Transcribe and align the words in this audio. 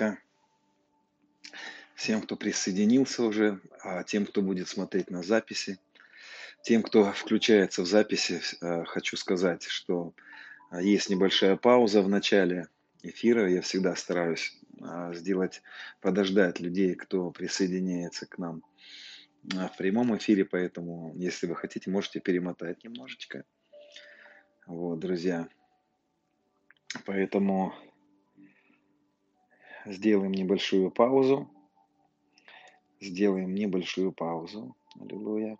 сказка. 0.00 0.18
Всем, 1.94 2.22
кто 2.22 2.36
присоединился 2.36 3.22
уже, 3.22 3.60
а 3.82 4.02
тем, 4.04 4.24
кто 4.24 4.40
будет 4.40 4.68
смотреть 4.68 5.10
на 5.10 5.22
записи, 5.22 5.78
тем, 6.62 6.82
кто 6.82 7.12
включается 7.12 7.82
в 7.82 7.86
записи, 7.86 8.40
э, 8.62 8.84
хочу 8.84 9.16
сказать, 9.16 9.64
что 9.64 10.14
а, 10.70 10.80
есть 10.80 11.10
небольшая 11.10 11.56
пауза 11.56 12.00
в 12.00 12.08
начале 12.08 12.68
эфира. 13.02 13.50
Я 13.50 13.60
всегда 13.60 13.94
стараюсь 13.96 14.58
а, 14.80 15.12
сделать, 15.12 15.62
подождать 16.00 16.60
людей, 16.60 16.94
кто 16.94 17.30
присоединяется 17.30 18.26
к 18.26 18.38
нам 18.38 18.62
в 19.42 19.72
прямом 19.78 20.16
эфире, 20.16 20.44
поэтому, 20.44 21.12
если 21.16 21.46
вы 21.46 21.56
хотите, 21.56 21.90
можете 21.90 22.20
перемотать 22.20 22.84
немножечко. 22.84 23.44
Вот, 24.66 24.98
друзья. 24.98 25.48
Поэтому 27.06 27.74
сделаем 29.86 30.32
небольшую 30.32 30.90
паузу. 30.90 31.48
Сделаем 33.00 33.54
небольшую 33.54 34.12
паузу. 34.12 34.74
Аллилуйя. 35.00 35.56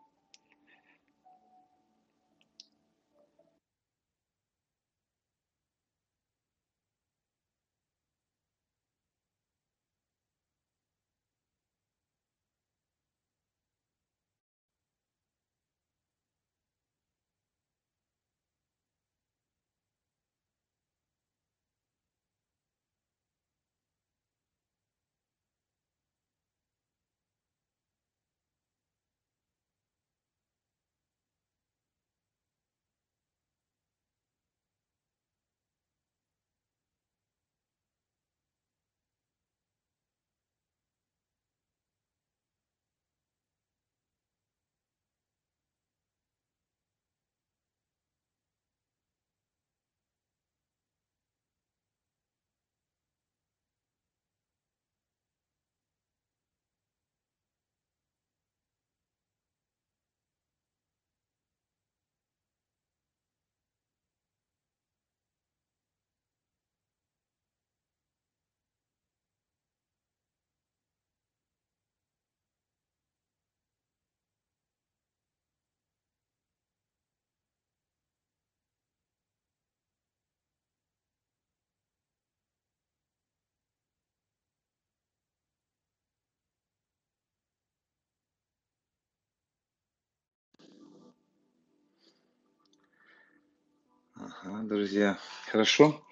Друзья, 94.43 95.19
хорошо. 95.51 96.03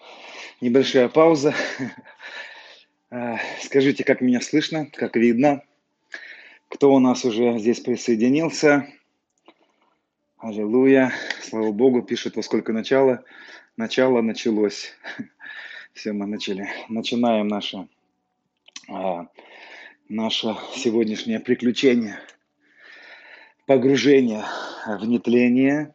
Небольшая 0.61 1.09
пауза. 1.09 1.55
А, 3.11 3.39
скажите, 3.62 4.05
как 4.05 4.21
меня 4.21 4.39
слышно, 4.43 4.84
как 4.84 5.16
видно? 5.16 5.62
Кто 6.69 6.93
у 6.93 6.99
нас 6.99 7.25
уже 7.25 7.59
здесь 7.59 7.81
присоединился? 7.81 8.87
Аллилуйя. 10.37 11.15
Слава 11.41 11.72
Богу, 11.72 12.03
пишет, 12.03 12.37
во 12.37 12.43
сколько 12.43 12.75
начало. 12.75 13.25
Начало 13.78 14.21
началось. 14.21 14.93
Все, 15.94 16.12
мы 16.12 16.27
начали. 16.27 16.69
Начинаем 16.91 17.49
наше, 17.49 17.88
а, 18.91 19.28
наше 20.11 20.55
сегодняшнее 20.75 21.41
приключение. 21.41 22.19
Погружение 23.65 24.44
в 24.87 25.06
нетление, 25.06 25.94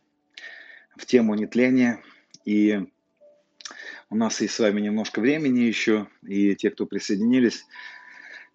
в 0.97 1.05
тему 1.05 1.35
нетления. 1.35 2.01
И 2.45 2.79
у 4.09 4.15
нас 4.15 4.41
есть 4.41 4.53
с 4.53 4.59
вами 4.59 4.81
немножко 4.81 5.19
времени 5.19 5.61
еще, 5.61 6.07
и 6.21 6.55
те, 6.55 6.69
кто 6.69 6.85
присоединились, 6.85 7.65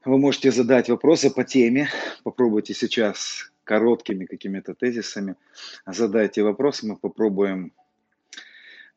вы 0.04 0.18
можете 0.18 0.50
задать 0.50 0.88
вопросы 0.88 1.30
по 1.30 1.44
теме. 1.44 1.88
Попробуйте 2.22 2.74
сейчас 2.74 3.50
короткими 3.64 4.24
какими-то 4.24 4.74
тезисами 4.74 5.36
задайте 5.84 6.42
вопросы. 6.42 6.86
Мы 6.86 6.96
попробуем, 6.96 7.72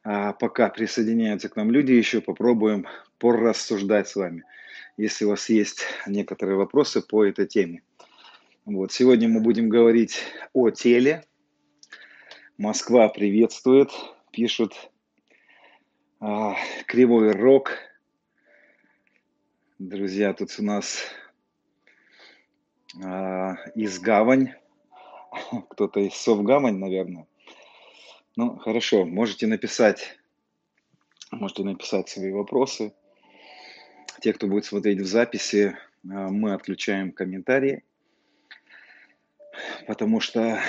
а, 0.04 0.34
пока 0.34 0.70
присоединяются 0.70 1.50
к 1.50 1.58
нам 1.58 1.72
люди, 1.72 1.92
еще 1.92 2.22
попробуем 2.22 2.88
порассуждать 3.18 4.08
с 4.08 4.16
вами, 4.16 4.44
если 4.96 5.26
у 5.26 5.30
вас 5.30 5.50
есть 5.50 5.84
некоторые 6.08 6.56
вопросы 6.56 7.02
по 7.02 7.26
этой 7.26 7.48
теме. 7.48 7.84
Вот. 8.66 8.94
Сегодня 8.94 9.28
мы 9.28 9.42
будем 9.42 9.68
говорить 9.68 10.24
о 10.54 10.70
теле. 10.70 11.26
Москва 12.58 13.10
приветствует, 13.10 13.90
пишут 14.32 14.90
а, 16.20 16.56
Кривой 16.88 17.32
Рог. 17.32 17.72
Друзья, 19.78 20.34
тут 20.34 20.56
у 20.58 20.64
нас 20.64 21.04
а, 23.04 23.56
из 23.76 24.00
Гавань. 24.00 24.54
Кто-то 25.70 26.00
из 26.00 26.16
Совгавань, 26.16 26.78
наверное. 26.78 27.28
Ну, 28.38 28.58
хорошо, 28.58 29.06
можете 29.06 29.48
написать, 29.48 30.18
можете 31.32 31.64
написать 31.64 32.10
свои 32.10 32.32
вопросы. 32.32 32.94
Те, 34.22 34.34
кто 34.34 34.48
будет 34.48 34.66
смотреть 34.66 35.02
в 35.02 35.06
записи, 35.06 35.78
а, 36.06 36.30
мы 36.30 36.54
отключаем 36.54 37.12
комментарии, 37.12 37.84
потому 39.88 40.22
что 40.22 40.62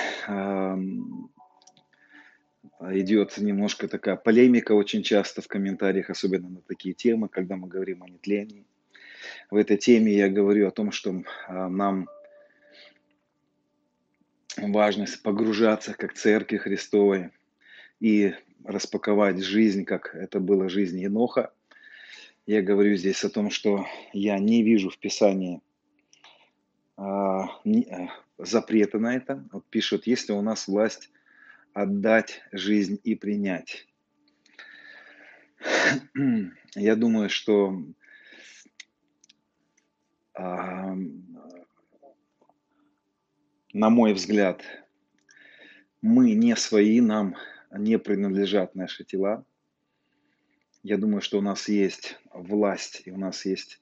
идет 2.91 3.37
немножко 3.37 3.87
такая 3.87 4.15
полемика 4.15 4.73
очень 4.73 5.03
часто 5.03 5.41
в 5.41 5.47
комментариях, 5.47 6.09
особенно 6.09 6.49
на 6.49 6.61
такие 6.61 6.93
темы, 6.93 7.27
когда 7.27 7.55
мы 7.55 7.67
говорим 7.67 8.03
о 8.03 8.09
нетлении. 8.09 8.65
В 9.49 9.55
этой 9.55 9.77
теме 9.77 10.13
я 10.13 10.29
говорю 10.29 10.67
о 10.67 10.71
том, 10.71 10.91
что 10.91 11.23
а, 11.47 11.69
нам 11.69 12.09
важно 14.57 15.05
погружаться 15.23 15.93
как 15.93 16.13
церкви 16.13 16.57
Христовой 16.57 17.31
и 17.99 18.33
распаковать 18.63 19.43
жизнь, 19.43 19.85
как 19.85 20.15
это 20.15 20.39
было 20.39 20.69
жизнь 20.69 20.99
Еноха. 20.99 21.53
Я 22.45 22.61
говорю 22.61 22.95
здесь 22.95 23.23
о 23.23 23.29
том, 23.29 23.49
что 23.49 23.85
я 24.11 24.37
не 24.39 24.63
вижу 24.63 24.89
в 24.89 24.97
Писании 24.97 25.61
а, 26.97 27.43
а, 27.43 27.59
запрета 28.37 28.99
на 28.99 29.15
это. 29.15 29.47
Вот 29.51 29.65
пишут, 29.69 30.07
если 30.07 30.33
у 30.33 30.41
нас 30.41 30.67
власть 30.67 31.09
отдать 31.73 32.41
жизнь 32.51 32.99
и 33.03 33.15
принять. 33.15 33.87
Я 36.75 36.95
думаю, 36.95 37.29
что 37.29 37.83
на 40.35 40.95
мой 43.73 44.13
взгляд, 44.13 44.63
мы 46.01 46.33
не 46.33 46.55
свои, 46.55 47.01
нам 47.01 47.35
не 47.71 47.99
принадлежат 47.99 48.73
наши 48.75 49.03
тела. 49.03 49.45
Я 50.81 50.97
думаю, 50.97 51.21
что 51.21 51.37
у 51.37 51.41
нас 51.41 51.69
есть 51.69 52.19
власть, 52.33 53.03
и 53.05 53.11
у 53.11 53.17
нас 53.17 53.45
есть 53.45 53.79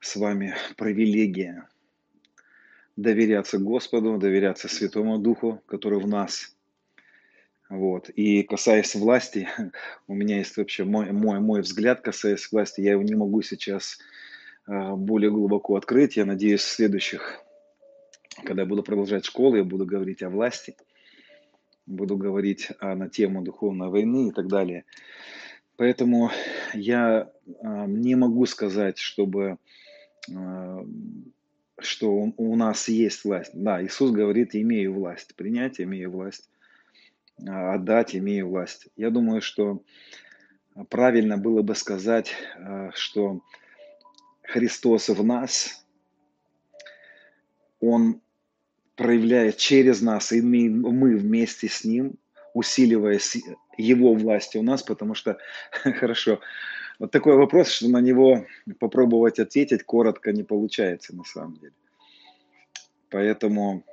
с 0.00 0.16
вами 0.16 0.54
привилегия 0.76 1.68
доверяться 2.96 3.58
Господу, 3.58 4.18
доверяться 4.18 4.68
Святому 4.68 5.18
Духу, 5.18 5.62
который 5.66 6.00
в 6.00 6.08
нас– 6.08 6.56
вот. 7.70 8.08
И 8.10 8.42
касаясь 8.42 8.96
власти, 8.96 9.48
у 10.08 10.14
меня 10.14 10.38
есть 10.38 10.56
вообще 10.56 10.84
мой, 10.84 11.12
мой, 11.12 11.38
мой 11.38 11.62
взгляд, 11.62 12.00
касаясь 12.00 12.50
власти, 12.50 12.80
я 12.80 12.92
его 12.92 13.02
не 13.02 13.14
могу 13.14 13.42
сейчас 13.42 13.98
э, 14.66 14.94
более 14.96 15.30
глубоко 15.30 15.76
открыть. 15.76 16.16
Я 16.16 16.24
надеюсь, 16.24 16.62
в 16.62 16.68
следующих, 16.68 17.40
когда 18.44 18.62
я 18.62 18.68
буду 18.68 18.82
продолжать 18.82 19.24
школу, 19.24 19.54
я 19.54 19.62
буду 19.62 19.86
говорить 19.86 20.22
о 20.22 20.30
власти, 20.30 20.76
буду 21.86 22.16
говорить 22.16 22.70
о, 22.80 22.96
на 22.96 23.08
тему 23.08 23.40
духовной 23.42 23.88
войны 23.88 24.28
и 24.28 24.32
так 24.32 24.48
далее. 24.48 24.84
Поэтому 25.76 26.30
я 26.74 27.30
а, 27.62 27.86
не 27.86 28.16
могу 28.16 28.46
сказать, 28.46 28.98
чтобы 28.98 29.58
а, 30.34 30.84
что 31.78 32.12
у 32.12 32.56
нас 32.56 32.88
есть 32.88 33.24
власть. 33.24 33.52
Да, 33.54 33.82
Иисус 33.82 34.10
говорит, 34.10 34.54
имею 34.54 34.92
власть. 34.92 35.34
Принять, 35.36 35.80
имею 35.80 36.10
власть. 36.10 36.50
А, 37.48 37.74
отдать, 37.74 38.14
имею 38.14 38.48
власть. 38.48 38.88
Я 38.96 39.10
думаю, 39.10 39.40
что 39.40 39.82
правильно 40.88 41.36
было 41.36 41.62
бы 41.62 41.74
сказать, 41.74 42.34
что 42.94 43.40
Христос 44.42 45.08
в 45.08 45.24
нас, 45.24 45.84
Он 47.80 48.20
проявляет 48.96 49.56
через 49.56 50.02
нас, 50.02 50.32
и 50.32 50.42
мы, 50.42 51.16
вместе 51.16 51.68
с 51.68 51.84
Ним, 51.84 52.14
усиливая 52.52 53.20
Его 53.78 54.14
власть 54.14 54.56
у 54.56 54.62
нас, 54.62 54.82
потому 54.82 55.14
что, 55.14 55.38
хорошо, 55.72 56.40
вот 56.98 57.10
такой 57.10 57.36
вопрос, 57.36 57.68
что 57.68 57.88
на 57.88 58.00
него 58.00 58.44
попробовать 58.78 59.38
ответить 59.38 59.84
коротко 59.84 60.32
не 60.32 60.42
получается 60.42 61.16
на 61.16 61.24
самом 61.24 61.56
деле. 61.56 61.72
Поэтому 63.08 63.84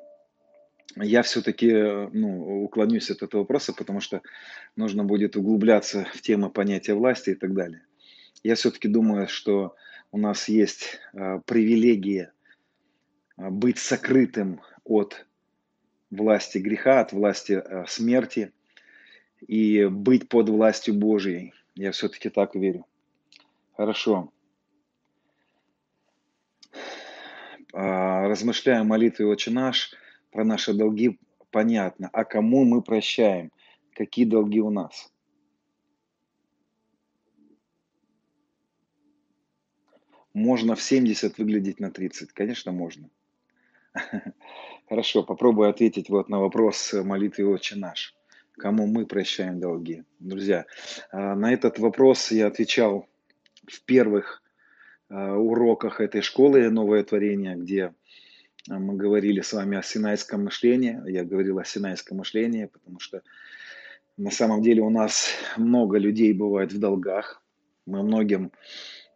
я 1.02 1.22
все-таки 1.22 1.72
ну, 1.72 2.64
уклонюсь 2.64 3.10
от 3.10 3.24
этого 3.24 3.42
вопроса, 3.42 3.74
потому 3.74 4.02
что 4.02 4.22
нужно 4.76 5.04
будет 5.04 5.36
углубляться 5.36 6.08
в 6.14 6.22
тему 6.22 6.50
понятия 6.50 6.94
власти 6.94 7.32
и 7.32 7.36
так 7.36 7.54
далее. 7.54 7.82
Я 8.44 8.56
все-таки 8.56 8.88
думаю, 8.88 9.28
что 9.28 9.76
у 10.12 10.18
нас 10.18 10.48
есть 10.48 11.00
э, 11.14 11.40
привилегия 11.46 12.32
э, 13.38 13.50
быть 13.50 13.78
сокрытым 13.78 14.62
от 14.84 15.26
власти 16.10 16.58
греха, 16.60 17.02
от 17.02 17.12
власти 17.12 17.54
э, 17.54 17.86
смерти 17.88 18.54
и 19.46 19.86
быть 19.86 20.30
под 20.30 20.50
властью 20.50 20.94
Божией. 20.94 21.54
Я 21.76 21.92
все-таки 21.92 22.30
так 22.30 22.56
верю. 22.56 22.86
Хорошо. 23.76 24.32
А, 27.74 28.28
размышляя 28.28 28.84
молитвы 28.84 29.28
«Отче 29.28 29.52
наш», 29.52 29.94
про 30.32 30.44
наши 30.44 30.74
долги 30.74 31.20
понятно. 31.52 32.10
А 32.14 32.24
кому 32.24 32.66
мы 32.66 32.82
прощаем? 32.82 33.52
Какие 33.94 34.26
долги 34.26 34.62
у 34.62 34.70
нас? 34.70 35.12
Можно 40.34 40.76
в 40.76 40.82
70 40.82 41.38
выглядеть 41.40 41.80
на 41.80 41.90
30? 41.90 42.32
Конечно, 42.32 42.72
можно. 42.72 43.10
Хорошо, 44.88 45.24
попробую 45.24 45.70
ответить 45.70 46.10
вот 46.10 46.30
на 46.30 46.40
вопрос 46.40 46.94
молитвы 46.94 47.48
«Отче 47.48 47.76
наш». 47.76 48.16
Кому 48.52 48.88
мы 48.88 49.06
прощаем 49.06 49.60
долги? 49.60 50.04
Друзья, 50.20 50.66
а, 51.12 51.36
на 51.36 51.52
этот 51.54 51.80
вопрос 51.80 52.32
я 52.32 52.48
отвечал 52.48 53.08
в 53.68 53.82
первых 53.84 54.42
э, 55.10 55.32
уроках 55.32 56.02
этой 56.02 56.22
школы 56.22 56.70
«Новое 56.70 57.04
творение», 57.04 57.56
где 57.56 57.80
э, 57.82 57.92
мы 58.68 58.96
говорили 58.96 59.42
с 59.42 59.54
вами 59.54 59.78
о 59.78 59.84
синайском 59.84 60.44
мышлении. 60.44 61.00
Я 61.10 61.24
говорил 61.24 61.60
о 61.60 61.66
синайском 61.66 62.18
мышлении, 62.18 62.66
потому 62.66 63.00
что 63.00 63.22
на 64.18 64.32
самом 64.32 64.62
деле 64.62 64.82
у 64.82 64.90
нас 64.90 65.30
много 65.58 65.98
людей 65.98 66.34
бывает 66.34 66.74
в 66.74 66.80
долгах. 66.80 67.42
Мы 67.86 68.04
многим, 68.04 68.52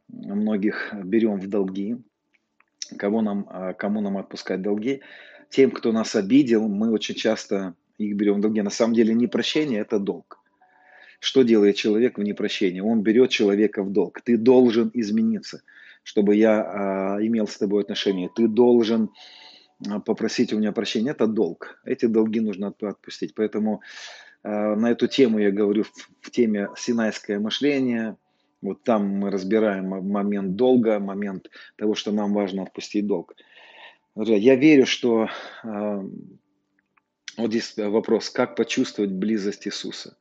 многих 0.08 0.94
берем 1.04 1.40
в 1.40 1.48
долги. 1.48 1.98
Кого 2.98 3.22
нам, 3.22 3.48
э, 3.50 3.74
кому 3.74 4.02
нам 4.02 4.18
отпускать 4.18 4.62
долги? 4.62 5.02
Тем, 5.50 5.72
кто 5.72 5.92
нас 5.92 6.16
обидел, 6.16 6.68
мы 6.68 6.92
очень 6.92 7.16
часто 7.16 7.76
их 7.98 8.16
берем 8.16 8.38
в 8.38 8.42
долги. 8.42 8.62
На 8.62 8.70
самом 8.70 8.94
деле 8.94 9.14
не 9.14 9.28
прощение– 9.28 9.80
это 9.82 10.00
долг. 10.00 10.40
Что 11.20 11.44
делает 11.44 11.76
человек 11.76 12.18
в 12.18 12.24
непрощении? 12.24 12.80
Он 12.80 13.02
берет 13.02 13.30
человека 13.30 13.84
в 13.84 13.92
долг. 13.92 14.22
Ты 14.22 14.38
должен 14.38 14.90
измениться, 14.94 15.62
чтобы 16.04 16.36
я 16.36 16.62
а, 16.62 17.18
имел 17.22 17.48
с 17.48 17.58
тобой 17.58 17.84
отношения. 17.84 18.30
Ты 18.36 18.48
должен 18.48 19.12
а, 19.88 20.00
попросить 20.00 20.54
у 20.54 20.58
меня 20.58 20.72
прощения. 20.72 21.12
Это 21.12 21.28
долг. 21.28 21.80
Эти 21.86 22.06
долги 22.06 22.40
нужно 22.40 22.74
отпустить. 22.82 23.34
Поэтому 23.36 23.82
а, 24.44 24.76
на 24.76 24.92
эту 24.92 25.08
тему 25.08 25.40
я 25.40 25.52
говорю 25.52 25.84
в, 25.84 25.92
в 26.22 26.32
теме 26.32 26.70
«Синайское 26.76 27.40
мышление». 27.40 28.18
Вот 28.62 28.84
там 28.84 29.08
мы 29.08 29.32
разбираем 29.32 29.88
момент 29.88 30.56
долга, 30.56 31.00
момент 31.00 31.50
того, 31.78 31.96
что 31.96 32.12
нам 32.12 32.34
важно 32.34 32.64
отпустить 32.64 33.08
долг. 33.08 33.34
Я 34.16 34.56
верю, 34.56 34.86
что 34.86 35.30
э, 35.64 36.02
вот 37.38 37.50
здесь 37.50 37.74
вопрос, 37.78 38.30
как 38.30 38.56
почувствовать 38.56 39.12
близость 39.12 39.66
Иисуса. 39.66 40.16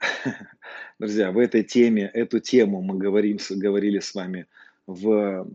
Друзья, 0.98 1.30
в 1.30 1.38
этой 1.38 1.62
теме, 1.62 2.10
эту 2.14 2.40
тему 2.40 2.80
мы 2.80 2.96
говорим, 2.96 3.38
говорили 3.50 3.98
с 3.98 4.14
вами 4.14 4.46
в 4.86 5.46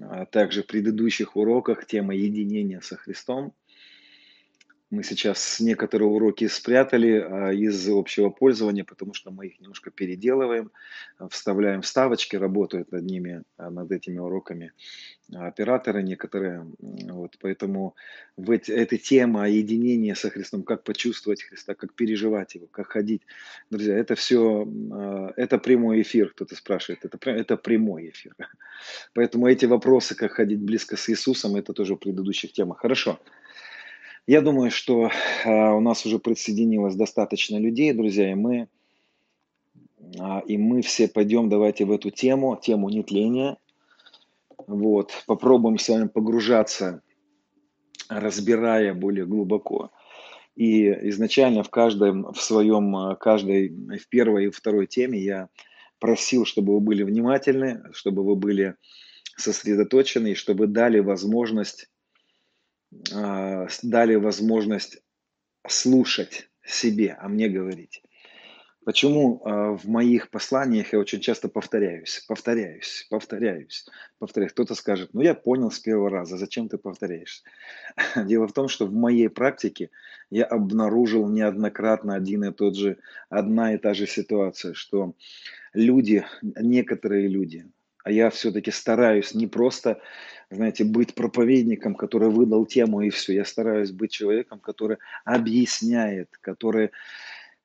а, 0.00 0.24
также 0.26 0.62
предыдущих 0.62 1.36
уроках, 1.36 1.86
тема 1.86 2.14
единения 2.14 2.80
со 2.80 2.96
Христом. 2.96 3.52
Мы 4.90 5.02
сейчас 5.02 5.60
некоторые 5.60 6.08
уроки 6.08 6.48
спрятали 6.48 7.20
а, 7.20 7.52
из 7.52 7.86
общего 7.90 8.30
пользования, 8.30 8.84
потому 8.84 9.12
что 9.12 9.30
мы 9.30 9.48
их 9.48 9.60
немножко 9.60 9.90
переделываем, 9.90 10.70
вставляем 11.30 11.82
вставочки, 11.82 12.36
работают 12.36 12.90
над 12.90 13.04
ними, 13.04 13.42
а, 13.58 13.68
над 13.68 13.92
этими 13.92 14.18
уроками 14.18 14.72
операторы 15.34 16.02
некоторые. 16.02 16.66
Вот, 16.78 17.36
поэтому 17.38 17.96
в 18.38 18.50
эти, 18.50 18.70
эта 18.70 18.96
тема 18.96 19.46
единения 19.50 20.14
со 20.14 20.30
Христом, 20.30 20.62
как 20.62 20.84
почувствовать 20.84 21.42
Христа, 21.42 21.74
как 21.74 21.92
переживать 21.92 22.54
Его, 22.54 22.66
как 22.66 22.86
ходить. 22.86 23.20
Друзья, 23.68 23.94
это 23.94 24.14
все, 24.14 24.66
это 25.36 25.58
прямой 25.58 26.00
эфир, 26.00 26.30
кто-то 26.30 26.56
спрашивает, 26.56 27.04
это, 27.04 27.18
это 27.30 27.58
прямой 27.58 28.08
эфир. 28.08 28.34
Поэтому 29.14 29.48
эти 29.48 29.66
вопросы, 29.66 30.14
как 30.14 30.32
ходить 30.32 30.60
близко 30.60 30.96
с 30.96 31.10
Иисусом, 31.10 31.56
это 31.56 31.74
тоже 31.74 31.94
в 31.94 31.98
предыдущих 31.98 32.54
темах. 32.54 32.78
Хорошо. 32.78 33.18
Я 34.28 34.42
думаю, 34.42 34.70
что 34.70 35.08
э, 35.08 35.48
у 35.48 35.80
нас 35.80 36.04
уже 36.04 36.18
присоединилось 36.18 36.94
достаточно 36.94 37.56
людей, 37.56 37.94
друзья, 37.94 38.30
и 38.30 38.34
мы, 38.34 38.68
э, 39.98 40.40
и 40.46 40.58
мы 40.58 40.82
все 40.82 41.08
пойдем, 41.08 41.48
давайте 41.48 41.86
в 41.86 41.92
эту 41.92 42.10
тему, 42.10 42.60
тему 42.62 42.90
нетления. 42.90 43.56
Вот, 44.66 45.12
попробуем 45.26 45.78
с 45.78 45.88
вами 45.88 46.08
погружаться, 46.08 47.00
разбирая 48.10 48.92
более 48.92 49.24
глубоко. 49.24 49.92
И 50.56 50.90
изначально 51.08 51.62
в 51.62 51.70
каждом, 51.70 52.30
в 52.34 52.42
своем, 52.42 53.16
каждой, 53.18 53.70
в 53.70 54.08
первой 54.10 54.48
и 54.48 54.50
второй 54.50 54.86
теме 54.86 55.18
я 55.18 55.48
просил, 56.00 56.44
чтобы 56.44 56.74
вы 56.74 56.80
были 56.80 57.02
внимательны, 57.02 57.82
чтобы 57.92 58.22
вы 58.24 58.36
были 58.36 58.74
сосредоточены, 59.38 60.32
и 60.32 60.34
чтобы 60.34 60.66
дали 60.66 60.98
возможность 60.98 61.86
а, 61.86 61.97
дали 62.90 64.14
возможность 64.14 65.02
слушать 65.66 66.48
себе, 66.64 67.16
а 67.20 67.28
мне 67.28 67.48
говорить. 67.48 68.02
Почему 68.88 69.42
э, 69.44 69.76
в 69.76 69.86
моих 69.86 70.30
посланиях 70.30 70.94
я 70.94 70.98
очень 70.98 71.20
часто 71.20 71.50
повторяюсь, 71.50 72.24
повторяюсь, 72.26 73.06
повторяюсь, 73.10 73.86
повторяюсь. 74.18 74.52
Кто-то 74.52 74.74
скажет, 74.74 75.10
ну 75.12 75.20
я 75.20 75.34
понял 75.34 75.70
с 75.70 75.78
первого 75.78 76.08
раза, 76.08 76.38
зачем 76.38 76.70
ты 76.70 76.78
повторяешься? 76.78 77.42
Дело 78.16 78.48
в 78.48 78.54
том, 78.54 78.68
что 78.68 78.86
в 78.86 78.94
моей 78.94 79.28
практике 79.28 79.90
я 80.30 80.46
обнаружил 80.46 81.28
неоднократно 81.28 82.14
один 82.14 82.44
и 82.44 82.50
тот 82.50 82.76
же, 82.76 82.96
одна 83.28 83.74
и 83.74 83.76
та 83.76 83.92
же 83.92 84.06
ситуация, 84.06 84.72
что 84.72 85.12
люди, 85.74 86.24
некоторые 86.40 87.28
люди, 87.28 87.66
а 88.08 88.10
я 88.10 88.30
все-таки 88.30 88.70
стараюсь 88.70 89.34
не 89.34 89.46
просто, 89.46 90.00
знаете, 90.50 90.82
быть 90.82 91.14
проповедником, 91.14 91.94
который 91.94 92.30
выдал 92.30 92.64
тему 92.64 93.02
и 93.02 93.10
все. 93.10 93.34
Я 93.34 93.44
стараюсь 93.44 93.90
быть 93.90 94.12
человеком, 94.12 94.60
который 94.60 94.96
объясняет, 95.26 96.30
который, 96.40 96.90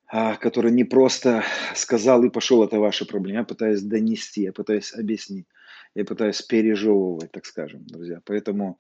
а, 0.08 0.36
который 0.36 0.74
не 0.74 0.84
просто 0.84 1.46
сказал 1.76 2.26
и 2.26 2.30
пошел, 2.30 2.62
это 2.62 2.78
ваша 2.78 3.06
проблема. 3.06 3.40
Я 3.40 3.46
пытаюсь 3.46 3.82
донести, 3.82 4.42
я 4.42 4.52
пытаюсь 4.52 4.94
объяснить, 4.94 5.48
я 5.96 6.04
пытаюсь 6.04 6.42
пережевывать, 6.42 7.32
так 7.32 7.46
скажем, 7.46 7.86
друзья. 7.86 8.20
Поэтому 8.26 8.78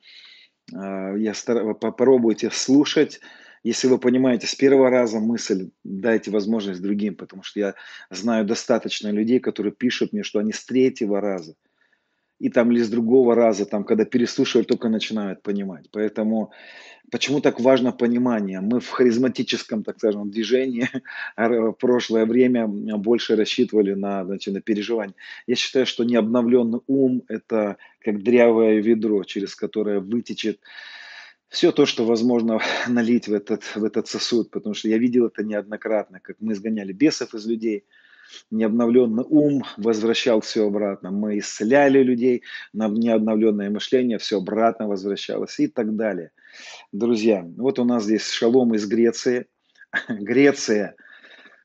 а, 0.75 1.15
я 1.15 1.33
стар... 1.33 1.75
попробуйте 1.75 2.51
слушать, 2.51 3.21
если 3.63 3.87
вы 3.87 3.97
понимаете 3.97 4.47
с 4.47 4.55
первого 4.55 4.89
раза 4.89 5.19
мысль, 5.19 5.69
дайте 5.83 6.31
возможность 6.31 6.81
другим, 6.81 7.15
потому 7.15 7.43
что 7.43 7.59
я 7.59 7.75
знаю 8.09 8.45
достаточно 8.45 9.09
людей, 9.09 9.39
которые 9.39 9.73
пишут 9.73 10.13
мне, 10.13 10.23
что 10.23 10.39
они 10.39 10.51
с 10.51 10.65
третьего 10.65 11.21
раза 11.21 11.55
и 12.43 12.49
там 12.49 12.71
или 12.73 12.81
с 12.81 12.89
другого 12.89 13.35
раза, 13.35 13.65
там, 13.65 13.85
когда 13.85 14.03
переслушивают, 14.03 14.67
только 14.67 14.89
начинают 14.89 15.41
понимать. 15.41 15.85
Поэтому 15.91 16.51
почему 17.09 17.39
так 17.39 17.61
важно 17.61 17.93
понимание? 17.93 18.59
Мы 18.59 18.81
в 18.81 18.89
харизматическом, 18.89 19.83
так 19.83 19.97
скажем, 19.97 20.29
движении 20.29 20.89
в 21.37 21.71
прошлое 21.73 22.25
время 22.25 22.67
больше 22.67 23.37
рассчитывали 23.37 23.93
на, 23.93 24.25
значит, 24.25 24.53
на 24.53 24.59
переживание. 24.59 25.15
Я 25.47 25.55
считаю, 25.55 25.85
что 25.85 26.03
необновленный 26.03 26.81
ум– 26.87 27.23
это 27.29 27.77
как 28.01 28.21
дрявое 28.21 28.81
ведро, 28.81 29.23
через 29.23 29.55
которое 29.55 30.01
вытечет 30.01 30.59
все 31.53 31.71
то, 31.71 31.85
что 31.85 32.03
возможно 32.03 32.59
налить 32.87 33.27
в 33.27 33.33
этот, 33.33 33.63
в 33.75 33.83
этот 33.83 34.07
сосуд, 34.07 34.49
потому 34.49 34.73
что 34.73 34.89
я 34.89 34.97
видел 34.97 35.27
это 35.27 35.43
неоднократно, 35.43 36.19
как 36.19 36.37
мы 36.39 36.53
изгоняли 36.53 36.91
бесов 36.91 37.35
из 37.35 37.45
людей, 37.45 37.85
необновленный 38.49 39.23
ум 39.23 39.63
возвращал 39.77 40.41
все 40.41 40.65
обратно. 40.65 41.11
Мы 41.11 41.37
исцеляли 41.37 42.01
людей, 42.01 42.41
на 42.73 42.87
необновленное 42.87 43.69
мышление 43.69 44.17
все 44.17 44.39
обратно 44.39 44.87
возвращалось 44.87 45.59
и 45.59 45.67
так 45.67 45.95
далее. 45.95 46.31
Друзья, 46.91 47.47
вот 47.57 47.77
у 47.77 47.83
нас 47.83 48.05
здесь 48.05 48.27
шалом 48.27 48.73
из 48.73 48.87
Греции. 48.87 49.45
Греция. 50.09 50.95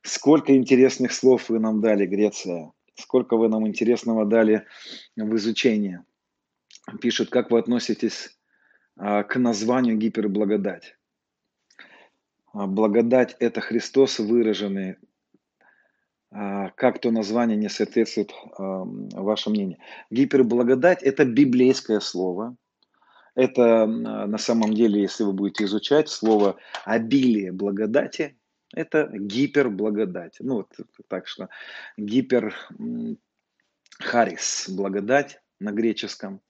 Сколько 0.02 0.54
интересных 0.54 1.12
слов 1.12 1.48
вы 1.48 1.60
нам 1.60 1.80
дали, 1.80 2.04
Греция. 2.04 2.72
Сколько 2.94 3.38
вы 3.38 3.48
нам 3.48 3.66
интересного 3.66 4.26
дали 4.26 4.66
в 5.16 5.34
изучении. 5.36 6.00
Пишут, 7.00 7.30
как 7.30 7.50
вы 7.50 7.58
относитесь 7.58 8.37
к 8.98 9.36
названию 9.36 9.96
гиперблагодать. 9.96 10.96
А, 12.52 12.66
благодать– 12.66 13.36
это 13.38 13.60
Христос 13.60 14.18
выраженный. 14.18 14.96
А, 16.30 16.70
как 16.70 17.00
то 17.00 17.10
название 17.10 17.56
не 17.56 17.68
соответствует 17.68 18.32
ваше 18.58 19.50
мнение? 19.50 19.78
Гиперблагодать– 20.10 21.02
это 21.04 21.24
библейское 21.24 22.00
слово. 22.00 22.56
Это 23.34 23.86
на 23.86 24.38
самом 24.38 24.74
деле, 24.74 25.00
если 25.00 25.22
вы 25.22 25.32
будете 25.32 25.64
изучать 25.64 26.08
слово 26.08 26.56
обилие 26.84 27.52
благодати, 27.52 28.36
это 28.74 29.08
гиперблагодать. 29.12 30.38
Ну 30.40 30.56
вот 30.56 30.72
так 31.06 31.28
что 31.28 31.48
гипер 31.96 32.56
харис 34.00 34.68
благодать 34.68 35.40
на 35.60 35.70
греческом. 35.70 36.40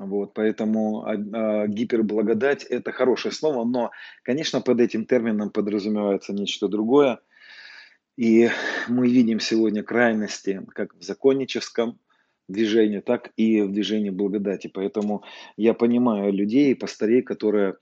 Вот, 0.00 0.32
поэтому 0.32 1.04
а, 1.04 1.66
гиперблагодать– 1.66 2.64
это 2.70 2.90
хорошее 2.90 3.34
слово, 3.34 3.66
но, 3.66 3.90
конечно, 4.22 4.62
под 4.62 4.80
этим 4.80 5.04
термином 5.04 5.50
подразумевается 5.50 6.32
нечто 6.32 6.68
другое. 6.68 7.20
И 8.16 8.48
мы 8.88 9.10
видим 9.10 9.40
сегодня 9.40 9.82
крайности 9.82 10.62
как 10.74 10.94
в 10.94 11.02
законническом 11.02 11.98
движении, 12.48 13.00
так 13.00 13.30
и 13.36 13.60
в 13.60 13.72
движении 13.72 14.08
благодати. 14.08 14.70
Поэтому 14.72 15.22
я 15.58 15.74
понимаю 15.74 16.32
людей, 16.32 16.74
пастырей, 16.74 17.20
которые 17.20 17.76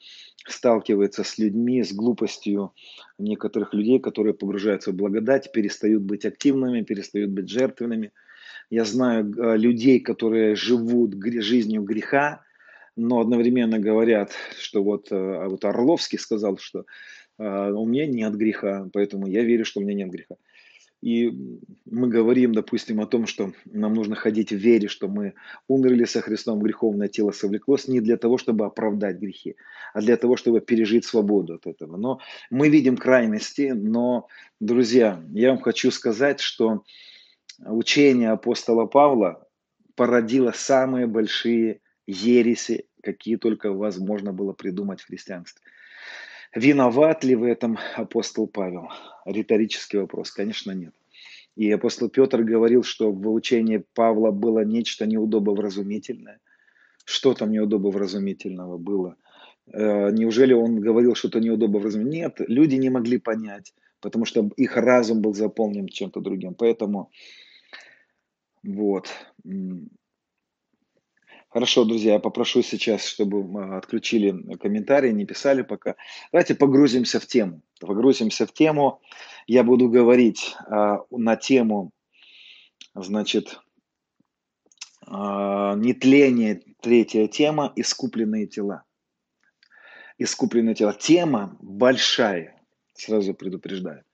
сталкиваются 0.45 1.23
с 1.23 1.39
людьми, 1.39 1.85
с 1.85 1.93
глупостью 1.93 2.75
некоторых 3.17 3.73
людей, 3.75 4.01
которые 4.01 4.35
погружаются 4.35 4.91
в 4.91 4.97
благодать, 4.97 5.53
перестают 5.53 6.03
быть 6.03 6.25
активными, 6.25 6.83
перестают 6.83 7.31
быть 7.31 7.49
жертвенными– 7.49 8.11
я 8.71 8.85
знаю 8.85 9.33
э, 9.33 9.57
людей, 9.57 10.01
которые 10.01 10.55
живут 10.55 11.15
жизнью 11.25 11.83
греха, 11.83 12.43
но 12.97 13.21
одновременно 13.21 13.79
говорят, 13.79 14.33
что 14.59 14.83
вот, 14.83 15.09
э, 15.11 15.17
а 15.17 15.49
вот 15.49 15.65
Орловский 15.65 16.19
сказал, 16.19 16.59
что 16.59 16.85
э, 17.39 17.71
у 17.71 17.87
меня 17.87 18.07
нет 18.07 18.37
греха, 18.37 18.89
поэтому 18.93 19.27
я 19.27 19.43
верю, 19.43 19.65
что 19.65 19.81
у 19.81 19.83
меня 19.83 19.95
нет 19.95 20.11
греха. 20.11 20.37
И 21.01 21.33
мы 21.87 22.09
говорим, 22.09 22.53
допустим, 22.53 23.01
о 23.01 23.07
том, 23.07 23.27
что 23.29 23.53
нам 23.67 23.95
нужно 23.95 24.17
ходить 24.17 24.51
в 24.51 24.57
вере, 24.57 24.89
что 24.89 25.07
мы 25.07 25.35
умерли 25.69 26.05
со 26.05 26.21
Христом, 26.21 26.59
греховное 26.59 27.07
тело 27.07 27.31
совлеклось, 27.31 27.87
не 27.87 28.01
для 28.01 28.17
того, 28.17 28.37
чтобы 28.37 28.67
оправдать 28.67 29.19
грехи, 29.19 29.55
а 29.95 30.01
для 30.01 30.17
того, 30.17 30.37
чтобы 30.37 30.61
пережить 30.61 31.05
свободу 31.05 31.55
от 31.55 31.69
этого. 31.69 31.97
Но 31.97 32.19
мы 32.51 32.69
видим 32.69 32.97
крайности, 32.97 33.71
но, 33.75 34.27
друзья, 34.59 35.23
я 35.33 35.51
вам 35.51 35.61
хочу 35.61 35.93
сказать, 35.93 36.41
что 36.41 36.83
учение 37.65 38.31
апостола 38.31 38.87
Павла 38.87 39.47
породило 39.95 40.53
самые 40.53 41.07
большие 41.07 41.81
ереси, 42.07 42.87
какие 43.03 43.37
только 43.37 43.73
возможно 43.73 44.33
было 44.33 44.53
придумать 44.53 45.01
в 45.01 45.07
христианстве. 45.07 45.63
Виноват 46.55 47.25
ли 47.25 47.35
в 47.35 47.43
этом 47.43 47.79
апостол 47.97 48.47
Павел? 48.47 48.89
Риторический 49.27 49.99
вопрос, 49.99 50.31
конечно, 50.31 50.73
нет. 50.73 50.95
И 51.57 51.71
апостол 51.73 52.09
Петр 52.09 52.43
говорил, 52.43 52.85
что 52.85 53.11
в 53.11 53.33
учении 53.33 53.83
Павла 53.95 54.31
было 54.31 54.65
нечто 54.65 55.07
неудобовразумительное. 55.07 56.39
Что 57.05 57.35
там 57.35 57.51
неудобовразумительного 57.51 58.79
было? 58.79 59.17
Э, 59.73 60.11
неужели 60.13 60.53
он 60.53 60.81
говорил 60.81 61.15
что-то 61.15 61.41
неудобовразумительное? 61.41 62.29
Нет, 62.29 62.41
люди 62.49 62.77
не 62.77 62.91
могли 62.91 63.19
понять, 63.19 63.75
потому 64.01 64.25
что 64.25 64.49
их 64.57 64.77
разум 64.77 65.21
был 65.21 65.35
заполнен 65.35 65.89
чем-то 65.89 66.21
другим. 66.21 66.55
Поэтому 66.55 67.11
вот. 68.63 69.09
Хорошо, 71.51 71.85
друзья, 71.85 72.15
я 72.15 72.19
попрошу 72.19 72.63
сейчас, 72.63 73.07
чтобы 73.07 73.43
мы 73.43 73.79
отключили 73.79 74.55
комментарии, 74.57 75.11
не 75.13 75.25
писали 75.25 75.63
пока. 75.63 75.97
Давайте 76.31 76.55
погрузимся 76.55 77.21
в 77.21 77.27
тему. 77.27 77.63
Погрузимся 77.81 78.47
в 78.47 78.53
тему. 78.53 79.01
Я 79.47 79.65
буду 79.65 79.89
говорить 79.89 80.55
а, 80.67 80.99
на 81.11 81.37
тему, 81.37 81.93
значит, 82.95 83.61
а, 85.07 85.75
нетление, 85.75 86.61
третья 86.83 87.27
тема, 87.29 87.73
искупленные 87.77 88.47
тела. 88.47 88.85
Искупленные 90.19 90.75
тела. 90.75 90.93
Тема 90.93 91.57
большая, 91.63 92.61
сразу 92.93 93.33
предупреждаю. 93.33 94.05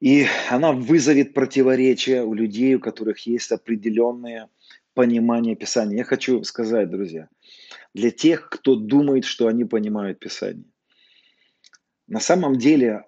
И 0.00 0.26
она 0.50 0.72
вызовет 0.72 1.32
противоречия 1.32 2.22
у 2.22 2.34
людей, 2.34 2.74
у 2.74 2.80
которых 2.80 3.26
есть 3.26 3.50
определенное 3.50 4.48
понимание 4.94 5.56
Писания. 5.56 5.98
Я 5.98 6.04
хочу 6.04 6.42
сказать, 6.44 6.90
друзья, 6.90 7.28
для 7.94 8.10
тех, 8.10 8.48
кто 8.50 8.76
думает, 8.76 9.24
что 9.24 9.46
они 9.46 9.64
понимают 9.64 10.18
Писание. 10.18 10.64
На 12.08 12.20
самом 12.20 12.56
деле, 12.56 13.02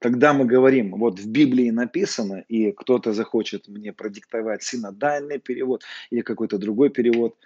когда 0.00 0.32
мы 0.32 0.46
говорим, 0.46 0.96
вот 0.96 1.20
в 1.20 1.28
Библии 1.28 1.70
написано, 1.70 2.44
и 2.48 2.72
кто-то 2.72 3.12
захочет 3.12 3.68
мне 3.68 3.92
продиктовать 3.92 4.64
синодальный 4.64 5.38
перевод 5.38 5.84
или 6.10 6.22
какой-то 6.22 6.58
другой 6.58 6.90
перевод, 6.90 7.36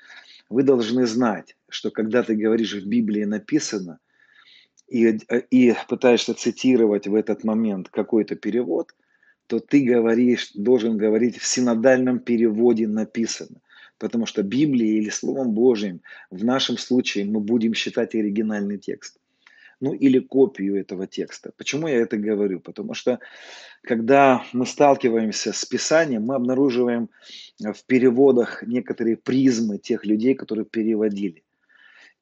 вы 0.49 0.63
должны 0.63 1.07
знать, 1.07 1.57
что 1.69 1.91
когда 1.91 2.23
ты 2.23 2.35
говоришь 2.35 2.73
в 2.73 2.87
Библии 2.87 3.25
написано, 3.25 3.99
и, 4.89 5.19
э, 5.29 5.41
и 5.51 5.75
пытаешься 5.89 6.35
цитировать 6.35 7.07
в 7.07 7.15
этот 7.15 7.45
момент 7.45 7.89
какой-то 7.89 8.37
перевод, 8.37 8.95
то 9.47 9.61
ты 9.61 9.85
говоришь, 9.85 10.51
должен 10.55 10.97
говорить 10.97 11.39
в 11.39 11.47
синодальном 11.47 12.19
переводе 12.19 12.89
написано. 12.89 13.61
Потому 13.99 14.27
что 14.27 14.43
Библией 14.43 14.99
или 14.99 15.09
Словом 15.09 15.53
Божьим 15.53 16.03
в 16.31 16.45
нашем 16.45 16.77
случае 16.77 17.25
мы 17.25 17.41
будем 17.41 17.75
считать 17.75 18.15
оригинальный 18.15 18.79
текст. 18.79 19.19
Ну 19.81 19.93
или 19.93 20.19
копию 20.21 20.77
этого 20.77 21.07
текста. 21.07 21.53
Почему 21.57 21.87
я 21.87 21.97
это 21.97 22.17
говорю? 22.17 22.61
Потому 22.61 22.95
что 22.95 23.19
когда 23.83 24.43
мы 24.53 24.67
сталкиваемся 24.67 25.53
с 25.53 25.65
Писанием, 25.65 26.23
мы 26.23 26.35
обнаруживаем 26.35 27.11
в 27.61 27.85
переводах 27.87 28.63
некоторые 28.63 29.17
призмы 29.17 29.79
тех 29.79 30.05
людей, 30.05 30.35
которые 30.35 30.65
переводили. 30.65 31.43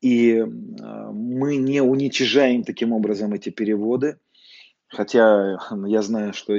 И 0.00 0.38
а, 0.38 1.12
мы 1.12 1.56
не 1.56 1.80
уничижаем 1.80 2.64
таким 2.64 2.92
образом 2.92 3.32
эти 3.32 3.50
переводы, 3.50 4.18
хотя 4.88 5.58
я 5.86 6.02
знаю, 6.02 6.32
что 6.32 6.54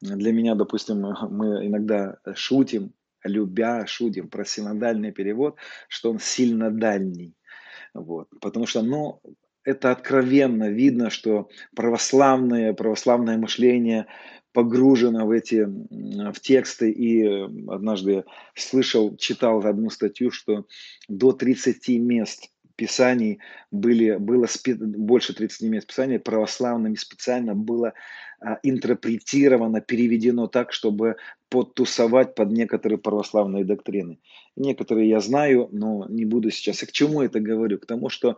для 0.00 0.32
меня, 0.32 0.54
допустим, 0.54 1.14
мы 1.30 1.66
иногда 1.66 2.18
шутим, 2.34 2.92
любя, 3.24 3.86
шутим 3.86 4.28
про 4.28 4.44
синодальный 4.44 5.12
перевод, 5.12 5.56
что 5.88 6.10
он 6.10 6.18
сильно 6.18 6.70
дальний. 6.70 7.34
Вот. 7.94 8.28
Потому 8.40 8.66
что, 8.66 8.82
ну, 8.82 9.20
это 9.64 9.90
откровенно 9.92 10.70
видно, 10.70 11.10
что 11.10 11.48
православное, 11.76 12.72
православное 12.72 13.38
мышление 13.38 14.06
погружено 14.52 15.26
в 15.26 15.30
эти 15.30 15.64
в 15.64 16.40
тексты 16.40 16.90
и 16.90 17.24
однажды 17.68 18.24
слышал, 18.54 19.16
читал 19.16 19.60
одну 19.60 19.88
статью, 19.88 20.30
что 20.30 20.66
до 21.08 21.32
30 21.32 21.88
мест 22.00 22.51
Писаний 22.76 23.38
были, 23.70 24.16
было 24.16 24.46
спи, 24.46 24.74
больше 24.74 25.34
30 25.34 25.68
мест 25.68 25.86
Писания 25.86 26.18
православными 26.18 26.94
специально 26.94 27.54
было 27.54 27.94
а, 28.40 28.58
интерпретировано, 28.62 29.80
переведено 29.80 30.46
так, 30.46 30.72
чтобы 30.72 31.16
подтусовать 31.48 32.34
под 32.34 32.50
некоторые 32.50 32.98
православные 32.98 33.64
доктрины. 33.64 34.18
Некоторые 34.56 35.08
я 35.08 35.20
знаю, 35.20 35.68
но 35.72 36.06
не 36.08 36.24
буду 36.24 36.50
сейчас. 36.50 36.82
И 36.82 36.86
к 36.86 36.92
чему 36.92 37.22
это 37.22 37.40
говорю? 37.40 37.78
К 37.78 37.86
тому, 37.86 38.08
что 38.08 38.36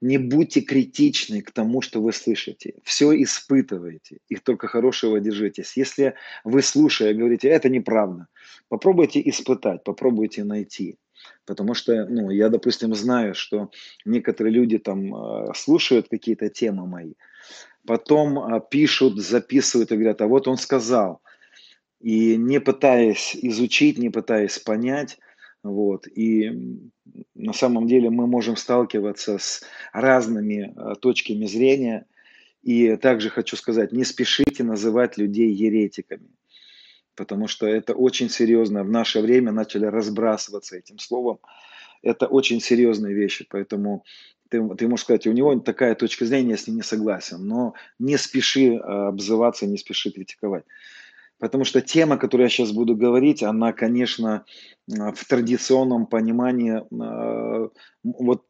не 0.00 0.18
будьте 0.18 0.60
критичны 0.60 1.40
к 1.42 1.50
тому, 1.50 1.80
что 1.80 2.00
вы 2.00 2.12
слышите. 2.12 2.74
Все 2.84 3.12
испытывайте, 3.22 4.18
и 4.28 4.36
только 4.36 4.68
хорошего 4.68 5.20
держитесь. 5.20 5.76
Если 5.76 6.14
вы, 6.44 6.62
слушая, 6.62 7.14
говорите, 7.14 7.48
это 7.48 7.68
неправда, 7.68 8.26
попробуйте 8.68 9.20
испытать, 9.28 9.84
попробуйте 9.84 10.44
найти. 10.44 10.96
Потому 11.44 11.74
что, 11.74 12.06
ну, 12.06 12.30
я, 12.30 12.48
допустим, 12.48 12.94
знаю, 12.94 13.34
что 13.34 13.70
некоторые 14.04 14.52
люди 14.52 14.78
там 14.78 15.14
а, 15.14 15.54
слушают 15.54 16.08
какие-то 16.08 16.48
темы 16.48 16.86
мои, 16.86 17.14
потом 17.86 18.38
а, 18.38 18.60
пишут, 18.60 19.18
записывают 19.18 19.92
и 19.92 19.94
говорят, 19.94 20.20
а 20.20 20.26
вот 20.26 20.48
он 20.48 20.56
сказал. 20.56 21.20
И 22.00 22.36
не 22.36 22.60
пытаясь 22.60 23.36
изучить, 23.40 23.98
не 23.98 24.10
пытаясь 24.10 24.58
понять, 24.58 25.18
вот, 25.62 26.06
и 26.06 26.80
на 27.34 27.52
самом 27.52 27.86
деле 27.86 28.10
мы 28.10 28.26
можем 28.26 28.56
сталкиваться 28.56 29.38
с 29.38 29.62
разными 29.92 30.72
а, 30.76 30.94
точками 30.94 31.46
зрения, 31.46 32.06
И 32.62 32.96
также 32.96 33.30
хочу 33.30 33.56
сказать, 33.56 33.92
не 33.92 34.04
спешите 34.04 34.64
называть 34.64 35.18
людей 35.18 35.52
еретиками, 35.52 36.28
потому 37.16 37.48
что 37.48 37.66
это 37.66 37.94
очень 37.94 38.30
серьезно. 38.30 38.84
В 38.84 38.90
наше 38.90 39.20
время 39.20 39.52
начали 39.52 39.86
разбрасываться 39.86 40.76
этим 40.76 40.98
словом. 40.98 41.38
Это 42.02 42.26
очень 42.26 42.60
серьезные 42.60 43.14
вещи, 43.14 43.46
поэтому 43.48 44.04
ты, 44.48 44.62
ты 44.76 44.86
можешь 44.86 45.04
сказать, 45.04 45.26
у 45.26 45.32
него 45.32 45.58
такая 45.58 45.94
точка 45.94 46.24
зрения, 46.24 46.50
я 46.50 46.56
с 46.56 46.66
ним 46.66 46.76
не 46.76 46.82
согласен, 46.82 47.46
но 47.46 47.74
не 47.98 48.16
спеши 48.16 48.76
а, 48.76 49.08
обзываться, 49.08 49.66
не 49.66 49.78
спеши 49.78 50.10
критиковать. 50.10 50.64
Потому 51.38 51.64
что 51.64 51.82
тема, 51.82 52.16
которую 52.16 52.46
я 52.46 52.50
сейчас 52.50 52.72
буду 52.72 52.96
говорить, 52.96 53.42
она, 53.42 53.72
конечно, 53.72 54.44
а, 54.98 55.12
в 55.12 55.24
традиционном 55.24 56.06
понимании, 56.06 56.82
а, 56.92 57.70
вот 58.04 58.44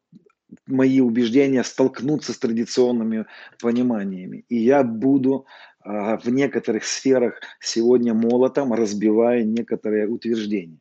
мои 0.67 1.01
убеждения 1.01 1.65
столкнутся 1.65 2.33
с 2.33 2.39
традиционными 2.39 3.27
пониманиями. 3.61 4.45
И 4.49 4.57
я 4.57 4.85
буду 4.85 5.47
в 5.87 6.29
некоторых 6.31 6.85
сферах 6.85 7.41
сегодня 7.61 8.13
молотом 8.13 8.73
разбивая 8.73 9.45
некоторые 9.45 10.09
утверждения 10.09 10.79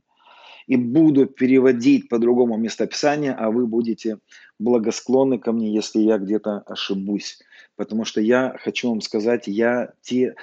и 0.68 0.78
буду 0.78 1.28
переводить 1.28 2.10
по-другому 2.10 2.58
местописание, 2.58 3.34
а 3.34 3.52
вы 3.52 3.68
будете 3.68 4.18
благосклонны 4.58 5.38
ко 5.38 5.52
мне, 5.52 5.72
если 5.72 6.00
я 6.00 6.18
где-то 6.18 6.64
ошибусь. 6.66 7.40
Потому 7.76 8.06
что 8.06 8.22
я 8.22 8.56
хочу 8.60 8.90
вам 8.90 9.02
сказать, 9.02 9.48
я, 9.48 9.94
те, 10.02 10.36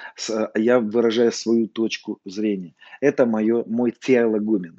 я 0.55 0.79
выражаю 0.79 1.31
свою 1.31 1.67
точку 1.67 2.19
зрения. 2.23 2.73
Это 3.01 3.25
мое, 3.25 3.65
мой 3.67 3.91
теологумен. 3.91 4.77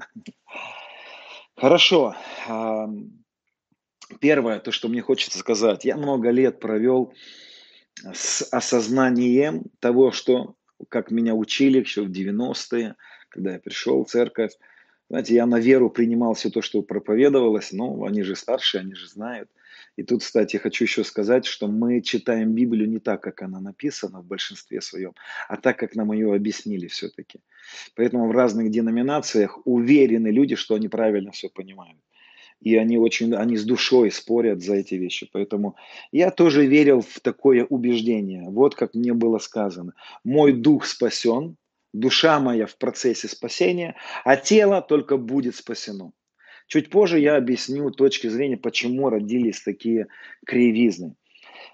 Хорошо. 1.56 2.16
Первое, 4.20 4.60
то, 4.60 4.72
что 4.72 4.88
мне 4.88 5.02
хочется 5.02 5.38
сказать. 5.38 5.84
Я 5.84 5.96
много 5.96 6.30
лет 6.30 6.60
провел 6.60 7.12
с 8.12 8.42
осознанием 8.50 9.64
того, 9.80 10.10
что, 10.10 10.56
как 10.88 11.10
меня 11.10 11.34
учили 11.34 11.80
еще 11.80 12.02
в 12.02 12.10
90-е, 12.10 12.96
когда 13.28 13.52
я 13.52 13.58
пришел 13.58 14.04
в 14.04 14.08
церковь, 14.08 14.52
знаете, 15.10 15.34
я 15.34 15.46
на 15.46 15.60
веру 15.60 15.90
принимал 15.90 16.34
все 16.34 16.50
то, 16.50 16.62
что 16.62 16.82
проповедовалось, 16.82 17.72
но 17.72 18.04
они 18.04 18.22
же 18.22 18.36
старшие, 18.36 18.80
они 18.80 18.94
же 18.94 19.08
знают. 19.08 19.50
И 19.96 20.02
тут, 20.02 20.22
кстати, 20.22 20.56
хочу 20.56 20.84
еще 20.84 21.04
сказать, 21.04 21.46
что 21.46 21.68
мы 21.68 22.00
читаем 22.00 22.52
Библию 22.52 22.88
не 22.88 22.98
так, 22.98 23.22
как 23.22 23.42
она 23.42 23.60
написана 23.60 24.20
в 24.20 24.26
большинстве 24.26 24.80
своем, 24.80 25.12
а 25.48 25.56
так, 25.56 25.78
как 25.78 25.94
нам 25.94 26.12
ее 26.12 26.34
объяснили 26.34 26.88
все-таки. 26.88 27.40
Поэтому 27.94 28.26
в 28.26 28.32
разных 28.32 28.70
деноминациях 28.70 29.58
уверены 29.66 30.28
люди, 30.28 30.56
что 30.56 30.74
они 30.74 30.88
правильно 30.88 31.30
все 31.30 31.48
понимают. 31.48 31.98
И 32.64 32.76
они 32.76 32.97
очень, 32.97 33.35
они 33.35 33.56
с 33.56 33.64
душой 33.64 34.11
спорят 34.11 34.62
за 34.62 34.76
эти 34.76 34.94
вещи. 34.94 35.28
Поэтому 35.33 35.76
я 36.12 36.30
тоже 36.30 36.66
верил 36.66 37.02
в 37.02 37.21
такое 37.21 37.64
убеждение. 37.64 38.49
Вот 38.49 38.75
как 38.75 38.94
мне 38.94 39.12
было 39.12 39.38
сказано. 39.38 39.92
Мой 40.25 40.52
дух 40.52 40.87
спасен, 40.87 41.56
душа 41.92 42.40
моя 42.40 42.66
в 42.66 42.76
процессе 42.78 43.28
спасения, 43.28 43.97
а 44.25 44.37
тело 44.37 44.80
только 44.80 45.18
будет 45.18 45.54
спасено. 45.56 46.12
Чуть 46.66 46.88
позже 46.88 47.21
я 47.21 47.37
объясню 47.37 47.90
точки 47.90 48.28
зрения, 48.28 48.56
почему 48.56 49.11
родились 49.11 49.61
такие 49.61 50.06
кривизны. 50.47 51.14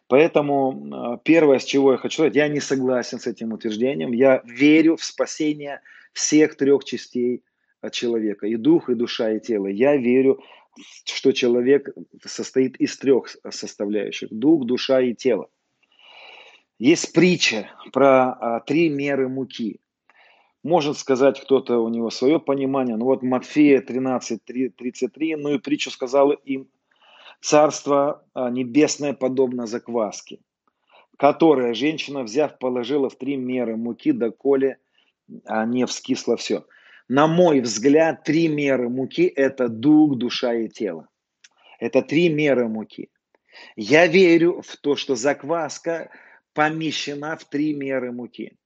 Поэтому 0.09 0.89
а, 0.93 1.17
первое, 1.19 1.61
с 1.61 1.65
чего 1.65 1.93
я 1.93 1.99
хочу 1.99 2.15
сказать, 2.15 2.35
я 2.35 2.49
не 2.49 2.59
согласен 2.59 3.21
с 3.21 3.29
этим 3.29 3.53
утверждением. 3.53 4.13
Я 4.13 4.43
верю 4.45 4.97
в 4.97 5.05
спасение 5.05 5.81
всех 6.13 6.57
трех 6.57 6.83
частей 6.83 7.45
а, 7.81 7.91
человека, 7.91 8.49
и 8.49 8.57
дух, 8.57 8.91
и 8.91 8.95
душа, 8.95 9.31
и 9.31 9.39
тело. 9.39 9.69
Я 9.69 9.97
верю, 9.97 10.43
что 11.05 11.33
человек 11.33 11.89
состоит 12.25 12.77
из 12.77 12.97
трех 12.97 13.29
составляющих, 13.51 14.29
дух, 14.31 14.67
душа 14.67 15.01
и 15.01 15.15
тело. 15.15 15.49
Есть 16.79 17.13
притча 17.13 17.71
про 17.93 18.33
а, 18.33 18.61
три 18.61 18.89
меры 18.89 19.29
муки. 19.29 19.81
Может 20.63 20.99
сказать 20.99 21.41
кто-то 21.41 21.79
у 21.79 21.89
него 21.89 22.11
свое 22.11 22.41
понимание. 22.41 22.97
Ну 22.97 23.05
вот 23.05 23.23
Матфея 23.23 23.81
13, 23.81 24.41
33, 24.77 25.37
ну 25.37 25.55
и 25.55 25.59
притчу 25.59 25.91
сказал 25.91 26.31
им, 26.31 26.69
царство 27.41 28.25
а, 28.35 28.51
небесное 28.51 29.13
подобно 29.13 29.67
закваске, 29.67 30.39
которое 31.17 31.75
женщина, 31.75 32.23
взяв, 32.23 32.59
положила 32.59 33.11
в 33.11 33.17
три 33.17 33.37
меры 33.37 33.77
муки, 33.77 34.13
доколе 34.13 34.79
а 35.45 35.65
не 35.65 35.87
вскисло 35.87 36.37
все. 36.37 36.65
На 37.13 37.27
мой 37.27 37.61
взгляд, 37.61 38.23
три 38.23 38.47
меры 38.47 38.89
муки– 38.89 39.23
это 39.37 39.69
дух, 39.69 40.17
душа 40.17 40.55
и 40.55 40.69
тело. 40.69 41.09
Это 41.81 42.03
три 42.03 42.29
меры 42.29 42.69
муки. 42.69 43.11
Я 43.75 44.07
верю 44.07 44.63
в 44.63 44.77
то, 44.77 44.95
что 44.95 45.17
закваска 45.17 46.13
помещена 46.55 47.37
в 47.37 47.47
три 47.47 47.75
меры 47.75 48.13
муки. 48.13 48.57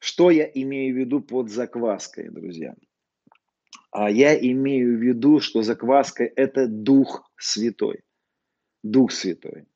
Что 0.00 0.32
я 0.32 0.50
имею 0.52 0.96
в 0.96 0.98
виду 0.98 1.20
под 1.20 1.48
закваской, 1.48 2.28
друзья? 2.28 2.74
А 3.92 4.10
я 4.10 4.36
имею 4.36 4.98
в 4.98 5.00
виду, 5.00 5.38
что 5.38 5.62
закваска– 5.62 6.24
это 6.36 6.66
Дух 6.66 7.30
Святой. 7.36 8.02
Дух 8.82 9.12
Святой. 9.12 9.66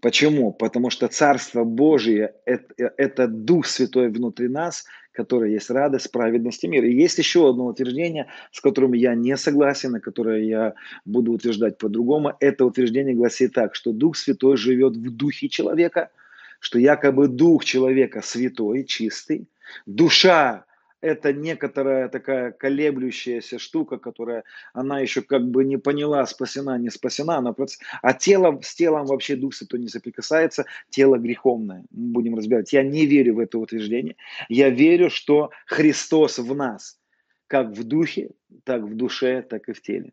Почему? 0.00 0.52
Потому 0.52 0.90
что 0.90 1.08
Царство 1.08 1.64
Божие 1.64 2.34
это,– 2.44 2.92
это 2.96 3.26
Дух 3.26 3.66
Святой 3.66 4.08
внутри 4.08 4.48
нас, 4.48 4.84
который 5.12 5.52
есть 5.52 5.70
радость, 5.70 6.12
праведность 6.12 6.62
и 6.64 6.68
мир. 6.68 6.84
И 6.84 6.94
есть 6.94 7.18
еще 7.18 7.50
одно 7.50 7.66
утверждение, 7.66 8.26
с 8.52 8.60
которым 8.60 8.92
я 8.92 9.14
не 9.14 9.36
согласен, 9.36 9.96
и 9.96 10.00
которое 10.00 10.44
я 10.44 10.74
буду 11.04 11.32
утверждать 11.32 11.78
по-другому. 11.78 12.34
Это 12.38 12.64
утверждение 12.64 13.14
гласит 13.14 13.54
так, 13.54 13.74
что 13.74 13.92
Дух 13.92 14.16
Святой 14.16 14.56
живет 14.56 14.96
в 14.96 15.10
духе 15.10 15.48
человека– 15.48 16.10
что 16.60 16.78
якобы 16.78 17.28
дух 17.28 17.64
человека 17.64 18.20
святой, 18.22 18.84
чистый, 18.84 19.48
душа 19.86 20.64
это 21.00 21.32
некоторая 21.32 22.08
такая 22.08 22.52
колеблющаяся 22.52 23.58
штука, 23.58 23.98
которая 23.98 24.44
она 24.72 25.00
еще 25.00 25.22
как 25.22 25.48
бы 25.48 25.64
не 25.64 25.76
поняла, 25.76 26.26
спасена, 26.26 26.78
не 26.78 26.90
спасена, 26.90 27.36
она 27.38 27.52
просто... 27.52 27.84
а 28.02 28.12
тело, 28.14 28.58
с 28.62 28.74
телом 28.74 29.06
вообще 29.06 29.36
Дух 29.36 29.54
Святой 29.54 29.80
не 29.80 29.88
соприкасается, 29.88 30.64
тело 30.90 31.16
греховное. 31.16 31.84
Мы 31.90 32.12
будем 32.12 32.34
разбирать. 32.34 32.72
Я 32.72 32.82
не 32.82 33.06
верю 33.06 33.36
в 33.36 33.38
это 33.38 33.58
утверждение. 33.58 34.16
Я 34.48 34.70
верю, 34.70 35.10
что 35.10 35.50
Христос 35.66 36.38
в 36.38 36.54
нас, 36.54 36.98
как 37.46 37.68
в 37.68 37.84
духе, 37.84 38.30
так 38.64 38.82
в 38.82 38.94
душе, 38.94 39.42
так 39.42 39.68
и 39.68 39.72
в 39.72 39.80
теле. 39.80 40.12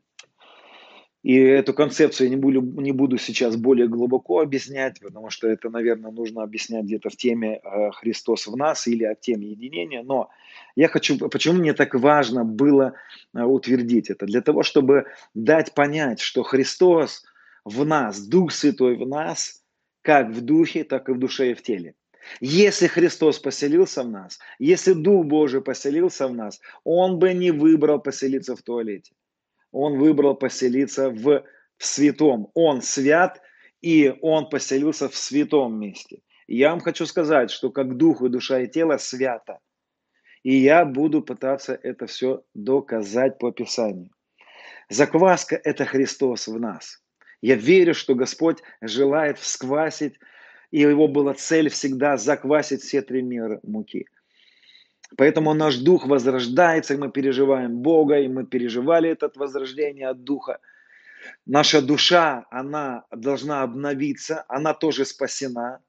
И 1.26 1.36
эту 1.40 1.74
концепцию 1.74 2.28
я 2.28 2.36
не 2.36 2.40
буду, 2.40 2.62
не 2.62 2.92
буду 2.92 3.18
сейчас 3.18 3.56
более 3.56 3.88
глубоко 3.88 4.42
объяснять, 4.42 5.00
потому 5.00 5.32
что 5.32 5.48
это, 5.48 5.72
наверное, 5.72 6.12
нужно 6.12 6.44
объяснять 6.44 6.84
где-то 6.84 7.10
в 7.10 7.16
теме 7.16 7.62
э, 7.64 7.90
«Христос 7.94 8.46
в 8.46 8.56
нас» 8.56 8.86
или 8.86 9.06
о 9.06 9.16
теме 9.16 9.48
единения. 9.48 10.04
Но 10.04 10.30
я 10.76 10.88
хочу, 10.88 11.18
почему 11.30 11.60
мне 11.60 11.74
так 11.74 11.96
важно 11.96 12.44
было 12.44 12.94
э, 13.34 13.42
утвердить 13.42 14.10
это? 14.10 14.26
Для 14.26 14.42
того, 14.42 14.64
чтобы 14.64 15.06
дать 15.34 15.74
понять, 15.74 16.20
что 16.20 16.44
Христос 16.44 17.24
в 17.64 17.86
нас, 17.86 18.20
Дух 18.26 18.52
Святой 18.52 18.96
в 18.98 19.08
нас, 19.08 19.64
как 20.02 20.30
в 20.30 20.42
духе, 20.42 20.84
так 20.84 21.10
и 21.10 21.14
в 21.14 21.20
душе 21.20 21.52
и 21.52 21.54
в 21.54 21.62
теле. 21.62 21.96
Если 22.42 22.88
Христос 22.88 23.40
поселился 23.40 24.04
в 24.04 24.10
нас, 24.10 24.40
если 24.60 24.94
Дух 24.94 25.26
Божий 25.26 25.62
поселился 25.62 26.28
в 26.28 26.34
нас, 26.34 26.60
Он 26.84 27.20
бы 27.20 27.34
не 27.34 27.52
выбрал 27.52 28.00
поселиться 28.00 28.56
в 28.56 28.62
туалете 28.62 29.14
он 29.76 29.98
выбрал 29.98 30.36
поселиться 30.36 31.10
в, 31.10 31.44
в 31.78 31.86
святом. 31.86 32.50
Он 32.54 32.82
свят, 32.82 33.42
и 33.82 34.14
он 34.22 34.50
поселился 34.50 35.10
в 35.10 35.16
святом 35.16 35.78
месте. 35.78 36.22
Я 36.48 36.70
вам 36.70 36.80
хочу 36.80 37.06
сказать, 37.06 37.52
что 37.52 37.70
как 37.72 37.98
дух 37.98 38.22
и 38.22 38.30
душа 38.30 38.62
и 38.62 38.68
тело 38.68 38.98
свято. 38.98 39.60
И 40.46 40.58
я 40.58 40.86
буду 40.86 41.24
пытаться 41.24 41.80
это 41.82 42.06
все 42.06 42.44
доказать 42.54 43.40
по 43.40 43.52
Писанию. 43.52 44.12
Закваска– 44.90 45.60
это 45.64 45.86
Христос 45.86 46.48
в 46.48 46.60
нас. 46.60 47.02
Я 47.42 47.56
верю, 47.56 47.96
что 47.96 48.14
Господь 48.14 48.60
желает 48.80 49.40
всквасить, 49.40 50.20
и 50.70 50.82
его 50.82 51.08
была 51.08 51.34
цель 51.34 51.70
всегда 51.70 52.18
заквасить 52.18 52.84
все 52.84 53.02
три 53.02 53.24
меры 53.24 53.60
муки. 53.64 54.06
Поэтому 55.18 55.56
наш 55.56 55.78
дух 55.78 56.06
возрождается, 56.06 56.94
и 56.94 56.98
мы 56.98 57.10
переживаем 57.10 57.78
Бога, 57.78 58.20
и 58.20 58.28
мы 58.28 58.46
переживали 58.46 59.10
это 59.10 59.32
возрождение 59.34 60.10
от 60.10 60.24
духа. 60.24 60.60
Наша 61.48 61.82
душа, 61.82 62.46
она 62.52 63.06
должна 63.10 63.64
обновиться, 63.64 64.46
она 64.48 64.76
тоже 64.76 65.06
спасена. 65.06 65.80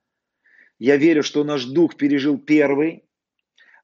Я 0.79 0.97
верю, 0.97 1.23
что 1.23 1.45
наш 1.45 1.67
дух 1.67 1.97
пережил 1.97 2.39
первый 2.39 3.06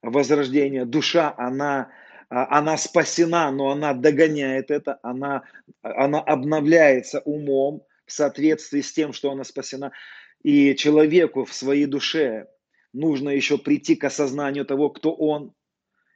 возрождение. 0.02 0.84
Душа, 0.84 1.34
она, 1.38 1.90
она 2.28 2.76
спасена, 2.76 3.50
но 3.50 3.70
она 3.70 3.94
догоняет 3.94 4.70
это, 4.70 4.98
она, 5.02 5.44
она 5.82 6.20
обновляется 6.20 7.20
умом 7.20 7.84
в 8.06 8.12
соответствии 8.12 8.80
с 8.80 8.92
тем, 8.92 9.12
что 9.12 9.30
она 9.30 9.44
спасена. 9.44 9.92
И 10.42 10.74
человеку 10.74 11.44
в 11.44 11.54
своей 11.54 11.86
душе 11.86 12.48
нужно 12.92 13.30
еще 13.30 13.58
прийти 13.58 13.94
к 13.94 14.04
осознанию 14.04 14.64
того, 14.64 14.90
кто 14.90 15.14
он. 15.14 15.54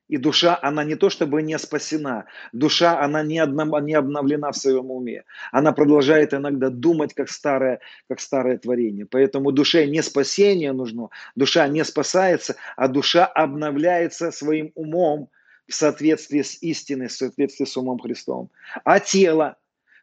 И 0.09 0.19
душа, 0.19 0.59
она 0.63 0.85
не 0.85 0.95
то 0.95 1.11
чтобы 1.11 1.43
не 1.43 1.59
спасена, 1.59 2.27
душа, 2.53 3.01
она 3.01 3.23
не, 3.23 3.39
одна, 3.41 3.65
не 3.81 3.95
обновлена 3.95 4.53
в 4.53 4.57
своем 4.57 4.91
уме. 4.91 5.25
Она 5.51 5.73
продолжает 5.73 6.33
иногда 6.33 6.71
думать, 6.71 7.13
как 7.15 7.29
старое, 7.29 7.81
как 8.09 8.21
старое 8.21 8.59
творение. 8.59 9.07
Поэтому 9.07 9.51
душе 9.51 9.87
не 9.87 10.03
спасение 10.03 10.73
нужно, 10.73 11.09
душа 11.35 11.67
не 11.67 11.85
спасается, 11.85 12.57
а 12.77 12.87
душа 12.87 13.27
обновляется 13.27 14.31
своим 14.31 14.71
умом 14.75 15.29
в 15.67 15.75
соответствии 15.75 16.43
с 16.43 16.63
истиной, 16.63 17.09
в 17.09 17.13
соответствии 17.13 17.65
с 17.65 17.77
умом 17.77 17.99
Христом. 17.99 18.51
А 18.85 19.01
тело, 19.01 19.57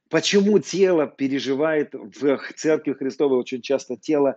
почему 0.09 0.59
тело 0.59 1.07
переживает 1.07 1.93
в 1.93 2.39
церкви 2.55 2.91
Христовой 2.93 3.37
очень 3.37 3.61
часто 3.61 3.95
тело, 3.95 4.35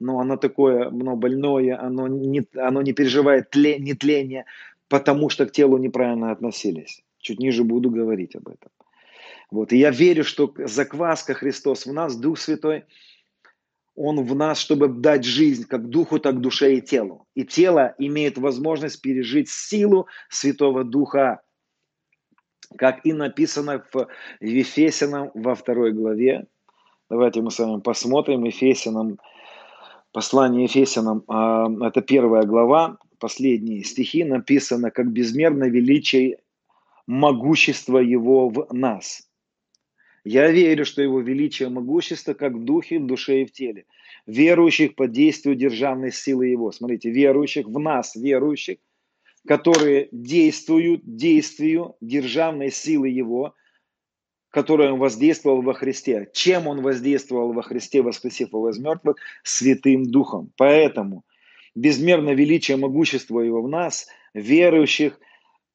но 0.00 0.18
оно 0.18 0.36
такое, 0.36 0.88
оно 0.88 1.14
больное, 1.14 1.80
оно 1.80 2.08
не, 2.08 2.42
оно 2.56 2.82
не 2.82 2.92
переживает 2.92 3.50
тле, 3.50 3.78
нетление, 3.78 4.44
потому 4.88 5.28
что 5.28 5.46
к 5.46 5.52
телу 5.52 5.78
неправильно 5.78 6.30
относились. 6.30 7.02
Чуть 7.18 7.38
ниже 7.38 7.64
буду 7.64 7.90
говорить 7.90 8.36
об 8.36 8.48
этом. 8.48 8.70
Вот. 9.50 9.72
И 9.72 9.78
я 9.78 9.90
верю, 9.90 10.24
что 10.24 10.52
закваска 10.58 11.34
Христос 11.34 11.86
в 11.86 11.92
нас, 11.92 12.16
Дух 12.16 12.38
Святой, 12.38 12.84
Он 13.94 14.24
в 14.24 14.34
нас, 14.34 14.58
чтобы 14.58 14.88
дать 14.88 15.24
жизнь 15.24 15.66
как 15.66 15.88
духу, 15.88 16.18
так 16.18 16.40
душе 16.40 16.74
и 16.74 16.80
телу. 16.80 17.26
И 17.34 17.44
тело 17.44 17.94
имеет 17.98 18.38
возможность 18.38 19.00
пережить 19.00 19.48
силу 19.48 20.06
Святого 20.28 20.84
Духа, 20.84 21.40
как 22.76 23.06
и 23.06 23.12
написано 23.12 23.84
в 23.92 24.08
Ефесянам 24.40 25.30
во 25.34 25.54
второй 25.54 25.92
главе. 25.92 26.46
Давайте 27.08 27.40
мы 27.40 27.50
с 27.50 27.58
вами 27.58 27.80
посмотрим 27.80 28.44
Ефесянам, 28.44 29.18
послание 30.12 30.64
Ефесянам, 30.64 31.22
а, 31.28 31.68
это 31.86 32.00
первая 32.00 32.44
глава, 32.44 32.98
последние 33.18 33.84
стихи 33.84 34.24
написано, 34.24 34.90
как 34.90 35.10
безмерно 35.10 35.64
величие 35.64 36.38
могущество 37.06 37.98
Его 37.98 38.48
в 38.48 38.72
нас. 38.72 39.28
Я 40.24 40.50
верю, 40.50 40.84
что 40.84 41.02
Его 41.02 41.20
величие 41.20 41.68
могущество 41.68 42.34
как 42.34 42.54
в 42.54 42.64
духе, 42.64 42.98
в 42.98 43.06
душе 43.06 43.42
и 43.42 43.44
в 43.44 43.52
теле. 43.52 43.84
Верующих 44.26 44.94
по 44.94 45.06
действию 45.06 45.54
державной 45.54 46.12
силы 46.12 46.46
Его. 46.46 46.72
Смотрите, 46.72 47.10
верующих 47.10 47.66
в 47.66 47.78
нас, 47.78 48.16
верующих, 48.16 48.78
которые 49.46 50.08
действуют 50.12 51.02
действию 51.04 51.96
державной 52.00 52.70
силы 52.70 53.08
Его, 53.08 53.54
которой 54.48 54.90
Он 54.92 54.98
воздействовал 54.98 55.60
во 55.60 55.74
Христе. 55.74 56.30
Чем 56.32 56.68
Он 56.68 56.80
воздействовал 56.80 57.52
во 57.52 57.62
Христе, 57.62 58.00
воскресив 58.00 58.48
Его 58.48 58.70
из 58.70 58.78
мертвых? 58.78 59.16
Святым 59.42 60.04
Духом. 60.04 60.52
Поэтому– 60.56 61.24
безмерно 61.74 62.30
величие 62.30 62.76
могущества 62.76 63.40
Его 63.40 63.62
в 63.62 63.68
нас, 63.68 64.06
верующих 64.32 65.18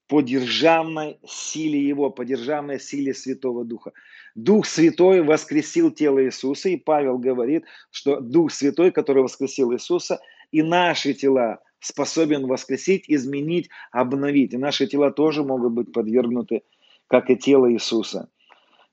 по 0.08 0.22
державной 0.22 1.20
силе 1.28 1.86
Его, 1.86 2.10
по 2.10 2.26
державной 2.26 2.80
силе 2.80 3.14
Святого 3.14 3.64
Духа. 3.66 3.92
Дух 4.36 4.66
Святой 4.66 5.22
воскресил 5.22 5.92
тело 5.92 6.24
Иисуса, 6.24 6.70
и 6.70 6.78
Павел 6.78 7.18
говорит, 7.18 7.66
что 7.92 8.20
Дух 8.20 8.52
Святой, 8.52 8.92
который 8.92 9.24
воскресил 9.24 9.74
Иисуса, 9.74 10.20
и 10.52 10.62
наши 10.64 11.14
тела 11.14 11.60
способен 11.80 12.48
воскресить, 12.48 13.06
изменить, 13.08 13.70
обновить. 13.92 14.54
И 14.54 14.58
наши 14.58 14.88
тела 14.88 15.12
тоже 15.12 15.44
могут 15.44 15.74
быть 15.74 15.92
подвергнуты, 15.92 16.64
как 17.08 17.30
и 17.30 17.36
тело 17.36 17.72
Иисуса, 17.72 18.30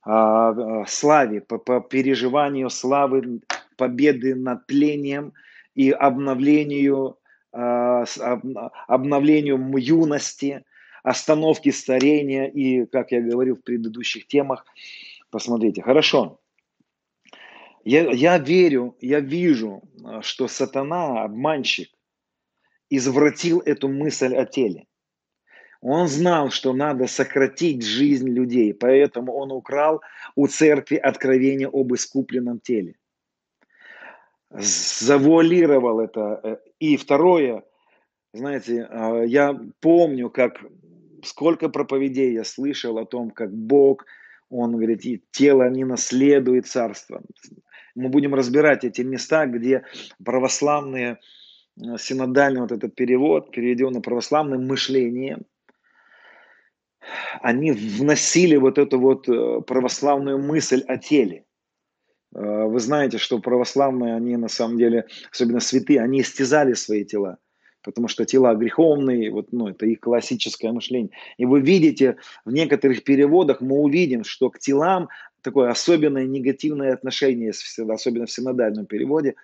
а, 0.03 0.51
а, 0.51 0.87
славе, 0.87 1.41
по, 1.41 1.81
переживанию 1.81 2.71
славы, 2.71 3.41
победы 3.77 4.35
над 4.35 4.67
тлением– 4.67 5.33
и 5.77 5.91
обновлению, 5.91 7.19
а, 7.53 8.05
обновлению 8.89 9.79
юности, 9.79 10.65
остановки 11.05 11.71
старения 11.71 12.47
и, 12.47 12.87
как 12.87 13.13
я 13.13 13.21
говорил 13.21 13.57
в 13.57 13.63
предыдущих 13.63 14.27
темах, 14.27 14.67
посмотрите, 15.31 15.83
хорошо. 15.83 16.41
Я, 17.85 18.11
я 18.11 18.39
верю, 18.39 18.97
я 19.01 19.21
вижу, 19.21 19.83
что 20.23 20.49
сатана, 20.49 21.23
обманщик, 21.23 21.91
извратил 22.91 23.61
эту 23.61 23.89
мысль 23.89 24.35
о 24.35 24.45
теле. 24.45 24.87
Он 25.83 26.09
знал, 26.09 26.51
что 26.51 26.73
надо 26.73 27.07
сократить 27.07 27.85
жизнь 27.85 28.29
людей, 28.29 28.75
поэтому 28.75 29.33
он 29.35 29.53
украл 29.53 30.01
у 30.35 30.47
церкви 30.49 30.97
откровение 30.97 31.69
об 31.69 31.95
искупленном 31.95 32.61
теле 32.61 32.97
завуалировал 34.51 36.01
это. 36.01 36.41
Э, 36.43 36.57
и 36.79 36.97
второе, 36.97 37.65
знаете, 38.33 38.87
а, 38.91 39.23
я 39.23 39.59
помню, 39.81 40.31
как 40.31 40.63
сколько 41.23 41.69
проповедей 41.69 42.33
я 42.33 42.45
слышал 42.45 42.99
о 42.99 43.07
том, 43.07 43.31
как 43.31 43.53
Бог, 43.53 44.05
Он 44.49 44.73
говорит, 44.73 45.05
и 45.05 45.23
тело 45.33 45.69
не 45.69 45.85
наследует 45.85 46.67
царство. 46.67 47.23
Мы 47.95 48.09
будем 48.11 48.35
разбирать 48.35 48.85
эти 48.85 49.01
места, 49.01 49.47
где 49.47 49.85
православные, 50.25 51.19
э, 51.79 51.97
синодальный 51.99 52.61
вот 52.61 52.73
этот 52.73 52.95
перевод, 52.95 53.51
переведен 53.51 53.93
на 53.93 54.01
православным 54.01 54.67
мышлением, 54.67 55.47
они 57.41 57.73
вносили 57.73 58.57
вот 58.57 58.79
эту 58.79 58.99
вот 58.99 59.29
э, 59.29 59.61
православную 59.63 60.39
мысль 60.39 60.83
о 60.87 60.99
теле. 60.99 61.46
Э, 62.35 62.65
вы 62.65 62.81
знаете, 62.81 63.19
что 63.19 63.39
православные, 63.39 64.15
они 64.15 64.37
на 64.37 64.49
самом 64.49 64.79
деле, 64.79 65.07
особенно 65.31 65.61
святые, 65.61 66.01
они 66.01 66.21
истязали 66.21 66.75
свои 66.75 67.05
тела, 67.05 67.39
потому 67.83 68.09
что 68.09 68.25
тела 68.25 68.55
греховные, 68.55 69.31
вот, 69.31 69.53
ну, 69.53 69.69
это 69.69 69.87
их 69.87 70.01
классическое 70.01 70.73
мышление. 70.73 71.11
И 71.39 71.47
вы 71.47 71.61
видите, 71.61 72.17
в 72.45 72.53
некоторых 72.53 73.05
переводах 73.05 73.61
мы 73.61 73.77
увидим, 73.77 74.25
что 74.25 74.51
к 74.51 74.59
телам 74.59 75.09
такое 75.43 75.71
особенное 75.71 76.27
негативное 76.27 76.93
отношение, 76.93 77.53
особенно 77.89 78.27
в 78.27 78.33
синодальном 78.33 78.87
переводе, 78.87 79.37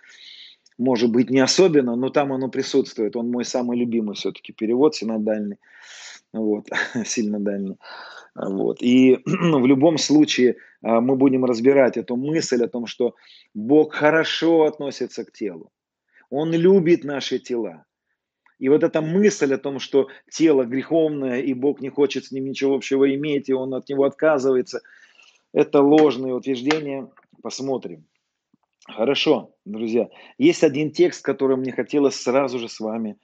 может 0.77 1.13
быть 1.13 1.31
не 1.31 1.39
особенно, 1.39 1.95
но 1.97 2.11
там 2.11 2.33
оно 2.33 2.49
присутствует. 2.49 3.15
Он 3.15 3.31
мой 3.31 3.45
самый 3.45 3.79
любимый 3.79 4.15
все-таки 4.17 4.53
перевод 4.53 4.97
синодальный, 4.97 5.59
вот, 6.33 6.69
сильно 7.05 7.39
дальний. 7.39 7.77
Вот. 8.35 8.83
И 8.83 9.19
в 9.25 9.67
любом 9.67 9.99
случае 9.99 10.57
а, 10.83 11.01
мы 11.01 11.17
будем 11.17 11.45
разбирать 11.45 11.97
эту 11.97 12.17
мысль 12.17 12.65
о 12.65 12.69
том, 12.69 12.87
что 12.87 13.15
Бог 13.55 13.95
хорошо 13.95 14.65
относится 14.65 15.25
к 15.25 15.33
телу. 15.33 15.71
Он 16.31 16.53
любит 16.53 17.05
наши 17.05 17.39
тела. 17.39 17.85
И 18.59 18.69
вот 18.69 18.85
эта 18.85 19.01
мысль 19.03 19.53
о 19.55 19.59
том, 19.59 19.81
что 19.81 20.09
тело 20.31 20.65
греховное, 20.65 21.41
и 21.41 21.53
Бог 21.53 21.81
не 21.81 21.91
хочет 21.91 22.27
с 22.27 22.33
ним 22.33 22.45
ничего 22.45 22.75
общего 22.75 23.13
иметь, 23.15 23.49
и 23.49 23.53
он 23.53 23.75
от 23.75 23.89
него 23.89 24.05
отказывается, 24.05 24.81
это 25.53 25.83
ложное 25.83 26.33
утверждение. 26.33 27.11
Посмотрим. 27.43 28.07
Хорошо, 28.87 29.55
друзья. 29.65 30.09
Есть 30.39 30.65
один 30.65 30.91
текст, 30.91 31.25
который 31.25 31.57
мне 31.57 31.73
хотелось 31.73 32.15
сразу 32.15 32.59
же 32.59 32.69
с 32.69 32.81
вами 32.81 33.17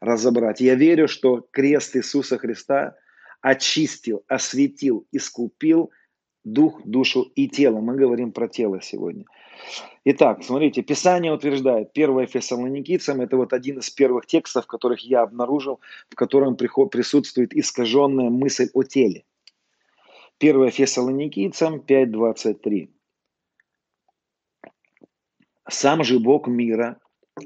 разобрать. 0.00 0.60
Я 0.60 0.74
верю, 0.74 1.08
что 1.08 1.44
крест 1.50 1.96
Иисуса 1.96 2.38
Христа 2.38 2.96
очистил, 3.44 4.24
осветил, 4.26 5.06
искупил 5.12 5.90
дух, 6.44 6.80
душу 6.86 7.30
и 7.34 7.46
тело. 7.46 7.78
Мы 7.80 7.94
говорим 7.94 8.32
про 8.32 8.48
тело 8.48 8.80
сегодня. 8.80 9.26
Итак, 10.06 10.42
смотрите, 10.42 10.80
Писание 10.80 11.30
утверждает, 11.30 11.90
1 11.92 12.26
Фессалоникийцам, 12.26 13.20
это 13.20 13.36
вот 13.36 13.52
один 13.52 13.80
из 13.80 13.90
первых 13.90 14.24
текстов, 14.24 14.66
которых 14.66 15.00
я 15.00 15.20
обнаружил, 15.20 15.80
в 16.08 16.14
котором 16.14 16.56
присутствует 16.56 17.52
искаженная 17.52 18.30
мысль 18.30 18.70
о 18.72 18.82
теле. 18.82 19.24
1 20.40 20.70
Фессалоникийцам 20.70 21.84
5.23. 21.86 22.88
«Сам 25.68 26.02
же 26.02 26.18
Бог 26.18 26.48
мира 26.48 26.98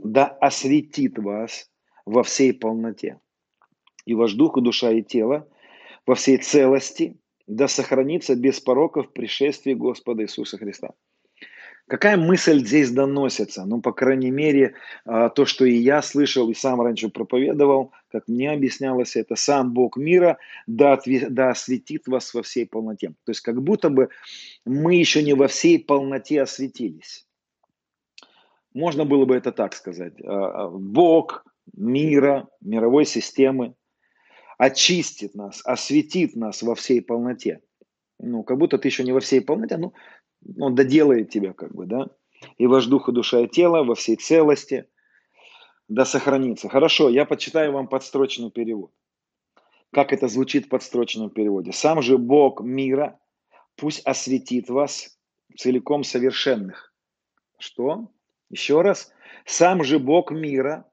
да 0.05 0.27
осветит 0.27 1.19
вас 1.19 1.69
во 2.07 2.23
всей 2.23 2.53
полноте, 2.53 3.19
и 4.07 4.15
ваш 4.15 4.35
дух, 4.35 4.59
и 4.59 4.61
душа, 4.61 4.93
и 4.93 5.03
тело 5.03 5.49
во 6.09 6.15
всей 6.15 6.39
целости, 6.39 7.19
да 7.47 7.69
сохранится 7.69 8.35
без 8.35 8.61
пороков 8.61 9.09
в 9.09 9.13
пришествии 9.13 9.75
Господа 9.75 10.23
Иисуса 10.23 10.57
Христа. 10.57 10.95
Какая 11.87 12.17
мысль 12.17 12.61
здесь 12.61 12.91
доносится? 12.91 13.65
Ну, 13.67 13.83
по 13.83 13.93
крайней 13.93 14.31
мере, 14.31 14.75
а, 15.05 15.29
то, 15.29 15.45
что 15.45 15.67
и 15.67 15.75
я 15.75 16.01
слышал, 16.03 16.49
и 16.51 16.55
сам 16.55 16.81
раньше 16.81 17.11
проповедовал, 17.11 17.93
как 18.11 18.27
мне 18.27 18.51
объяснялось, 18.51 19.17
это 19.17 19.37
сам 19.37 19.73
Бог 19.73 19.99
мира 19.99 20.39
да, 20.67 20.99
да 21.29 21.51
осветит 21.51 22.07
вас 22.07 22.33
во 22.33 22.43
всей 22.43 22.67
полноте. 22.67 23.09
То 23.25 23.31
есть 23.31 23.41
как 23.43 23.63
будто 23.63 23.91
бы 23.91 24.09
мы 24.65 24.95
еще 24.95 25.23
не 25.23 25.35
во 25.35 25.47
всей 25.47 25.79
полноте 25.79 26.41
осветились. 26.41 27.27
Можно 28.75 29.05
было 29.05 29.27
бы 29.27 29.37
это 29.37 29.53
так 29.53 29.75
сказать. 29.75 30.15
А, 30.23 30.65
а, 30.65 30.71
Бог 30.71 31.45
мира, 31.75 32.49
мировой 32.63 33.05
системы, 33.05 33.75
очистит 34.59 35.35
нас, 35.35 35.63
осветит 35.65 36.37
нас 36.37 36.63
во 36.63 36.75
всей 36.75 37.01
полноте. 37.01 37.63
Ну, 38.19 38.43
как 38.43 38.59
будто 38.59 38.77
ты 38.77 38.89
еще 38.89 39.05
не 39.05 39.13
во 39.13 39.21
всей 39.21 39.41
полноте, 39.41 39.77
ну, 39.77 39.95
он 40.59 40.75
доделает 40.75 41.31
тебя, 41.31 41.53
как 41.53 41.75
бы, 41.75 41.87
да. 41.87 42.09
И 42.59 42.67
ваш 42.67 42.87
дух 42.87 43.09
и 43.09 43.13
душа 43.13 43.41
и 43.41 43.49
тело 43.49 43.85
во 43.85 43.95
всей 43.95 44.17
целости 44.17 44.87
да 45.89 46.05
сохранится. 46.05 46.69
Хорошо, 46.69 47.09
я 47.09 47.25
почитаю 47.25 47.73
вам 47.73 47.89
подстрочный 47.89 48.51
перевод. 48.51 48.93
Как 49.91 50.13
это 50.13 50.29
звучит 50.29 50.67
в 50.67 50.69
подстроченном 50.69 51.31
переводе? 51.31 51.73
«Сам 51.73 52.03
же 52.03 52.19
Бог 52.19 52.61
мира 52.61 53.19
пусть 53.77 54.05
осветит 54.05 54.69
вас 54.69 55.19
целиком 55.57 56.05
совершенных». 56.05 56.93
Что? 57.59 58.11
Еще 58.51 58.83
раз. 58.83 59.13
«Сам 59.47 59.83
же 59.83 59.99
Бог 59.99 60.31
мира 60.31 60.88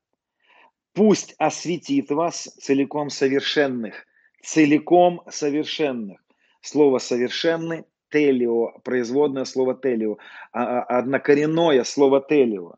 пусть 0.95 1.35
осветит 1.37 2.09
вас 2.09 2.43
целиком 2.59 3.09
совершенных». 3.09 4.07
Целиком 4.41 5.21
совершенных. 5.29 6.19
Слово 6.61 6.99
«совершенный» 6.99 7.83
телио, 8.11 8.79
производное 8.83 9.45
слово 9.45 9.75
телио, 9.75 10.17
а, 10.51 10.81
а 10.81 10.99
однокоренное 10.99 11.83
слово 11.83 12.21
телио. 12.21 12.75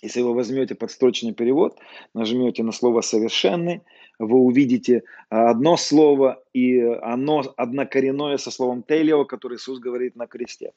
Если 0.00 0.22
вы 0.22 0.34
возьмете 0.34 0.74
подстрочный 0.74 1.32
перевод, 1.32 1.78
нажмете 2.14 2.62
на 2.62 2.72
слово 2.72 3.02
«совершенный», 3.02 3.82
вы 4.18 4.38
увидите 4.38 5.02
одно 5.28 5.76
слово, 5.76 6.42
и 6.52 6.80
оно 6.80 7.42
однокоренное 7.56 8.36
со 8.36 8.50
словом 8.50 8.82
«телио», 8.82 9.24
которое 9.24 9.56
Иисус 9.56 9.78
говорит 9.78 10.16
на 10.16 10.26
кресте. 10.26 10.72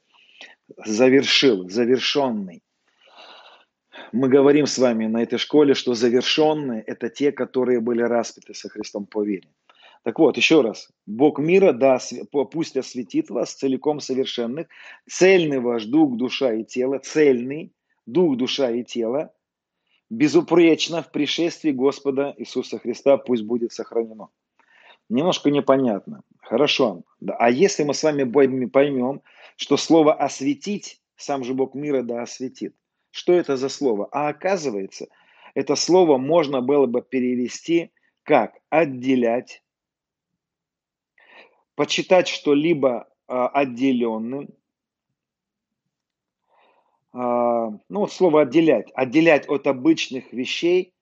Завершил, 0.85 1.69
завершенный. 1.69 2.61
Мы 4.11 4.29
говорим 4.29 4.65
с 4.65 4.77
вами 4.77 5.07
на 5.07 5.23
этой 5.23 5.37
школе, 5.37 5.73
что 5.73 5.93
завершенные– 5.93 6.81
это 6.87 7.09
те, 7.09 7.31
которые 7.31 7.79
были 7.79 8.01
распяты 8.01 8.53
со 8.53 8.69
Христом 8.69 9.05
по 9.05 9.23
вере. 9.23 9.47
Так 10.03 10.19
вот, 10.19 10.37
еще 10.37 10.61
раз. 10.61 10.89
Бог 11.07 11.39
мира, 11.39 11.73
да, 11.73 11.97
пусть 12.51 12.77
осветит 12.77 13.29
вас 13.29 13.53
целиком 13.53 13.99
совершенных. 13.99 14.67
Цельный 15.09 15.59
ваш 15.59 15.85
дух, 15.85 16.15
душа 16.15 16.53
и 16.53 16.63
тело. 16.63 16.99
Цельный 16.99 17.73
дух, 18.05 18.37
душа 18.37 18.69
и 18.69 18.83
тело. 18.83 19.33
Безупречно 20.11 21.01
в 21.01 21.11
пришествии 21.11 21.71
Господа 21.71 22.35
Иисуса 22.37 22.77
Христа 22.77 23.17
пусть 23.17 23.43
будет 23.43 23.73
сохранено. 23.73 24.29
Немножко 25.09 25.49
непонятно. 25.49 26.21
Хорошо. 26.39 27.01
А 27.39 27.49
если 27.49 27.83
мы 27.83 27.95
с 27.95 28.03
вами 28.03 28.23
поймем, 28.67 29.21
что 29.55 29.77
слово 29.77 30.13
«осветить» 30.13 31.01
сам 31.15 31.43
же 31.43 31.53
Бог 31.55 31.73
мира 31.73 32.03
да 32.03 32.21
осветит. 32.21 32.75
Что 33.15 33.31
это 33.31 33.55
за 33.55 33.69
слово? 33.69 34.09
А 34.11 34.27
оказывается, 34.27 35.07
это 35.53 35.75
слово 35.75 36.17
можно 36.17 36.59
было 36.59 36.85
бы 36.85 37.01
перевести 37.01 37.93
как 38.23 38.59
«отделять», 38.69 39.63
почитать 41.75 42.27
что-либо 42.27 43.07
а, 43.27 43.47
отделенным, 43.47 44.49
а, 47.13 47.69
ну 47.87 48.07
слово 48.07 48.41
отделять, 48.41 48.91
отделять 48.93 49.47
от 49.47 49.65
обычных 49.67 50.33
вещей 50.33 50.93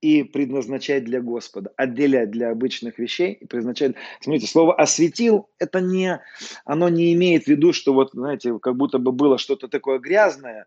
и 0.00 0.24
предназначать 0.24 1.04
для 1.04 1.20
Господа, 1.20 1.72
отделять 1.76 2.32
для 2.32 2.50
обычных 2.50 2.98
вещей 2.98 3.34
и 3.34 3.46
предназначать. 3.46 3.94
Смотрите, 4.20 4.48
слово 4.48 4.74
осветил, 4.74 5.48
это 5.60 5.80
не, 5.80 6.20
оно 6.64 6.88
не 6.88 7.12
имеет 7.12 7.44
в 7.44 7.46
виду, 7.46 7.72
что 7.72 7.94
вот, 7.94 8.10
знаете, 8.14 8.58
как 8.58 8.76
будто 8.76 8.98
бы 8.98 9.12
было 9.12 9.38
что-то 9.38 9.68
такое 9.68 10.00
грязное, 10.00 10.66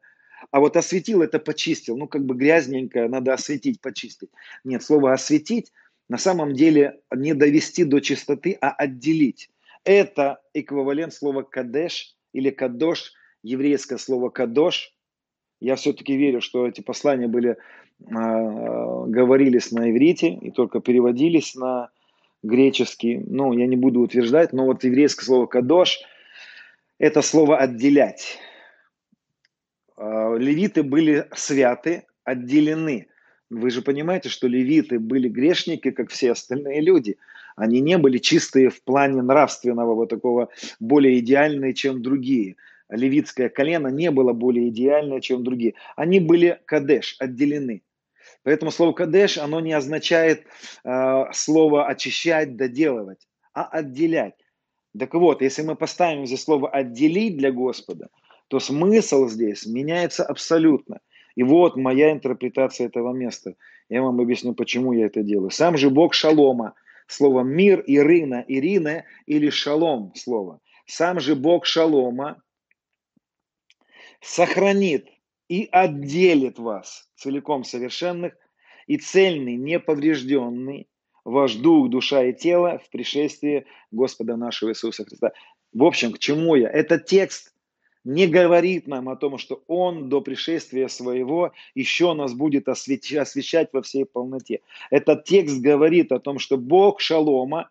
а 0.51 0.59
вот 0.59 0.77
осветил 0.77 1.21
это 1.21 1.39
почистил, 1.39 1.97
ну 1.97 2.07
как 2.07 2.25
бы 2.25 2.35
грязненькое, 2.35 3.07
надо 3.07 3.33
осветить, 3.33 3.81
почистить. 3.81 4.29
Нет, 4.63 4.83
слово 4.83 5.13
осветить 5.13 5.71
на 6.09 6.17
самом 6.17 6.53
деле 6.53 6.99
не 7.13 7.33
довести 7.33 7.83
до 7.83 7.99
чистоты, 7.99 8.57
а 8.61 8.71
отделить. 8.71 9.49
Это 9.83 10.41
эквивалент 10.53 11.13
слова 11.13 11.43
кадеш 11.43 12.15
или 12.33 12.49
кадош, 12.49 13.13
еврейское 13.43 13.97
слово 13.97 14.29
кадош. 14.29 14.93
Я 15.61 15.75
все-таки 15.75 16.15
верю, 16.15 16.41
что 16.41 16.67
эти 16.67 16.81
послания 16.81 17.27
были, 17.27 17.51
э, 17.51 17.55
говорились 18.01 19.71
на 19.71 19.91
иврите 19.91 20.29
и 20.29 20.51
только 20.51 20.79
переводились 20.79 21.55
на 21.55 21.89
греческий. 22.43 23.23
Ну, 23.25 23.53
я 23.53 23.65
не 23.67 23.75
буду 23.75 24.01
утверждать, 24.01 24.53
но 24.53 24.65
вот 24.65 24.83
еврейское 24.83 25.25
слово 25.25 25.45
кадош– 25.47 25.99
это 26.99 27.21
слово 27.21 27.57
отделять. 27.57 28.37
Э, 29.97 30.35
левиты 30.37 30.83
были 30.83 31.27
святы, 31.35 32.03
отделены. 32.23 33.07
Вы 33.49 33.69
же 33.69 33.81
понимаете, 33.81 34.29
что 34.29 34.47
левиты 34.47 34.99
были 34.99 35.29
грешники, 35.29 35.91
как 35.91 36.09
все 36.09 36.31
остальные 36.31 36.81
люди. 36.81 37.17
Они 37.55 37.79
не 37.79 37.97
были 37.97 38.17
чистые 38.17 38.69
в 38.69 38.83
плане 38.83 39.21
нравственного, 39.21 39.93
вот 39.93 40.09
такого 40.09 40.49
более 40.79 41.19
идеальные, 41.19 41.73
чем 41.73 42.01
другие. 42.01 42.55
Левитское 42.89 43.49
колено 43.49 43.87
не 43.87 44.11
было 44.11 44.33
более 44.33 44.69
идеальное, 44.69 45.21
чем 45.21 45.43
другие. 45.43 45.75
Они 45.95 46.19
были 46.19 46.59
кадеш, 46.65 47.15
отделены. 47.19 47.81
Поэтому 48.43 48.71
слово 48.71 48.93
кадеш, 48.93 49.37
оно 49.37 49.59
не 49.59 49.73
означает 49.73 50.43
э, 50.83 51.25
слово 51.31 51.87
очищать, 51.87 52.55
доделывать, 52.57 53.27
а 53.53 53.63
отделять. 53.63 54.35
Так 54.97 55.13
вот, 55.13 55.41
если 55.41 55.61
мы 55.63 55.75
поставим 55.75 56.25
здесь 56.25 56.43
слово 56.43 56.69
отделить 56.69 57.37
для 57.37 57.51
Господа, 57.51 58.09
то 58.47 58.59
смысл 58.59 59.27
здесь 59.27 59.65
меняется 59.65 60.23
абсолютно. 60.23 60.99
И 61.35 61.43
вот 61.43 61.75
моя 61.75 62.11
интерпретация 62.11 62.87
этого 62.87 63.13
места. 63.13 63.55
Я 63.89 64.01
вам 64.01 64.19
объясню, 64.19 64.53
почему 64.53 64.93
я 64.93 65.07
это 65.07 65.21
делаю. 65.21 65.51
Сам 65.51 65.77
же 65.77 65.89
Бог 65.89 66.13
шалома, 66.13 66.73
слово 67.07 67.41
мир, 67.41 67.83
Ирина, 67.85 68.43
Ирина 68.47 69.05
или 69.25 69.49
шалом 69.49 70.13
слово. 70.15 70.59
Сам 70.85 71.19
же 71.19 71.35
Бог 71.35 71.65
шалома 71.65 72.41
сохранит 74.21 75.07
и 75.49 75.67
отделит 75.71 76.57
вас 76.57 77.09
целиком 77.15 77.63
совершенных 77.63 78.33
и 78.87 78.97
цельный, 78.97 79.55
неповрежденный 79.55 80.87
ваш 81.23 81.55
дух, 81.55 81.89
душа 81.89 82.23
и 82.23 82.33
тело 82.33 82.79
в 82.79 82.89
пришествии 82.89 83.65
Господа 83.91 84.35
нашего 84.35 84.71
Иисуса 84.71 85.03
Христа. 85.05 85.31
В 85.73 85.83
общем, 85.83 86.13
к 86.13 86.19
чему 86.19 86.55
я? 86.55 86.69
Этот 86.69 87.05
текст 87.05 87.54
не 88.05 88.27
говорит 88.27 88.87
нам 88.87 89.09
о 89.09 89.15
том, 89.15 89.37
что 89.37 89.63
Он 89.67 90.07
до 90.09 90.21
пришествия 90.21 90.87
своего 90.87 91.51
еще 91.73 92.13
нас 92.13 92.33
будет 92.33 92.69
освещать 92.69 93.69
во 93.73 93.81
всей 93.81 94.05
полноте. 94.05 94.61
Этот 94.91 95.25
текст 95.25 95.59
говорит 95.59 96.11
о 96.11 96.19
том, 96.19 96.39
что 96.39 96.57
Бог 96.57 97.01
Шалома 97.01 97.69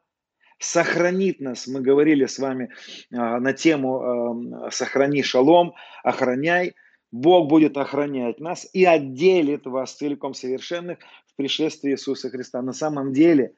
сохранит 0.59 1.41
нас. 1.41 1.67
Мы 1.67 1.81
говорили 1.81 2.27
с 2.27 2.39
вами 2.39 2.71
а, 3.13 3.39
на 3.41 3.53
тему 3.53 4.69
«Сохрани 4.71 5.23
шалом», 5.23 5.75
«Охраняй». 6.03 6.75
Бог 7.13 7.49
будет 7.49 7.77
охранять 7.77 8.41
нас 8.41 8.69
и 8.73 8.85
отделит 8.85 9.67
вас 9.67 9.95
целиком 9.95 10.35
совершенных 10.35 10.99
в 11.29 11.37
пришествии 11.37 11.93
Иисуса 11.93 12.29
Христа. 12.29 12.61
На 12.61 12.73
самом 12.73 13.13
деле 13.13 13.55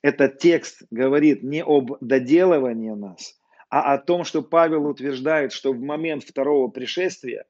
этот 0.00 0.38
текст 0.38 0.84
говорит 0.90 1.42
не 1.42 1.62
об 1.62 1.98
доделывании 2.00 2.92
нас, 2.92 3.37
а 3.70 3.94
о 3.94 3.98
том, 3.98 4.24
что 4.24 4.42
Павел 4.42 4.86
утверждает, 4.86 5.52
что 5.52 5.72
в 5.72 5.80
момент 5.80 6.24
второго 6.24 6.68
пришествия 6.68 7.44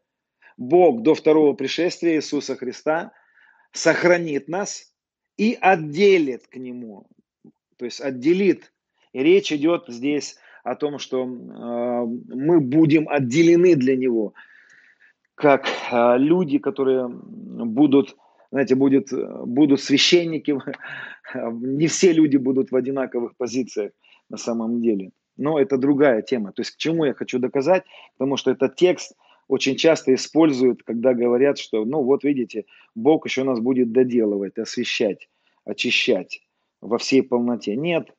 Бог 0.56 1.02
до 1.02 1.14
второго 1.14 1.54
пришествия 1.54 2.16
Иисуса 2.16 2.56
Христа 2.56 3.12
сохранит 3.72 4.48
нас 4.48 4.92
и 5.36 5.56
отделит 5.60 6.48
к 6.48 6.56
Нему, 6.56 7.06
то 7.76 7.84
есть 7.84 8.00
отделит. 8.00 8.72
И 9.12 9.22
речь 9.22 9.52
идет 9.52 9.84
здесь 9.86 10.36
о 10.64 10.74
том, 10.74 10.98
что 10.98 11.22
э, 11.22 11.26
мы 11.26 12.60
будем 12.60 13.08
отделены 13.08 13.76
для 13.76 13.96
Него, 13.96 14.34
как 15.36 15.68
э, 15.68 16.18
люди, 16.18 16.58
которые 16.58 17.08
будут, 17.08 18.16
знаете, 18.50 18.74
будет, 18.74 19.10
будут 19.46 19.80
священники, 19.80 20.58
не 21.34 21.86
все 21.86 22.12
люди 22.12 22.36
будут 22.36 22.72
в 22.72 22.76
одинаковых 22.76 23.36
позициях 23.36 23.92
на 24.28 24.36
самом 24.36 24.82
деле. 24.82 25.12
Но 25.38 25.58
это 25.58 25.78
другая 25.78 26.20
тема. 26.20 26.52
То 26.52 26.60
есть 26.60 26.72
к 26.72 26.76
чему 26.76 27.04
я 27.04 27.14
хочу 27.14 27.38
доказать? 27.38 27.84
Потому 28.18 28.36
что 28.36 28.50
этот 28.50 28.76
текст 28.76 29.16
очень 29.46 29.76
часто 29.76 30.14
используют, 30.14 30.82
когда 30.82 31.14
говорят, 31.14 31.58
что, 31.58 31.84
ну 31.84 32.02
вот 32.02 32.24
видите, 32.24 32.66
Бог 32.94 33.24
еще 33.24 33.44
нас 33.44 33.60
будет 33.60 33.92
доделывать, 33.92 34.58
освещать, 34.58 35.28
очищать 35.64 36.42
во 36.82 36.98
всей 36.98 37.22
полноте. 37.22 37.76
Нет, 37.76 38.10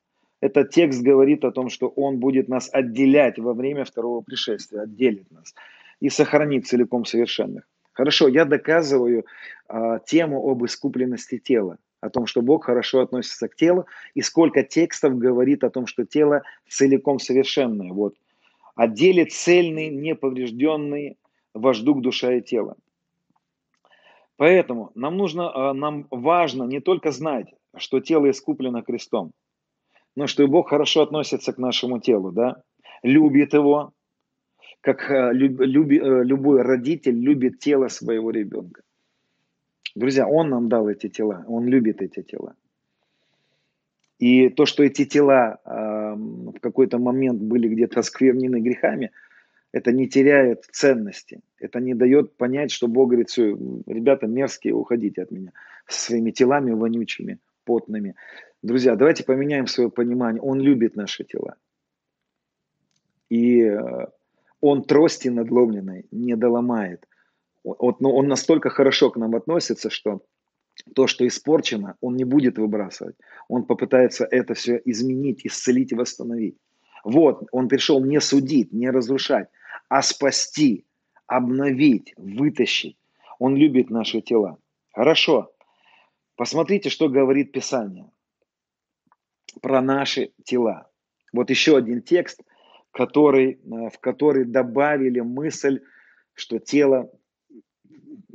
этот 0.41 0.71
текст 0.71 1.01
говорит 1.01 1.43
о 1.43 1.51
том, 1.51 1.69
что 1.69 1.89
Он 1.89 2.19
будет 2.19 2.47
нас 2.47 2.69
отделять 2.73 3.37
во 3.37 3.53
время 3.53 3.83
второго 3.83 4.21
пришествия, 4.21 4.81
отделит 4.81 5.29
нас 5.29 5.53
и 5.99 6.09
сохранит 6.09 6.67
целиком 6.67 7.05
совершенных. 7.05 7.67
Хорошо, 7.91 8.29
я 8.29 8.45
доказываю 8.45 9.25
а, 9.67 9.99
тему 9.99 10.49
об 10.49 10.63
искупленности 10.63 11.37
тела 11.37 11.77
о 12.01 12.09
том, 12.09 12.25
что 12.25 12.41
Бог 12.41 12.65
хорошо 12.65 13.01
относится 13.01 13.47
к 13.47 13.55
телу, 13.55 13.85
и 14.13 14.21
сколько 14.21 14.63
текстов 14.63 15.17
говорит 15.17 15.63
о 15.63 15.69
том, 15.69 15.85
что 15.85 16.05
тело 16.05 16.43
целиком 16.67 17.19
совершенное. 17.19 17.91
Вот. 17.91 18.15
О 18.75 18.87
деле 18.87 19.25
цельный, 19.25 19.89
неповрежденный, 19.89 21.17
ваш 21.53 21.79
дух, 21.79 22.01
душа 22.01 22.33
и 22.33 22.41
тело. 22.41 22.77
Поэтому 24.37 24.91
нам 24.95 25.17
нужно, 25.17 25.51
а, 25.53 25.73
нам 25.73 26.07
важно 26.11 26.63
не 26.63 26.79
только 26.79 27.11
знать, 27.11 27.53
что 27.75 27.99
тело 27.99 28.29
искуплено 28.29 28.81
крестом, 28.81 29.31
но 30.15 30.27
что 30.27 30.43
и 30.43 30.47
Бог 30.47 30.69
хорошо 30.69 31.01
относится 31.01 31.51
к 31.51 31.57
нашему 31.57 31.99
телу, 31.99 32.31
да, 32.31 32.63
любит 33.03 33.53
его, 33.53 33.91
как 34.79 35.11
а, 35.11 35.33
люб, 35.33 35.59
э, 35.59 36.23
любой 36.23 36.61
родитель 36.61 37.19
любит 37.19 37.59
тело 37.59 37.89
своего 37.89 38.31
ребенка. 38.31 38.81
Друзья, 39.95 40.27
Он 40.27 40.49
нам 40.49 40.69
дал 40.69 40.89
эти 40.89 41.09
тела, 41.09 41.45
Он 41.47 41.67
любит 41.67 42.01
эти 42.01 42.21
тела. 42.21 42.55
И 44.19 44.49
то, 44.49 44.65
что 44.65 44.83
эти 44.83 45.05
тела 45.05 45.59
э, 45.63 45.69
в 46.15 46.59
какой-то 46.59 46.99
момент 46.99 47.41
были 47.41 47.69
где-то 47.69 48.01
осквернены 48.01 48.59
грехами, 48.59 49.11
это 49.71 49.91
не 49.91 50.09
теряет 50.09 50.65
ценности. 50.71 51.41
Это 51.57 51.79
не 51.79 51.93
дает 51.93 52.35
понять, 52.35 52.71
что 52.71 52.87
Бог 52.87 53.09
говорит, 53.09 53.29
все, 53.29 53.57
ребята 53.85 54.27
мерзкие, 54.27 54.73
уходите 54.73 55.21
от 55.21 55.31
меня 55.31 55.51
со 55.87 56.07
своими 56.07 56.31
телами 56.31 56.71
вонючими, 56.71 57.39
потными. 57.63 58.15
Друзья, 58.61 58.95
давайте 58.95 59.23
поменяем 59.23 59.67
свое 59.67 59.89
понимание. 59.89 60.41
Он 60.41 60.59
любит 60.59 60.95
наши 60.95 61.23
тела. 61.23 61.55
И 63.29 63.61
э, 63.61 64.07
он 64.59 64.83
трости 64.83 65.29
надломленной 65.29 66.07
не 66.11 66.35
доломает. 66.35 67.07
Вот, 67.63 68.01
но 68.01 68.13
он 68.13 68.27
настолько 68.27 68.69
хорошо 68.69 69.11
к 69.11 69.17
нам 69.17 69.35
относится, 69.35 69.89
что 69.89 70.21
то, 70.95 71.07
что 71.07 71.27
испорчено, 71.27 71.95
он 72.01 72.15
не 72.15 72.23
будет 72.23 72.57
выбрасывать. 72.57 73.15
Он 73.47 73.65
попытается 73.65 74.25
это 74.29 74.53
все 74.53 74.81
изменить, 74.85 75.45
исцелить 75.45 75.91
и 75.91 75.95
восстановить. 75.95 76.57
Вот, 77.03 77.43
он 77.51 77.67
пришел 77.67 78.03
не 78.03 78.19
судить, 78.21 78.71
не 78.71 78.89
разрушать, 78.89 79.49
а 79.89 80.01
спасти, 80.01 80.85
обновить, 81.27 82.13
вытащить. 82.17 82.97
Он 83.39 83.55
любит 83.55 83.89
наши 83.89 84.21
тела. 84.21 84.57
Хорошо. 84.93 85.51
Посмотрите, 86.35 86.89
что 86.89 87.09
говорит 87.09 87.51
Писание 87.51 88.09
про 89.61 89.81
наши 89.81 90.31
тела. 90.43 90.89
Вот 91.33 91.49
еще 91.49 91.77
один 91.77 92.01
текст, 92.01 92.41
который, 92.91 93.53
э, 93.53 93.89
в 93.89 93.99
который 93.99 94.45
добавили 94.45 95.19
мысль, 95.19 95.81
что 96.33 96.59
тело, 96.59 97.11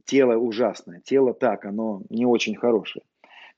тело 0.04 0.36
ужасное, 0.36 1.00
тело 1.00 1.34
так, 1.34 1.64
оно 1.64 2.02
не 2.10 2.26
очень 2.26 2.56
хорошее. 2.56 3.04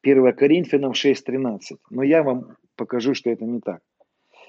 1 0.03 0.35
Коринфянам 0.35 0.93
6.13. 0.93 1.79
Но 1.91 2.03
я 2.03 2.23
вам 2.23 2.57
покажу, 2.77 3.15
что 3.15 3.31
это 3.31 3.45
не 3.45 3.61
так. 3.61 3.83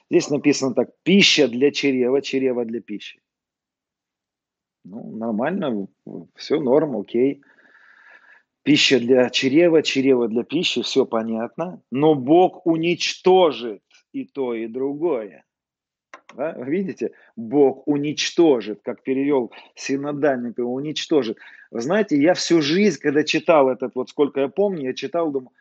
Здесь 0.09 0.29
написано 0.29 0.73
так, 0.73 0.89
пища 1.03 1.47
для 1.47 1.71
чрева, 1.71 2.21
чрева 2.21 2.65
для 2.65 2.81
пищи. 2.81 3.19
Ну, 4.85 5.11
нормально, 5.17 5.87
все 6.35 6.59
норм, 6.59 6.95
окей. 6.95 7.41
Пища 8.63 8.99
для 8.99 9.29
чрева, 9.29 9.81
чрева 9.81 10.27
для 10.27 10.43
пищи, 10.43 10.81
все 10.81 11.05
понятно. 11.05 11.81
Но 11.91 12.15
Бог 12.15 12.65
уничтожит 12.65 13.83
и 14.13 14.25
то, 14.25 14.53
и 14.53 14.67
другое. 14.67 15.43
Да? 16.35 16.53
Видите, 16.53 17.11
Бог 17.35 17.87
уничтожит, 17.87 18.81
как 18.83 19.01
перевел 19.03 19.51
синодальник, 19.75 20.57
его 20.57 20.73
уничтожит. 20.73 21.37
Вы 21.71 21.81
знаете, 21.81 22.21
я 22.21 22.33
всю 22.33 22.61
жизнь, 22.61 22.99
когда 22.99 23.23
читал 23.23 23.69
этот, 23.69 23.95
вот 23.95 24.09
сколько 24.09 24.41
я 24.41 24.47
помню, 24.47 24.87
я 24.87 24.93
читал, 24.93 25.31
думаю, 25.31 25.51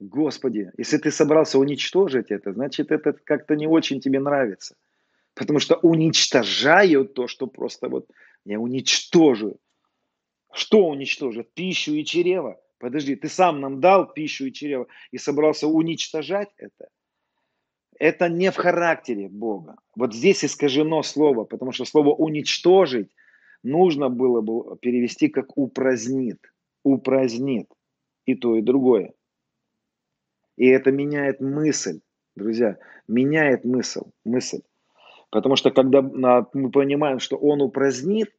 Господи, 0.00 0.70
если 0.76 0.98
ты 0.98 1.10
собрался 1.10 1.58
уничтожить 1.58 2.30
это, 2.30 2.52
значит, 2.52 2.90
это 2.90 3.12
как-то 3.12 3.54
не 3.54 3.66
очень 3.66 4.00
тебе 4.00 4.18
нравится. 4.18 4.74
Потому 5.34 5.58
что 5.58 5.76
уничтожают 5.76 7.14
то, 7.14 7.26
что 7.26 7.46
просто 7.46 7.88
вот 7.88 8.06
я 8.44 8.60
уничтожу. 8.60 9.58
Что 10.52 10.86
уничтожит? 10.86 11.52
Пищу 11.54 11.92
и 11.94 12.04
чрево. 12.04 12.60
Подожди, 12.78 13.16
ты 13.16 13.28
сам 13.28 13.60
нам 13.60 13.80
дал 13.80 14.12
пищу 14.12 14.46
и 14.46 14.52
чрево 14.52 14.86
и 15.10 15.18
собрался 15.18 15.66
уничтожать 15.66 16.50
это? 16.56 16.88
Это 17.98 18.28
не 18.28 18.50
в 18.50 18.56
характере 18.56 19.28
Бога. 19.28 19.76
Вот 19.96 20.14
здесь 20.14 20.44
искажено 20.44 21.02
слово, 21.02 21.44
потому 21.44 21.72
что 21.72 21.84
слово 21.84 22.14
уничтожить 22.14 23.10
нужно 23.62 24.08
было 24.08 24.40
бы 24.40 24.76
перевести 24.78 25.28
как 25.28 25.56
упразднит. 25.56 26.38
Упразднит. 26.82 27.68
И 28.26 28.34
то, 28.34 28.56
и 28.56 28.62
другое. 28.62 29.12
И 30.56 30.66
это 30.66 30.92
меняет 30.92 31.40
мысль, 31.40 32.00
друзья, 32.36 32.78
меняет 33.08 33.64
мысль, 33.64 34.02
мысль. 34.24 34.60
Потому 35.30 35.56
что 35.56 35.70
когда 35.70 36.00
мы 36.00 36.70
понимаем, 36.70 37.18
что 37.18 37.36
Он 37.36 37.60
упразднит, 37.60 38.30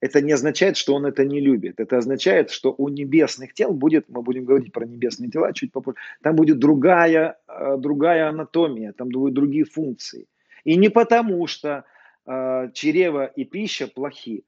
это 0.00 0.20
не 0.20 0.32
означает, 0.32 0.76
что 0.76 0.94
Он 0.94 1.06
это 1.06 1.24
не 1.24 1.40
любит. 1.40 1.80
Это 1.80 1.98
означает, 1.98 2.50
что 2.50 2.74
у 2.76 2.88
небесных 2.88 3.54
тел 3.54 3.72
будет, 3.72 4.08
мы 4.08 4.22
будем 4.22 4.44
говорить 4.44 4.72
про 4.72 4.86
небесные 4.86 5.30
тела 5.30 5.52
чуть 5.52 5.72
попозже, 5.72 5.96
там 6.22 6.36
будет 6.36 6.58
другая, 6.58 7.38
э, 7.48 7.76
другая 7.78 8.28
анатомия, 8.28 8.92
там 8.92 9.08
будут 9.08 9.34
другие 9.34 9.64
функции. 9.64 10.26
И 10.64 10.76
не 10.76 10.90
потому, 10.90 11.46
что 11.46 11.84
э, 12.26 12.70
чрево 12.74 13.26
и 13.26 13.44
пища 13.44 13.88
плохи. 13.88 14.44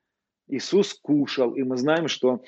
Иисус 0.51 0.95
кушал, 0.95 1.55
и 1.55 1.63
мы 1.63 1.77
знаем, 1.77 2.09
что 2.09 2.43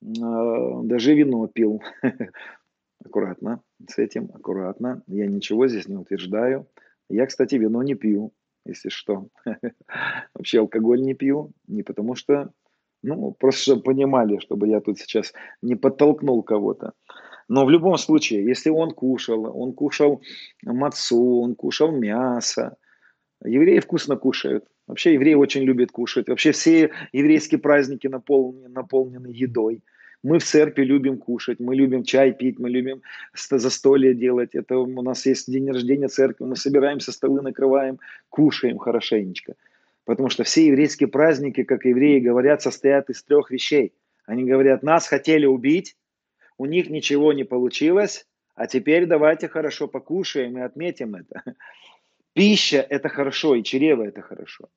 э, 0.00 0.04
даже 0.04 1.14
вино 1.14 1.46
пил. 1.46 1.82
Аккуратно 3.04 3.60
с 3.88 3.98
этим, 3.98 4.30
аккуратно. 4.32 5.02
Я 5.06 5.26
ничего 5.26 5.66
здесь 5.66 5.88
не 5.88 5.96
утверждаю. 5.96 6.68
Я, 7.08 7.26
кстати, 7.26 7.56
вино 7.56 7.82
не 7.82 7.94
пью 7.94 8.32
если 8.64 8.88
что. 8.88 9.28
Вообще 10.34 10.60
алкоголь 10.60 11.02
не 11.02 11.14
пью, 11.14 11.52
не 11.66 11.82
потому 11.82 12.14
что, 12.14 12.52
ну, 13.02 13.32
просто 13.32 13.62
чтобы 13.62 13.82
понимали, 13.82 14.38
чтобы 14.38 14.68
я 14.68 14.80
тут 14.80 14.98
сейчас 14.98 15.32
не 15.62 15.74
подтолкнул 15.74 16.42
кого-то. 16.42 16.92
Но 17.48 17.64
в 17.64 17.70
любом 17.70 17.96
случае, 17.98 18.44
если 18.44 18.70
он 18.70 18.92
кушал, 18.92 19.44
он 19.58 19.72
кушал 19.72 20.22
мацу, 20.62 21.40
он 21.40 21.54
кушал 21.54 21.92
мясо, 21.92 22.76
евреи 23.44 23.80
вкусно 23.80 24.16
кушают. 24.16 24.64
Вообще 24.86 25.14
евреи 25.14 25.34
очень 25.34 25.62
любят 25.62 25.90
кушать. 25.90 26.28
Вообще 26.28 26.52
все 26.52 26.90
еврейские 27.12 27.60
праздники 27.60 28.08
наполнены, 28.08 28.68
наполнены 28.68 29.28
едой. 29.28 29.82
Мы 30.22 30.38
в 30.38 30.44
церкви 30.44 30.84
любим 30.84 31.18
кушать, 31.18 31.58
мы 31.58 31.74
любим 31.74 32.04
чай 32.04 32.32
пить, 32.32 32.58
мы 32.58 32.70
любим 32.70 33.02
застолье 33.34 34.14
делать. 34.14 34.54
Это 34.54 34.78
у 34.78 35.02
нас 35.02 35.26
есть 35.26 35.50
день 35.50 35.68
рождения 35.68 36.08
церкви, 36.08 36.44
мы 36.44 36.56
собираемся, 36.56 37.10
столы 37.12 37.42
накрываем, 37.42 37.98
кушаем 38.28 38.78
хорошенечко. 38.78 39.54
Потому 40.04 40.28
что 40.28 40.44
все 40.44 40.66
еврейские 40.66 41.08
праздники, 41.08 41.64
как 41.64 41.84
евреи 41.84 42.20
говорят, 42.20 42.62
состоят 42.62 43.10
из 43.10 43.22
трех 43.22 43.50
вещей. 43.50 43.92
Они 44.26 44.44
говорят, 44.44 44.82
нас 44.82 45.08
хотели 45.08 45.46
убить, 45.46 45.96
у 46.56 46.66
них 46.66 46.90
ничего 46.90 47.32
не 47.32 47.44
получилось, 47.44 48.26
а 48.54 48.66
теперь 48.66 49.06
давайте 49.06 49.48
хорошо 49.48 49.88
покушаем 49.88 50.58
и 50.58 50.60
отметим 50.60 51.16
это. 51.16 51.42
Пища– 52.32 52.86
это 52.90 53.08
хорошо, 53.08 53.56
и 53.56 53.62
чрево– 53.62 54.02
это 54.06 54.22
хорошо. 54.22 54.68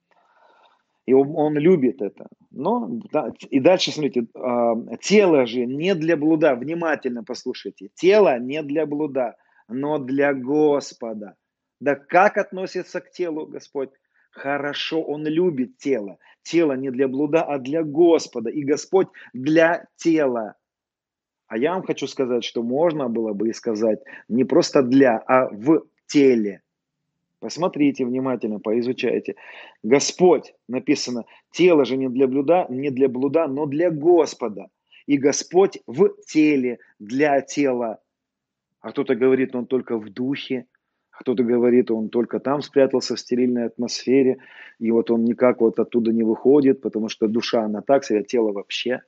И 1.06 1.14
он, 1.14 1.32
он 1.36 1.58
любит 1.58 2.02
это. 2.02 2.28
Но, 2.52 2.90
да, 3.12 3.32
и 3.50 3.60
дальше, 3.60 3.92
смотрите, 3.92 4.28
э, 4.34 4.98
тело 5.02 5.46
же 5.46 5.66
не 5.66 5.94
для 5.94 6.18
блуда, 6.18 6.56
внимательно 6.56 7.24
послушайте, 7.24 7.90
тело 7.94 8.40
не 8.40 8.64
для 8.64 8.86
блуда, 8.86 9.36
но 9.68 10.00
для 10.00 10.34
Господа. 10.34 11.36
Да 11.80 11.96
как 11.96 12.38
относится 12.38 13.02
к 13.02 13.12
телу 13.12 13.46
Господь? 13.46 13.92
Хорошо, 14.32 15.02
Он 15.02 15.26
любит 15.26 15.78
тело. 15.78 16.18
Тело 16.42 16.74
не 16.74 16.92
для 16.92 17.08
блуда, 17.08 17.44
а 17.44 17.60
для 17.60 17.84
Господа. 17.84 18.50
И 18.50 18.64
Господь 18.64 19.08
для 19.34 19.88
тела. 19.96 20.56
А 21.48 21.58
я 21.58 21.74
вам 21.74 21.84
хочу 21.84 22.08
сказать, 22.08 22.44
что 22.44 22.64
можно 22.64 23.08
было 23.08 23.34
бы 23.34 23.50
и 23.50 23.54
сказать 23.54 24.00
не 24.28 24.44
просто 24.44 24.82
для, 24.82 25.18
а 25.28 25.48
в 25.48 25.86
теле. 26.08 26.62
Посмотрите 27.46 28.06
внимательно, 28.06 28.60
поизучайте. 28.60 29.36
Господь, 29.84 30.56
написано, 30.68 31.26
тело 31.52 31.86
же 31.86 31.96
не 31.96 32.10
для 32.10 32.28
блуда, 32.28 32.66
не 32.70 32.90
для 32.90 33.08
блуда, 33.08 33.48
но 33.48 33.68
для 33.68 33.92
Господа. 33.92 34.70
И 35.06 35.20
Господь 35.20 35.78
в 35.86 36.10
теле, 36.26 36.80
для 36.98 37.42
тела. 37.42 38.00
А 38.82 38.90
кто-то 38.90 39.14
говорит, 39.14 39.54
он 39.54 39.68
только 39.68 40.00
в 40.00 40.10
духе, 40.10 40.66
а 41.12 41.22
кто-то 41.22 41.44
говорит, 41.44 41.92
он 41.92 42.10
только 42.10 42.40
там 42.40 42.64
спрятался 42.64 43.16
в 43.16 43.20
стерильной 43.20 43.66
атмосфере, 43.66 44.40
и 44.80 44.90
вот 44.90 45.12
он 45.12 45.24
никак 45.24 45.62
вот 45.62 45.78
оттуда 45.78 46.12
не 46.12 46.24
выходит, 46.24 46.82
потому 46.82 47.10
что 47.10 47.28
душа, 47.28 47.62
она 47.62 47.84
так 47.84 48.04
себя, 48.06 48.24
тело 48.24 48.54
вообще. 48.54 49.04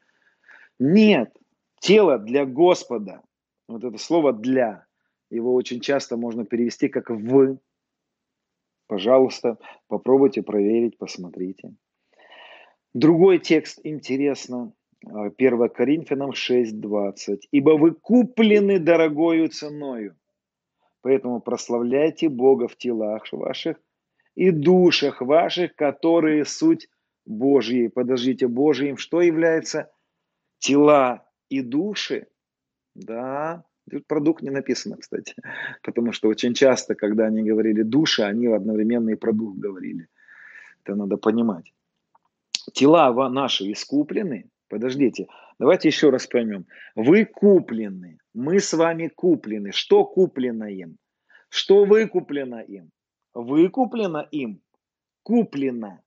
Нет, 0.77 1.35
тело 1.79 2.19
для 2.19 2.45
Господа. 2.45 3.23
Вот 3.67 3.83
это 3.83 3.97
слово 3.97 4.31
«для», 4.31 4.85
его 5.31 5.55
очень 5.55 5.79
часто 5.79 6.17
можно 6.17 6.45
перевести 6.45 6.87
как 6.87 7.09
«в», 7.09 7.57
Пожалуйста, 8.87 9.57
попробуйте 9.87 10.41
проверить, 10.41 10.97
посмотрите. 10.97 11.73
Другой 12.93 13.39
текст 13.39 13.79
интересно. 13.83 14.73
1 15.05 15.61
а, 15.61 15.69
Коринфянам 15.69 16.31
6.20. 16.31 17.41
«Ибо 17.51 17.71
вы 17.71 17.93
куплены 17.93 18.79
дорогою 18.79 19.49
ценою, 19.49 20.15
поэтому 21.01 21.39
прославляйте 21.39 22.29
Бога 22.29 22.67
в 22.67 22.75
телах 22.77 23.31
ваших 23.31 23.77
и 24.35 24.51
душах 24.51 25.21
ваших, 25.21 25.75
которые 25.75 26.45
суть 26.45 26.87
Божьи». 27.25 27.87
Подождите, 27.87 28.47
Божьим 28.47 28.97
что 28.97 29.21
является? 29.21 29.91
Тела 30.59 31.27
и 31.49 31.61
души? 31.61 32.27
Да, 32.95 33.63
Тут 33.89 34.07
продукт 34.07 34.43
не 34.43 34.49
написано, 34.49 34.97
кстати, 34.97 35.35
потому 35.83 36.11
что 36.11 36.27
очень 36.27 36.53
часто, 36.53 36.95
когда 36.95 37.25
они 37.25 37.43
говорили 37.43 37.83
душа, 37.83 38.27
они 38.27 38.47
одновременно 38.47 39.11
и 39.11 39.15
продукт 39.15 39.57
говорили. 39.57 40.07
Это 40.83 40.95
надо 40.95 41.17
понимать. 41.17 41.73
Тела 42.73 43.29
наши 43.29 43.71
искуплены. 43.71 44.49
Подождите, 44.69 45.27
давайте 45.59 45.87
еще 45.87 46.09
раз 46.09 46.27
поймем. 46.27 46.65
Вы 46.95 47.25
куплены, 47.25 48.19
мы 48.33 48.59
с 48.59 48.73
вами 48.73 49.07
куплены. 49.07 49.71
Что 49.71 50.03
куплено 50.03 50.65
им? 50.65 50.97
Что 51.49 51.85
выкуплено 51.85 52.59
им? 52.59 52.91
Выкуплено 53.33 54.27
им, 54.31 54.61
куплено, 55.23 56.01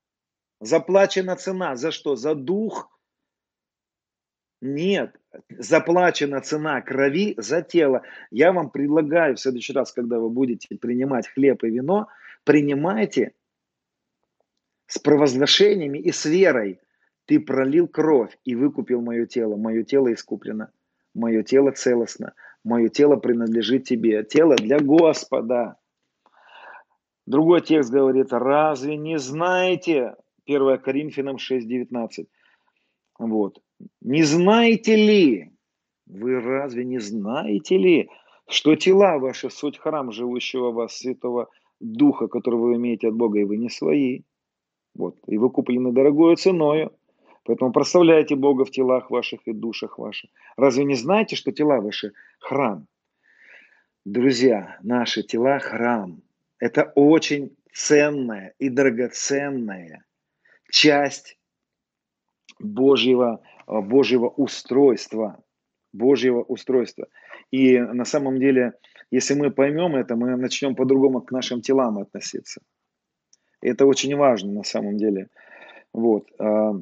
заплачена 0.59 1.35
цена. 1.35 1.75
За 1.75 1.91
что? 1.91 2.15
За 2.15 2.35
дух? 2.35 2.90
Нет, 4.61 5.19
заплачена 5.49 6.39
цена 6.41 6.81
крови 6.81 7.33
за 7.37 7.63
тело. 7.63 8.03
Я 8.29 8.51
вам 8.51 8.69
предлагаю 8.69 9.35
в 9.35 9.39
следующий 9.39 9.73
раз, 9.73 9.91
когда 9.91 10.19
вы 10.19 10.29
будете 10.29 10.77
принимать 10.77 11.27
хлеб 11.27 11.63
и 11.63 11.69
вино, 11.69 12.07
принимайте 12.43 13.33
с 14.85 14.99
провозглашениями 14.99 15.97
и 15.97 16.11
с 16.11 16.25
верой. 16.25 16.79
Ты 17.25 17.39
пролил 17.39 17.87
кровь 17.87 18.37
и 18.45 18.55
выкупил 18.55 19.01
мое 19.01 19.25
тело. 19.25 19.55
Мое 19.55 19.83
тело 19.83 20.13
искуплено. 20.13 20.69
Мое 21.15 21.41
тело 21.41 21.71
целостно. 21.71 22.33
Мое 22.63 22.89
тело 22.89 23.15
принадлежит 23.15 23.85
тебе. 23.85 24.23
Тело 24.23 24.55
для 24.55 24.79
Господа. 24.79 25.77
Другой 27.25 27.61
текст 27.61 27.89
говорит, 27.89 28.27
разве 28.31 28.97
не 28.97 29.17
знаете, 29.17 30.15
1 30.45 30.77
Коринфянам 30.79 31.37
6.19, 31.37 32.27
вот, 33.19 33.61
не 34.01 34.23
знаете 34.23 34.95
ли, 34.95 35.51
вы 36.05 36.39
разве 36.39 36.85
не 36.85 36.99
знаете 36.99 37.77
ли, 37.77 38.09
что 38.47 38.75
тела 38.75 39.17
ваши 39.17 39.49
суть 39.49 39.77
храм 39.77 40.11
живущего 40.11 40.71
вас 40.71 40.97
Святого 40.97 41.49
Духа, 41.79 42.27
которого 42.27 42.67
вы 42.67 42.75
имеете 42.75 43.07
от 43.07 43.15
Бога, 43.15 43.39
и 43.39 43.43
вы 43.43 43.57
не 43.57 43.69
свои. 43.69 44.21
Вот, 44.93 45.17
и 45.27 45.37
вы 45.37 45.49
куплены 45.49 45.91
дорогою 45.91 46.35
ценою. 46.35 46.91
Поэтому 47.43 47.71
прославляйте 47.71 48.35
Бога 48.35 48.65
в 48.65 48.71
телах 48.71 49.09
ваших 49.09 49.41
и 49.45 49.53
душах 49.53 49.97
ваших. 49.97 50.29
Разве 50.57 50.83
не 50.83 50.95
знаете, 50.95 51.35
что 51.35 51.51
тела 51.51 51.81
ваши– 51.81 52.13
храм? 52.39 52.87
Друзья, 54.05 54.77
наши 54.83 55.23
тела– 55.23 55.57
храм. 55.59 56.21
Это 56.59 56.91
очень 56.95 57.55
ценная 57.73 58.53
и 58.59 58.69
драгоценная 58.69 60.03
часть 60.69 61.37
Божьего, 62.61 63.41
Божьего 63.67 64.27
устройства. 64.29 65.43
Божьего 65.93 66.41
устройства. 66.41 67.07
И 67.51 67.77
на 67.77 68.05
самом 68.05 68.39
деле, 68.39 68.73
если 69.11 69.33
мы 69.33 69.51
поймем 69.51 69.95
это, 69.95 70.15
мы 70.15 70.35
начнем 70.37 70.75
по-другому 70.75 71.21
к 71.21 71.31
нашим 71.31 71.61
телам 71.61 71.97
относиться. 71.97 72.61
Это 73.61 73.85
очень 73.85 74.15
важно 74.15 74.51
на 74.51 74.63
самом 74.63 74.97
деле. 74.97 75.27
Вот. 75.93 76.27
А, 76.39 76.73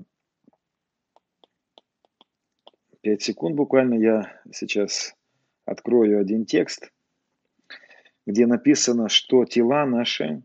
пять 3.01 3.23
секунд 3.23 3.55
буквально 3.55 3.95
я 3.95 4.41
сейчас 4.51 5.15
открою 5.65 6.19
один 6.19 6.45
текст, 6.45 6.91
где 8.25 8.45
написано, 8.45 9.09
что 9.09 9.45
тела 9.45 9.86
наши, 9.86 10.43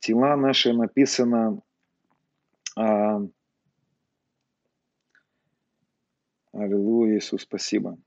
тела 0.00 0.36
наши 0.36 0.72
написано, 0.72 1.62
Аллилуйя, 6.52 7.18
Иисус, 7.18 7.42
спасибо. 7.42 7.98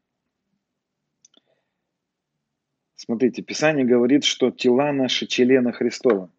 Смотрите, 2.95 3.41
Писание 3.41 3.83
говорит, 3.85 4.23
что 4.23 4.49
тела 4.49 4.93
наши 4.93 5.27
члены 5.27 5.73
Христова. 5.73 6.29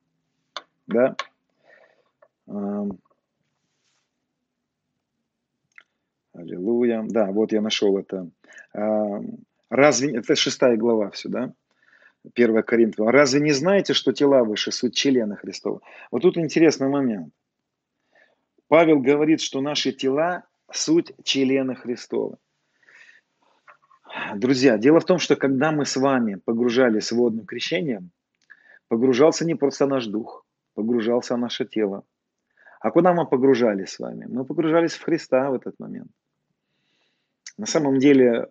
Да? 0.87 1.15
Аллилуйя. 6.33 7.05
Да, 7.07 7.31
вот 7.33 7.53
я 7.53 7.61
нашел 7.61 7.99
это. 7.99 8.31
Разве, 9.69 10.17
это 10.17 10.35
шестая 10.37 10.79
глава 10.79 11.11
все, 11.11 11.29
да? 11.29 11.53
1 12.35 12.63
Коринфянам. 12.63 13.11
Разве 13.11 13.41
не 13.41 13.53
знаете, 13.53 13.93
что 13.93 14.13
тела 14.13 14.43
ваши 14.45 14.73
суть 14.73 14.95
члены 14.95 15.37
Христова? 15.37 15.83
Вот 16.11 16.23
тут 16.23 16.39
интересный 16.39 16.89
момент. 16.89 17.35
Павел 18.73 19.01
говорит, 19.01 19.43
что 19.43 19.61
наши 19.61 19.93
тела 19.93 20.45
суть 20.73 21.13
члены 21.25 21.75
Христова. 21.75 22.39
Друзья, 24.35 24.79
дело 24.79 24.99
в 24.99 25.05
том, 25.05 25.19
что 25.19 25.37
когда 25.37 25.73
мы 25.73 25.85
с 25.85 25.95
вами 25.95 26.37
погружались 26.37 27.13
в 27.13 27.17
водным 27.17 27.45
крещением, 27.45 28.13
погружался 28.89 29.45
не 29.45 29.55
просто 29.57 29.87
наш 29.87 30.07
дух, 30.07 30.47
погружался 30.73 31.37
наше 31.37 31.67
тело. 31.67 32.05
А 32.81 32.91
куда 32.91 33.13
мы 33.13 33.27
погружались 33.27 33.91
с 33.91 33.99
вами? 33.99 34.25
Мы 34.27 34.47
погружались 34.47 34.95
в 34.95 35.03
Христа 35.03 35.51
в 35.51 35.55
этот 35.55 35.79
момент. 35.79 36.11
На 37.59 37.67
самом 37.67 37.99
деле 37.99 38.49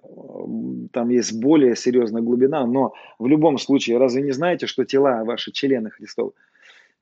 там 0.93 1.09
есть 1.09 1.41
более 1.41 1.75
серьезная 1.75 2.21
глубина, 2.21 2.67
но 2.67 2.93
в 3.17 3.25
любом 3.25 3.57
случае, 3.57 3.97
разве 3.97 4.21
не 4.21 4.33
знаете, 4.33 4.67
что 4.67 4.85
тела 4.85 5.23
ваши 5.23 5.51
члены 5.51 5.89
Христова? 5.89 6.33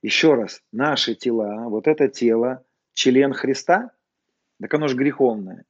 Еще 0.01 0.35
раз, 0.35 0.63
наши 0.71 1.15
тела, 1.15 1.65
вот 1.67 1.85
это 1.85 2.07
тело, 2.07 2.63
член 2.93 3.33
Христа, 3.33 3.91
так 4.59 4.73
оно 4.73 4.87
же 4.87 4.95
греховное 4.95 5.65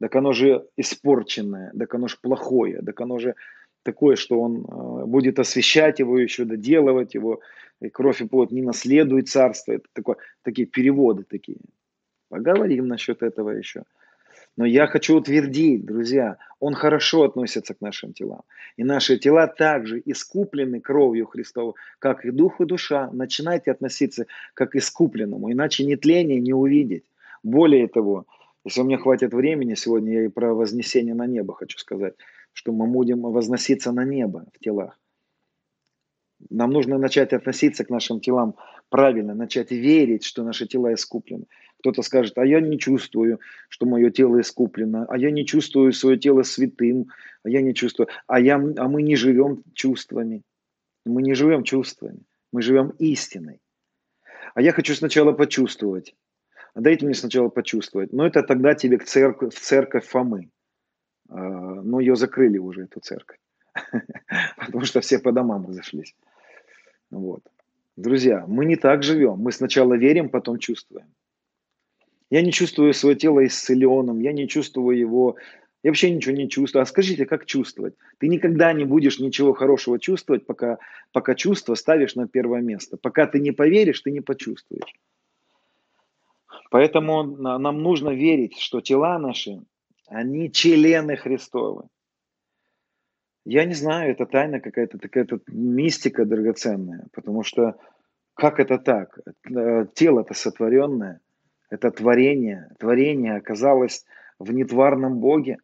так 0.00 0.14
оно 0.16 0.32
же 0.32 0.66
испорченное, 0.76 1.72
так 1.78 1.94
оно 1.94 2.08
же 2.08 2.16
плохое, 2.22 2.80
так 2.82 3.00
оно 3.00 3.18
же 3.18 3.34
такое, 3.82 4.16
что 4.16 4.40
он 4.40 4.64
э, 4.64 5.06
будет 5.06 5.38
освещать 5.38 5.98
его 5.98 6.18
еще, 6.18 6.44
доделывать 6.44 7.14
его, 7.14 7.40
и 7.80 7.88
кровь 7.88 8.20
и 8.20 8.28
плоть 8.28 8.50
не 8.50 8.62
наследует 8.62 9.28
царство. 9.28 9.72
Это 9.72 9.86
такое, 9.92 10.16
такие 10.42 10.66
переводы 10.66 11.24
такие. 11.24 11.58
Поговорим 12.28 12.86
насчет 12.86 13.22
этого 13.22 13.50
еще. 13.50 13.84
Но 14.58 14.66
я 14.66 14.88
хочу 14.88 15.16
утвердить, 15.16 15.86
друзья, 15.86 16.36
он 16.58 16.74
хорошо 16.74 17.22
относится 17.22 17.74
к 17.74 17.80
нашим 17.80 18.12
телам. 18.12 18.42
И 18.76 18.82
наши 18.82 19.16
тела 19.16 19.46
также 19.46 20.02
искуплены 20.04 20.80
кровью 20.80 21.26
Христовой, 21.26 21.74
как 22.00 22.24
и 22.24 22.32
дух 22.32 22.60
и 22.60 22.64
душа. 22.64 23.08
Начинайте 23.12 23.70
относиться 23.70 24.26
как 24.54 24.74
искупленному, 24.74 25.52
иначе 25.52 25.84
ни 25.84 25.94
тления 25.94 26.40
не 26.40 26.52
увидеть. 26.52 27.04
Более 27.44 27.86
того, 27.86 28.26
если 28.64 28.80
у 28.80 28.84
меня 28.84 28.98
хватит 28.98 29.32
времени, 29.32 29.74
сегодня 29.74 30.12
я 30.14 30.24
и 30.24 30.28
про 30.28 30.52
вознесение 30.54 31.14
на 31.14 31.28
небо 31.28 31.54
хочу 31.54 31.78
сказать, 31.78 32.14
что 32.52 32.72
мы 32.72 32.88
будем 32.88 33.20
возноситься 33.20 33.92
на 33.92 34.04
небо 34.04 34.44
в 34.52 34.58
телах. 34.58 34.98
Нам 36.50 36.70
нужно 36.70 36.98
начать 36.98 37.32
относиться 37.32 37.84
к 37.84 37.90
нашим 37.90 38.20
телам 38.20 38.54
правильно, 38.90 39.34
начать 39.34 39.70
верить, 39.70 40.24
что 40.24 40.44
наши 40.44 40.66
тела 40.66 40.94
искуплены. 40.94 41.46
Кто-то 41.80 42.02
скажет, 42.02 42.38
а 42.38 42.46
я 42.46 42.60
не 42.60 42.78
чувствую, 42.78 43.40
что 43.68 43.86
мое 43.86 44.10
тело 44.10 44.40
искуплено, 44.40 45.06
а 45.08 45.18
я 45.18 45.30
не 45.30 45.44
чувствую 45.44 45.92
свое 45.92 46.18
тело 46.18 46.42
святым, 46.42 47.08
а 47.44 47.50
я 47.50 47.62
не 47.62 47.74
чувствую, 47.74 48.08
а, 48.26 48.40
я, 48.40 48.56
а 48.56 48.88
мы 48.88 49.02
не 49.02 49.16
живем 49.16 49.62
чувствами. 49.74 50.42
Мы 51.04 51.22
не 51.22 51.34
живем 51.34 51.64
чувствами, 51.64 52.20
мы 52.52 52.62
живем 52.62 52.90
истиной. 52.98 53.60
А 54.54 54.60
я 54.60 54.72
хочу 54.72 54.94
сначала 54.94 55.32
почувствовать. 55.32 56.14
А 56.74 56.80
дайте 56.80 57.06
мне 57.06 57.14
сначала 57.14 57.48
почувствовать. 57.48 58.12
Но 58.12 58.26
это 58.26 58.42
тогда 58.42 58.74
тебе 58.74 58.98
к 58.98 59.04
церковь, 59.04 59.54
в 59.54 59.60
церковь 59.60 60.06
Фомы. 60.06 60.50
А, 61.28 61.36
но 61.36 62.00
ее 62.00 62.16
закрыли 62.16 62.58
уже, 62.58 62.84
эту 62.84 63.00
церковь. 63.00 63.38
Потому 64.56 64.84
что 64.84 65.00
все 65.00 65.18
по 65.18 65.32
домам 65.32 65.66
разошлись. 65.66 66.14
Вот. 67.10 67.42
Друзья, 67.96 68.44
мы 68.46 68.64
не 68.64 68.76
так 68.76 69.02
живем. 69.02 69.38
Мы 69.38 69.52
сначала 69.52 69.94
верим, 69.94 70.28
потом 70.28 70.58
чувствуем. 70.58 71.06
Я 72.30 72.42
не 72.42 72.52
чувствую 72.52 72.92
свое 72.92 73.16
тело 73.16 73.44
исцеленным, 73.46 74.20
я 74.20 74.32
не 74.32 74.46
чувствую 74.46 74.98
его, 74.98 75.36
я 75.82 75.90
вообще 75.90 76.10
ничего 76.10 76.36
не 76.36 76.48
чувствую. 76.48 76.82
А 76.82 76.86
скажите, 76.86 77.24
как 77.24 77.46
чувствовать? 77.46 77.94
Ты 78.18 78.28
никогда 78.28 78.72
не 78.72 78.84
будешь 78.84 79.18
ничего 79.18 79.54
хорошего 79.54 79.98
чувствовать, 79.98 80.44
пока, 80.44 80.78
пока 81.12 81.34
чувство 81.34 81.74
ставишь 81.74 82.16
на 82.16 82.28
первое 82.28 82.60
место. 82.60 82.96
Пока 82.96 83.26
ты 83.26 83.40
не 83.40 83.52
поверишь, 83.52 84.00
ты 84.00 84.10
не 84.10 84.20
почувствуешь. 84.20 84.94
Поэтому 86.70 87.24
нам 87.24 87.82
нужно 87.82 88.10
верить, 88.10 88.58
что 88.58 88.80
тела 88.80 89.18
наши, 89.18 89.62
они 90.06 90.52
члены 90.52 91.16
Христовы. 91.16 91.84
Я 93.44 93.64
не 93.64 93.74
знаю, 93.74 94.10
это 94.10 94.26
тайна 94.26 94.60
какая-то, 94.60 94.98
такая 94.98 95.26
мистика 95.48 96.24
драгоценная, 96.24 97.06
потому 97.12 97.42
что 97.42 97.76
как 98.34 98.60
это 98.60 98.78
так? 98.78 99.18
Э, 99.50 99.86
тело-то 99.94 100.34
сотворенное, 100.34 101.20
это 101.70 101.90
творение. 101.90 102.68
Творение 102.78 103.36
оказалось 103.36 104.04
в 104.38 104.52
нетварном 104.52 105.18
Боге. 105.18 105.58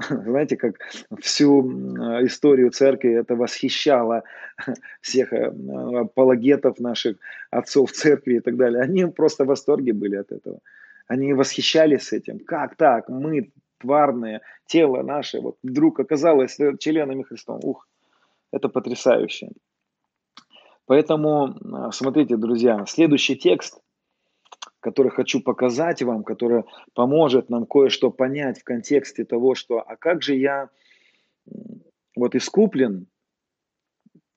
Знаете, 0.08 0.56
как 0.56 0.76
всю 1.20 1.62
историю 2.24 2.70
церкви 2.70 3.12
это 3.12 3.36
восхищало 3.36 4.24
всех 5.00 5.32
э, 5.32 5.52
апологетов 6.00 6.80
наших 6.80 7.16
отцов 7.50 7.92
церкви 7.92 8.34
и 8.34 8.40
так 8.40 8.56
далее. 8.56 8.82
Они 8.82 9.06
просто 9.06 9.44
в 9.44 9.48
восторге 9.48 9.92
были 9.92 10.16
от 10.16 10.32
этого. 10.32 10.58
Они 11.06 11.32
восхищались 11.32 12.12
этим. 12.12 12.40
Как 12.40 12.76
так? 12.76 13.08
Мы, 13.08 13.50
тварные, 13.80 14.40
тело 14.66 15.02
наше, 15.02 15.40
вот 15.40 15.56
вдруг 15.62 16.00
оказалось 16.00 16.56
членами 16.78 17.22
Христом. 17.22 17.60
Ух, 17.62 17.88
это 18.52 18.68
потрясающе. 18.68 19.50
Поэтому, 20.86 21.48
э, 21.48 21.90
смотрите, 21.92 22.36
друзья, 22.36 22.84
следующий 22.86 23.36
текст– 23.36 23.80
который 24.80 25.10
хочу 25.10 25.42
показать 25.42 26.02
вам, 26.02 26.24
который 26.24 26.64
поможет 26.94 27.50
нам 27.50 27.66
кое-что 27.66 28.10
понять 28.10 28.60
в 28.60 28.64
контексте 28.64 29.24
того, 29.24 29.54
что 29.54 29.78
а 29.78 29.96
как 29.96 30.22
же 30.22 30.34
я 30.34 30.70
вот 32.16 32.34
искуплен, 32.34 33.06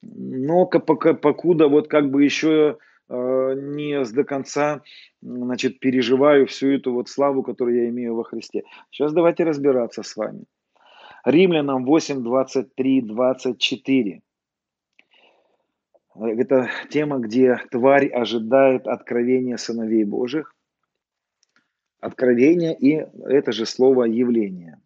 но 0.01 0.65
пока, 0.65 1.13
покуда 1.13 1.67
вот 1.67 1.87
как 1.87 2.11
бы 2.11 2.23
еще 2.23 2.77
э, 2.77 2.92
не 3.14 4.03
до 4.03 4.24
конца 4.24 4.82
значит, 5.22 5.80
переживаю 5.80 6.47
всю 6.47 6.72
эту 6.72 6.93
вот 6.93 7.09
славу, 7.09 7.43
которую 7.43 7.84
я 7.84 7.89
имею 7.89 8.16
во 8.16 8.24
Христе. 8.24 8.64
Сейчас 8.91 9.14
давайте 9.14 9.43
разбираться 9.43 10.03
с 10.03 10.16
вами. 10.16 10.45
Римлянам 11.26 11.86
8, 11.86 12.24
23, 12.24 13.01
24. 13.01 14.22
Это 16.16 16.70
тема, 16.89 17.20
где 17.20 17.57
тварь 17.72 18.09
ожидает 18.09 18.88
откровения 18.88 19.57
сыновей 19.57 20.03
Божьих. 20.03 20.53
Откровение 21.99 22.78
и 22.78 23.07
это 23.26 23.51
же 23.51 23.66
слово 23.66 24.03
явление. 24.03 24.80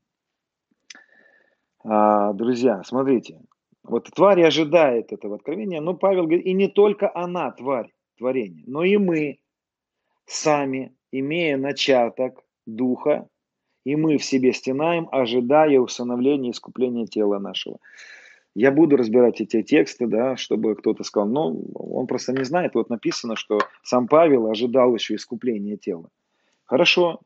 А, 1.84 2.34
друзья, 2.34 2.84
смотрите, 2.84 3.42
вот 3.84 4.10
тварь 4.14 4.44
ожидает 4.44 5.12
этого 5.12 5.36
откровения, 5.36 5.82
но 5.82 5.96
Павел 5.96 6.24
говорит, 6.24 6.46
и 6.46 6.54
не 6.54 6.68
только 6.68 7.10
она, 7.14 7.52
тварь, 7.52 7.92
творение, 8.18 8.64
но 8.68 8.84
и 8.84 8.98
мы 8.98 9.40
сами, 10.26 10.96
имея 11.12 11.58
начаток 11.58 12.44
духа, 12.66 13.28
и 13.86 13.96
мы 13.96 14.18
в 14.18 14.24
себе 14.24 14.52
стенаем, 14.52 15.08
ожидая 15.12 15.80
усыновления 15.80 16.50
и 16.50 16.52
искупления 16.52 17.06
тела 17.06 17.40
нашего. 17.40 17.78
Я 18.54 18.72
буду 18.72 18.98
разбирать 18.98 19.40
эти 19.40 19.62
тексты, 19.62 20.08
да, 20.08 20.36
чтобы 20.36 20.76
кто-то 20.76 21.04
сказал, 21.04 21.30
ну, 21.30 21.72
он 21.74 22.08
просто 22.08 22.34
не 22.34 22.44
знает, 22.44 22.74
вот 22.74 22.90
написано, 22.90 23.36
что 23.36 23.60
сам 23.84 24.08
Павел 24.08 24.48
ожидал 24.48 24.94
еще 24.96 25.16
искупления 25.16 25.78
тела. 25.78 26.10
Хорошо, 26.66 27.22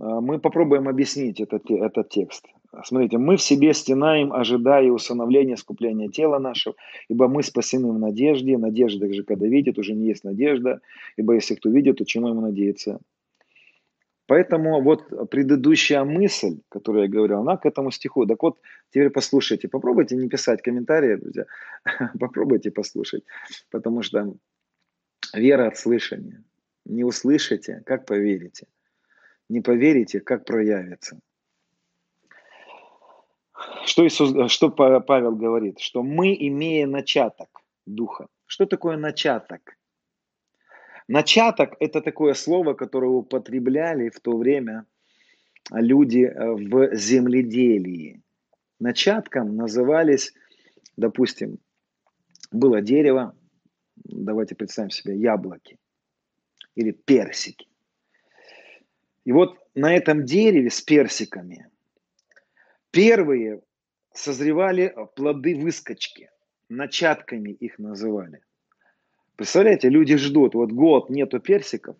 а, 0.00 0.20
мы 0.20 0.38
попробуем 0.38 0.88
объяснить 0.88 1.40
этот, 1.40 1.70
этот 1.70 2.08
текст. 2.08 2.46
Смотрите, 2.84 3.18
мы 3.18 3.36
в 3.36 3.42
себе 3.42 3.72
стенаем, 3.74 4.32
ожидая 4.32 4.90
усыновления, 4.90 5.54
искупления 5.54 6.08
тела 6.08 6.38
нашего, 6.38 6.74
ибо 7.08 7.28
мы 7.28 7.42
спасены 7.42 7.92
в 7.92 7.98
надежде. 7.98 8.58
Надежда 8.58 9.12
же, 9.12 9.22
когда 9.22 9.46
видит, 9.46 9.78
уже 9.78 9.94
не 9.94 10.08
есть 10.08 10.24
надежда, 10.24 10.80
ибо 11.16 11.34
если 11.34 11.54
кто 11.54 11.70
видит, 11.70 11.98
то 11.98 12.04
чему 12.04 12.28
ему 12.28 12.40
надеяться? 12.40 13.00
Поэтому 14.26 14.82
вот 14.82 15.30
предыдущая 15.30 16.04
мысль, 16.04 16.58
которую 16.68 17.04
я 17.04 17.08
говорил, 17.08 17.38
она 17.38 17.56
к 17.56 17.64
этому 17.64 17.92
стиху. 17.92 18.26
Так 18.26 18.42
вот, 18.42 18.58
теперь 18.90 19.10
послушайте, 19.10 19.68
попробуйте 19.68 20.16
не 20.16 20.28
писать 20.28 20.62
комментарии, 20.62 21.14
друзья, 21.14 21.44
попробуйте 22.20 22.70
послушать, 22.72 23.22
потому 23.70 24.02
что 24.02 24.34
вера 25.32 25.68
от 25.68 25.78
слышания. 25.78 26.42
Не 26.84 27.04
услышите, 27.04 27.82
как 27.86 28.04
поверите. 28.06 28.66
Не 29.48 29.60
поверите, 29.60 30.20
как 30.20 30.44
проявится. 30.44 31.18
Что, 33.84 34.06
Иисус, 34.06 34.52
что 34.52 34.70
Павел 34.70 35.36
говорит? 35.36 35.78
Что 35.78 36.02
мы, 36.02 36.34
имея 36.38 36.86
начаток 36.86 37.48
Духа. 37.86 38.26
Что 38.46 38.66
такое 38.66 38.96
начаток? 38.96 39.76
Начаток– 41.08 41.76
это 41.80 42.00
такое 42.00 42.34
слово, 42.34 42.74
которое 42.74 43.10
употребляли 43.10 44.08
в 44.08 44.18
то 44.20 44.36
время 44.36 44.86
люди 45.70 46.24
э, 46.24 46.52
в 46.52 46.94
земледелии. 46.94 48.22
Начатком 48.80 49.56
назывались, 49.56 50.34
допустим, 50.96 51.58
было 52.50 52.82
дерево, 52.82 53.36
давайте 53.96 54.54
представим 54.54 54.90
себе 54.90 55.16
яблоки 55.16 55.78
или 56.74 56.90
персики. 56.90 57.68
И 59.24 59.32
вот 59.32 59.58
на 59.74 59.94
этом 59.94 60.24
дереве 60.24 60.70
с 60.70 60.80
персиками 60.80 61.68
Первые 62.96 63.60
созревали 64.14 64.94
плоды 65.16 65.54
выскочки, 65.54 66.30
начатками 66.70 67.50
их 67.50 67.78
называли. 67.78 68.40
Представляете, 69.36 69.90
люди 69.90 70.16
ждут, 70.16 70.54
вот 70.54 70.72
год 70.72 71.10
нету 71.10 71.38
персиков, 71.38 71.96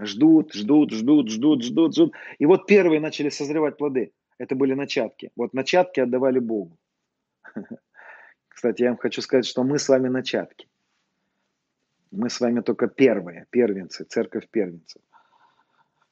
ждут, 0.00 0.54
ждут, 0.54 0.92
ждут, 0.92 1.30
ждут, 1.30 1.64
ждут, 1.64 1.94
ждут. 1.94 2.14
И 2.38 2.46
вот 2.46 2.68
первые 2.68 3.00
начали 3.00 3.28
созревать 3.28 3.76
плоды. 3.76 4.12
Это 4.38 4.54
были 4.54 4.74
начатки. 4.74 5.32
Вот 5.34 5.52
начатки 5.52 5.98
отдавали 5.98 6.38
Богу. 6.38 6.78
Кстати, 8.48 8.82
я 8.82 8.90
вам 8.90 8.98
хочу 8.98 9.22
сказать, 9.22 9.46
что 9.46 9.64
мы 9.64 9.80
с 9.80 9.88
вами 9.88 10.06
начатки. 10.06 10.68
Мы 12.12 12.30
с 12.30 12.40
вами 12.40 12.60
только 12.60 12.86
первые, 12.86 13.46
первенцы, 13.50 14.04
церковь 14.04 14.48
первенцев. 14.48 15.02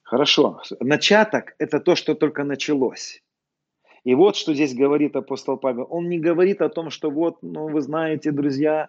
Хорошо. 0.02 0.60
Начаток– 0.80 1.54
это 1.58 1.78
то, 1.78 1.94
что 1.94 2.16
только 2.16 2.42
началось. 2.42 3.23
И 4.04 4.14
вот 4.14 4.36
что 4.36 4.52
здесь 4.52 4.74
говорит 4.74 5.16
апостол 5.16 5.56
Павел. 5.56 5.86
Он 5.90 6.08
не 6.08 6.18
говорит 6.18 6.60
о 6.60 6.68
том, 6.68 6.90
что 6.90 7.10
вот, 7.10 7.38
ну 7.42 7.68
вы 7.68 7.80
знаете, 7.80 8.30
друзья, 8.32 8.88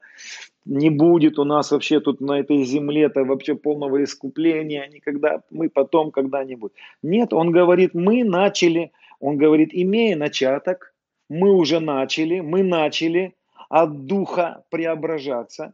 не 0.66 0.90
будет 0.90 1.40
у 1.40 1.46
нас 1.46 1.72
вообще 1.72 2.02
тут 2.02 2.20
на 2.20 2.40
этой 2.40 2.64
земле-то 2.64 3.24
вообще 3.24 3.56
полного 3.56 4.04
искупления, 4.04 4.88
никогда, 4.88 5.42
мы 5.50 5.70
потом 5.70 6.12
когда-нибудь. 6.12 6.74
Нет, 7.02 7.34
он 7.34 7.52
говорит, 7.52 7.94
мы 7.94 8.24
начали, 8.24 8.92
он 9.20 9.38
говорит, 9.38 9.70
имея 9.72 10.18
начаток, 10.18 10.94
мы 11.30 11.54
уже 11.54 11.80
начали, 11.80 12.42
мы 12.42 12.64
начали 12.64 13.36
от 13.70 14.06
духа 14.06 14.66
преображаться. 14.70 15.74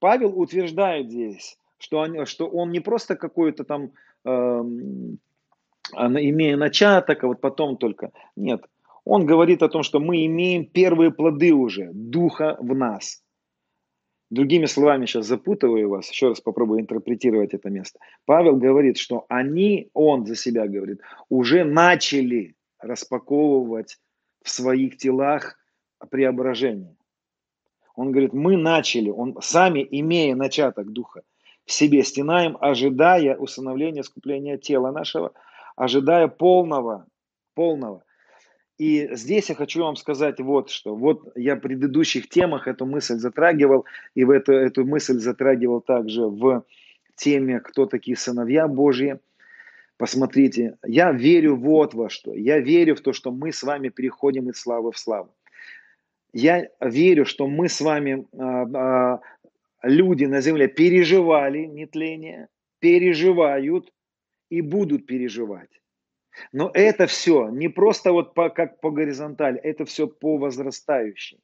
Павел 0.00 0.38
утверждает 0.38 1.10
здесь, 1.10 1.58
что 1.78 1.98
он, 1.98 2.26
что 2.26 2.48
он 2.48 2.70
не 2.70 2.80
просто 2.80 3.16
какой-то 3.16 3.64
там 3.64 3.92
э, 4.24 4.62
имея 5.94 6.56
начаток, 6.56 7.24
а 7.24 7.26
вот 7.26 7.40
потом 7.40 7.76
только. 7.76 8.12
Нет. 8.36 8.62
Он 9.04 9.26
говорит 9.26 9.62
о 9.62 9.68
том, 9.68 9.82
что 9.82 9.98
мы 9.98 10.26
имеем 10.26 10.66
первые 10.66 11.10
плоды 11.10 11.52
уже, 11.52 11.90
духа 11.92 12.56
в 12.60 12.74
нас. 12.74 13.22
Другими 14.30 14.66
словами, 14.66 15.06
сейчас 15.06 15.26
запутываю 15.26 15.88
вас, 15.88 16.08
еще 16.10 16.28
раз 16.28 16.40
попробую 16.40 16.80
интерпретировать 16.80 17.52
это 17.52 17.68
место. 17.68 17.98
Павел 18.26 18.56
говорит, 18.56 18.96
что 18.98 19.24
они, 19.28 19.90
он 19.92 20.26
за 20.26 20.36
себя 20.36 20.68
говорит, 20.68 21.00
уже 21.28 21.64
начали 21.64 22.54
распаковывать 22.78 23.98
в 24.44 24.50
своих 24.50 24.96
телах 24.98 25.58
преображение. 26.10 26.96
Он 27.96 28.12
говорит, 28.12 28.32
мы 28.32 28.56
начали, 28.56 29.10
он 29.10 29.36
сами, 29.40 29.86
имея 29.90 30.36
начаток 30.36 30.92
духа, 30.92 31.22
в 31.64 31.72
себе 31.72 32.04
стенаем, 32.04 32.56
ожидая 32.60 33.36
усыновления, 33.36 34.02
скупления 34.04 34.56
тела 34.58 34.92
нашего– 34.92 35.32
ожидая 35.76 36.28
полного, 36.28 37.06
полного. 37.54 38.04
И 38.78 39.10
здесь 39.12 39.50
я 39.50 39.54
хочу 39.54 39.82
вам 39.82 39.96
сказать 39.96 40.40
вот 40.40 40.70
что. 40.70 40.96
Вот 40.96 41.32
я 41.36 41.56
в 41.56 41.60
предыдущих 41.60 42.28
темах 42.30 42.66
эту 42.66 42.86
мысль 42.86 43.16
затрагивал, 43.16 43.84
и 44.14 44.24
в 44.24 44.30
эту, 44.30 44.52
эту 44.52 44.86
мысль 44.86 45.18
затрагивал 45.18 45.82
также 45.82 46.26
в 46.26 46.64
теме 47.14 47.60
«Кто 47.60 47.84
такие 47.84 48.16
сыновья 48.16 48.68
Божьи?». 48.68 49.18
Посмотрите, 49.98 50.78
я 50.82 51.12
верю 51.12 51.56
вот 51.56 51.92
во 51.92 52.08
что. 52.08 52.32
Я 52.32 52.58
верю 52.58 52.96
в 52.96 53.02
то, 53.02 53.12
что 53.12 53.30
мы 53.30 53.52
с 53.52 53.62
вами 53.62 53.90
переходим 53.90 54.48
из 54.48 54.58
славы 54.58 54.92
в 54.92 54.98
славу. 54.98 55.34
Я 56.32 56.68
верю, 56.80 57.26
что 57.26 57.46
мы 57.46 57.68
с 57.68 57.82
вами, 57.82 58.26
а, 58.38 58.62
а, 58.62 59.20
люди 59.82 60.24
на 60.24 60.40
земле, 60.40 60.68
переживали 60.68 61.66
нетление, 61.66 62.48
переживают 62.78 63.92
и 64.50 64.60
будут 64.60 65.06
переживать. 65.06 65.80
Но 66.52 66.70
это 66.74 67.06
все 67.06 67.48
не 67.48 67.68
просто 67.68 68.12
вот 68.12 68.34
по, 68.34 68.50
как 68.50 68.80
по 68.80 68.90
горизонтали, 68.90 69.58
это 69.60 69.84
все 69.84 70.06
по 70.06 70.36
возрастающей. 70.36 71.38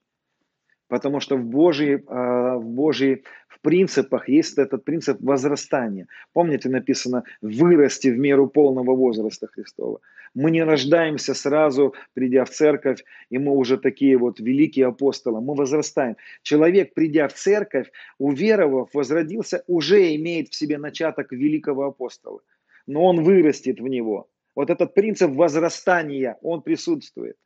Потому 0.89 1.19
что 1.19 1.37
в 1.37 1.45
Божьей, 1.45 2.05
а, 2.07 2.59
в 2.59 2.65
Божьей 2.65 3.25
в 3.49 3.61
принципах 3.61 4.29
есть 4.29 4.57
этот 4.57 4.85
принцип 4.85 5.21
возрастания. 5.21 6.07
Помните, 6.33 6.69
написано 6.69 7.25
«вырасти 7.41 8.09
в 8.09 8.19
меру 8.19 8.47
полного 8.47 8.95
возраста 8.95 9.49
Христова». 9.49 10.01
Мы 10.35 10.51
не 10.51 10.63
рождаемся 10.63 11.35
сразу, 11.35 11.95
придя 12.15 12.45
в 12.45 12.51
церковь, 12.51 13.03
и 13.31 13.39
мы 13.39 13.53
уже 13.53 13.79
такие 13.79 14.17
вот 14.17 14.39
великие 14.39 14.87
апостолы. 14.87 15.41
Мы 15.41 15.55
возрастаем. 15.55 16.17
Человек, 16.43 16.95
придя 16.95 17.27
в 17.27 17.33
церковь, 17.33 17.91
уверовав, 18.19 18.91
возродился, 18.93 19.65
уже 19.67 20.15
имеет 20.15 20.51
в 20.51 20.55
себе 20.55 20.79
начаток 20.79 21.33
великого 21.33 21.87
апостола 21.87 22.43
но 22.87 23.05
он 23.05 23.23
вырастет 23.23 23.81
в 23.81 23.87
него. 23.87 24.29
Вот 24.55 24.71
этот 24.71 24.95
принцип 24.95 25.31
возрастания, 25.33 26.39
он 26.43 26.63
присутствует. 26.63 27.37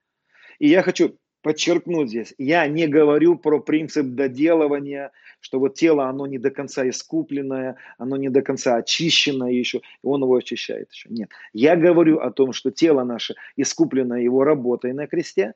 И 0.59 0.68
я 0.68 0.82
хочу 0.82 1.18
подчеркнуть 1.43 2.11
здесь, 2.11 2.34
я 2.38 2.66
не 2.66 2.86
говорю 2.86 3.38
про 3.38 3.61
принцип 3.61 4.07
доделывания, 4.09 5.11
что 5.41 5.59
вот 5.59 5.74
тело, 5.74 6.07
оно 6.07 6.26
не 6.26 6.38
до 6.38 6.51
конца 6.51 6.86
искупленное, 6.88 7.76
оно 7.99 8.16
не 8.16 8.28
до 8.28 8.43
конца 8.43 8.76
очищенное 8.76 9.51
еще, 9.51 9.78
и 9.78 10.07
он 10.07 10.22
его 10.22 10.36
очищает 10.36 10.93
еще. 10.93 11.09
Нет. 11.09 11.30
Я 11.53 11.76
говорю 11.76 12.18
о 12.18 12.30
том, 12.30 12.53
что 12.53 12.70
тело 12.70 13.05
наше 13.05 13.36
искупленное 13.57 14.20
его 14.20 14.45
работой 14.45 14.93
на 14.93 15.07
кресте, 15.07 15.55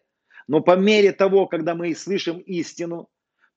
но 0.49 0.61
по 0.61 0.76
мере 0.76 1.12
того, 1.12 1.47
когда 1.47 1.74
мы 1.74 1.95
слышим 1.95 2.39
истину, 2.39 3.09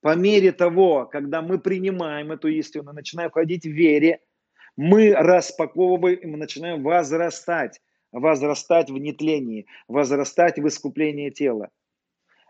по 0.02 0.16
мере 0.16 0.52
того, 0.52 1.06
когда 1.06 1.42
мы 1.42 1.60
принимаем 1.60 2.32
эту 2.32 2.50
истину, 2.50 2.94
начинаем 2.94 3.32
ходить 3.32 3.64
в 3.64 3.72
вере, 3.72 4.20
мы 4.78 5.14
распаковываем, 5.14 6.20
и 6.20 6.38
начинаем 6.38 6.84
возрастать, 6.84 7.82
возрастать 8.12 8.90
в 8.90 8.98
нетлении, 8.98 9.66
возрастать 9.88 10.60
в 10.60 10.68
искуплении 10.68 11.30
тела. 11.32 11.70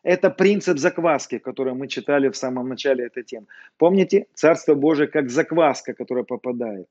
Это 0.03 0.29
принцип 0.29 0.77
закваски, 0.77 1.37
который 1.39 1.73
мы 1.73 1.87
читали 1.87 2.29
в 2.29 2.37
самом 2.37 2.69
начале 2.69 3.05
этой 3.05 3.23
темы. 3.23 3.47
Помните, 3.77 4.27
Царство 4.33 4.75
Божие 4.75 5.07
как 5.07 5.29
закваска, 5.29 5.93
которая 5.93 6.23
попадает. 6.23 6.87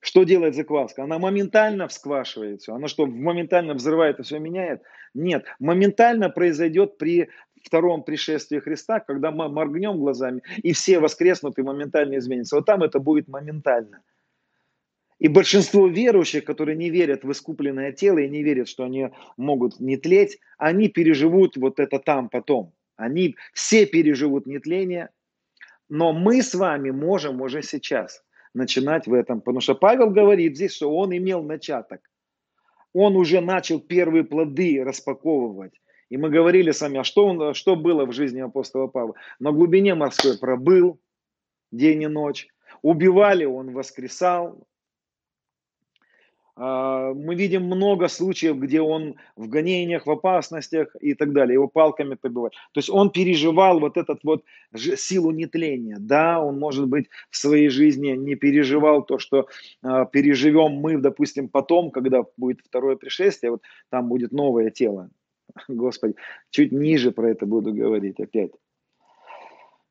Что 0.00 0.24
делает 0.24 0.56
закваска? 0.56 1.04
Она 1.04 1.18
моментально 1.18 1.86
всквашивает 1.86 2.60
все. 2.60 2.74
Она 2.74 2.88
что, 2.88 3.06
моментально 3.06 3.74
взрывает 3.74 4.18
и 4.18 4.22
все 4.24 4.40
меняет? 4.40 4.82
Нет. 5.14 5.46
Моментально 5.60 6.28
произойдет 6.28 6.98
при 6.98 7.28
втором 7.62 8.02
пришествии 8.02 8.58
Христа, 8.58 8.98
когда 8.98 9.30
мы 9.30 9.48
моргнем 9.48 9.98
глазами, 9.98 10.42
и 10.56 10.72
все 10.72 10.98
воскреснут 10.98 11.58
и 11.58 11.62
моментально 11.62 12.18
изменятся. 12.18 12.56
Вот 12.56 12.66
там 12.66 12.82
это 12.82 12.98
будет 12.98 13.28
моментально. 13.28 14.02
И 15.22 15.28
большинство 15.28 15.86
верующих, 15.86 16.44
которые 16.44 16.76
не 16.76 16.90
верят 16.90 17.22
в 17.22 17.30
искупленное 17.30 17.92
тело 17.92 18.18
и 18.18 18.28
не 18.28 18.42
верят, 18.42 18.68
что 18.68 18.82
они 18.82 19.10
могут 19.36 19.78
не 19.78 19.96
тлеть, 19.96 20.40
они 20.58 20.88
переживут 20.88 21.56
вот 21.56 21.78
это 21.78 22.00
там 22.00 22.28
потом. 22.28 22.72
Они 22.96 23.36
все 23.52 23.86
переживут 23.86 24.46
нетление, 24.46 25.10
но 25.88 26.12
мы 26.12 26.42
с 26.42 26.56
вами 26.56 26.90
можем 26.90 27.40
уже 27.40 27.62
сейчас 27.62 28.24
начинать 28.52 29.06
в 29.06 29.14
этом. 29.14 29.40
Потому 29.40 29.60
что 29.60 29.76
Павел 29.76 30.10
говорит 30.10 30.56
здесь, 30.56 30.74
что 30.74 30.92
он 30.92 31.16
имел 31.16 31.44
начаток. 31.44 32.00
Он 32.92 33.14
уже 33.14 33.40
начал 33.40 33.78
первые 33.78 34.24
плоды 34.24 34.82
распаковывать. 34.82 35.80
И 36.10 36.16
мы 36.16 36.30
говорили 36.30 36.72
с 36.72 36.80
вами, 36.80 36.98
а 36.98 37.04
что, 37.04 37.26
он, 37.26 37.54
что 37.54 37.76
было 37.76 38.06
в 38.06 38.12
жизни 38.12 38.40
апостола 38.40 38.88
Павла? 38.88 39.14
На 39.38 39.52
глубине 39.52 39.94
морской 39.94 40.36
пробыл 40.36 40.98
день 41.70 42.02
и 42.02 42.08
ночь. 42.08 42.48
Убивали, 42.82 43.44
он 43.44 43.72
воскресал, 43.72 44.66
мы 46.56 47.34
видим 47.34 47.64
много 47.64 48.08
случаев, 48.08 48.58
где 48.58 48.82
он 48.82 49.16
в 49.36 49.48
гонениях, 49.48 50.06
в 50.06 50.10
опасностях 50.10 50.94
и 51.00 51.14
так 51.14 51.32
далее, 51.32 51.54
его 51.54 51.66
палками 51.66 52.14
побивают. 52.14 52.54
То 52.72 52.78
есть 52.78 52.90
он 52.90 53.10
переживал 53.10 53.80
вот 53.80 53.96
этот 53.96 54.22
вот 54.22 54.44
силу 54.74 55.30
нетления. 55.30 55.96
Да, 55.98 56.42
он, 56.42 56.58
может 56.58 56.88
быть, 56.88 57.08
в 57.30 57.36
своей 57.36 57.68
жизни 57.68 58.10
не 58.10 58.34
переживал 58.34 59.02
то, 59.02 59.18
что 59.18 59.48
э, 59.82 60.06
переживем 60.12 60.72
мы, 60.72 60.98
допустим, 60.98 61.48
потом, 61.48 61.90
когда 61.90 62.24
будет 62.36 62.60
второе 62.60 62.96
пришествие, 62.96 63.52
вот 63.52 63.62
там 63.88 64.08
будет 64.08 64.32
новое 64.32 64.70
тело. 64.70 65.08
Господи, 65.68 66.16
чуть 66.50 66.70
ниже 66.70 67.12
про 67.12 67.30
это 67.30 67.46
буду 67.46 67.72
говорить 67.72 68.20
опять. 68.20 68.52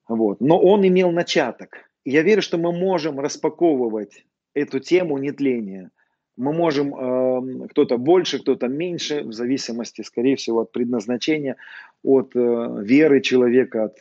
Вот. 0.07 0.41
Но 0.41 0.59
он 0.59 0.85
имел 0.87 1.11
начаток. 1.11 1.89
Я 2.05 2.21
верю, 2.21 2.43
что 2.43 2.59
мы 2.59 2.71
можем 2.71 3.19
распаковывать 3.19 4.25
эту 4.53 4.79
тему 4.79 5.17
нетления– 5.17 5.89
мы 6.41 6.53
можем, 6.53 6.95
э, 6.95 7.67
кто-то 7.67 7.97
больше, 7.97 8.39
кто-то 8.39 8.67
меньше, 8.67 9.23
в 9.23 9.31
зависимости, 9.31 10.01
скорее 10.01 10.35
всего, 10.35 10.61
от 10.61 10.71
предназначения, 10.71 11.55
от 12.03 12.35
э, 12.35 12.83
веры 12.83 13.21
человека, 13.21 13.83
от 13.85 13.97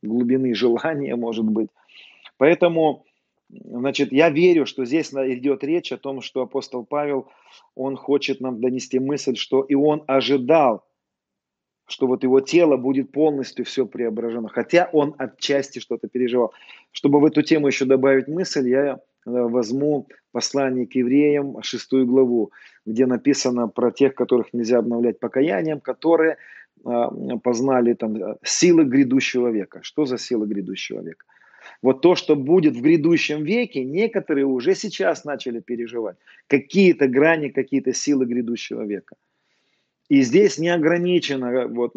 глубины 0.00 0.54
желания, 0.62 1.16
может 1.16 1.44
быть. 1.44 1.68
Поэтому, 2.38 3.04
значит, 3.48 4.12
я 4.12 4.30
верю, 4.30 4.66
что 4.66 4.84
здесь 4.84 5.10
идет 5.12 5.64
речь 5.64 5.90
о 5.92 5.98
том, 5.98 6.20
что 6.20 6.42
апостол 6.42 6.84
Павел, 6.84 7.26
он 7.74 7.96
хочет 7.96 8.40
нам 8.40 8.60
донести 8.60 9.00
мысль, 9.00 9.34
что 9.34 9.62
и 9.62 9.74
он 9.74 10.04
ожидал, 10.06 10.84
что 11.88 12.06
вот 12.06 12.22
его 12.22 12.40
тело 12.40 12.76
будет 12.76 13.10
полностью 13.10 13.64
все 13.64 13.84
преображено, 13.84 14.48
хотя 14.48 14.88
он 14.92 15.16
отчасти 15.18 15.80
что-то 15.80 16.06
переживал. 16.06 16.52
Чтобы 16.92 17.18
в 17.18 17.24
эту 17.24 17.42
тему 17.42 17.66
еще 17.66 17.84
добавить 17.84 18.28
мысль, 18.28 18.68
я 18.68 19.00
возьму 19.30 20.06
послание 20.32 20.86
к 20.86 20.94
евреям, 20.94 21.62
шестую 21.62 22.06
главу, 22.06 22.52
где 22.86 23.06
написано 23.06 23.68
про 23.68 23.90
тех, 23.90 24.14
которых 24.14 24.52
нельзя 24.52 24.78
обновлять 24.78 25.18
покаянием, 25.18 25.80
которые 25.80 26.36
а, 26.84 27.10
познали 27.38 27.94
там 27.94 28.16
э, 28.16 28.36
силы 28.42 28.84
грядущего 28.84 29.48
века. 29.48 29.80
Что 29.82 30.06
за 30.06 30.18
силы 30.18 30.46
грядущего 30.46 31.02
века? 31.02 31.24
Вот 31.82 32.00
то, 32.00 32.14
что 32.14 32.36
будет 32.36 32.76
в 32.76 32.82
грядущем 32.82 33.44
веке, 33.44 33.84
некоторые 33.84 34.46
уже 34.46 34.74
сейчас 34.74 35.24
начали 35.24 35.60
переживать. 35.60 36.16
Какие-то 36.46 37.06
грани, 37.06 37.48
какие-то 37.48 37.92
силы 37.92 38.26
грядущего 38.26 38.82
века. 38.82 39.16
И 40.10 40.22
здесь 40.22 40.58
не 40.58 40.68
ограничено, 40.70 41.68
вот, 41.68 41.92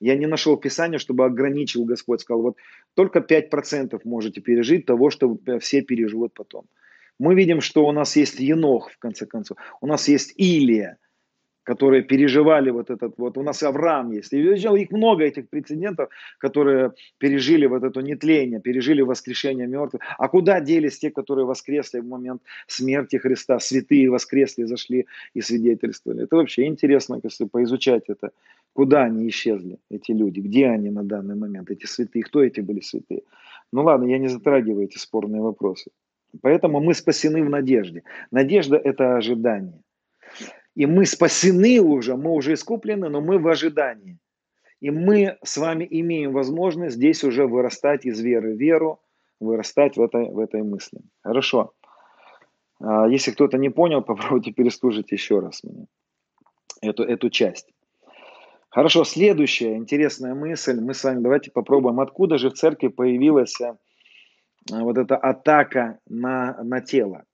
я 0.00 0.16
не 0.16 0.26
нашел 0.26 0.56
Писания, 0.56 0.98
чтобы 0.98 1.24
ограничил 1.24 1.84
Господь, 1.84 2.20
сказал, 2.20 2.42
вот 2.42 2.56
только 2.94 3.20
5% 3.20 4.00
можете 4.02 4.40
пережить 4.40 4.84
того, 4.84 5.10
что 5.10 5.38
все 5.60 5.80
переживут 5.80 6.34
потом. 6.34 6.64
Мы 7.20 7.36
видим, 7.36 7.60
что 7.60 7.86
у 7.86 7.92
нас 7.92 8.16
есть 8.16 8.40
Енох, 8.40 8.90
в 8.90 8.98
конце 8.98 9.26
концов, 9.26 9.58
у 9.80 9.86
нас 9.86 10.08
есть 10.08 10.34
Илия, 10.36 10.98
которые 11.64 12.02
переживали 12.02 12.70
вот 12.70 12.90
этот 12.90 13.14
вот, 13.18 13.38
у 13.38 13.42
нас 13.42 13.62
Авраам 13.62 14.12
есть, 14.12 14.32
и 14.32 14.38
их 14.38 14.90
много 14.90 15.24
этих 15.24 15.48
прецедентов, 15.48 16.08
которые 16.38 16.92
пережили 17.18 17.66
вот 17.66 17.84
это 17.84 18.00
нетление, 18.00 18.60
пережили 18.60 19.02
воскрешение 19.02 19.66
мертвых. 19.66 20.02
А 20.18 20.28
куда 20.28 20.60
делись 20.60 20.98
те, 20.98 21.10
которые 21.10 21.46
воскресли 21.46 22.00
в 22.00 22.06
момент 22.06 22.42
смерти 22.66 23.16
Христа, 23.16 23.58
святые 23.60 24.10
воскресли, 24.10 24.64
зашли 24.64 25.06
и 25.34 25.40
свидетельствовали? 25.40 26.24
Это 26.24 26.36
вообще 26.36 26.66
интересно, 26.66 27.20
если 27.22 27.44
поизучать 27.44 28.04
это. 28.08 28.30
Куда 28.72 29.04
они 29.04 29.28
исчезли, 29.28 29.78
эти 29.90 30.12
люди, 30.12 30.40
где 30.40 30.66
они 30.66 30.90
на 30.90 31.04
данный 31.04 31.36
момент, 31.36 31.70
эти 31.70 31.86
святые, 31.86 32.22
кто 32.22 32.42
эти 32.42 32.60
были 32.60 32.80
святые? 32.80 33.22
Ну 33.72 33.82
ладно, 33.82 34.06
я 34.06 34.18
не 34.18 34.28
затрагиваю 34.28 34.84
эти 34.84 34.98
спорные 34.98 35.42
вопросы. 35.42 35.90
Поэтому 36.40 36.80
мы 36.80 36.94
спасены 36.94 37.44
в 37.44 37.50
надежде. 37.50 38.02
Надежда– 38.30 38.76
это 38.84 39.16
ожидание. 39.16 39.82
И 40.74 40.86
мы 40.86 41.04
спасены 41.06 41.80
уже, 41.80 42.16
мы 42.16 42.32
уже 42.32 42.54
искуплены, 42.54 43.08
но 43.08 43.20
мы 43.20 43.38
в 43.38 43.46
ожидании. 43.48 44.18
И 44.80 44.90
мы 44.90 45.36
с 45.44 45.56
вами 45.58 45.86
имеем 45.88 46.32
возможность 46.32 46.96
здесь 46.96 47.22
уже 47.24 47.46
вырастать 47.46 48.04
из 48.04 48.20
веры 48.20 48.54
в 48.54 48.58
веру, 48.58 49.00
вырастать 49.38 49.96
в 49.96 50.02
этой, 50.02 50.30
в 50.30 50.38
этой 50.38 50.62
мысли. 50.62 51.00
Хорошо. 51.22 51.72
А, 52.80 53.06
если 53.06 53.30
кто-то 53.32 53.58
не 53.58 53.68
понял, 53.68 54.02
попробуйте 54.02 54.52
переслушать 54.52 55.12
еще 55.12 55.40
раз 55.40 55.62
мне 55.62 55.86
эту, 56.80 57.04
эту 57.04 57.30
часть. 57.30 57.72
Хорошо, 58.70 59.04
следующая 59.04 59.76
интересная 59.76 60.34
мысль. 60.34 60.80
Мы 60.80 60.94
с 60.94 61.04
вами 61.04 61.20
давайте 61.20 61.50
попробуем, 61.50 62.00
откуда 62.00 62.38
же 62.38 62.50
в 62.50 62.54
церкви 62.54 62.88
появилась 62.88 63.60
а, 63.60 63.76
вот 64.70 64.98
эта 64.98 65.16
атака 65.16 66.00
на, 66.06 66.62
на 66.62 66.80
тело. 66.80 67.24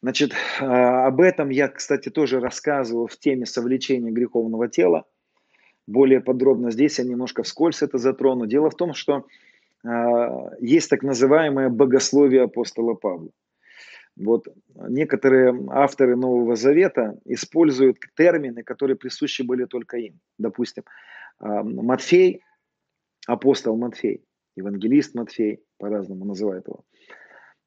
Значит, 0.00 0.32
а, 0.60 1.06
об 1.06 1.20
этом 1.20 1.48
я, 1.50 1.68
кстати, 1.68 2.08
тоже 2.08 2.40
рассказывал 2.40 3.08
в 3.08 3.16
теме 3.18 3.46
совлечения 3.46 4.10
греховного 4.10 4.68
тела. 4.68 5.04
Более 5.86 6.20
подробно 6.20 6.70
здесь 6.70 6.98
я 6.98 7.04
немножко 7.04 7.42
вскользь 7.42 7.82
это 7.82 7.98
затрону. 7.98 8.46
Дело 8.46 8.70
в 8.70 8.76
том, 8.76 8.94
что 8.94 9.26
а, 9.84 10.50
есть 10.60 10.88
так 10.88 11.02
называемое 11.02 11.68
богословие 11.68 12.42
апостола 12.42 12.94
Павла. 12.94 13.30
Вот 14.16 14.48
некоторые 14.74 15.66
авторы 15.70 16.16
Нового 16.16 16.54
Завета 16.54 17.18
используют 17.24 17.98
термины, 18.16 18.62
которые 18.62 18.96
присущи 18.96 19.42
были 19.42 19.64
только 19.64 19.96
им. 19.96 20.20
Допустим, 20.38 20.84
а, 21.40 21.64
Матфей, 21.64 22.42
апостол 23.26 23.76
Матфей, 23.76 24.22
евангелист 24.54 25.16
Матфей, 25.16 25.60
по-разному 25.78 26.24
называют 26.24 26.68
его– 26.68 26.84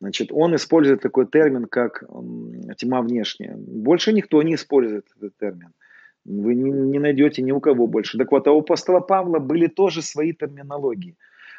Значит, 0.01 0.31
он 0.31 0.55
использует 0.55 1.01
такой 1.01 1.27
термин, 1.27 1.65
как 1.65 2.03
тьма 2.77 3.03
внешняя. 3.03 3.55
Больше 3.55 4.13
никто 4.13 4.41
не 4.41 4.55
использует 4.55 5.05
этот 5.15 5.37
термин. 5.37 5.73
Вы 6.25 6.55
не, 6.55 6.71
не 6.71 6.97
найдете 6.97 7.43
ни 7.43 7.51
у 7.51 7.59
кого 7.59 7.85
больше. 7.85 8.17
Так 8.17 8.31
вот, 8.31 8.47
а 8.47 8.51
у 8.51 8.61
апостола 8.61 8.99
Павла 8.99 9.37
были 9.37 9.67
тоже 9.67 10.01
свои 10.01 10.33
терминологии. 10.33 11.15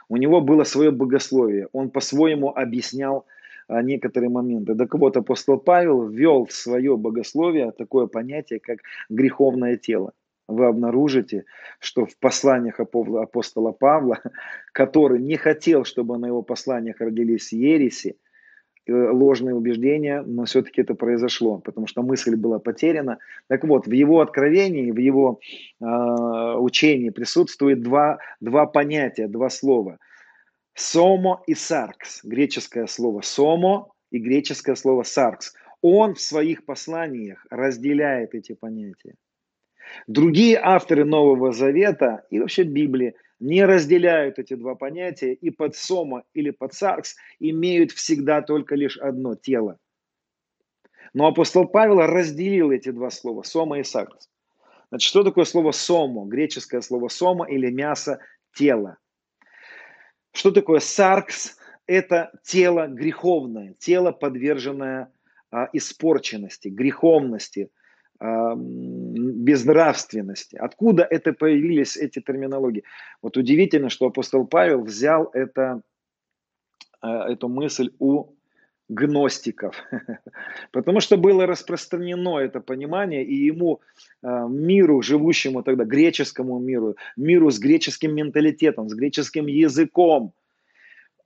У 0.08 0.16
него 0.16 0.40
было 0.40 0.64
свое 0.64 0.90
богословие. 0.90 1.68
Он 1.72 1.90
по-своему 1.90 2.50
объяснял 2.50 3.26
а, 3.68 3.80
некоторые 3.80 4.28
моменты. 4.28 4.74
Так 4.74 4.92
вот, 4.94 5.16
апостол 5.16 5.58
Павел 5.58 6.08
ввел 6.08 6.44
в 6.44 6.52
свое 6.52 6.96
богословие 6.96 7.70
такое 7.70 8.08
понятие, 8.08 8.58
как 8.58 8.80
греховное 9.08 9.76
тело. 9.76 10.14
Вы 10.48 10.66
обнаружите, 10.66 11.44
что 11.78 12.06
в 12.06 12.16
посланиях 12.18 12.80
апостола 12.80 13.70
Павла, 13.70 14.18
который 14.72 15.20
не 15.20 15.36
хотел, 15.36 15.84
чтобы 15.84 16.18
на 16.18 16.26
его 16.26 16.42
посланиях 16.42 17.00
родились 17.00 17.52
ереси, 17.52 18.16
ложные 18.88 19.54
убеждения, 19.54 20.22
но 20.22 20.44
все-таки 20.44 20.80
это 20.80 20.94
произошло, 20.94 21.58
потому 21.58 21.86
что 21.86 22.02
мысль 22.02 22.36
была 22.36 22.58
потеряна. 22.58 23.18
Так 23.48 23.64
вот, 23.64 23.86
в 23.86 23.92
его 23.92 24.20
откровении, 24.20 24.90
в 24.90 24.98
его 24.98 25.40
э, 25.80 25.84
учении 25.84 27.10
присутствует 27.10 27.82
два, 27.82 28.18
два 28.40 28.66
понятия, 28.66 29.28
два 29.28 29.50
слова. 29.50 29.98
Сомо 30.74 31.42
и 31.46 31.54
саркс, 31.54 32.24
греческое 32.24 32.86
слово 32.86 33.20
сомо 33.20 33.92
и 34.10 34.18
греческое 34.18 34.74
слово 34.74 35.02
саркс. 35.02 35.54
Он 35.80 36.14
в 36.14 36.20
своих 36.20 36.64
посланиях 36.64 37.44
разделяет 37.50 38.34
эти 38.34 38.54
понятия. 38.54 39.14
Другие 40.06 40.58
авторы 40.62 41.04
Нового 41.04 41.52
Завета 41.52 42.24
и 42.30 42.40
вообще 42.40 42.62
Библии 42.62 43.14
не 43.42 43.64
разделяют 43.64 44.38
эти 44.38 44.54
два 44.54 44.76
понятия 44.76 45.34
и 45.34 45.50
под 45.50 45.74
сома 45.74 46.22
или 46.32 46.50
под 46.50 46.74
саркс 46.74 47.16
имеют 47.40 47.90
всегда 47.90 48.40
только 48.40 48.76
лишь 48.76 48.96
одно 48.96 49.34
тело. 49.34 49.78
Но 51.12 51.26
апостол 51.26 51.66
Павел 51.66 51.98
разделил 51.98 52.70
эти 52.70 52.90
два 52.90 53.10
слова, 53.10 53.42
сома 53.42 53.80
и 53.80 53.82
саркс. 53.82 54.30
Значит, 54.90 55.08
что 55.08 55.24
такое 55.24 55.44
слово 55.44 55.72
сомо? 55.72 56.24
Греческое 56.24 56.80
слово 56.82 57.08
сомо 57.08 57.44
или 57.44 57.68
мясо 57.70 58.20
тела. 58.54 58.98
Что 60.32 60.52
такое 60.52 60.78
саркс? 60.78 61.58
Это 61.86 62.30
тело 62.44 62.86
греховное, 62.86 63.74
тело, 63.74 64.12
подверженное 64.12 65.12
а, 65.50 65.68
испорченности, 65.72 66.68
греховности, 66.68 67.70
безнравственности. 68.20 70.56
Откуда 70.56 71.02
это 71.02 71.32
появились 71.32 71.96
эти 71.96 72.20
терминологии? 72.20 72.84
Вот 73.20 73.36
удивительно, 73.36 73.88
что 73.88 74.06
апостол 74.06 74.46
Павел 74.46 74.82
взял 74.82 75.30
это, 75.32 75.82
а, 77.00 77.30
эту 77.30 77.48
мысль 77.48 77.90
у 77.98 78.34
гностиков, 78.88 79.74
потому 80.72 81.00
что 81.00 81.16
было 81.16 81.46
распространено 81.46 82.38
это 82.38 82.60
понимание, 82.60 83.24
и 83.24 83.34
ему, 83.34 83.80
а, 84.22 84.46
миру, 84.46 85.02
живущему 85.02 85.62
тогда, 85.62 85.84
греческому 85.84 86.60
миру, 86.60 86.96
миру 87.16 87.50
с 87.50 87.58
греческим 87.58 88.14
менталитетом, 88.14 88.88
с 88.88 88.94
греческим 88.94 89.46
языком, 89.46 90.32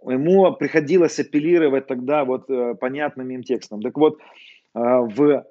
ему 0.03 0.51
приходилось 0.55 1.19
апеллировать 1.19 1.87
тогда 1.87 2.25
вот 2.25 2.49
э, 2.49 2.75
понятным 2.75 3.31
им 3.31 3.43
текстом. 3.43 3.83
Так 3.83 3.99
вот, 3.99 4.21
в 4.75 5.45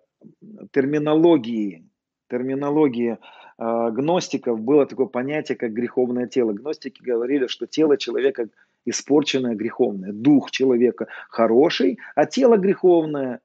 терминологии, 0.71 1.87
терминологии 2.29 3.17
а, 3.57 3.91
гностиков 3.91 4.59
было 4.59 4.85
такое 4.85 5.07
понятие, 5.07 5.57
как 5.57 5.73
греховное 5.73 6.27
тело. 6.27 6.53
Гностики 6.53 7.01
говорили, 7.01 7.47
что 7.47 7.67
тело 7.67 7.97
человека 7.97 8.49
испорченное, 8.85 9.55
греховное. 9.55 10.11
Дух 10.11 10.51
человека 10.51 11.07
хороший, 11.29 11.99
а 12.15 12.25
тело 12.25 12.57
греховное. 12.57 13.41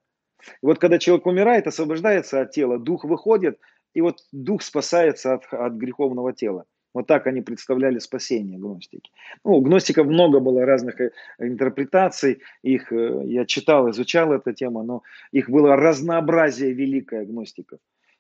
И 0.63 0.67
вот 0.67 0.79
когда 0.79 0.99
человек 0.99 1.27
умирает, 1.27 1.67
освобождается 1.67 2.41
от 2.41 2.51
тела, 2.51 2.79
дух 2.79 3.05
выходит, 3.05 3.59
и 3.95 4.01
вот 4.01 4.19
дух 4.33 4.63
спасается 4.63 5.35
от, 5.35 5.45
от 5.53 5.75
греховного 5.75 6.33
тела. 6.33 6.65
Вот 6.93 7.07
так 7.07 7.27
они 7.27 7.41
представляли 7.41 7.99
спасение 7.99 8.59
гностики. 8.59 9.11
Ну, 9.45 9.53
у 9.53 9.61
гностиков 9.61 10.07
много 10.07 10.41
было 10.41 10.65
разных 10.67 11.01
э, 11.01 11.13
интерпретаций. 11.39 12.43
Их, 12.63 12.93
э, 12.93 13.23
я 13.27 13.47
читал, 13.47 13.91
изучал 13.91 14.33
эту 14.33 14.53
тему, 14.53 14.83
но 14.83 15.03
их 15.31 15.49
было 15.49 15.77
разнообразие 15.77 16.73
великое 16.73 17.25
гностиков. 17.25 17.79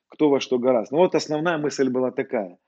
Кто 0.08 0.28
во 0.28 0.40
что 0.40 0.58
гораздо. 0.58 0.94
Но 0.94 1.02
вот 1.02 1.14
основная 1.14 1.58
мысль 1.58 1.88
была 1.88 2.12
такая. 2.12 2.58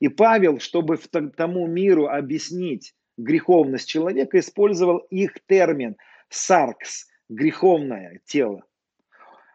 И 0.00 0.08
Павел, 0.08 0.58
чтобы 0.58 0.98
тому 1.36 1.66
миру 1.66 2.06
объяснить 2.06 2.94
греховность 3.16 3.88
человека, 3.88 4.38
использовал 4.38 4.98
их 5.10 5.34
термин 5.46 5.96
«саркс»– 6.28 7.08
греховное 7.28 8.20
тело. 8.24 8.64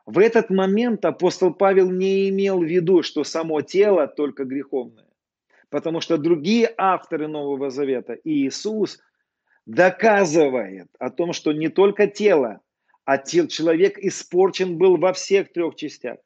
В 0.05 0.19
этот 0.19 0.49
момент 0.49 1.03
апостол 1.03 1.53
Павел 1.53 1.91
не 1.91 2.29
имел 2.29 2.61
в 2.61 2.65
виду, 2.65 3.03
что 3.03 3.25
само 3.25 3.61
тело 3.61 4.07
только 4.07 4.45
греховное. 4.45 5.06
Потому 5.69 6.01
что 6.01 6.17
другие 6.17 6.73
авторы 6.77 7.27
Нового 7.27 7.69
Завета 7.69 8.13
и 8.13 8.47
Иисус 8.47 8.99
доказывает 9.65 10.87
о 10.97 11.09
том, 11.09 11.33
что 11.33 11.51
не 11.51 11.67
только 11.67 12.07
тело, 12.07 12.61
а 13.03 13.17
тел, 13.17 13.47
человек 13.47 13.97
испорчен 13.97 14.77
был 14.77 14.97
во 14.97 15.13
всех 15.13 15.51
трех 15.51 15.75
частях. 15.75 16.17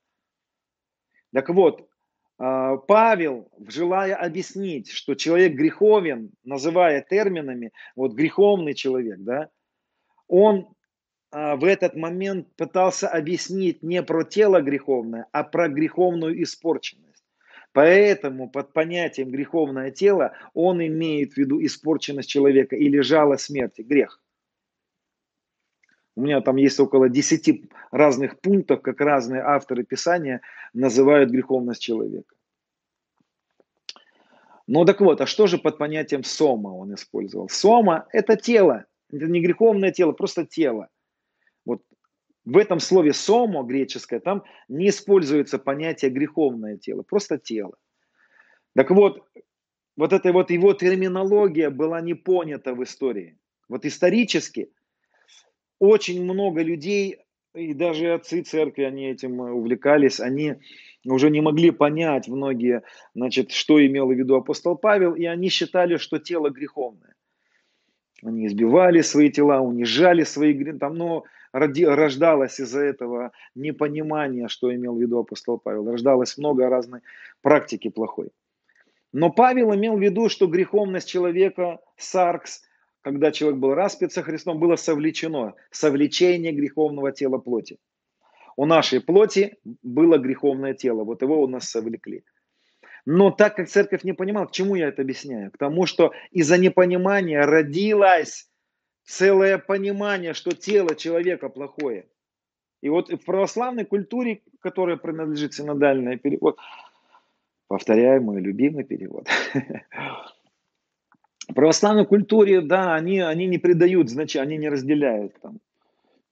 Так 1.34 1.50
вот, 1.50 1.88
а, 2.38 2.78
Павел, 2.78 3.52
желая 3.68 4.16
объяснить, 4.16 4.92
что 4.92 5.16
человек 5.16 5.54
греховен, 5.54 6.32
называя 6.44 7.06
терминами, 7.08 7.72
вот 7.96 8.14
греховный 8.14 8.74
человек, 8.74 9.20
да, 9.20 9.50
он 10.28 10.68
а, 11.32 11.56
в 11.56 11.66
этот 11.66 11.96
момент 11.96 12.48
пытался 12.56 13.08
объяснить 13.08 13.84
не 13.84 14.02
про 14.04 14.24
тело 14.24 14.62
греховное, 14.62 15.28
а 15.32 15.44
про 15.44 15.70
греховную 15.70 16.42
испорченность. 16.42 17.11
Поэтому 17.74 18.50
под 18.50 18.74
понятием 18.74 19.32
греховное 19.32 19.92
тело 19.92 20.34
он 20.54 20.86
имеет 20.86 21.34
в 21.34 21.38
виду 21.38 21.64
испорченность 21.64 22.30
человека 22.30 22.76
или 22.76 23.00
жало 23.00 23.38
смерти, 23.38 23.82
грех. 23.82 24.22
У 26.16 26.22
меня 26.22 26.42
там 26.42 26.58
есть 26.58 26.80
около 26.80 27.08
10 27.08 27.72
разных 27.92 28.42
пунктов, 28.42 28.82
как 28.82 29.00
разные 29.00 29.42
авторы 29.42 29.84
Писания 29.86 30.42
называют 30.74 31.32
греховность 31.32 31.82
человека. 31.82 32.36
Ну 34.68 34.86
так 34.86 35.00
вот, 35.00 35.22
а 35.22 35.26
что 35.26 35.48
же 35.48 35.58
под 35.58 35.78
понятием 35.78 36.24
сома 36.24 36.70
он 36.70 36.94
использовал? 36.94 37.48
Сома– 37.48 38.08
это 38.12 38.36
тело, 38.36 38.86
это 39.12 39.26
не 39.26 39.42
греховное 39.42 39.92
тело, 39.92 40.12
просто 40.12 40.46
тело. 40.46 40.90
Вот 41.66 41.82
в 42.46 42.58
этом 42.58 42.80
слове 42.80 43.14
сомо 43.14 43.64
греческое 43.64 44.20
там 44.20 44.44
не 44.68 44.90
используется 44.90 45.60
понятие 45.60 46.12
греховное 46.12 46.78
тело, 46.78 47.04
просто 47.04 47.38
тело. 47.38 47.76
Так 48.76 48.90
вот, 48.92 49.28
вот 49.98 50.14
эта 50.14 50.32
вот 50.32 50.52
его 50.52 50.74
терминология 50.74 51.70
была 51.70 52.02
не 52.02 52.14
понята 52.14 52.74
в 52.74 52.84
истории. 52.84 53.38
Вот 53.68 53.86
исторически– 53.86 54.72
очень 55.82 56.24
много 56.24 56.62
людей, 56.62 57.18
и 57.56 57.74
даже 57.74 58.14
отцы 58.14 58.44
церкви, 58.44 58.84
они 58.84 59.10
этим 59.10 59.42
э, 59.42 59.52
увлекались, 59.52 60.20
они 60.20 60.58
уже 61.04 61.32
не 61.32 61.42
могли 61.42 61.72
понять 61.72 62.28
многие, 62.28 62.84
значит, 63.16 63.52
что 63.52 63.84
имел 63.84 64.08
в 64.08 64.12
виду 64.12 64.36
апостол 64.36 64.78
Павел, 64.78 65.16
и 65.16 65.26
они 65.26 65.50
считали, 65.50 65.98
что 65.98 66.20
тело 66.20 66.52
греховное. 66.52 67.16
Они 68.24 68.46
избивали 68.46 69.02
свои 69.02 69.32
тела, 69.32 69.60
унижали 69.60 70.24
свои 70.24 70.54
грехи, 70.54 70.78
там, 70.78 70.94
но 70.94 71.24
роди, 71.52 71.86
рождалось 71.86 72.60
из-за 72.60 72.82
этого 72.82 73.32
непонимание, 73.56 74.48
что 74.48 74.74
имел 74.74 74.96
в 74.96 75.02
виду 75.02 75.20
апостол 75.20 75.58
Павел. 75.58 75.90
Рождалось 75.90 76.38
много 76.38 76.70
разной 76.70 77.02
практики 77.42 77.90
плохой. 77.90 78.30
Но 79.14 79.30
Павел 79.30 79.74
имел 79.76 79.98
в 79.98 80.02
виду, 80.02 80.30
что 80.30 80.48
греховность 80.48 81.10
человека, 81.10 81.80
саркс, 81.98 82.64
когда 83.02 83.32
человек 83.32 83.60
был 83.60 83.74
распят 83.74 84.14
со 84.14 84.24
Христом, 84.24 84.60
было 84.60 84.76
совлечено, 84.76 85.56
совлечение 85.70 86.54
греховного 86.54 87.12
тела 87.12 87.38
плоти. 87.38 87.78
У 88.56 88.66
нашей 88.66 89.02
плоти 89.02 89.58
было 89.82 90.18
греховное 90.18 90.74
тело, 90.74 91.04
вот 91.04 91.22
его 91.22 91.42
у 91.42 91.48
нас 91.48 91.70
совлекли. 91.70 92.24
Но 93.06 93.32
так 93.32 93.56
как 93.56 93.68
церковь 93.68 94.04
не 94.04 94.14
понимала, 94.14 94.46
к 94.46 94.52
чему 94.52 94.76
я 94.76 94.88
это 94.88 95.02
объясняю? 95.02 95.52
К 95.52 95.58
тому, 95.58 95.86
что 95.88 96.14
из-за 96.30 96.58
непонимания 96.58 97.42
родилось 97.46 98.51
целое 99.06 99.58
понимание, 99.58 100.34
что 100.34 100.52
тело 100.52 100.96
человека 100.96 101.50
плохое. 101.50 102.06
И 102.82 102.90
вот 102.90 103.10
в 103.10 103.26
православной 103.26 103.86
культуре, 103.86 104.42
которая 104.60 104.98
принадлежит 104.98 105.54
синодальный 105.54 106.18
перевод, 106.18 106.58
повторяю 107.68 108.24
мой 108.24 108.42
любимый 108.42 108.84
перевод, 108.84 109.28
православной 111.56 112.06
культуре, 112.06 112.62
да, 112.62 112.96
они, 112.96 113.20
они 113.20 113.48
не 113.48 113.58
придают 113.58 114.10
значения, 114.10 114.44
они 114.44 114.58
не 114.58 114.70
разделяют 114.70 115.40
там. 115.42 115.60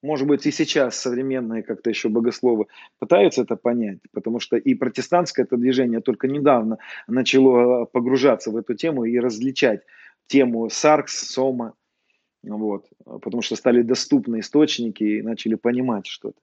Может 0.02 0.28
быть, 0.28 0.46
и 0.46 0.52
сейчас 0.52 0.96
современные 0.96 1.62
как-то 1.62 1.90
еще 1.90 2.08
богословы 2.08 2.68
пытаются 3.00 3.42
это 3.42 3.58
понять, 3.58 4.00
потому 4.14 4.40
что 4.40 4.56
и 4.56 4.74
протестантское 4.74 5.46
это 5.46 5.58
движение 5.58 6.00
только 6.00 6.30
недавно 6.30 6.78
начало 7.08 7.84
погружаться 7.84 8.50
в 8.50 8.56
эту 8.56 8.76
тему 8.76 9.04
и 9.04 9.20
различать 9.20 9.82
тему 10.28 10.70
Саркс, 10.70 11.30
Сома, 11.30 11.74
вот, 12.44 12.86
потому 13.06 13.42
что 13.42 13.56
стали 13.56 13.82
доступны 13.82 14.40
источники 14.40 15.04
и 15.04 15.22
начали 15.22 15.56
понимать 15.56 16.08
что-то. 16.08 16.40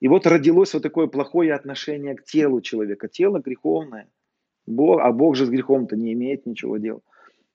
И 0.00 0.08
вот 0.08 0.26
родилось 0.26 0.74
вот 0.74 0.82
такое 0.82 1.06
плохое 1.06 1.54
отношение 1.54 2.14
к 2.14 2.24
телу 2.24 2.60
человека. 2.60 3.08
Тело 3.08 3.38
греховное, 3.38 4.08
Бог, 4.66 5.00
а 5.00 5.12
Бог 5.12 5.36
же 5.36 5.46
с 5.46 5.48
грехом-то 5.48 5.96
не 5.96 6.12
имеет 6.12 6.46
ничего 6.46 6.76
дела. 6.76 7.00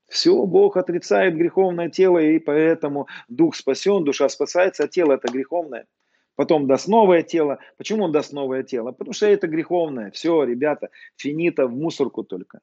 Все, 0.07 0.45
Бог 0.45 0.75
отрицает 0.75 1.35
греховное 1.35 1.89
тело, 1.89 2.17
и 2.17 2.37
поэтому 2.39 3.07
дух 3.29 3.55
спасен, 3.55 4.03
душа 4.03 4.27
спасается, 4.27 4.83
а 4.83 4.87
тело 4.87 5.13
это 5.13 5.31
греховное. 5.31 5.85
Потом 6.35 6.67
даст 6.67 6.87
новое 6.87 7.21
тело. 7.23 7.59
Почему 7.77 8.05
он 8.05 8.11
даст 8.11 8.33
новое 8.33 8.63
тело? 8.63 8.91
Потому 8.91 9.13
что 9.13 9.27
это 9.27 9.47
греховное. 9.47 10.11
Все, 10.11 10.43
ребята, 10.43 10.89
финита 11.15 11.67
в 11.67 11.71
мусорку 11.71 12.23
только. 12.23 12.59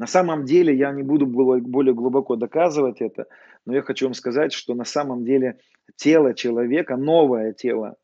На 0.00 0.06
самом 0.06 0.46
деле, 0.46 0.74
я 0.74 0.92
не 0.92 1.02
буду 1.02 1.26
более 1.26 1.92
глубоко 1.92 2.34
доказывать 2.34 3.02
это, 3.02 3.26
но 3.66 3.74
я 3.74 3.82
хочу 3.82 4.06
вам 4.06 4.14
сказать, 4.14 4.50
что 4.50 4.72
на 4.72 4.86
самом 4.86 5.26
деле 5.26 5.58
тело 5.96 6.32
человека, 6.32 6.96
новое 6.96 7.52
тело, 7.52 7.96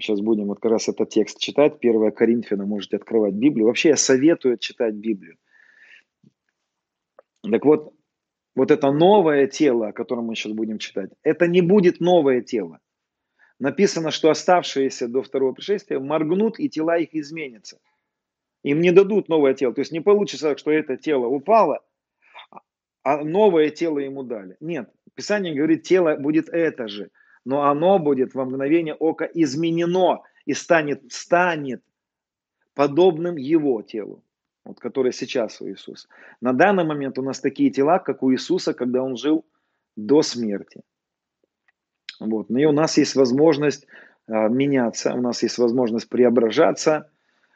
сейчас 0.00 0.20
будем 0.20 0.46
вот 0.46 0.58
как 0.58 0.72
раз 0.72 0.88
этот 0.88 1.10
текст 1.10 1.38
читать, 1.38 1.76
1 1.80 2.10
Коринфяна, 2.10 2.66
можете 2.66 2.96
открывать 2.96 3.34
Библию. 3.34 3.68
Вообще 3.68 3.90
я 3.90 3.96
советую 3.96 4.58
читать 4.58 4.94
Библию. 4.94 5.36
Так 7.48 7.64
вот, 7.64 7.94
вот 8.56 8.72
это 8.72 8.90
новое 8.90 9.46
тело, 9.46 9.90
о 9.90 9.92
котором 9.92 10.24
мы 10.24 10.34
сейчас 10.34 10.54
будем 10.54 10.78
читать, 10.78 11.10
это 11.22 11.46
не 11.46 11.60
будет 11.60 12.00
новое 12.00 12.40
тело. 12.42 12.80
Написано, 13.60 14.10
что 14.10 14.28
оставшиеся 14.28 15.06
до 15.06 15.22
второго 15.22 15.52
пришествия 15.52 16.00
моргнут, 16.00 16.58
и 16.58 16.68
тела 16.68 16.98
их 16.98 17.14
изменятся. 17.14 17.78
Им 18.64 18.80
не 18.80 18.90
дадут 18.90 19.28
новое 19.28 19.54
тело. 19.54 19.74
То 19.74 19.82
есть 19.82 19.92
не 19.92 20.00
получится 20.00 20.48
так, 20.48 20.58
что 20.58 20.72
это 20.72 20.96
тело 20.96 21.26
упало, 21.26 21.84
а 23.02 23.22
новое 23.22 23.68
тело 23.68 23.98
ему 23.98 24.22
дали. 24.22 24.56
Нет, 24.60 24.90
Писание 25.14 25.54
говорит, 25.54 25.82
тело 25.82 26.16
будет 26.16 26.48
это 26.48 26.88
же, 26.88 27.10
но 27.44 27.64
оно 27.64 27.98
будет 27.98 28.34
во 28.34 28.46
мгновение 28.46 28.94
ока 28.94 29.26
изменено 29.26 30.22
и 30.46 30.54
станет, 30.54 31.12
станет 31.12 31.82
подобным 32.74 33.36
Его 33.36 33.82
телу, 33.82 34.24
вот, 34.64 34.80
которое 34.80 35.12
сейчас 35.12 35.60
у 35.60 35.68
Иисуса. 35.68 36.08
На 36.40 36.54
данный 36.54 36.84
момент 36.84 37.18
у 37.18 37.22
нас 37.22 37.40
такие 37.40 37.70
тела, 37.70 37.98
как 37.98 38.22
у 38.22 38.32
Иисуса, 38.32 38.72
когда 38.72 39.02
Он 39.02 39.18
жил 39.18 39.44
до 39.94 40.22
смерти. 40.22 40.80
Вот. 42.18 42.50
И 42.50 42.64
у 42.64 42.72
нас 42.72 42.96
есть 42.96 43.14
возможность 43.14 43.86
а, 44.26 44.48
меняться, 44.48 45.12
у 45.12 45.20
нас 45.20 45.42
есть 45.42 45.58
возможность 45.58 46.08
преображаться 46.08 47.10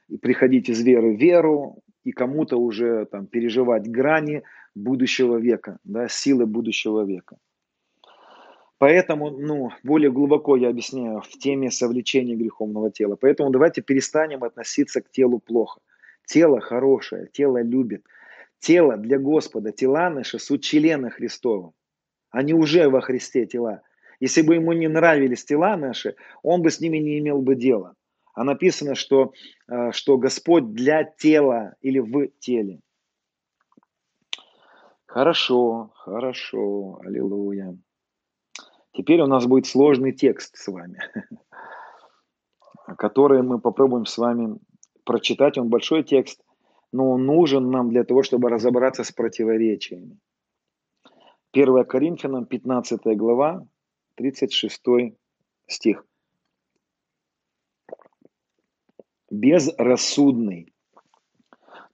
и 0.08 0.16
приходить 0.16 0.68
из 0.68 0.82
веры 0.82 1.14
в 1.14 1.18
веру, 1.18 1.82
и 2.04 2.12
кому-то 2.12 2.56
уже 2.56 3.06
там 3.06 3.26
переживать 3.26 3.88
грани 3.88 4.42
будущего 4.74 5.36
века, 5.36 5.78
да, 5.84 6.08
силы 6.08 6.46
будущего 6.46 7.04
века. 7.04 7.36
Поэтому, 8.78 9.30
ну, 9.30 9.70
более 9.82 10.12
глубоко 10.12 10.56
я 10.56 10.68
объясняю 10.68 11.20
в 11.20 11.28
теме 11.28 11.70
совлечения 11.70 12.36
греховного 12.36 12.92
тела. 12.92 13.16
Поэтому 13.16 13.50
давайте 13.50 13.82
перестанем 13.82 14.44
относиться 14.44 15.00
к 15.00 15.10
телу 15.10 15.40
плохо. 15.40 15.80
Тело 16.26 16.60
хорошее, 16.60 17.28
тело 17.32 17.60
любит. 17.60 18.04
Тело 18.60 18.96
для 18.96 19.18
Господа, 19.18 19.72
тела 19.72 20.10
наши 20.10 20.38
суть 20.38 20.62
члена 20.62 21.10
Христова. 21.10 21.72
Они 22.30 22.54
уже 22.54 22.88
во 22.88 23.00
Христе 23.00 23.46
тела. 23.46 23.82
Если 24.20 24.42
бы 24.42 24.54
ему 24.54 24.72
не 24.72 24.88
нравились 24.88 25.44
тела 25.44 25.76
наши, 25.76 26.14
он 26.42 26.62
бы 26.62 26.70
с 26.70 26.80
ними 26.80 26.98
не 26.98 27.18
имел 27.18 27.40
бы 27.40 27.56
дела. 27.56 27.94
А 28.38 28.44
написано, 28.44 28.94
что, 28.94 29.32
э, 29.66 29.90
что 29.90 30.16
Господь 30.16 30.72
для 30.72 31.02
тела 31.02 31.74
или 31.80 31.98
в 31.98 32.28
теле. 32.38 32.78
Хорошо, 35.06 35.90
хорошо, 35.96 37.00
аллилуйя. 37.04 37.76
Теперь 38.92 39.22
у 39.22 39.26
нас 39.26 39.44
будет 39.44 39.66
сложный 39.66 40.12
текст 40.12 40.56
с 40.56 40.68
вами, 40.68 41.00
который 42.96 43.42
мы 43.42 43.58
попробуем 43.58 44.06
с 44.06 44.16
вами 44.16 44.60
прочитать. 45.04 45.58
Он 45.58 45.68
большой 45.68 46.04
текст, 46.04 46.40
но 46.92 47.10
он 47.10 47.26
нужен 47.26 47.72
нам 47.72 47.88
для 47.88 48.04
того, 48.04 48.22
чтобы 48.22 48.50
разобраться 48.50 49.02
с 49.02 49.10
противоречиями. 49.10 50.16
1 51.50 51.84
Коринфянам, 51.86 52.46
15 52.46 53.00
глава, 53.16 53.66
36 54.14 54.80
стих. 55.66 56.07
Безрассудный. 59.30 60.72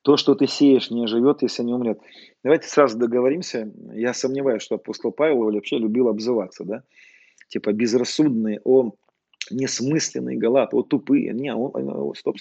То, 0.03 0.17
что 0.17 0.35
ты 0.35 0.47
сеешь, 0.47 0.91
не 0.91 1.07
живет, 1.07 1.43
если 1.43 1.63
не 1.63 1.73
умрет. 1.73 1.99
Давайте 2.43 2.69
сразу 2.69 2.99
договоримся. 2.99 3.73
Я 3.93 4.13
сомневаюсь, 4.13 4.63
что 4.63 4.75
апостол 4.75 5.13
Павел 5.13 5.51
вообще 5.51 5.79
любил 5.79 6.09
обзываться, 6.09 6.65
да? 6.65 6.83
Типа 7.49 7.73
безрассудный, 7.73 8.61
он 8.65 8.93
несмысленный 9.51 10.37
галат, 10.37 10.75
о 10.75 10.83
тупые. 10.83 11.33
Не, 11.33 11.55
он, 11.55 11.71
о, 11.75 12.15
стоп. 12.15 12.37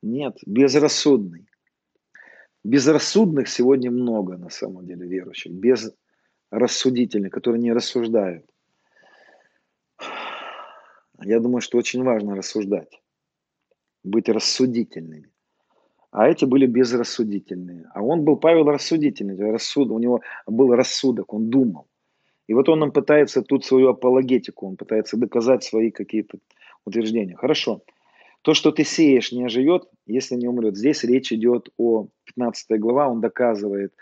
Нет, 0.00 0.38
безрассудный. 0.46 1.48
Безрассудных 2.64 3.48
сегодня 3.48 3.90
много, 3.90 4.36
на 4.36 4.50
самом 4.50 4.86
деле, 4.86 5.06
верующих. 5.06 5.52
Безрассудительных, 6.50 7.32
которые 7.32 7.60
не 7.60 7.72
рассуждают. 7.72 8.44
Я 11.20 11.40
думаю, 11.40 11.60
что 11.60 11.78
очень 11.78 12.04
важно 12.04 12.36
рассуждать, 12.36 13.00
быть 14.04 14.28
рассудительными. 14.28 15.30
А 16.10 16.26
эти 16.28 16.44
были 16.44 16.66
безрассудительные. 16.66 17.90
А 17.94 18.02
он 18.02 18.24
был, 18.24 18.36
Павел, 18.36 18.64
рассудительный. 18.64 19.36
Рассуд, 19.50 19.90
у 19.90 19.98
него 19.98 20.22
был 20.46 20.74
рассудок, 20.74 21.34
он 21.34 21.50
думал. 21.50 21.86
И 22.46 22.54
вот 22.54 22.68
он 22.70 22.78
нам 22.78 22.92
пытается 22.92 23.42
тут 23.42 23.66
свою 23.66 23.90
апологетику, 23.90 24.66
он 24.66 24.76
пытается 24.76 25.18
доказать 25.18 25.64
свои 25.64 25.90
какие-то 25.90 26.38
утверждения. 26.86 27.36
Хорошо. 27.36 27.82
То, 28.40 28.54
что 28.54 28.72
ты 28.72 28.84
сеешь, 28.84 29.32
не 29.32 29.44
оживет, 29.44 29.84
если 30.06 30.34
не 30.34 30.48
умрет. 30.48 30.76
Здесь 30.76 31.04
речь 31.04 31.30
идет 31.30 31.68
о 31.76 32.08
15 32.24 32.80
глава, 32.80 33.08
он 33.08 33.20
доказывает 33.20 33.92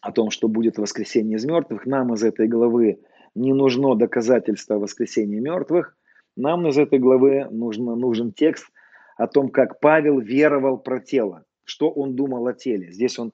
о 0.00 0.10
том, 0.10 0.30
что 0.30 0.48
будет 0.48 0.78
воскресение 0.78 1.36
из 1.36 1.44
мертвых. 1.44 1.86
Нам 1.86 2.12
из 2.14 2.24
этой 2.24 2.48
главы 2.48 2.98
не 3.36 3.52
нужно 3.52 3.94
доказательство 3.94 4.78
воскресения 4.78 5.40
мертвых. 5.40 5.96
Нам 6.36 6.66
из 6.66 6.76
этой 6.76 6.98
главы 6.98 7.46
нужно, 7.50 7.94
нужен 7.94 8.32
текст– 8.32 8.66
о 9.18 9.26
том, 9.26 9.50
как 9.50 9.80
Павел 9.80 10.20
веровал 10.20 10.78
про 10.78 11.00
тело, 11.00 11.44
что 11.64 11.90
он 11.90 12.14
думал 12.14 12.46
о 12.46 12.54
теле. 12.54 12.90
Здесь 12.92 13.18
он, 13.18 13.32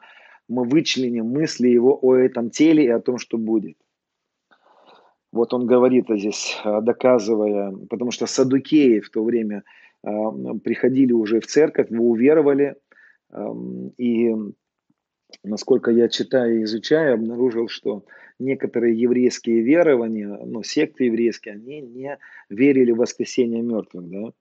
мы 0.49 0.65
вычленим 0.65 1.27
мысли 1.27 1.69
его 1.69 1.97
о 2.03 2.15
этом 2.15 2.51
теле 2.51 2.85
и 2.85 2.89
о 2.89 3.01
том, 3.01 3.19
что 3.19 3.39
будет. 3.39 3.77
Вот 5.31 5.53
он 5.53 5.67
говорит 5.67 6.07
здесь, 6.09 6.59
а, 6.65 6.81
доказывая, 6.81 7.73
потому 7.91 8.11
что 8.11 8.27
садукеи 8.27 9.01
в 9.01 9.11
то 9.11 9.23
время 9.25 9.65
э, 10.03 10.11
приходили 10.63 11.13
уже 11.13 11.41
в 11.41 11.47
церковь, 11.47 11.89
вы 11.91 12.05
уверовали, 12.05 12.77
э, 13.33 13.55
и 13.99 14.33
насколько 15.43 15.91
я 15.91 16.09
читаю 16.09 16.61
и 16.61 16.63
изучаю, 16.63 17.15
обнаружил, 17.15 17.69
что 17.69 18.05
некоторые 18.39 18.99
еврейские 18.99 19.63
верования, 19.63 20.29
ну, 20.29 20.63
секты 20.63 21.05
еврейские, 21.05 21.55
они 21.55 21.81
не 21.81 22.17
верили 22.49 22.93
в 22.93 22.99
воскресение 22.99 23.61
мертвых, 23.61 24.09
да, 24.09 24.33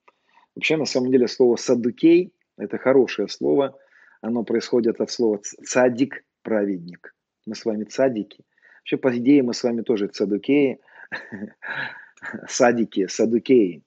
Вообще, 0.55 0.77
на 0.77 0.85
самом 0.85 1.11
деле, 1.11 1.27
слово 1.27 1.55
«садукей»– 1.55 2.33
это 2.57 2.77
хорошее 2.77 3.27
слово. 3.27 3.77
Оно 4.21 4.43
происходит 4.43 5.01
от 5.01 5.09
слова 5.11 5.39
«цадик»– 5.65 6.23
праведник. 6.43 7.15
Мы 7.45 7.55
с 7.55 7.65
вами 7.65 7.83
цадики. 7.83 8.43
Вообще, 8.81 8.97
по 8.97 9.17
идее, 9.17 9.43
мы 9.43 9.53
с 9.53 9.63
вами 9.63 9.81
тоже 9.81 10.07
цадукеи. 10.07 10.79
Садики, 12.47 13.07
садукеи. 13.07 13.83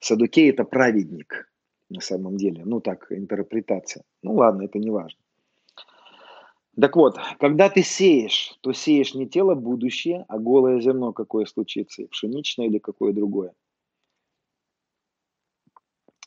Садукей– 0.00 0.50
это 0.52 0.64
праведник 0.64 1.50
на 1.90 2.00
самом 2.00 2.36
деле. 2.36 2.62
Ну, 2.64 2.80
так, 2.80 3.06
интерпретация. 3.10 4.04
Ну, 4.22 4.34
ладно, 4.34 4.62
это 4.62 4.78
не 4.78 4.90
важно. 4.90 5.18
Так 6.78 6.94
вот, 6.94 7.16
когда 7.40 7.70
ты 7.70 7.82
сеешь, 7.82 8.58
то 8.60 8.72
сеешь 8.72 9.14
не 9.14 9.26
тело 9.26 9.54
будущее, 9.54 10.26
а 10.28 10.38
голое 10.38 10.80
зерно, 10.80 11.12
какое 11.12 11.46
случится, 11.46 12.06
пшеничное 12.08 12.66
или 12.66 12.78
какое 12.78 13.12
другое. 13.12 13.52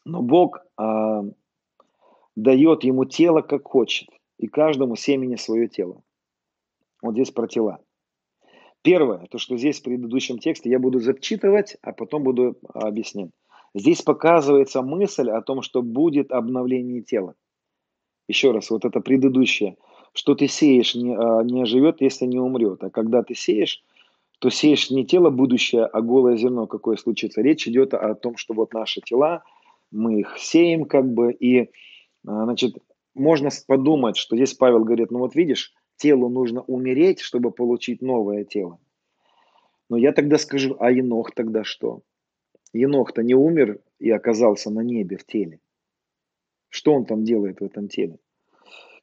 Но 0.10 0.24
Бог 0.24 0.58
э, 0.58 1.22
дает 2.36 2.84
ему 2.84 3.06
тело, 3.06 3.42
как 3.42 3.68
хочет, 3.68 4.10
и 4.40 4.48
каждому 4.48 4.96
семени 4.96 5.36
свое 5.36 5.68
тело. 5.68 6.02
Вот 7.04 7.14
здесь 7.14 7.30
про 7.30 7.48
тела. 7.48 7.80
Первое, 8.82 9.28
то, 9.28 9.38
что 9.38 9.56
здесь 9.56 9.80
в 9.80 9.84
предыдущем 9.84 10.40
тексте 10.40 10.70
я 10.70 10.80
буду 10.80 11.00
зачитывать, 11.00 11.78
а 11.84 11.92
потом 11.92 12.24
буду 12.24 12.58
объяснять. 12.74 13.30
Здесь 13.76 14.02
показывается 14.02 14.82
мысль 14.82 15.30
о 15.30 15.42
том, 15.42 15.62
что 15.62 15.84
будет 15.84 16.32
обновление 16.32 17.04
тела. 17.04 17.36
Еще 18.28 18.52
раз, 18.52 18.72
вот 18.72 18.86
это 18.86 19.02
предыдущее. 19.02 19.78
Что 20.14 20.34
ты 20.34 20.48
сеешь, 20.48 20.96
не, 20.96 21.16
а, 21.16 21.44
не 21.44 21.66
живет, 21.66 22.02
если 22.02 22.26
не 22.26 22.40
умрет. 22.40 22.84
А 22.84 22.90
когда 22.90 23.22
ты 23.22 23.36
сеешь, 23.36 23.84
то 24.40 24.50
сеешь 24.50 24.90
не 24.90 25.06
тело 25.06 25.30
будущее, 25.30 25.86
а 25.86 26.02
голое 26.02 26.36
зерно, 26.36 26.66
какое 26.66 26.96
случится. 26.98 27.42
Речь 27.42 27.68
идет 27.68 27.94
о 27.94 28.16
том, 28.16 28.38
что 28.38 28.56
вот 28.56 28.74
наши 28.74 29.02
тела– 29.02 29.44
мы 29.92 30.22
их 30.22 30.38
сеем 30.38 30.86
как 30.86 31.12
бы, 31.12 31.32
и, 31.32 31.72
а, 32.26 32.46
значит, 32.46 32.78
можно 33.16 33.50
подумать, 33.68 34.18
что 34.18 34.36
здесь 34.36 34.54
Павел 34.54 34.84
говорит, 34.84 35.12
ну 35.12 35.20
вот 35.20 35.36
видишь, 35.36 35.74
телу 35.98 36.30
нужно 36.30 36.62
умереть, 36.62 37.20
чтобы 37.20 37.52
получить 37.52 38.02
новое 38.02 38.46
тело. 38.46 38.80
Но 39.90 39.98
я 39.98 40.12
тогда 40.14 40.38
скажу, 40.38 40.76
а 40.80 40.92
Енох 40.92 41.32
тогда 41.34 41.64
что? 41.64 42.02
Енох-то 42.74 43.24
не 43.24 43.34
умер 43.34 43.80
и 43.98 44.12
оказался 44.12 44.70
на 44.70 44.82
небе 44.82 45.18
в 45.18 45.26
теле. 45.26 45.60
Что 46.70 46.94
он 46.94 47.06
там 47.06 47.24
делает 47.24 47.60
в 47.60 47.66
этом 47.66 47.88
теле? 47.88 48.20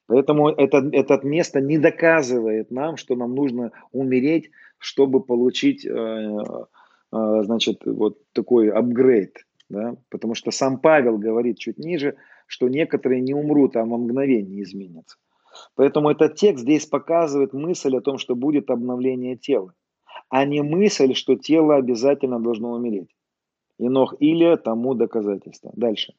Поэтому 0.07 0.47
это, 0.47 0.89
это 0.93 1.19
место 1.23 1.59
не 1.59 1.77
доказывает 1.77 2.71
нам, 2.71 2.95
что 2.95 3.15
нам 3.15 3.35
нужно 3.35 3.73
умереть, 3.91 4.51
чтобы 4.77 5.21
получить, 5.21 5.85
э, 5.85 5.89
э, 5.91 7.41
значит, 7.43 7.85
вот 7.85 8.17
такой 8.31 8.69
апгрейд 8.69 9.45
да? 9.69 9.95
потому 10.09 10.35
что 10.35 10.51
сам 10.51 10.79
Павел 10.79 11.17
говорит 11.17 11.57
чуть 11.57 11.77
ниже, 11.77 12.15
что 12.45 12.67
некоторые 12.69 13.21
не 13.21 13.33
умрут, 13.33 13.75
а 13.75 13.85
во 13.85 13.97
мгновение 13.97 14.63
изменятся. 14.63 15.17
Поэтому 15.75 16.09
этот 16.09 16.35
текст 16.35 16.63
здесь 16.63 16.85
показывает 16.85 17.53
мысль 17.53 17.95
о 17.97 18.01
том, 18.01 18.17
что 18.17 18.35
будет 18.35 18.69
обновление 18.69 19.35
тела, 19.35 19.73
а 20.29 20.45
не 20.45 20.61
мысль, 20.61 21.13
что 21.13 21.35
тело 21.35 21.75
обязательно 21.75 22.39
должно 22.39 22.71
умереть. 22.71 23.09
Инох 23.79 24.15
или 24.19 24.55
тому 24.55 24.95
доказательство. 24.95 25.71
Дальше. 25.75 26.13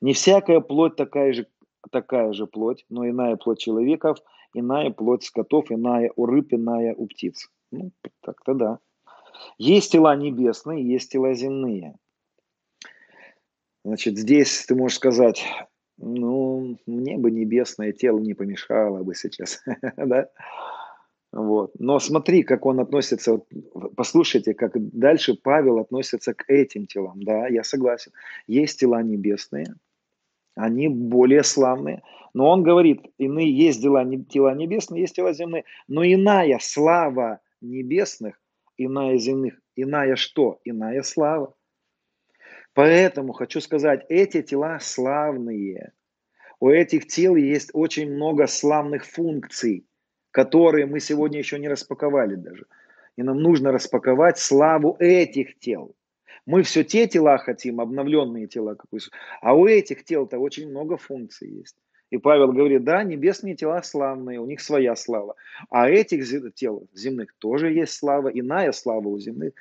Не 0.00 0.12
всякая 0.12 0.60
плоть 0.60 0.96
такая 0.96 1.32
же, 1.32 1.46
такая 1.90 2.32
же 2.32 2.46
плоть, 2.46 2.84
но 2.88 3.08
иная 3.08 3.36
плоть 3.36 3.60
человеков, 3.60 4.18
иная 4.54 4.90
плоть 4.90 5.24
скотов, 5.24 5.70
иная 5.70 6.12
у 6.16 6.26
рыб, 6.26 6.52
иная 6.52 6.94
у 6.94 7.06
птиц. 7.06 7.48
Ну, 7.70 7.92
так-то 8.20 8.54
да. 8.54 8.78
Есть 9.58 9.92
тела 9.92 10.16
небесные, 10.16 10.84
есть 10.84 11.12
тела 11.12 11.34
земные. 11.34 11.94
Значит, 13.88 14.18
здесь 14.18 14.66
ты 14.66 14.74
можешь 14.74 14.98
сказать, 14.98 15.46
ну, 15.96 16.76
мне 16.84 17.16
бы 17.16 17.30
небесное 17.30 17.92
тело 17.92 18.18
не 18.18 18.34
помешало 18.34 19.02
бы 19.02 19.14
сейчас, 19.14 19.62
да? 19.96 20.28
Вот. 21.32 21.72
Но 21.78 21.98
смотри, 21.98 22.42
как 22.42 22.66
он 22.66 22.80
относится, 22.80 23.40
послушайте, 23.96 24.52
как 24.52 24.72
дальше 24.74 25.38
Павел 25.42 25.78
относится 25.78 26.34
к 26.34 26.44
этим 26.48 26.86
телам, 26.86 27.22
да, 27.22 27.48
я 27.48 27.64
согласен. 27.64 28.12
Есть 28.46 28.80
тела 28.80 29.02
небесные, 29.02 29.74
они 30.54 30.88
более 30.88 31.42
славные. 31.42 32.02
Но 32.34 32.50
он 32.50 32.62
говорит, 32.64 33.06
иные 33.16 33.50
есть 33.50 33.80
дела, 33.80 34.04
тела 34.28 34.54
небесные, 34.54 35.00
есть 35.00 35.16
тела 35.16 35.32
земные, 35.32 35.64
но 35.86 36.04
иная 36.04 36.58
слава 36.60 37.40
небесных, 37.62 38.38
иная 38.76 39.16
земных, 39.16 39.54
иная 39.76 40.14
что? 40.16 40.60
Иная 40.64 41.02
слава. 41.02 41.54
Поэтому 42.78 43.32
хочу 43.32 43.60
сказать, 43.60 44.06
эти 44.08 44.40
тела 44.40 44.78
славные. 44.78 45.94
У 46.60 46.68
этих 46.68 47.08
тел 47.08 47.34
есть 47.34 47.70
очень 47.72 48.08
много 48.08 48.46
славных 48.46 49.04
функций, 49.04 49.84
которые 50.30 50.86
мы 50.86 51.00
сегодня 51.00 51.38
еще 51.38 51.58
не 51.58 51.68
распаковали 51.68 52.36
даже. 52.36 52.66
И 53.16 53.24
нам 53.24 53.42
нужно 53.42 53.72
распаковать 53.72 54.38
славу 54.38 54.94
этих 55.00 55.58
тел. 55.58 55.96
Мы 56.46 56.62
все 56.62 56.84
те 56.84 57.08
тела 57.08 57.38
хотим, 57.38 57.80
обновленные 57.80 58.46
тела, 58.46 58.76
как. 58.76 58.88
А 59.40 59.56
у 59.56 59.66
этих 59.66 60.04
тел-то 60.04 60.38
очень 60.38 60.70
много 60.70 60.96
функций 60.96 61.50
есть. 61.50 61.74
И 62.10 62.16
Павел 62.16 62.52
говорит, 62.52 62.84
да, 62.84 63.02
небесные 63.02 63.54
тела 63.54 63.82
славные, 63.82 64.40
у 64.40 64.46
них 64.46 64.60
своя 64.60 64.96
слава. 64.96 65.34
А 65.68 65.90
этих 65.90 66.24
тел 66.54 66.88
земных 66.94 67.34
тоже 67.38 67.70
есть 67.70 67.92
слава, 67.92 68.28
иная 68.28 68.72
слава 68.72 69.08
у 69.08 69.18
земных. 69.18 69.52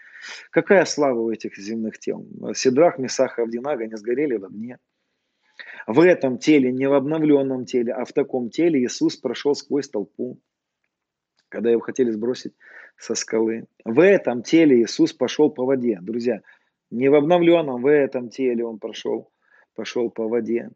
Какая 0.51 0.85
слава 0.85 1.19
у 1.19 1.29
этих 1.29 1.57
земных 1.57 1.99
тел? 1.99 2.25
Сидрах, 2.53 2.99
Месах 2.99 3.39
Авдинага 3.39 3.85
не 3.85 3.97
сгорели 3.97 4.37
в 4.37 4.45
огне. 4.45 4.77
В 5.87 5.99
этом 5.99 6.37
теле, 6.37 6.71
не 6.71 6.87
в 6.87 6.93
обновленном 6.93 7.65
теле, 7.65 7.93
а 7.93 8.05
в 8.05 8.13
таком 8.13 8.49
теле 8.49 8.81
Иисус 8.83 9.17
прошел 9.17 9.53
сквозь 9.55 9.89
толпу, 9.89 10.39
когда 11.49 11.69
его 11.69 11.81
хотели 11.81 12.11
сбросить 12.11 12.53
со 12.97 13.15
скалы. 13.15 13.65
В 13.83 13.99
этом 13.99 14.43
теле 14.43 14.81
Иисус 14.81 15.11
пошел 15.13 15.49
по 15.49 15.65
воде. 15.65 15.99
Друзья, 16.01 16.41
не 16.91 17.09
в 17.09 17.15
обновленном, 17.15 17.81
в 17.81 17.87
этом 17.87 18.29
теле 18.29 18.63
он 18.65 18.79
прошел, 18.79 19.31
пошел 19.75 20.09
по 20.09 20.27
воде. 20.27 20.69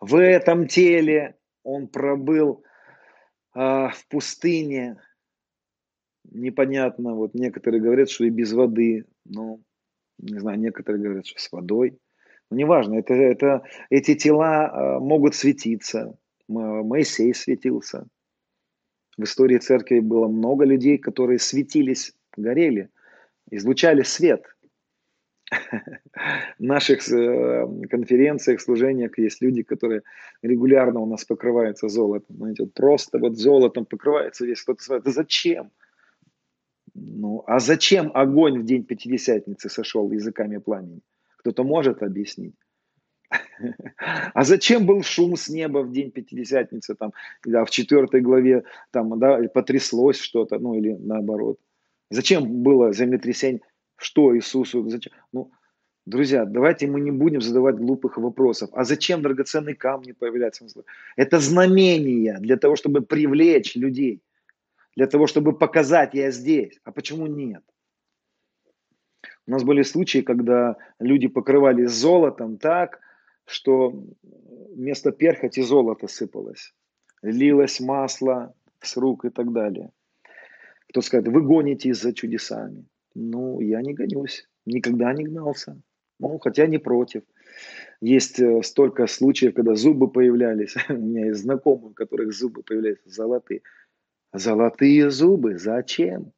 В 0.00 0.16
этом 0.16 0.66
теле 0.66 1.36
он 1.62 1.88
пробыл 1.88 2.64
а, 3.54 3.90
в 3.90 4.06
пустыне. 4.08 5.00
Непонятно, 6.30 7.14
вот 7.14 7.34
некоторые 7.34 7.80
говорят, 7.80 8.10
что 8.10 8.24
и 8.24 8.30
без 8.30 8.52
воды, 8.52 9.06
ну, 9.24 9.62
не 10.18 10.38
знаю, 10.38 10.58
некоторые 10.58 11.02
говорят, 11.02 11.26
что 11.26 11.40
с 11.40 11.50
водой. 11.50 11.98
Но 12.50 12.56
неважно, 12.56 12.98
это, 12.98 13.14
это, 13.14 13.62
эти 13.90 14.14
тела 14.14 14.70
а, 14.70 15.00
могут 15.00 15.34
светиться. 15.34 16.16
Моисей 16.48 17.34
светился. 17.34 18.06
В 19.18 19.24
истории 19.24 19.58
церкви 19.58 20.00
было 20.00 20.28
много 20.28 20.64
людей, 20.64 20.96
которые 20.96 21.38
светились, 21.38 22.14
горели, 22.36 22.90
излучали 23.50 24.02
свет– 24.02 24.44
наших 26.58 27.08
э, 27.10 27.66
конференциях, 27.90 28.60
служениях 28.60 29.18
есть 29.18 29.42
люди, 29.42 29.62
которые 29.62 30.02
регулярно 30.42 31.00
у 31.00 31.06
нас 31.06 31.24
покрываются 31.24 31.88
золотом. 31.88 32.36
Знаете, 32.36 32.64
вот 32.64 32.74
просто 32.74 33.18
вот 33.18 33.36
золотом 33.36 33.86
покрывается 33.86 34.46
весь 34.46 34.62
кто-то 34.62 34.82
спрашивает, 34.82 35.04
да 35.04 35.10
зачем? 35.12 35.70
Ну, 36.94 37.44
а 37.46 37.60
зачем 37.60 38.10
огонь 38.14 38.60
в 38.60 38.64
день 38.64 38.84
Пятидесятницы 38.84 39.68
сошел 39.68 40.10
языками 40.10 40.58
пламени? 40.58 41.00
Кто-то 41.38 41.64
может 41.64 42.02
объяснить? 42.02 42.56
А 44.34 44.44
зачем 44.44 44.86
был 44.86 45.02
шум 45.02 45.36
с 45.36 45.48
неба 45.48 45.78
в 45.82 45.92
день 45.92 46.10
Пятидесятницы, 46.10 46.94
там, 46.94 47.12
да, 47.44 47.64
в 47.64 47.70
четвертой 47.70 48.20
главе, 48.20 48.64
там, 48.90 49.18
да, 49.18 49.38
потряслось 49.52 50.18
что-то, 50.18 50.58
ну 50.58 50.74
или 50.74 50.92
наоборот? 50.92 51.58
Зачем 52.10 52.62
было 52.62 52.92
землетрясение? 52.92 53.60
Что 53.98 54.36
Иисусу? 54.36 54.88
Зачем? 54.88 55.12
Ну, 55.32 55.50
друзья, 56.06 56.44
давайте 56.44 56.86
мы 56.86 57.00
не 57.00 57.10
будем 57.10 57.40
задавать 57.40 57.76
глупых 57.76 58.16
вопросов. 58.16 58.70
А 58.72 58.84
зачем 58.84 59.22
драгоценные 59.22 59.74
камни 59.74 60.12
появляются? 60.12 60.64
Это 61.16 61.40
знамение 61.40 62.38
для 62.38 62.56
того, 62.56 62.76
чтобы 62.76 63.02
привлечь 63.02 63.74
людей. 63.76 64.22
Для 64.96 65.06
того, 65.06 65.26
чтобы 65.26 65.52
показать, 65.52 66.14
я 66.14 66.30
здесь. 66.30 66.80
А 66.84 66.92
почему 66.92 67.26
нет? 67.26 67.62
У 69.46 69.50
нас 69.50 69.64
были 69.64 69.82
случаи, 69.82 70.22
когда 70.22 70.76
люди 71.00 71.26
покрывались 71.26 71.90
золотом 71.90 72.56
так, 72.56 73.00
что 73.46 73.92
вместо 74.74 75.10
перхоти 75.10 75.62
золото 75.62 76.06
сыпалось. 76.06 76.72
Лилось 77.22 77.80
масло 77.80 78.54
с 78.80 78.96
рук 78.96 79.24
и 79.24 79.30
так 79.30 79.52
далее. 79.52 79.90
Кто 80.88 81.00
скажет, 81.00 81.28
вы 81.28 81.42
гонитесь 81.42 82.00
за 82.00 82.12
чудесами. 82.12 82.86
Ну, 83.20 83.60
я 83.60 83.82
не 83.82 83.94
гонюсь, 83.94 84.48
никогда 84.64 85.12
не 85.12 85.24
гнался. 85.24 85.80
Ну, 86.20 86.38
хотя 86.38 86.68
не 86.68 86.78
против. 86.78 87.24
Есть 88.00 88.38
э, 88.38 88.62
столько 88.62 89.08
случаев, 89.08 89.54
когда 89.54 89.74
зубы 89.74 90.08
появлялись. 90.08 90.76
У 90.88 90.92
меня 90.92 91.26
есть 91.26 91.40
знакомые, 91.40 91.90
у 91.90 91.94
которых 91.94 92.32
зубы 92.32 92.62
появляются 92.62 93.08
золотые. 93.10 93.62
Золотые 94.32 95.10
зубы, 95.10 95.58
зачем? 95.58 96.32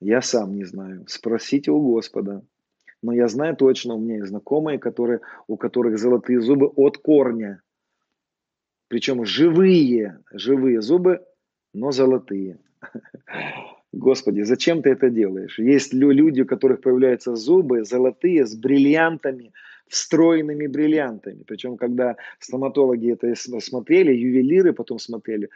Я 0.00 0.22
сам 0.22 0.54
не 0.54 0.64
знаю. 0.64 1.04
Спросите 1.08 1.70
у 1.70 1.80
Господа. 1.80 2.42
Но 3.02 3.12
я 3.12 3.28
знаю 3.28 3.54
точно, 3.54 3.94
у 3.94 4.00
меня 4.00 4.16
есть 4.16 4.28
знакомые, 4.28 4.78
которые, 4.78 5.20
у 5.46 5.58
которых 5.58 5.98
золотые 5.98 6.40
зубы 6.40 6.68
от 6.68 6.96
корня. 6.96 7.60
Причем 8.88 9.26
живые, 9.26 10.20
живые 10.32 10.80
зубы, 10.80 11.22
но 11.74 11.90
золотые. 11.90 12.60
Господи, 13.92 14.40
зачем 14.40 14.82
ты 14.82 14.90
это 14.90 15.10
делаешь? 15.10 15.58
Есть 15.58 15.92
люди, 15.92 16.40
у 16.40 16.46
которых 16.46 16.80
появляются 16.80 17.36
зубы 17.36 17.84
золотые 17.84 18.46
с 18.46 18.56
бриллиантами, 18.56 19.52
встроенными 19.86 20.66
бриллиантами. 20.66 21.42
Причем, 21.46 21.76
когда 21.76 22.16
стоматологи 22.38 23.12
это 23.12 23.34
смотрели, 23.60 24.12
ювелиры 24.12 24.72
потом 24.72 24.98
смотрели, 24.98 25.50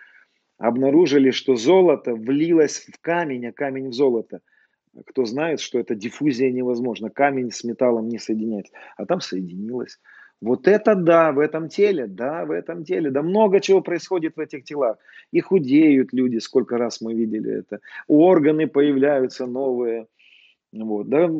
обнаружили, 0.59 1.31
что 1.31 1.57
золото 1.57 2.15
влилось 2.15 2.87
в 2.93 3.01
камень, 3.01 3.47
а 3.47 3.53
камень 3.53 3.89
в 3.89 3.95
золото. 3.95 4.41
Кто 5.07 5.25
знает, 5.25 5.61
что 5.61 5.79
это 5.79 5.95
диффузия 5.95 6.51
невозможна. 6.51 7.09
Камень 7.09 7.51
с 7.51 7.65
металлом 7.65 8.09
не 8.09 8.19
соединять. 8.19 8.71
А 8.99 9.07
там 9.07 9.23
соединилось. 9.23 9.99
Вот 10.43 10.69
это 10.69 10.95
да, 10.95 11.33
в 11.33 11.39
этом 11.39 11.69
теле, 11.69 12.07
да, 12.07 12.45
в 12.45 12.51
этом 12.51 12.85
теле. 12.85 13.11
Да 13.11 13.23
много 13.23 13.61
чего 13.61 13.81
происходит 13.81 14.37
в 14.37 14.41
этих 14.41 14.65
телах. 14.65 14.99
И 15.33 15.41
худеют 15.41 16.13
люди, 16.13 16.39
сколько 16.39 16.77
раз 16.77 17.01
мы 17.01 17.15
видели 17.15 17.61
это. 17.61 17.81
Органы 18.07 18.67
появляются 18.67 19.47
новые. 19.47 20.07
Вот, 20.73 21.09
да, 21.09 21.31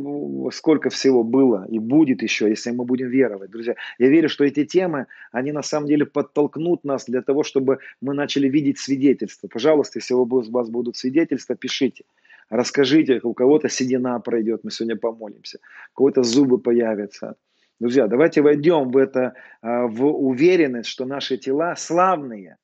сколько 0.51 0.89
всего 0.89 1.23
было 1.23 1.67
и 1.69 1.79
будет 1.79 2.23
еще, 2.23 2.49
если 2.49 2.71
мы 2.71 2.85
будем 2.85 3.09
веровать, 3.09 3.51
друзья. 3.51 3.75
Я 3.99 4.09
верю, 4.09 4.31
что 4.31 4.45
эти 4.45 4.65
темы, 4.65 5.09
они 5.31 5.53
на 5.53 5.63
самом 5.63 5.89
деле 5.89 6.07
подтолкнут 6.07 6.85
нас 6.85 7.05
для 7.05 7.21
того, 7.21 7.43
чтобы 7.43 7.81
мы 8.01 8.15
начали 8.15 8.49
видеть 8.49 8.79
свидетельства. 8.79 9.49
Пожалуйста, 9.49 9.99
если 9.99 10.15
у 10.15 10.25
вас 10.25 10.71
будут 10.71 10.97
свидетельства, 10.97 11.55
пишите. 11.55 12.05
Расскажите, 12.49 13.21
у 13.25 13.35
кого-то 13.35 13.69
седина 13.69 14.19
пройдет, 14.21 14.61
мы 14.63 14.71
сегодня 14.71 14.97
помолимся, 14.97 15.59
у 15.93 15.97
кого-то 15.97 16.23
зубы 16.23 16.59
появятся, 16.59 17.35
Друзья, 17.79 18.07
давайте 18.07 18.41
войдем 18.41 18.91
в 18.91 18.97
это, 18.97 19.35
а, 19.61 19.87
в 19.87 20.07
уверенность, 20.07 20.89
что 20.89 21.05
наши 21.05 21.37
тела 21.37 21.77
славные. 21.77 22.57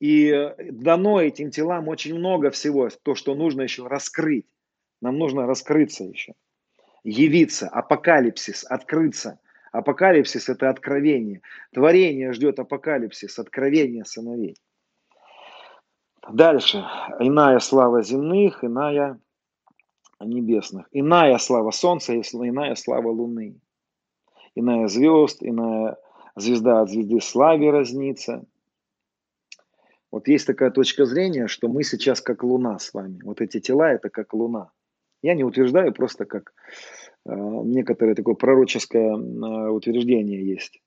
И 0.00 0.52
дано 0.70 1.22
этим 1.22 1.50
телам 1.50 1.88
очень 1.88 2.14
много 2.14 2.50
всего, 2.50 2.90
то, 3.02 3.14
что 3.14 3.34
нужно 3.34 3.62
еще 3.62 3.86
раскрыть. 3.86 4.46
Нам 5.00 5.16
нужно 5.16 5.46
раскрыться 5.46 6.04
еще. 6.04 6.34
Явиться, 7.04 7.68
апокалипсис, 7.68 8.64
открыться. 8.64 9.38
Апокалипсис– 9.72 10.48
это 10.50 10.68
откровение. 10.68 11.40
Творение 11.72 12.32
ждет 12.32 12.58
апокалипсис, 12.58 13.38
откровение 13.38 14.04
сыновей. 14.04 14.56
Дальше. 16.30 16.84
Иная 17.18 17.60
слава 17.60 18.02
земных, 18.02 18.62
иная 18.62 19.18
небесных. 20.20 20.86
Иная 20.92 21.38
слава 21.38 21.70
солнца, 21.70 22.14
иная 22.14 22.74
слава 22.74 23.08
луны 23.08 23.58
иная 24.56 24.88
звезд, 24.88 25.38
иная 25.40 25.96
звезда 26.34 26.80
от 26.80 26.90
звезды 26.90 27.20
славе 27.20 27.70
разнится. 27.70 28.44
Вот 30.10 30.28
есть 30.28 30.46
такая 30.46 30.70
точка 30.70 31.04
зрения, 31.04 31.46
что 31.46 31.68
мы 31.68 31.84
сейчас 31.84 32.20
как 32.20 32.42
Луна 32.42 32.78
с 32.78 32.92
вами. 32.94 33.20
Вот 33.22 33.40
эти 33.40 33.60
тела 33.60 33.92
это 33.92 34.08
как 34.08 34.32
Луна. 34.34 34.70
Я 35.22 35.34
не 35.34 35.44
утверждаю, 35.44 35.92
просто 35.92 36.24
как 36.24 36.52
э, 37.26 37.32
некоторое 37.34 38.14
такое 38.14 38.34
пророческое 38.34 39.14
э, 39.14 39.68
утверждение 39.70 40.46
есть. 40.46 40.80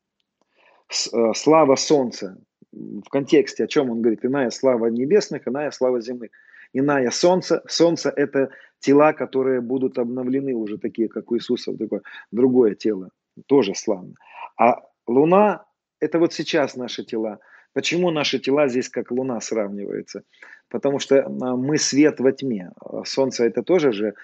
С, 0.87 1.13
э, 1.13 1.33
слава 1.35 1.75
Солнца. 1.75 2.37
В 2.71 3.09
контексте, 3.09 3.63
о 3.63 3.67
чем 3.67 3.89
он 3.89 4.01
говорит, 4.01 4.23
иная 4.23 4.49
слава 4.51 4.87
небесных, 4.87 5.47
иная 5.47 5.71
слава 5.71 6.01
земных. 6.01 6.31
Иная 6.71 7.11
Солнце. 7.11 7.63
Солнце 7.67 8.09
это 8.09 8.51
тела, 8.79 9.13
которые 9.13 9.61
будут 9.61 9.97
обновлены 9.97 10.53
уже 10.53 10.77
такие, 10.77 11.07
как 11.07 11.31
у 11.31 11.35
Иисуса, 11.35 11.75
такое 11.75 12.01
другое 12.31 12.75
тело 12.75 13.09
тоже 13.47 13.75
славно. 13.75 14.15
А 14.57 14.81
Луна– 15.07 15.65
это 15.99 16.19
вот 16.19 16.33
сейчас 16.33 16.75
наши 16.75 17.03
тела. 17.03 17.39
Почему 17.73 18.11
наши 18.11 18.39
тела 18.39 18.67
здесь 18.67 18.89
как 18.89 19.11
Луна 19.11 19.39
сравниваются? 19.41 20.23
Потому 20.69 20.99
что 20.99 21.25
а, 21.25 21.29
мы 21.29 21.77
свет 21.77 22.19
во 22.19 22.31
тьме. 22.31 22.71
Солнце 23.05 23.45
это 23.45 23.63
тоже 23.63 23.91
же, 23.91 24.15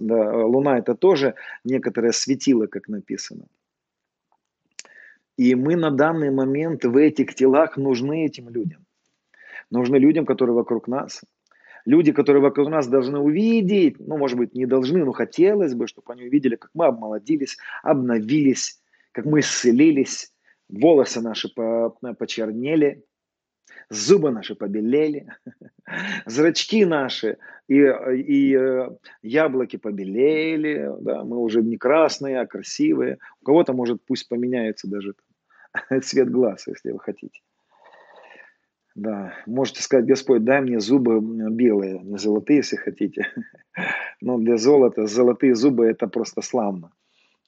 Луна 0.00 0.78
это 0.78 0.94
тоже 0.94 1.34
некоторое 1.64 2.12
светило, 2.12 2.66
как 2.66 2.88
написано. 2.88 3.46
И 5.36 5.54
мы 5.54 5.76
на 5.76 5.90
данный 5.90 6.30
момент 6.30 6.84
в 6.84 6.96
этих 6.96 7.34
телах 7.34 7.76
нужны 7.76 8.24
этим 8.24 8.48
людям. 8.48 8.86
Нужны 9.70 9.96
людям, 9.96 10.24
которые 10.24 10.54
вокруг 10.54 10.88
нас. 10.88 11.22
Люди, 11.86 12.12
которые 12.12 12.42
вокруг 12.42 12.68
нас 12.68 12.88
должны 12.88 13.20
увидеть, 13.20 13.98
ну, 14.00 14.18
может 14.18 14.36
быть, 14.36 14.54
не 14.54 14.66
должны, 14.66 15.04
но 15.04 15.12
хотелось 15.12 15.74
бы, 15.74 15.86
чтобы 15.86 16.12
они 16.12 16.24
увидели, 16.24 16.56
как 16.56 16.70
мы 16.74 16.86
обмолодились, 16.86 17.56
обновились, 17.84 18.82
как 19.12 19.24
мы 19.24 19.38
исцелились, 19.38 20.32
волосы 20.68 21.20
наши 21.20 21.48
почернели, 22.18 23.04
зубы 23.88 24.32
наши 24.32 24.56
побелели, 24.56 25.28
зрачки 26.26 26.84
наши 26.84 27.38
и, 27.68 27.76
и 27.76 28.56
э, 28.56 28.90
яблоки 29.22 29.76
побелели, 29.76 30.90
да, 31.00 31.22
мы 31.22 31.38
уже 31.38 31.62
не 31.62 31.76
красные, 31.76 32.40
а 32.40 32.46
красивые. 32.46 33.18
У 33.40 33.44
кого-то, 33.44 33.72
может, 33.72 34.04
пусть 34.04 34.28
поменяется 34.28 34.88
даже 34.88 35.14
цвет 36.02 36.30
глаз, 36.30 36.66
если 36.66 36.90
вы 36.90 36.98
хотите. 36.98 37.40
Да, 38.96 39.34
можете 39.46 39.82
сказать, 39.82 40.06
Господь, 40.06 40.44
дай 40.44 40.60
мне 40.60 40.80
зубы 40.80 41.20
белые, 41.20 42.00
не 42.00 42.18
золотые, 42.18 42.58
если 42.58 42.76
хотите. 42.76 43.26
Но 44.20 44.38
для 44.38 44.56
золота 44.56 45.06
золотые 45.06 45.54
зубы 45.54 45.86
это 45.86 46.08
просто 46.08 46.40
славно. 46.42 46.90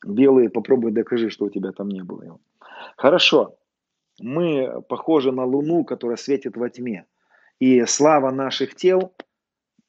Белые 0.07 0.51
попробуй 0.51 0.93
докажи, 0.93 1.31
что 1.31 1.47
у 1.47 1.51
тебя 1.51 1.73
там 1.73 1.89
не 1.89 2.05
было. 2.05 2.39
Хорошо 2.97 3.59
мы 4.21 4.83
похожи 4.89 5.33
на 5.33 5.45
Луну, 5.45 5.85
которая 5.85 6.17
светит 6.17 6.57
во 6.57 6.69
тьме. 6.69 7.07
И 7.61 7.85
слава 7.87 8.31
наших 8.31 8.75
тел, 8.75 9.15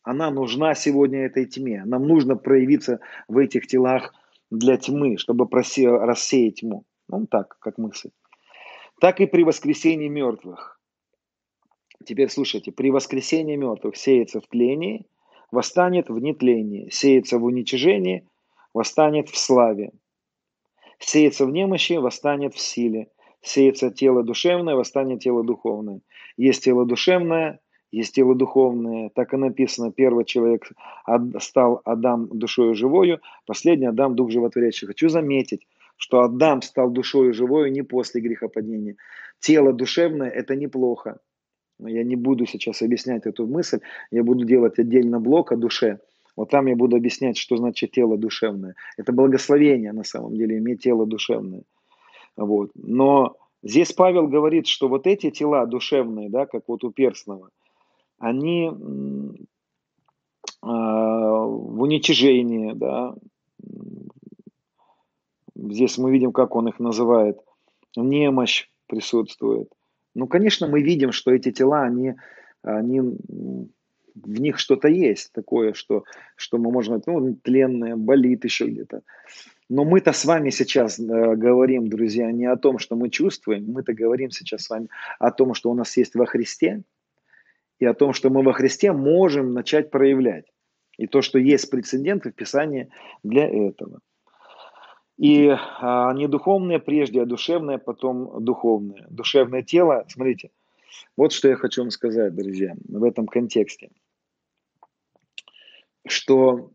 она 0.03 0.31
нужна 0.31 0.75
сегодня 0.75 1.25
этой 1.25 1.45
тьме. 1.45 1.83
Нам 1.85 2.07
нужно 2.07 2.35
проявиться 2.35 2.99
в 3.27 3.37
этих 3.37 3.67
телах 3.67 4.13
для 4.49 4.77
тьмы, 4.77 5.17
чтобы 5.17 5.47
рассеять 5.51 6.61
тьму. 6.61 6.85
Ну, 7.07 7.27
так, 7.27 7.57
как 7.59 7.77
мысль. 7.77 8.09
Так 8.99 9.19
и 9.19 9.25
при 9.25 9.43
воскресении 9.43 10.07
мертвых. 10.07 10.78
Теперь 12.05 12.29
слушайте, 12.29 12.71
при 12.71 12.91
воскресении 12.91 13.55
мертвых 13.55 13.95
сеется 13.97 14.39
в 14.39 14.47
тлении, 14.47 15.05
восстанет 15.51 16.09
в 16.09 16.19
нетлении, 16.19 16.89
сеется 16.89 17.37
в 17.37 17.43
уничижении, 17.43 18.27
восстанет 18.73 19.29
в 19.29 19.37
славе. 19.37 19.91
Сеется 20.99 21.45
в 21.45 21.51
немощи, 21.51 21.93
восстанет 21.93 22.53
в 22.55 22.59
силе 22.59 23.09
сеется 23.41 23.89
тело 23.89 24.23
душевное, 24.23 24.75
восстанет 24.75 25.21
тело 25.21 25.43
духовное. 25.43 26.01
Есть 26.37 26.63
тело 26.63 26.85
душевное, 26.85 27.59
есть 27.91 28.15
тело 28.15 28.35
духовное. 28.35 29.09
Так 29.09 29.33
и 29.33 29.37
написано, 29.37 29.91
первый 29.91 30.25
человек 30.25 30.71
стал 31.39 31.81
Адам 31.85 32.27
душою 32.27 32.75
живою, 32.75 33.21
последний 33.45 33.87
Адам 33.87 34.15
дух 34.15 34.31
животворящий. 34.31 34.87
Хочу 34.87 35.09
заметить, 35.09 35.67
что 35.97 36.21
Адам 36.21 36.61
стал 36.61 36.91
душою 36.91 37.33
живою 37.33 37.71
не 37.71 37.81
после 37.81 38.21
грехопадения. 38.21 38.95
Тело 39.39 39.73
душевное– 39.73 40.29
это 40.29 40.55
неплохо. 40.55 41.19
Но 41.79 41.87
я 41.87 42.03
не 42.03 42.15
буду 42.15 42.45
сейчас 42.45 42.81
объяснять 42.81 43.25
эту 43.25 43.47
мысль, 43.47 43.79
я 44.11 44.23
буду 44.23 44.45
делать 44.45 44.77
отдельно 44.77 45.19
блок 45.19 45.51
о 45.53 45.55
душе. 45.55 45.99
Вот 46.35 46.49
там 46.49 46.67
я 46.67 46.75
буду 46.75 46.95
объяснять, 46.95 47.37
что 47.37 47.57
значит 47.57 47.91
тело 47.91 48.17
душевное. 48.17 48.75
Это 48.97 49.11
благословение 49.13 49.93
на 49.93 50.03
самом 50.03 50.35
деле, 50.35 50.57
иметь 50.57 50.83
тело 50.83 51.05
душевное. 51.05 51.63
Вот. 52.35 52.71
Но 52.75 53.37
здесь 53.63 53.93
Павел 53.93 54.27
говорит, 54.27 54.67
что 54.67 54.87
вот 54.87 55.07
эти 55.07 55.31
тела 55.31 55.65
душевные, 55.65 56.29
да, 56.29 56.45
как 56.45 56.63
вот 56.67 56.83
у 56.83 56.91
перстного, 56.91 57.49
они 58.19 58.67
э, 58.67 58.71
в 60.61 61.81
уничижении, 61.81 62.73
да, 62.73 63.15
здесь 65.55 65.97
мы 65.97 66.11
видим, 66.11 66.31
как 66.33 66.55
он 66.55 66.67
их 66.67 66.79
называет, 66.79 67.39
немощь 67.95 68.69
присутствует. 68.87 69.69
Ну, 70.19 70.27
конечно, 70.27 70.67
мы 70.67 70.81
видим, 70.81 71.13
что 71.13 71.31
эти 71.31 71.51
тела, 71.51 71.83
они, 71.83 72.15
они 72.61 72.99
в 72.99 74.39
них 74.39 74.59
что-то 74.59 74.89
есть 74.89 75.31
такое, 75.31 75.71
что, 75.73 76.03
что 76.35 76.57
мы 76.57 76.71
можем, 76.71 77.01
ну, 77.05 77.35
тленное, 77.35 77.95
болит 77.95 78.43
еще 78.43 78.67
где-то. 78.67 79.01
Но 79.69 79.85
мы-то 79.85 80.11
с 80.11 80.25
вами 80.25 80.49
сейчас 80.49 80.99
э, 80.99 81.03
говорим, 81.03 81.87
друзья, 81.87 82.31
не 82.33 82.47
о 82.47 82.57
том, 82.57 82.79
что 82.79 82.97
мы 82.97 83.09
чувствуем, 83.09 83.71
мы-то 83.71 83.93
говорим 83.93 84.29
сейчас 84.29 84.63
с 84.63 84.69
вами 84.69 84.89
о 85.19 85.31
том, 85.31 85.53
что 85.53 85.71
у 85.71 85.73
нас 85.73 85.95
есть 85.95 86.15
во 86.15 86.25
Христе, 86.25 86.83
и 87.79 87.85
о 87.85 87.93
том, 87.93 88.11
что 88.11 88.29
мы 88.29 88.43
во 88.43 88.51
Христе 88.51 88.91
можем 88.91 89.53
начать 89.53 89.89
проявлять. 89.89 90.45
И 90.97 91.07
то, 91.07 91.21
что 91.21 91.39
есть 91.39 91.69
прецеденты 91.69 92.31
в 92.31 92.35
Писании 92.35 92.89
для 93.23 93.47
этого. 93.47 94.01
И 95.19 95.49
а, 95.49 96.13
не 96.13 96.29
духовное 96.29 96.79
прежде, 96.79 97.21
а 97.21 97.25
душевное, 97.25 97.77
потом 97.77 98.41
духовное. 98.41 99.05
Душевное 99.09 99.63
тело, 99.63 100.05
смотрите, 100.07 100.49
вот 101.17 101.33
что 101.33 101.49
я 101.49 101.57
хочу 101.57 101.81
вам 101.81 101.91
сказать, 101.91 102.33
друзья, 102.33 102.73
в 102.87 103.03
этом 103.03 103.27
контексте. 103.27 103.89
Что 106.07 106.71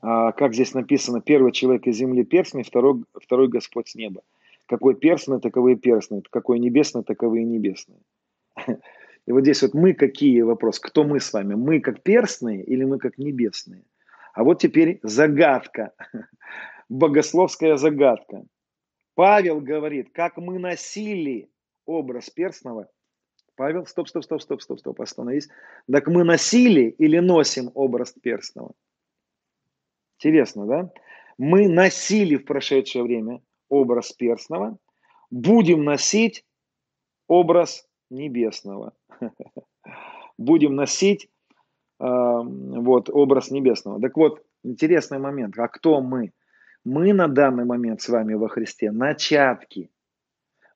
а, 0.00 0.30
как 0.30 0.54
здесь 0.54 0.72
написано, 0.72 1.20
первый 1.20 1.50
человек 1.50 1.88
из 1.88 1.96
земли 1.96 2.22
перстный, 2.22 2.62
второй, 2.62 3.02
второй 3.12 3.48
Господь 3.48 3.88
с 3.88 3.96
неба. 3.96 4.22
Какой 4.66 4.94
перстный, 4.94 5.40
таковые 5.40 5.74
перстные, 5.74 6.22
какой 6.30 6.60
небесный, 6.60 7.02
таковые 7.02 7.44
небесные. 7.44 7.98
И 9.26 9.32
вот 9.32 9.40
здесь 9.40 9.62
вот 9.62 9.74
мы 9.74 9.94
какие 9.94 10.42
вопрос, 10.42 10.78
кто 10.78 11.02
мы 11.02 11.18
с 11.18 11.32
вами? 11.32 11.54
Мы 11.54 11.80
как 11.80 12.04
перстные 12.04 12.62
или 12.62 12.84
мы 12.84 12.98
как 12.98 13.18
небесные? 13.18 13.82
А 14.38 14.44
вот 14.44 14.60
теперь 14.60 15.00
загадка, 15.02 15.94
богословская 16.88 17.76
загадка. 17.76 18.44
Павел 19.16 19.60
говорит, 19.60 20.12
как 20.12 20.36
мы 20.36 20.60
носили 20.60 21.50
образ 21.86 22.30
перстного. 22.30 22.88
Павел, 23.56 23.84
стоп, 23.84 24.08
стоп, 24.08 24.22
стоп, 24.22 24.40
стоп, 24.40 24.62
стоп, 24.62 24.78
стоп, 24.78 25.00
остановись. 25.00 25.48
Так 25.90 26.06
мы 26.06 26.22
носили 26.22 26.82
или 26.82 27.18
носим 27.18 27.72
образ 27.74 28.12
перстного? 28.12 28.74
Интересно, 30.20 30.66
да? 30.66 30.92
Мы 31.36 31.66
носили 31.68 32.36
в 32.36 32.44
прошедшее 32.44 33.02
время 33.02 33.42
образ 33.68 34.12
перстного, 34.12 34.78
будем 35.32 35.82
носить 35.82 36.44
образ 37.26 37.88
небесного. 38.08 38.94
Будем 40.38 40.76
носить 40.76 41.28
вот, 41.98 43.10
образ 43.10 43.50
небесного. 43.50 44.00
Так 44.00 44.16
вот, 44.16 44.42
интересный 44.62 45.18
момент. 45.18 45.58
А 45.58 45.68
кто 45.68 46.00
мы? 46.00 46.32
Мы 46.84 47.12
на 47.12 47.28
данный 47.28 47.64
момент 47.64 48.00
с 48.00 48.08
вами 48.08 48.34
во 48.34 48.48
Христе 48.48 48.90
начатки. 48.90 49.90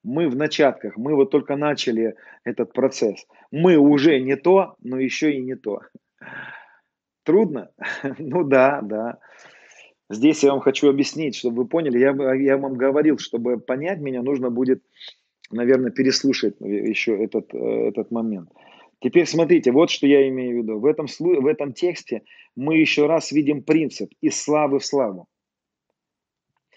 Мы 0.02 0.28
в 0.28 0.34
начатках, 0.34 0.96
мы 0.96 1.14
вот 1.14 1.30
только 1.30 1.56
начали 1.56 2.16
этот 2.42 2.72
процесс. 2.72 3.24
Мы 3.52 3.76
уже 3.76 4.18
не 4.18 4.36
то, 4.36 4.74
но 4.82 4.98
еще 4.98 5.32
и 5.32 5.40
не 5.40 5.54
то. 5.54 5.80
Трудно? 7.22 7.70
Ну 8.18 8.42
да, 8.44 8.80
да. 8.82 9.18
Здесь 10.10 10.42
я 10.42 10.50
вам 10.50 10.60
хочу 10.60 10.90
объяснить, 10.90 11.36
чтобы 11.36 11.62
вы 11.62 11.68
поняли. 11.68 11.98
Я, 11.98 12.34
я 12.34 12.58
вам 12.58 12.74
говорил, 12.74 13.18
чтобы 13.18 13.58
понять 13.58 14.00
меня, 14.00 14.22
нужно 14.22 14.50
будет, 14.50 14.82
наверное, 15.50 15.90
переслушать 15.90 16.56
еще 16.60 17.16
этот, 17.24 17.54
э, 17.54 17.88
этот 17.88 18.10
момент. 18.10 18.50
Теперь 19.02 19.26
смотрите, 19.26 19.72
вот 19.72 19.90
что 19.90 20.06
я 20.06 20.28
имею 20.28 20.54
в 20.54 20.62
виду. 20.62 20.78
В 20.78 20.86
этом, 20.86 21.06
в 21.06 21.46
этом 21.46 21.72
тексте 21.72 22.22
мы 22.54 22.76
еще 22.76 23.06
раз 23.06 23.32
видим 23.32 23.64
принцип 23.64 24.12
из 24.20 24.40
славы 24.40 24.78
в 24.78 24.86
славу, 24.86 25.28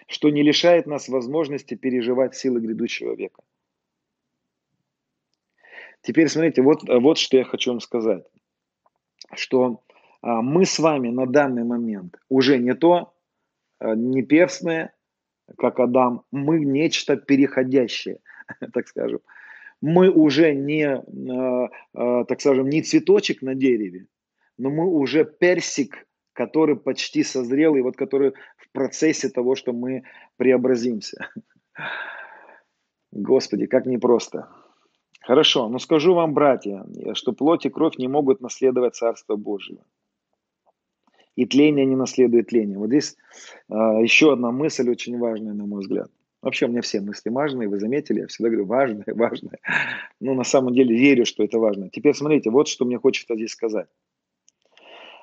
что 0.08 0.32
не 0.32 0.42
лишает 0.42 0.88
нас 0.88 1.08
возможности 1.08 1.76
переживать 1.76 2.36
силы 2.36 2.62
грядущего 2.62 3.14
века. 3.14 3.44
Теперь 6.02 6.28
смотрите, 6.28 6.64
вот, 6.64 6.82
вот 6.88 7.20
что 7.20 7.38
я 7.38 7.44
хочу 7.44 7.72
вам 7.72 7.80
сказать, 7.80 8.26
что 9.36 9.84
а, 10.22 10.42
мы 10.42 10.66
с 10.66 10.80
вами 10.80 11.10
на 11.10 11.28
данный 11.28 11.64
момент 11.64 12.18
уже 12.28 12.58
не 12.58 12.74
то, 12.74 13.14
а, 13.78 13.96
не 13.96 14.24
перстное, 14.24 14.96
как 15.60 15.80
Адам, 15.80 16.24
мы 16.32 16.60
нечто 16.60 17.18
переходящее, 17.18 18.20
так 18.74 18.88
скажем. 18.88 19.20
Мы 19.82 20.10
уже 20.10 20.54
не, 20.54 21.04
а, 21.94 22.24
так 22.26 22.42
скажем, 22.42 22.70
не 22.70 22.82
цветочек 22.82 23.42
на 23.42 23.56
дереве, 23.56 24.08
но 24.58 24.70
мы 24.70 24.88
уже 24.88 25.26
персик, 25.26 26.08
который 26.34 26.76
почти 26.76 27.24
созрел, 27.24 27.76
и 27.76 27.82
вот 27.82 27.96
который 27.96 28.34
в 28.58 28.72
процессе 28.72 29.30
того, 29.30 29.56
что 29.56 29.74
мы 29.74 30.04
преобразимся. 30.38 31.30
Господи, 33.12 33.68
как 33.68 33.86
непросто. 33.86 34.50
Хорошо, 35.22 35.70
но 35.70 35.80
скажу 35.80 36.14
вам, 36.14 36.34
братья, 36.34 36.86
что 37.14 37.34
плоть 37.34 37.66
и 37.66 37.70
кровь 37.70 37.98
не 37.98 38.08
могут 38.08 38.42
наследовать 38.42 38.96
Царство 38.96 39.36
Божьего 39.36 39.84
и 41.36 41.46
тление 41.46 41.86
не 41.86 41.96
наследует 41.96 42.48
тление. 42.48 42.78
Вот 42.78 42.88
здесь 42.88 43.18
э, 43.70 43.74
еще 43.74 44.34
одна 44.34 44.52
мысль 44.52 44.90
очень 44.90 45.18
важная, 45.18 45.54
на 45.54 45.66
мой 45.66 45.82
взгляд. 45.82 46.10
Вообще 46.46 46.68
у 46.68 46.70
меня 46.70 46.82
все 46.82 47.02
мысли 47.02 47.32
важные, 47.32 47.68
вы 47.68 47.80
заметили, 47.80 48.20
я 48.20 48.28
всегда 48.28 48.50
говорю 48.50 48.68
важное, 48.68 49.04
важное. 49.16 49.58
Но 50.20 50.36
на 50.36 50.44
самом 50.44 50.76
деле 50.76 50.96
верю, 50.96 51.26
что 51.26 51.44
это 51.44 51.58
важно. 51.58 51.90
Теперь 51.90 52.14
смотрите, 52.14 52.52
вот 52.52 52.68
что 52.68 52.86
мне 52.86 53.00
хочется 53.00 53.36
здесь 53.36 53.50
сказать. 53.50 53.90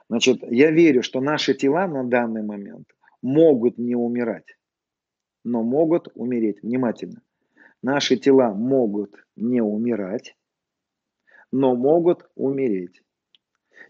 Значит, 0.09 0.43
я 0.51 0.73
верю, 0.73 1.05
что 1.05 1.21
наши 1.21 1.55
тела 1.55 1.87
на 1.87 2.03
данный 2.03 2.43
момент 2.43 2.89
могут 3.23 3.79
не 3.79 3.95
умирать. 3.95 4.59
но 5.45 5.63
могут 5.63 6.09
умереть. 6.15 6.63
Внимательно. 6.63 7.23
Наши 7.83 8.17
тела 8.17 8.53
могут 8.53 9.15
не 9.37 9.61
умирать, 9.61 10.37
но 11.53 11.77
могут 11.77 12.29
умереть. 12.35 13.02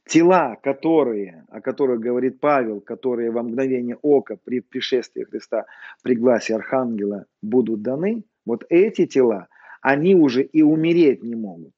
Тела, 0.05 0.57
которые, 0.63 1.45
о 1.49 1.61
которых 1.61 2.01
говорит 2.01 2.41
Павел, 2.41 2.81
которые 2.81 3.31
во 3.31 3.43
мгновение 3.43 3.97
ока 4.03 4.37
при 4.37 4.61
пришествии 4.61 5.25
Христа, 5.25 5.67
при 6.03 6.15
гласе 6.15 6.55
Архангела 6.55 7.27
будут 7.41 7.83
даны, 7.83 8.25
вот 8.45 8.65
эти 8.69 9.07
тела, 9.07 9.49
они 9.81 10.15
уже 10.15 10.43
и 10.43 10.63
умереть 10.63 11.23
не 11.23 11.35
могут. 11.35 11.75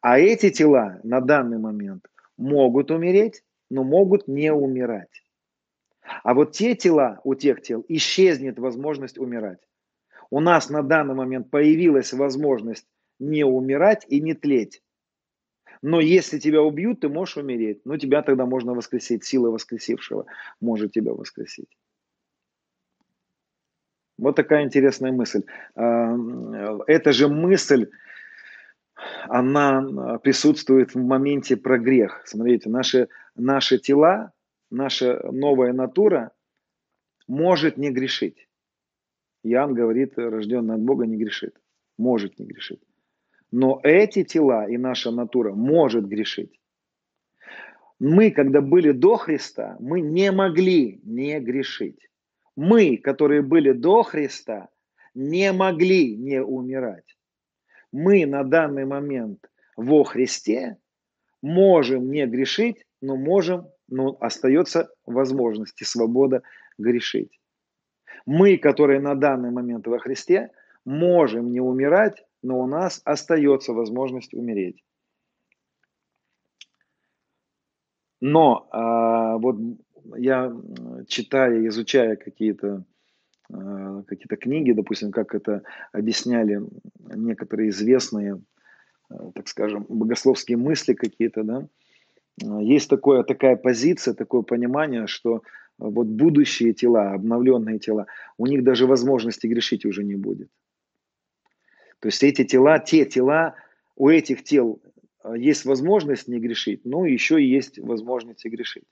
А 0.00 0.18
эти 0.18 0.50
тела 0.50 1.00
на 1.02 1.20
данный 1.20 1.58
момент 1.58 2.06
могут 2.36 2.90
умереть, 2.90 3.42
но 3.70 3.84
могут 3.84 4.28
не 4.28 4.52
умирать. 4.52 5.22
А 6.22 6.34
вот 6.34 6.52
те 6.52 6.74
тела, 6.74 7.20
у 7.24 7.34
тех 7.34 7.62
тел 7.62 7.84
исчезнет 7.88 8.58
возможность 8.58 9.18
умирать. 9.18 9.60
У 10.30 10.40
нас 10.40 10.70
на 10.70 10.82
данный 10.82 11.14
момент 11.14 11.50
появилась 11.50 12.12
возможность 12.12 12.86
не 13.18 13.44
умирать 13.44 14.04
и 14.08 14.20
не 14.20 14.34
тлеть. 14.34 14.82
Но 15.82 16.00
если 16.00 16.38
тебя 16.38 16.62
убьют, 16.62 17.00
ты 17.00 17.08
можешь 17.08 17.36
умереть. 17.36 17.84
Но 17.84 17.96
тебя 17.96 18.22
тогда 18.22 18.46
можно 18.46 18.74
воскресить. 18.74 19.24
Сила 19.24 19.50
воскресившего 19.50 20.26
может 20.60 20.92
тебя 20.92 21.12
воскресить. 21.12 21.68
Вот 24.18 24.34
такая 24.34 24.64
интересная 24.64 25.12
мысль. 25.12 25.44
Эта 25.76 27.12
же 27.12 27.28
мысль, 27.28 27.88
она 29.28 30.18
присутствует 30.18 30.94
в 30.94 30.98
моменте 30.98 31.56
про 31.56 31.78
грех. 31.78 32.22
Смотрите, 32.24 32.68
наши, 32.68 33.08
наши 33.36 33.78
тела, 33.78 34.32
наша 34.70 35.20
новая 35.30 35.72
натура 35.72 36.32
может 37.28 37.76
не 37.76 37.90
грешить. 37.90 38.48
Иоанн 39.44 39.74
говорит, 39.74 40.18
рожденный 40.18 40.74
от 40.74 40.80
Бога 40.80 41.06
не 41.06 41.16
грешит. 41.16 41.56
Может 41.96 42.40
не 42.40 42.46
грешить. 42.46 42.82
Но 43.50 43.80
эти 43.82 44.24
тела 44.24 44.68
и 44.68 44.76
наша 44.76 45.10
натура 45.10 45.52
может 45.52 46.06
грешить. 46.06 46.60
Мы, 47.98 48.30
когда 48.30 48.60
были 48.60 48.92
до 48.92 49.16
Христа, 49.16 49.76
мы 49.80 50.00
не 50.00 50.30
могли 50.30 51.00
не 51.02 51.40
грешить. 51.40 52.08
Мы, 52.54 52.96
которые 52.96 53.42
были 53.42 53.72
до 53.72 54.02
Христа, 54.02 54.68
не 55.14 55.52
могли 55.52 56.16
не 56.16 56.42
умирать. 56.42 57.16
Мы 57.90 58.26
на 58.26 58.44
данный 58.44 58.84
момент 58.84 59.48
во 59.76 60.04
Христе 60.04 60.76
можем 61.42 62.10
не 62.10 62.26
грешить, 62.26 62.84
но 63.00 63.16
можем, 63.16 63.68
но 63.88 64.16
остается 64.20 64.90
возможность 65.06 65.80
и 65.80 65.84
свобода 65.84 66.42
грешить. 66.76 67.40
Мы, 68.26 68.58
которые 68.58 69.00
на 69.00 69.14
данный 69.14 69.50
момент 69.50 69.86
во 69.86 69.98
Христе, 69.98 70.50
можем 70.84 71.50
не 71.50 71.60
умирать, 71.60 72.24
но 72.42 72.60
у 72.60 72.66
нас 72.66 73.00
остается 73.04 73.72
возможность 73.72 74.34
умереть. 74.34 74.84
Но 78.20 78.68
а, 78.72 79.38
вот 79.38 79.56
я 80.16 80.52
читая, 81.06 81.66
изучая 81.68 82.16
какие-то 82.16 82.84
а, 83.52 84.02
какие-то 84.02 84.36
книги, 84.36 84.72
допустим, 84.72 85.10
как 85.10 85.34
это 85.34 85.62
объясняли 85.92 86.60
некоторые 87.14 87.70
известные, 87.70 88.42
а, 89.08 89.30
так 89.32 89.48
скажем, 89.48 89.86
богословские 89.88 90.58
мысли 90.58 90.94
какие-то, 90.94 91.44
да, 91.44 91.68
а, 92.44 92.62
есть 92.62 92.90
такое, 92.90 93.22
такая 93.22 93.56
позиция, 93.56 94.14
такое 94.14 94.42
понимание, 94.42 95.06
что 95.06 95.42
вот 95.78 96.08
будущие 96.08 96.74
тела, 96.74 97.12
обновленные 97.12 97.78
тела, 97.78 98.06
у 98.36 98.46
них 98.46 98.64
даже 98.64 98.86
возможности 98.86 99.46
грешить 99.46 99.86
уже 99.86 100.04
не 100.04 100.16
будет. 100.16 100.50
То 102.00 102.08
есть 102.08 102.22
эти 102.22 102.44
тела, 102.44 102.78
те 102.78 103.04
тела, 103.04 103.54
у 103.96 104.08
этих 104.08 104.44
тел 104.44 104.80
а, 105.22 105.36
есть 105.36 105.64
возможность 105.64 106.28
не 106.28 106.38
грешить, 106.38 106.84
но 106.84 107.04
еще 107.04 107.42
и 107.42 107.46
есть 107.46 107.78
возможность 107.78 108.44
и 108.44 108.48
грешить. 108.48 108.84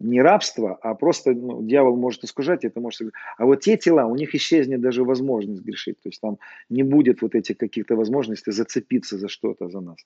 Не 0.00 0.22
рабство, 0.22 0.78
а 0.80 0.94
просто 0.94 1.32
ну, 1.32 1.62
дьявол 1.62 1.96
может 1.96 2.22
искушать, 2.22 2.64
это 2.64 2.80
может... 2.80 3.12
А 3.36 3.44
вот 3.44 3.60
те 3.60 3.76
тела, 3.76 4.06
у 4.06 4.14
них 4.14 4.32
исчезнет 4.34 4.80
даже 4.80 5.02
возможность 5.02 5.62
грешить. 5.62 6.00
То 6.00 6.08
есть 6.08 6.20
там 6.20 6.38
не 6.68 6.84
будет 6.84 7.20
вот 7.20 7.34
этих 7.34 7.56
каких-то 7.56 7.96
возможностей 7.96 8.52
зацепиться 8.52 9.18
за 9.18 9.28
что-то, 9.28 9.68
за 9.68 9.80
нас. 9.80 9.98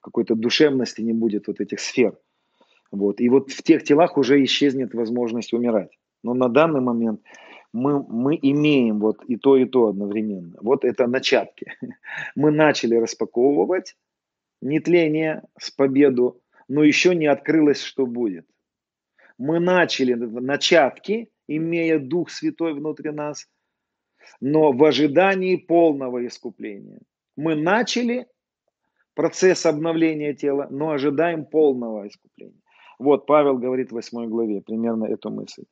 Какой-то 0.00 0.34
душевности 0.34 1.00
не 1.00 1.12
будет 1.12 1.46
вот 1.46 1.60
этих 1.60 1.78
сфер. 1.78 2.18
Вот. 2.90 3.20
И 3.20 3.28
вот 3.28 3.52
в 3.52 3.62
тех 3.62 3.84
телах 3.84 4.18
уже 4.18 4.42
исчезнет 4.42 4.94
возможность 4.94 5.52
умирать. 5.52 5.96
Но 6.24 6.34
на 6.34 6.48
данный 6.48 6.80
момент 6.80 7.20
мы, 7.72 8.02
мы 8.02 8.38
имеем 8.40 8.98
вот 8.98 9.24
и 9.24 9.36
то, 9.36 9.56
и 9.56 9.64
то 9.64 9.88
одновременно. 9.88 10.56
Вот 10.60 10.84
это 10.84 11.06
начатки. 11.06 11.72
Мы 12.34 12.50
начали 12.50 12.96
распаковывать 12.96 13.96
нетление 14.60 15.42
с 15.58 15.70
победу, 15.70 16.40
но 16.68 16.82
еще 16.82 17.14
не 17.14 17.26
открылось, 17.26 17.80
что 17.80 18.06
будет. 18.06 18.46
Мы 19.38 19.60
начали 19.60 20.14
начатки, 20.14 21.30
имея 21.48 21.98
Дух 21.98 22.30
Святой 22.30 22.74
внутри 22.74 23.10
нас, 23.10 23.48
но 24.40 24.72
в 24.72 24.84
ожидании 24.84 25.56
полного 25.56 26.26
искупления. 26.26 27.00
Мы 27.36 27.54
начали 27.54 28.26
процесс 29.14 29.64
обновления 29.64 30.34
тела, 30.34 30.66
но 30.70 30.90
ожидаем 30.90 31.44
полного 31.44 32.06
искупления. 32.06 32.60
Вот 32.98 33.26
Павел 33.26 33.56
говорит 33.56 33.90
в 33.90 33.94
8 33.94 34.28
главе 34.28 34.60
примерно 34.60 35.06
эту 35.06 35.30
мысль. 35.30 35.64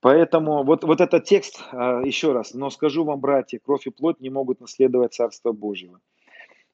Поэтому 0.00 0.62
вот, 0.64 0.84
вот 0.84 1.00
этот 1.00 1.24
текст, 1.24 1.60
а, 1.72 2.02
еще 2.04 2.32
раз, 2.32 2.54
но 2.54 2.70
скажу 2.70 3.04
вам, 3.04 3.20
братья, 3.20 3.58
кровь 3.58 3.86
и 3.86 3.90
плоть 3.90 4.20
не 4.20 4.30
могут 4.30 4.60
наследовать 4.60 5.14
Царство 5.14 5.52
Божьего. 5.52 6.00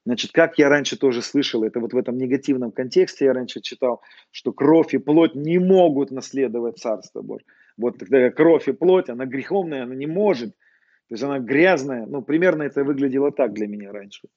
Значит, 0.07 0.33
как 0.33 0.59
я 0.59 0.69
раньше 0.69 0.99
тоже 0.99 1.23
слышал, 1.23 1.65
это 1.65 1.81
вот 1.81 1.95
в 1.95 1.97
этом 1.97 2.19
негативном 2.19 2.73
контексте 2.73 3.25
я 3.25 3.33
раньше 3.33 3.63
читал, 3.63 4.03
что 4.31 4.53
кровь 4.53 4.93
и 4.93 4.99
плоть 4.99 5.35
не 5.35 5.59
могут 5.59 6.11
наследовать 6.11 6.79
Царство 6.79 7.23
Божье. 7.23 7.47
Вот 7.79 7.99
тогда 7.99 8.31
кровь 8.31 8.69
и 8.69 8.73
плоть, 8.73 9.09
она 9.09 9.25
греховная, 9.25 9.85
она 9.85 9.95
не 9.95 10.07
может. 10.07 10.51
То 11.09 11.15
есть 11.15 11.23
она 11.23 11.39
грязная. 11.39 12.05
Ну, 12.07 12.21
примерно 12.21 12.65
это 12.65 12.85
выглядело 12.85 13.33
так 13.33 13.55
для 13.55 13.67
меня 13.67 13.93
раньше. 13.93 14.29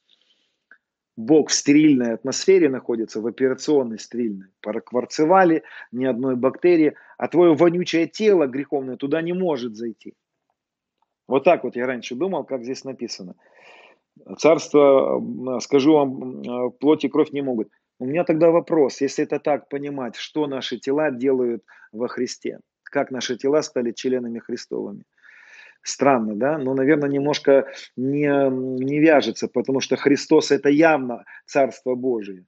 Бог 1.18 1.50
в 1.50 1.54
стерильной 1.54 2.14
атмосфере 2.14 2.70
находится, 2.70 3.20
в 3.20 3.28
операционной 3.28 3.98
стерильной. 3.98 4.50
Прокварцевали, 4.62 5.64
ни 5.92 6.06
одной 6.06 6.36
бактерии, 6.36 6.94
а 7.18 7.28
твое 7.28 7.56
вонючее 7.56 8.06
тело 8.06 8.46
греховное 8.46 8.98
туда 8.98 9.22
не 9.24 9.34
может 9.34 9.76
зайти. 9.76 10.14
Вот 11.28 11.44
так 11.44 11.64
вот 11.64 11.76
я 11.76 11.88
раньше 11.88 12.16
думал, 12.16 12.44
как 12.44 12.64
здесь 12.64 12.84
написано. 12.84 13.36
Царство, 14.38 15.22
скажу 15.60 15.94
вам, 15.94 16.72
плоть 16.80 17.04
и 17.04 17.10
кровь 17.10 17.32
не 17.32 17.42
могут. 17.42 17.70
У 18.00 18.06
меня 18.06 18.24
тогда 18.24 18.52
вопрос, 18.52 19.02
если 19.02 19.24
это 19.24 19.40
так 19.40 19.70
понимать, 19.70 20.16
что 20.16 20.46
наши 20.46 20.78
тела 20.78 21.10
делают 21.10 21.64
во 21.92 22.08
Христе? 22.08 22.60
Как 22.84 23.10
наши 23.10 23.38
тела 23.38 23.64
стали 23.64 23.92
членами 23.92 24.38
Христовыми? 24.38 25.04
Странно, 25.82 26.36
да, 26.36 26.58
но, 26.58 26.74
наверное, 26.74 27.10
немножко 27.10 27.68
не, 27.96 28.50
не 28.50 29.00
вяжется, 29.00 29.48
потому 29.48 29.80
что 29.80 29.96
Христос 29.96 30.52
это 30.52 30.70
явно 30.70 31.26
Царство 31.46 31.96
Божие. 31.96 32.46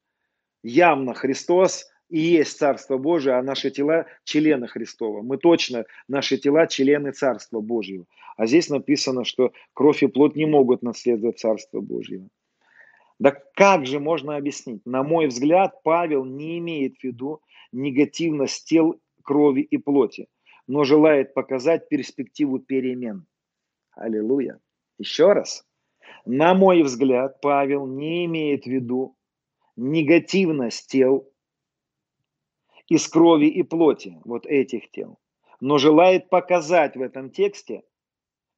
Явно 0.64 1.14
Христос 1.14 1.88
и 2.10 2.20
есть 2.20 2.58
Царство 2.58 2.98
Божие, 2.98 3.36
а 3.36 3.44
наши 3.44 3.70
тела 3.70 4.08
члены 4.24 4.68
Христова. 4.68 5.22
Мы 5.22 5.38
точно, 5.38 5.86
наши 6.08 6.38
тела 6.38 6.68
члены 6.68 7.12
Царства 7.12 7.62
Божьего. 7.62 8.06
А 8.36 8.46
здесь 8.48 8.70
написано, 8.70 9.26
что 9.26 9.54
кровь 9.74 10.04
и 10.04 10.08
плоть 10.08 10.36
не 10.36 10.46
могут 10.46 10.82
наследовать 10.82 11.40
Царство 11.40 11.82
Божьего. 11.82 12.28
Да 13.20 13.36
как 13.54 13.86
же 13.86 14.00
можно 14.00 14.38
объяснить? 14.38 14.82
На 14.86 15.04
мой 15.04 15.28
взгляд, 15.28 15.84
Павел 15.84 16.26
не 16.26 16.58
имеет 16.60 16.98
в 16.98 17.04
виду 17.04 17.42
негативность 17.72 18.66
тел, 18.68 19.00
крови 19.24 19.62
и 19.62 19.78
плоти 19.78 20.28
но 20.70 20.84
желает 20.84 21.34
показать 21.34 21.90
перспективу 21.90 22.60
перемен. 22.60 23.26
Аллилуйя. 23.96 24.60
Еще 25.00 25.34
раз. 25.34 25.68
На 26.26 26.54
мой 26.54 26.84
взгляд, 26.84 27.42
Павел 27.42 27.88
не 27.88 28.26
имеет 28.26 28.66
в 28.66 28.68
виду 28.68 29.18
негативность 29.76 30.88
тел 30.88 31.28
из 32.88 33.08
крови 33.08 33.48
и 33.48 33.64
плоти, 33.64 34.20
вот 34.24 34.46
этих 34.46 34.92
тел, 34.92 35.18
но 35.60 35.80
желает 35.80 36.30
показать 36.30 36.96
в 36.96 37.02
этом 37.02 37.32
тексте 37.32 37.82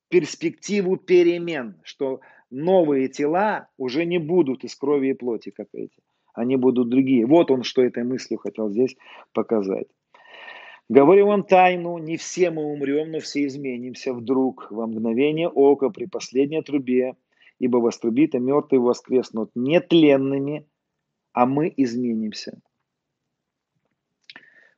перспективу 0.10 0.98
перемен, 0.98 1.80
что 1.84 2.20
новые 2.50 3.08
тела 3.08 3.70
уже 3.78 4.04
не 4.04 4.18
будут 4.18 4.66
из 4.66 4.76
крови 4.76 5.12
и 5.12 5.14
плоти, 5.14 5.50
как 5.52 5.70
эти. 5.72 6.04
Они 6.34 6.58
будут 6.58 6.90
другие. 6.90 7.26
Вот 7.26 7.52
он, 7.52 7.64
что 7.64 7.82
этой 7.82 8.04
мыслью 8.04 8.38
хотел 8.38 8.70
здесь 8.70 8.98
показать. 9.32 9.88
Говорю 10.92 11.28
вам 11.28 11.44
тайну, 11.44 11.98
не 12.00 12.18
все 12.18 12.52
мы 12.52 12.66
умрем, 12.66 13.12
но 13.12 13.20
все 13.22 13.48
изменимся 13.48 14.14
вдруг, 14.14 14.68
во 14.72 14.88
мгновение 14.88 15.48
ока, 15.48 15.90
при 15.90 16.04
последней 16.04 16.62
трубе, 16.62 17.16
ибо 17.60 17.78
вострубит, 17.78 18.36
и 18.36 18.40
мертвые 18.40 18.82
воскреснут 18.82 19.52
нетленными, 19.56 20.66
а 21.32 21.46
мы 21.46 21.74
изменимся. 21.78 22.60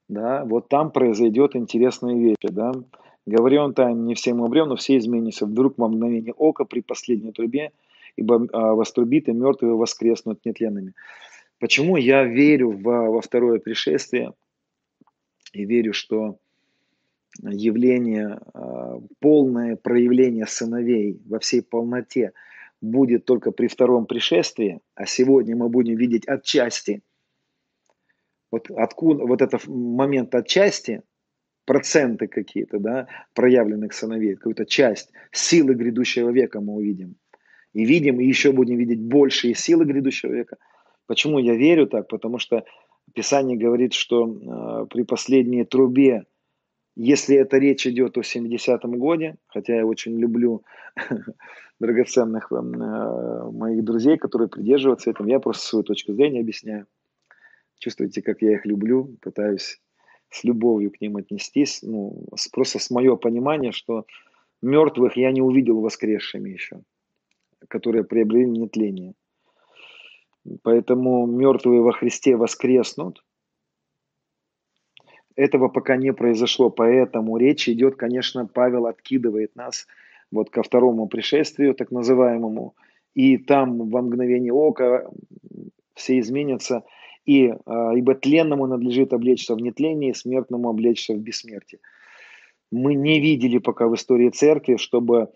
да, 0.08 0.46
вот 0.46 0.70
там 0.70 0.92
произойдет 0.92 1.56
интересные 1.56 2.20
вещи, 2.20 2.48
да. 2.48 2.74
Говорю 3.26 3.62
он 3.62 3.74
там, 3.74 4.06
не 4.06 4.14
все 4.14 4.36
мы 4.36 4.46
умрем, 4.46 4.68
но 4.68 4.76
все 4.76 4.98
изменятся. 4.98 5.48
Вдруг 5.48 5.80
во 5.80 5.88
мгновение 5.88 6.34
ока 6.34 6.64
при 6.64 6.82
последней 6.82 7.32
трубе, 7.32 7.72
ибо 8.18 8.48
а, 8.54 8.76
вострубит 8.76 9.30
и 9.30 9.32
мертвые 9.32 9.74
воскреснут 9.74 10.46
нетленными. 10.46 10.94
Почему 11.60 11.98
я 11.98 12.24
верю 12.24 12.70
в, 12.70 12.84
во 12.84 13.20
второе 13.20 13.58
пришествие 13.58 14.34
и 15.54 15.66
верю, 15.66 15.94
что 15.94 16.40
явление, 17.42 18.40
а, 18.54 19.00
полное 19.20 19.76
проявление 19.76 20.46
сыновей 20.46 21.22
во 21.26 21.40
всей 21.40 21.62
полноте 21.62 22.34
будет 22.82 23.26
только 23.26 23.52
при 23.52 23.68
втором 23.68 24.06
пришествии, 24.06 24.82
а 24.96 25.06
сегодня 25.06 25.56
мы 25.56 25.70
будем 25.70 25.96
видеть 25.96 26.28
отчасти, 26.28 27.02
вот 28.52 28.70
откуда 28.70 29.26
вот 29.26 29.42
этот 29.42 29.66
момент 29.68 30.36
отчасти, 30.36 31.02
проценты 31.66 32.28
какие-то, 32.28 32.80
да, 32.80 33.08
проявленных 33.34 33.94
сыновей, 33.94 34.36
какую-то 34.36 34.66
часть 34.66 35.12
силы 35.32 35.76
грядущего 35.76 36.30
века 36.30 36.60
мы 36.60 36.74
увидим. 36.74 37.16
И 37.72 37.86
видим, 37.86 38.20
и 38.20 38.26
еще 38.26 38.52
будем 38.52 38.78
видеть 38.78 39.02
большие 39.02 39.56
силы 39.56 39.86
грядущего 39.86 40.34
века. 40.34 40.58
Почему 41.08 41.40
я 41.40 41.56
верю 41.56 41.88
так? 41.88 42.08
Потому 42.08 42.38
что 42.38 42.64
Писание 43.14 43.58
говорит, 43.58 43.94
что 43.94 44.28
э, 44.28 44.88
при 44.90 45.04
последней 45.04 45.66
трубе 45.66 46.26
если 46.96 47.36
это 47.36 47.58
речь 47.58 47.88
идет 47.88 48.18
о 48.18 48.22
70-м 48.22 48.98
годе, 49.00 49.38
хотя 49.48 49.78
я 49.78 49.86
очень 49.86 50.18
люблю 50.20 50.64
драгоценных 51.80 52.52
э, 52.52 52.62
моих 52.62 53.84
друзей, 53.84 54.18
которые 54.18 54.48
придерживаются 54.48 55.10
этим, 55.10 55.26
я 55.26 55.40
просто 55.40 55.66
свою 55.66 55.84
точку 55.84 56.14
зрения 56.14 56.42
объясняю. 56.42 56.86
Чувствуете, 57.80 58.22
как 58.22 58.42
я 58.42 58.54
их 58.54 58.66
люблю, 58.66 59.18
пытаюсь 59.22 59.82
с 60.30 60.44
любовью 60.44 60.92
к 60.92 61.02
ним 61.02 61.18
отнестись. 61.18 61.82
Ну, 61.82 62.28
просто 62.52 62.78
с 62.78 62.92
мое 62.92 63.16
понимание, 63.16 63.72
что 63.72 64.06
мертвых 64.62 65.18
я 65.18 65.32
не 65.32 65.42
увидел 65.42 65.82
воскресшими 65.82 66.52
еще, 66.52 66.84
которые 67.68 68.04
приобрели 68.04 68.46
нетление. 68.46 69.16
Поэтому 70.62 71.26
мертвые 71.26 71.82
во 71.82 71.92
Христе 71.94 72.36
воскреснут, 72.36 73.24
этого 75.36 75.68
пока 75.68 75.96
не 75.96 76.14
произошло, 76.14 76.70
поэтому 76.70 77.38
речь 77.38 77.68
идет, 77.68 77.96
конечно, 77.96 78.46
Павел 78.46 78.86
откидывает 78.86 79.56
нас 79.56 79.88
вот 80.32 80.50
ко 80.50 80.64
второму 80.64 81.08
пришествию, 81.08 81.74
так 81.74 81.92
называемому, 81.92 82.76
и 83.16 83.38
там 83.38 83.90
во 83.90 84.02
мгновение 84.02 84.54
ока 84.54 85.10
все 85.96 86.20
изменятся, 86.20 86.84
и 87.26 87.54
а, 87.66 87.94
ибо 87.96 88.16
тленному 88.16 88.68
надлежит 88.68 89.14
облечься 89.14 89.56
в 89.56 89.62
нетлении, 89.62 90.12
смертному 90.12 90.70
облечься 90.70 91.14
в 91.14 91.20
бессмертие. 91.20 91.80
Мы 92.72 92.96
не 92.96 93.20
видели 93.20 93.60
пока 93.60 93.88
в 93.88 93.96
истории 93.96 94.30
церкви, 94.30 94.78
чтобы 94.78 95.30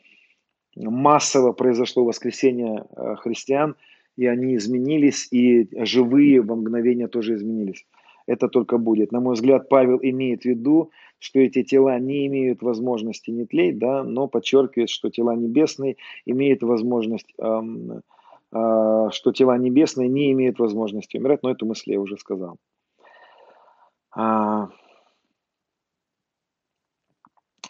массово 0.76 1.54
произошло 1.54 2.04
воскресение 2.04 2.86
а, 2.96 3.16
христиан, 3.16 3.76
и 4.18 4.26
они 4.26 4.56
изменились, 4.56 5.28
и 5.32 5.70
живые 5.86 6.42
во 6.42 6.56
мгновение 6.56 7.08
тоже 7.08 7.36
изменились 7.36 7.86
это 8.28 8.50
только 8.50 8.78
будет. 8.78 9.12
На 9.12 9.20
мой 9.20 9.34
взгляд, 9.34 9.70
Павел 9.70 10.00
имеет 10.02 10.44
в 10.44 10.46
виду, 10.46 10.92
что 11.18 11.40
эти 11.40 11.64
тела 11.64 11.98
не 11.98 12.28
имеют 12.28 12.62
возможности 12.62 13.32
не 13.32 13.46
тлеть, 13.46 13.80
да, 13.80 14.04
но 14.04 14.28
подчеркивает, 14.28 14.90
что 14.90 15.10
тела 15.10 15.36
небесные 15.36 15.96
имеют 16.26 16.62
возможность, 16.62 17.34
эм, 17.40 18.02
э, 18.52 19.10
что 19.12 19.32
тела 19.32 19.58
небесные 19.58 20.10
не 20.10 20.32
имеют 20.34 20.60
возможности 20.60 21.18
умирать, 21.18 21.42
но 21.42 21.52
эту 21.52 21.66
мысль 21.66 21.94
я 21.94 22.02
уже 22.02 22.18
сказал. 22.18 22.58
А... 24.12 24.70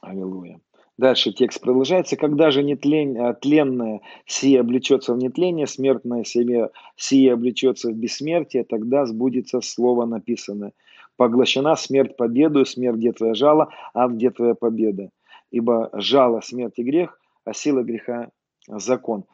Аллилуйя. 0.02 0.60
Дальше 0.98 1.32
текст 1.32 1.62
продолжается. 1.62 2.16
Когда 2.16 2.50
же 2.50 2.64
нетлен, 2.64 3.20
а, 3.22 3.34
тленное 3.34 4.02
сие 4.26 4.62
облечется 4.62 5.14
в 5.14 5.18
нетление, 5.18 5.68
смертное 5.68 6.24
себе 6.24 6.72
сие 6.96 7.34
облечется 7.34 7.90
в 7.90 7.94
бессмертие, 7.94 8.64
тогда 8.64 9.06
сбудется 9.06 9.62
слово 9.62 10.06
написанное. 10.06 10.74
Поглощена 11.16 11.76
смерть 11.76 12.18
победу, 12.18 12.66
смерть 12.66 12.98
где 12.98 13.12
твоя 13.12 13.36
жало, 13.36 13.70
а 13.94 14.08
где 14.08 14.32
твоя 14.32 14.56
победа. 14.56 15.10
Ибо 15.52 15.90
жало 15.94 16.42
смерть 16.42 16.74
и 16.78 16.84
грех, 16.84 17.20
а 17.46 17.54
сила 17.54 17.84
греха 17.84 18.30
закон. 18.68 19.26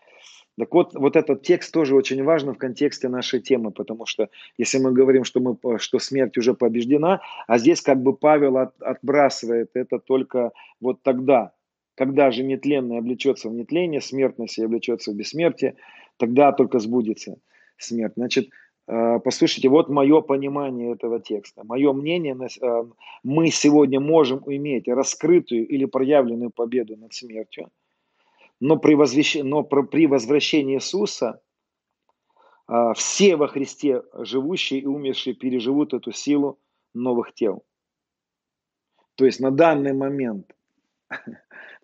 Так 0.60 0.72
вот, 0.74 0.94
вот 0.94 1.16
этот 1.16 1.42
текст 1.42 1.74
тоже 1.74 1.96
очень 1.96 2.24
важен 2.24 2.54
в 2.54 2.58
контексте 2.58 3.10
нашей 3.10 3.42
темы, 3.42 3.72
потому 3.72 4.06
что 4.06 4.30
если 4.58 4.78
мы 4.78 4.92
говорим, 4.92 5.24
что, 5.24 5.40
мы, 5.40 5.58
что 5.80 5.98
смерть 5.98 6.38
уже 6.38 6.54
побеждена, 6.54 7.22
а 7.48 7.58
здесь 7.58 7.82
как 7.82 8.02
бы 8.02 8.16
Павел 8.16 8.58
от, 8.58 8.80
отбрасывает 8.82 9.72
это 9.74 9.98
только 9.98 10.52
вот 10.80 11.02
тогда, 11.02 11.54
когда 11.96 12.30
же 12.30 12.44
нетленное 12.44 13.00
облечется 13.00 13.50
в 13.50 13.54
нетление, 13.54 14.00
смертность 14.00 14.60
облечется 14.60 15.12
в 15.12 15.16
бессмертие, 15.16 15.76
тогда 16.18 16.52
только 16.52 16.78
сбудется 16.78 17.38
смерть. 17.78 18.14
Значит, 18.16 18.50
э, 18.88 19.20
послушайте, 19.24 19.70
вот 19.70 19.90
мое 19.90 20.22
понимание 20.22 20.94
этого 20.94 21.20
текста. 21.20 21.64
Мое 21.64 21.94
мнение, 21.94 22.38
э, 22.62 22.84
мы 23.24 23.50
сегодня 23.50 24.00
можем 24.00 24.44
иметь 24.46 24.88
раскрытую 24.88 25.68
или 25.68 25.86
проявленную 25.86 26.52
победу 26.52 26.96
над 26.96 27.12
смертью– 27.12 27.70
но 28.64 28.78
при, 28.78 28.96
возвещ... 28.96 29.44
но 29.44 29.64
при 29.64 30.08
возвращении 30.08 30.78
Иисуса 30.78 31.42
а, 32.66 32.94
все 32.94 33.36
во 33.36 33.50
Христе 33.50 34.04
живущие 34.14 34.80
и 34.80 34.86
умершие 34.86 35.34
переживут 35.36 35.94
эту 35.94 36.14
силу 36.14 36.62
новых 36.94 37.34
тел. 37.34 37.66
То 39.16 39.26
есть 39.26 39.42
на 39.42 39.52
данный 39.52 39.92
момент 39.92 40.56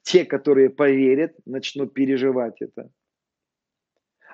те, 0.03 0.23
которые 0.23 0.69
поверят, 0.69 1.35
начнут 1.45 1.93
переживать 1.93 2.61
это. 2.61 2.89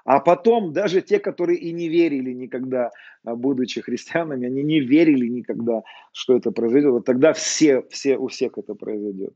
А 0.03 0.19
потом 0.19 0.72
даже 0.72 1.01
те, 1.01 1.17
которые 1.17 1.57
и 1.57 1.72
не 1.72 1.89
верили 1.89 2.31
никогда, 2.31 2.91
а, 3.23 3.35
будучи 3.35 3.81
христианами, 3.81 4.45
они 4.45 4.61
не 4.61 4.81
верили 4.81 5.27
никогда, 5.27 5.81
что 6.11 6.38
это 6.38 6.51
произойдет. 6.51 6.91
Вот 6.91 7.05
тогда 7.05 7.34
все, 7.34 7.81
все, 7.89 8.17
у 8.19 8.27
всех 8.27 8.59
это 8.59 8.76
произойдет. 8.76 9.34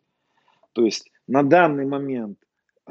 То 0.74 0.86
есть 0.86 1.12
на 1.26 1.42
данный 1.42 1.88
момент 1.88 2.38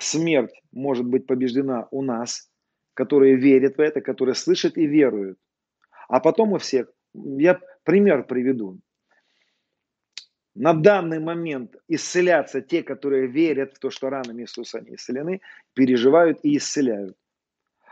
смерть 0.00 0.60
может 0.72 1.06
быть 1.06 1.26
побеждена 1.26 1.88
у 1.90 2.02
нас, 2.02 2.50
которые 2.94 3.36
верят 3.36 3.76
в 3.76 3.80
это, 3.80 4.00
которые 4.00 4.34
слышат 4.34 4.76
и 4.76 4.86
веруют. 4.86 5.38
А 6.08 6.20
потом 6.20 6.52
у 6.52 6.58
всех, 6.58 6.90
я 7.14 7.60
пример 7.84 8.24
приведу. 8.24 8.80
На 10.54 10.74
данный 10.74 11.20
момент 11.20 11.76
исцелятся 11.86 12.60
те, 12.60 12.82
которые 12.82 13.28
верят 13.28 13.74
в 13.74 13.78
то, 13.78 13.90
что 13.90 14.10
ранами 14.10 14.42
Иисуса 14.42 14.78
они 14.78 14.96
исцелены, 14.96 15.40
переживают 15.74 16.40
и 16.42 16.56
исцеляют. 16.56 17.16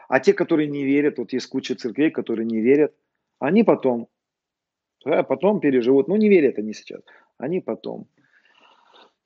А 0.09 0.19
те, 0.19 0.33
которые 0.33 0.69
не 0.69 0.85
верят, 0.85 1.19
вот 1.19 1.33
есть 1.33 1.47
куча 1.47 1.77
церквей, 1.77 2.11
которые 2.11 2.47
не 2.47 2.61
верят, 2.61 2.93
они 3.39 3.63
потом, 3.63 4.09
да, 5.05 5.23
потом 5.23 5.61
переживут. 5.61 6.09
Ну, 6.09 6.17
не 6.17 6.29
верят 6.29 6.59
они 6.59 6.73
сейчас, 6.73 7.03
они 7.39 7.61
потом. 7.61 8.09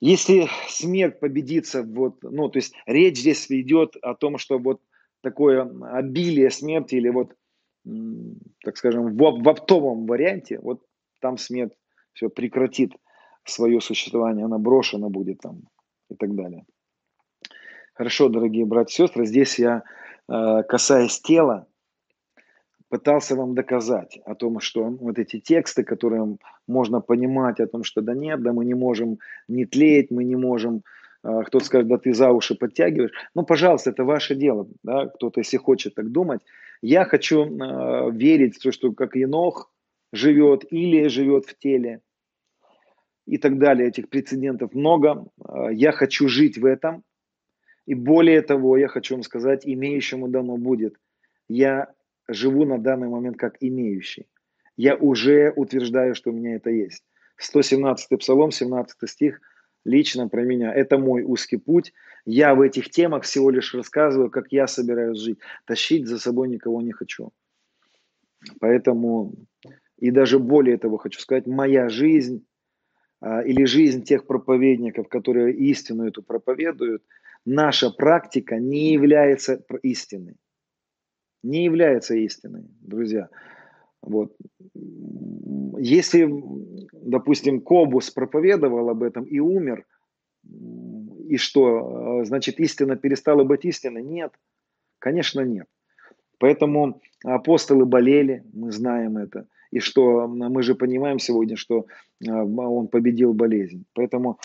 Если 0.01 0.49
смерть 0.69 1.21
победится, 1.21 1.83
вот, 1.83 2.23
ну, 2.23 2.49
то 2.49 2.59
есть 2.59 2.75
речь 2.87 3.19
здесь 3.19 3.51
идет 3.51 3.97
о 4.01 4.15
том, 4.15 4.39
что 4.39 4.59
вот 4.59 4.81
такое 5.23 5.71
обилие 5.93 6.51
смерти 6.51 6.95
или 6.95 7.11
вот, 7.11 7.35
так 8.65 8.79
скажем, 8.79 9.15
в, 9.15 9.43
в 9.43 9.49
оптовом 9.49 10.07
варианте, 10.07 10.59
вот 10.61 10.83
там 11.21 11.37
смерть 11.37 11.75
все 12.15 12.31
прекратит 12.31 12.95
свое 13.45 13.81
существование, 13.81 14.47
она 14.47 14.59
брошена 14.59 15.11
будет 15.11 15.41
там 15.41 15.63
и 16.09 16.15
так 16.15 16.35
далее. 16.35 16.65
Хорошо, 17.93 18.31
дорогие 18.31 18.65
братья 18.65 19.05
и 19.05 19.07
сестры, 19.07 19.27
здесь 19.27 19.59
я, 19.59 19.83
э, 20.29 20.63
касаясь 20.63 21.21
тела, 21.21 21.67
пытался 22.91 23.37
вам 23.37 23.55
доказать 23.55 24.19
о 24.27 24.35
том, 24.35 24.61
что 24.61 24.85
вот 24.85 25.19
эти 25.19 25.39
тексты, 25.39 25.85
которые 25.85 26.37
можно 26.67 27.01
понимать 27.01 27.61
о 27.61 27.67
том, 27.67 27.85
что 27.85 28.03
да 28.03 28.15
нет, 28.15 28.43
да 28.43 28.53
мы 28.53 28.65
не 28.65 28.75
можем 28.75 29.19
не 29.49 29.65
тлеять, 29.65 30.11
мы 30.11 30.25
не 30.25 30.37
можем, 30.37 30.83
э, 31.23 31.43
кто-то 31.47 31.65
скажет, 31.65 31.89
да 31.89 31.99
ты 31.99 32.13
за 32.13 32.31
уши 32.31 32.57
подтягиваешь. 32.57 33.13
Ну, 33.35 33.45
пожалуйста, 33.45 33.91
это 33.91 34.05
ваше 34.05 34.35
дело, 34.35 34.69
да, 34.83 35.07
кто-то, 35.07 35.41
если 35.41 35.57
хочет 35.57 35.95
так 35.95 36.11
думать. 36.11 36.41
Я 36.83 37.05
хочу 37.05 37.45
э, 37.45 38.11
верить 38.11 38.57
в 38.57 38.63
то, 38.63 38.73
что 38.73 38.93
как 38.93 39.15
Енох 39.15 39.73
живет 40.13 40.65
или 40.73 41.09
живет 41.09 41.47
в 41.47 41.57
теле 41.57 42.01
и 43.27 43.39
так 43.39 43.59
далее. 43.59 43.89
Этих 43.89 44.09
прецедентов 44.09 44.75
много. 44.75 45.27
Э, 45.49 45.69
я 45.73 45.93
хочу 45.93 46.27
жить 46.27 46.59
в 46.59 46.65
этом. 46.65 47.05
И 47.87 47.95
более 47.95 48.43
того, 48.43 48.77
я 48.77 48.89
хочу 48.89 49.15
вам 49.15 49.23
сказать, 49.23 49.63
имеющему 49.65 50.29
дано 50.29 50.57
будет. 50.57 50.97
Я 51.49 51.89
живу 52.33 52.65
на 52.65 52.79
данный 52.79 53.09
момент 53.09 53.37
как 53.37 53.57
имеющий. 53.61 54.27
Я 54.77 54.97
уже 54.97 55.53
утверждаю, 55.57 56.15
что 56.15 56.31
у 56.31 56.33
меня 56.33 56.57
это 56.57 56.71
есть. 56.71 57.05
117 57.37 58.19
Псалом, 58.19 58.51
17 58.51 59.09
стих, 59.09 59.41
лично 59.85 60.29
про 60.29 60.43
меня. 60.43 60.73
Это 60.73 60.99
мой 60.99 61.23
узкий 61.23 61.57
путь. 61.57 61.93
Я 62.25 62.55
в 62.55 62.61
этих 62.61 62.91
темах 62.91 63.25
всего 63.25 63.51
лишь 63.51 63.75
рассказываю, 63.75 64.31
как 64.31 64.53
я 64.53 64.67
собираюсь 64.67 65.19
жить. 65.19 65.39
Тащить 65.65 66.07
за 66.07 66.19
собой 66.19 66.49
никого 66.49 66.83
не 66.83 66.93
хочу. 66.93 67.33
Поэтому 68.61 69.35
и 69.99 70.11
даже 70.11 70.39
более 70.39 70.79
того 70.79 70.97
хочу 70.97 71.21
сказать, 71.21 71.47
моя 71.47 71.89
жизнь 71.89 72.47
а, 73.21 73.43
или 73.43 73.65
жизнь 73.65 74.03
тех 74.03 74.27
проповедников, 74.27 75.09
которые 75.09 75.55
истину 75.55 76.07
эту 76.07 76.23
проповедуют, 76.23 77.03
наша 77.45 77.91
практика 77.91 78.59
не 78.59 78.93
является 78.93 79.63
истиной. 79.83 80.37
Не 81.43 81.65
является 81.65 82.15
истиной, 82.15 82.65
друзья. 82.81 83.29
Вот. 84.03 84.35
Если, 85.79 86.29
допустим, 86.93 87.61
Кобус 87.61 88.11
проповедовал 88.11 88.89
об 88.89 89.03
этом 89.03 89.25
и 89.25 89.39
умер, 89.39 89.85
и 90.43 91.37
что, 91.37 92.25
значит, 92.25 92.61
истина 92.61 92.97
перестала 92.97 93.45
быть 93.45 93.65
истиной? 93.65 94.03
Нет, 94.03 94.33
конечно, 94.99 95.41
нет. 95.41 95.67
Поэтому 96.39 97.01
апостолы 97.25 97.85
болели, 97.85 98.43
мы 98.53 98.73
знаем 98.73 99.19
это. 99.19 99.47
И 99.71 99.79
что 99.79 100.27
мы 100.27 100.63
же 100.63 100.75
понимаем 100.75 101.19
сегодня, 101.19 101.57
что 101.57 101.87
а, 102.27 102.45
он 102.45 102.89
победил 102.89 103.35
болезнь. 103.35 103.85
Поэтому 103.95 104.39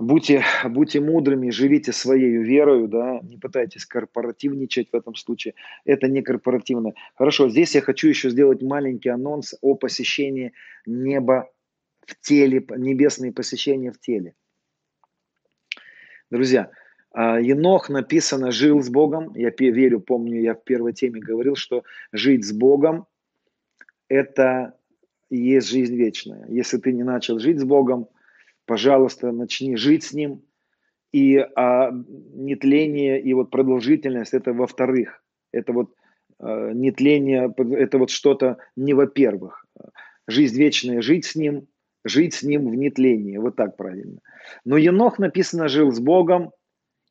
будьте, 0.00 0.42
будьте 0.68 1.00
мудрыми, 1.00 1.50
живите 1.50 1.92
своей 1.92 2.36
верою, 2.38 2.88
да, 2.88 3.20
не 3.22 3.36
пытайтесь 3.36 3.84
корпоративничать 3.84 4.90
в 4.90 4.96
этом 4.96 5.14
случае. 5.14 5.54
Это 5.84 6.08
не 6.08 6.22
корпоративно. 6.22 6.92
Хорошо, 7.14 7.48
здесь 7.48 7.74
я 7.74 7.82
хочу 7.82 8.08
еще 8.08 8.30
сделать 8.30 8.62
маленький 8.62 9.10
анонс 9.10 9.54
о 9.60 9.74
посещении 9.74 10.52
неба 10.86 11.50
в 12.06 12.18
теле, 12.20 12.64
небесные 12.76 13.32
посещения 13.32 13.92
в 13.92 14.00
теле. 14.00 14.34
Друзья, 16.30 16.70
а, 17.12 17.40
Енох 17.40 17.88
написано 17.88 18.50
«жил 18.50 18.80
с 18.82 18.88
Богом». 18.88 19.34
Я 19.34 19.52
верю, 19.58 20.00
помню, 20.00 20.40
я 20.40 20.54
в 20.54 20.64
первой 20.64 20.92
теме 20.92 21.20
говорил, 21.20 21.56
что 21.56 21.82
жить 22.12 22.46
с 22.46 22.52
Богом– 22.52 23.06
это 24.08 24.74
и 25.28 25.36
есть 25.36 25.68
жизнь 25.68 25.96
вечная. 25.96 26.46
Если 26.48 26.78
ты 26.78 26.92
не 26.92 27.02
начал 27.02 27.38
жить 27.38 27.60
с 27.60 27.64
Богом, 27.64 28.08
пожалуйста, 28.70 29.32
начни 29.32 29.74
жить 29.74 30.04
с 30.04 30.12
Ним. 30.12 30.44
И 31.10 31.38
а, 31.38 31.90
нетление 31.90 33.20
и 33.20 33.34
вот 33.34 33.50
продолжительность– 33.50 34.32
это 34.32 34.52
во-вторых. 34.52 35.24
Это 35.50 35.72
вот 35.72 35.92
а, 36.38 36.70
нетление, 36.70 37.52
это 37.58 37.98
вот 37.98 38.10
что-то 38.10 38.58
не 38.76 38.94
во-первых. 38.94 39.66
Жизнь 40.28 40.56
вечная– 40.56 41.00
жить 41.02 41.24
с 41.24 41.34
Ним, 41.34 41.66
жить 42.04 42.34
с 42.34 42.44
Ним 42.44 42.70
в 42.70 42.76
нетлении. 42.76 43.38
Вот 43.38 43.56
так 43.56 43.76
правильно. 43.76 44.20
Но 44.64 44.76
Енох 44.76 45.18
написано 45.18 45.66
«жил 45.66 45.90
с 45.90 45.98
Богом», 45.98 46.52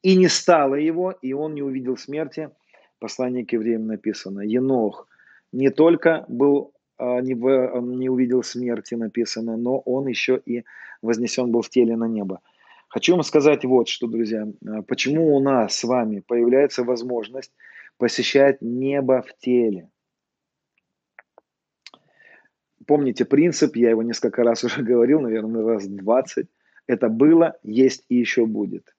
и 0.02 0.15
не 0.15 0.30
стало 0.30 0.76
его, 0.76 1.11
и 1.11 1.34
он 1.34 1.56
не 1.56 1.61
увидел 1.61 1.98
смерти. 1.98 2.52
Послание 2.99 3.45
к 3.45 3.52
евреям 3.52 3.86
написано. 3.86 4.40
Енох 4.40 5.10
не 5.52 5.72
только 5.72 6.23
был 6.30 6.72
не, 7.00 7.34
в, 7.34 7.82
не 7.82 8.10
увидел 8.10 8.44
смерти, 8.44 8.96
написано, 8.96 9.58
но 9.58 9.80
он 9.80 10.08
еще 10.08 10.42
и 10.46 10.66
вознесен 11.02 11.52
был 11.52 11.62
в 11.62 11.70
теле 11.70 11.96
на 11.96 12.08
небо. 12.08 12.42
Хочу 12.90 13.14
вам 13.14 13.24
сказать 13.24 13.64
вот 13.66 13.88
что, 13.88 14.08
друзья. 14.08 14.48
А, 14.68 14.82
почему 14.82 15.36
у 15.36 15.40
нас 15.40 15.76
с 15.76 15.84
вами 15.84 16.22
появляется 16.26 16.84
возможность 16.84 17.54
посещать 17.98 18.62
небо 18.62 19.22
в 19.22 19.38
теле? 19.38 19.90
Помните 22.86 23.26
принцип, 23.26 23.76
я 23.76 23.92
его 23.92 24.02
несколько 24.02 24.44
раз 24.44 24.64
уже 24.66 24.82
говорил, 24.82 25.20
наверное, 25.22 25.64
раз 25.64 25.88
20. 25.88 26.48
Это 26.88 27.10
было, 27.10 27.58
есть 27.64 28.04
и 28.10 28.16
еще 28.16 28.48
будет. 28.48 28.96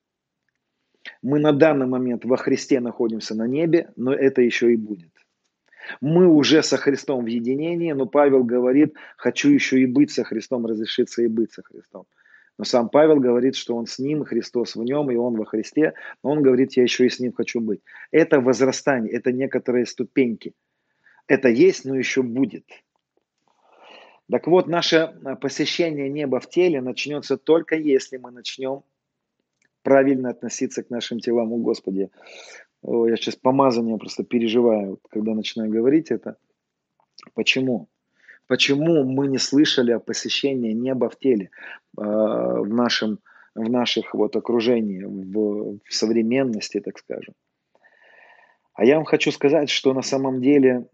Мы 1.23 1.41
на 1.41 1.53
данный 1.53 1.87
момент 1.87 2.25
во 2.25 2.37
Христе 2.37 2.79
находимся 2.79 3.35
на 3.35 3.49
небе, 3.49 3.93
но 3.97 4.15
это 4.15 4.43
еще 4.43 4.73
и 4.73 4.77
будет. 4.77 5.11
Мы 6.01 6.27
уже 6.27 6.63
со 6.63 6.77
Христом 6.77 7.25
в 7.25 7.29
единении, 7.29 7.93
но 7.93 8.07
Павел 8.07 8.45
говорит, 8.45 8.95
хочу 9.17 9.51
еще 9.51 9.81
и 9.81 9.87
быть 9.87 10.11
со 10.11 10.25
Христом, 10.25 10.67
разрешиться 10.67 11.23
и 11.23 11.27
быть 11.27 11.53
со 11.53 11.63
Христом. 11.63 12.07
Но 12.59 12.65
сам 12.65 12.91
Павел 12.91 13.21
говорит, 13.21 13.57
что 13.57 13.75
он 13.75 13.87
с 13.87 13.99
ним, 13.99 14.25
Христос 14.25 14.77
в 14.77 14.83
нем, 14.83 15.11
и 15.11 15.17
он 15.17 15.35
во 15.37 15.47
Христе, 15.47 15.95
но 16.23 16.31
он 16.31 16.43
говорит, 16.43 16.77
я 16.77 16.83
еще 16.83 17.07
и 17.07 17.09
с 17.09 17.19
ним 17.19 17.33
хочу 17.33 17.61
быть. 17.61 17.81
Это 18.11 18.41
возрастание, 18.41 19.13
это 19.13 19.33
некоторые 19.33 19.87
ступеньки. 19.87 20.53
Это 21.27 21.49
есть, 21.49 21.85
но 21.85 21.97
еще 21.97 22.23
будет. 22.23 22.67
Так 24.31 24.47
вот, 24.47 24.69
наше 24.69 25.15
посещение 25.41 26.09
неба 26.09 26.39
в 26.39 26.49
теле 26.51 26.81
начнется 26.81 27.37
только 27.37 27.77
если 27.77 28.17
мы 28.19 28.31
начнем 28.31 28.83
правильно 29.83 30.31
относиться 30.31 30.83
к 30.83 30.91
нашим 30.91 31.21
телам. 31.21 31.53
у 31.53 31.59
Господи, 31.59 32.11
я 32.83 33.17
сейчас 33.17 33.37
помазание 33.37 33.99
просто 33.99 34.25
переживаю, 34.25 34.99
когда 35.11 35.35
начинаю 35.35 35.71
говорить 35.71 36.11
это. 36.11 36.37
Почему? 37.35 37.89
Почему 38.47 39.05
мы 39.05 39.29
не 39.29 39.39
слышали 39.39 39.93
о 39.93 40.01
посещении 40.01 40.73
неба 40.73 41.09
в 41.09 41.19
теле 41.19 41.51
э, 41.97 42.03
в 42.03 42.69
нашем 42.69 43.21
в 43.55 43.69
наших 43.69 44.15
вот 44.15 44.37
окружении, 44.37 45.03
в, 45.03 45.79
в 45.85 45.93
современности, 45.93 46.81
так 46.81 46.99
скажем. 46.99 47.35
А 48.75 48.85
я 48.85 48.97
вам 48.97 49.05
хочу 49.05 49.33
сказать, 49.33 49.69
что 49.71 49.93
на 49.93 50.03
самом 50.03 50.41
деле 50.41 50.89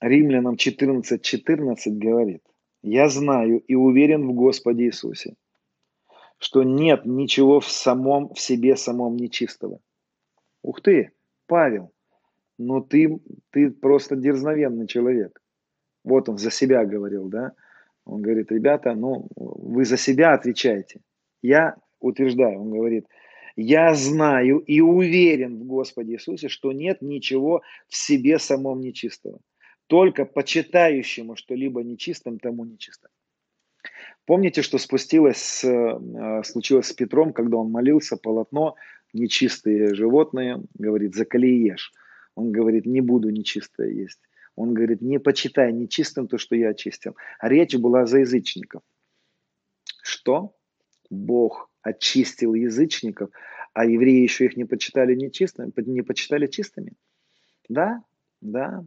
Римлянам 0.00 0.54
14.14 0.54 1.20
14 1.20 1.98
говорит, 1.98 2.42
«Я 2.82 3.08
знаю 3.08 3.60
и 3.60 3.74
уверен 3.74 4.28
в 4.28 4.34
Господе 4.34 4.84
Иисусе, 4.84 5.34
что 6.38 6.62
нет 6.62 7.06
ничего 7.06 7.60
в 7.60 7.68
самом, 7.68 8.32
в 8.34 8.38
себе 8.38 8.76
самом 8.76 9.16
нечистого. 9.16 9.80
Ух 10.66 10.80
ты, 10.80 11.12
Павел, 11.46 11.92
ну 12.58 12.80
ты, 12.80 13.20
ты 13.50 13.70
просто 13.70 14.16
дерзновенный 14.16 14.88
человек. 14.88 15.40
Вот 16.02 16.28
он 16.28 16.38
за 16.38 16.50
себя 16.50 16.84
говорил, 16.84 17.28
да? 17.28 17.52
Он 18.04 18.20
говорит, 18.20 18.50
ребята, 18.50 18.96
ну 18.96 19.28
вы 19.36 19.84
за 19.84 19.96
себя 19.96 20.32
отвечаете. 20.32 21.02
Я 21.40 21.76
утверждаю, 22.00 22.60
он 22.62 22.70
говорит, 22.70 23.06
я 23.54 23.94
знаю 23.94 24.58
и 24.58 24.80
уверен 24.80 25.60
в 25.60 25.64
Господе 25.66 26.14
Иисусе, 26.14 26.48
что 26.48 26.72
нет 26.72 27.00
ничего 27.00 27.62
в 27.86 27.96
себе 27.96 28.40
самом 28.40 28.80
нечистого. 28.80 29.38
Только 29.86 30.24
почитающему 30.24 31.36
что-либо 31.36 31.84
нечистым, 31.84 32.40
тому 32.40 32.64
нечисто. 32.64 33.08
Помните, 34.24 34.62
что 34.62 34.78
спустилось, 34.78 35.64
э, 35.64 36.42
случилось 36.42 36.88
с 36.88 36.92
Петром, 36.92 37.32
когда 37.32 37.58
он 37.58 37.70
молился, 37.70 38.16
полотно, 38.16 38.74
нечистые 39.16 39.94
животные, 39.94 40.62
говорит, 40.74 41.14
закали 41.14 41.48
и 41.48 41.64
ешь. 41.68 41.92
Он 42.34 42.52
говорит, 42.52 42.86
не 42.86 43.00
буду 43.00 43.30
нечистое 43.30 43.90
есть. 43.90 44.20
Он 44.54 44.74
говорит, 44.74 45.02
не 45.02 45.18
почитай 45.18 45.72
нечистым 45.72 46.28
то, 46.28 46.38
что 46.38 46.56
я 46.56 46.70
очистил. 46.70 47.16
А 47.38 47.48
речь 47.48 47.74
была 47.74 48.06
за 48.06 48.20
язычников. 48.20 48.82
Что? 50.02 50.54
Бог 51.10 51.70
очистил 51.82 52.54
язычников, 52.54 53.30
а 53.72 53.84
евреи 53.84 54.22
еще 54.22 54.46
их 54.46 54.56
не 54.56 54.64
почитали 54.64 55.14
нечистыми, 55.14 55.72
не 55.76 56.02
почитали 56.02 56.46
чистыми. 56.46 56.92
Да, 57.68 58.02
да. 58.40 58.84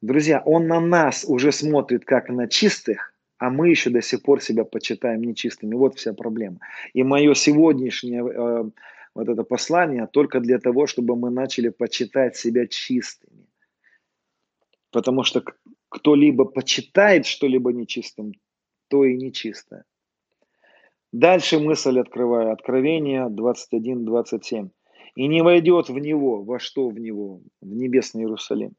Друзья, 0.00 0.42
он 0.44 0.68
на 0.68 0.80
нас 0.80 1.24
уже 1.26 1.50
смотрит 1.50 2.04
как 2.04 2.28
на 2.28 2.46
чистых, 2.46 3.14
а 3.38 3.50
мы 3.50 3.70
еще 3.70 3.90
до 3.90 4.02
сих 4.02 4.22
пор 4.22 4.42
себя 4.42 4.64
почитаем 4.64 5.22
нечистыми. 5.22 5.74
Вот 5.74 5.96
вся 5.96 6.12
проблема. 6.12 6.58
И 6.92 7.02
мое 7.02 7.34
сегодняшнее 7.34 8.24
э, 8.24 8.70
вот 9.18 9.28
это 9.28 9.42
послание 9.42 10.06
только 10.06 10.38
для 10.38 10.60
того, 10.60 10.86
чтобы 10.86 11.16
мы 11.16 11.30
начали 11.30 11.70
почитать 11.70 12.36
себя 12.36 12.68
чистыми. 12.68 13.48
Потому 14.92 15.24
что 15.24 15.42
кто-либо 15.88 16.44
почитает 16.44 17.26
что-либо 17.26 17.72
нечистым, 17.72 18.32
то 18.86 19.04
и 19.04 19.16
нечистое. 19.16 19.84
Дальше 21.12 21.58
мысль 21.58 21.98
открываю. 21.98 22.52
Откровение 22.52 23.26
21-27. 23.28 24.70
«И 25.16 25.26
не 25.26 25.42
войдет 25.42 25.88
в 25.88 25.98
него, 25.98 26.44
во 26.44 26.60
что 26.60 26.88
в 26.88 27.00
него? 27.00 27.40
В 27.60 27.74
небесный 27.74 28.22
Иерусалим, 28.22 28.76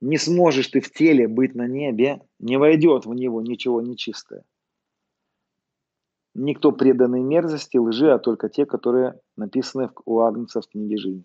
не 0.00 0.16
сможешь 0.16 0.68
ты 0.68 0.80
в 0.80 0.90
теле 0.90 1.28
быть 1.28 1.54
на 1.54 1.66
небе, 1.66 2.22
не 2.38 2.56
войдет 2.56 3.04
в 3.04 3.12
него 3.12 3.42
ничего 3.42 3.82
нечистое. 3.82 4.44
Никто 6.34 6.70
преданный 6.70 7.22
мерзости, 7.22 7.76
лжи, 7.76 8.12
а 8.12 8.18
только 8.18 8.48
те, 8.48 8.64
которые 8.64 9.18
написаны 9.36 9.90
у 10.04 10.20
Агнца 10.20 10.60
в 10.60 10.68
книге 10.68 10.96
жизни. 10.96 11.24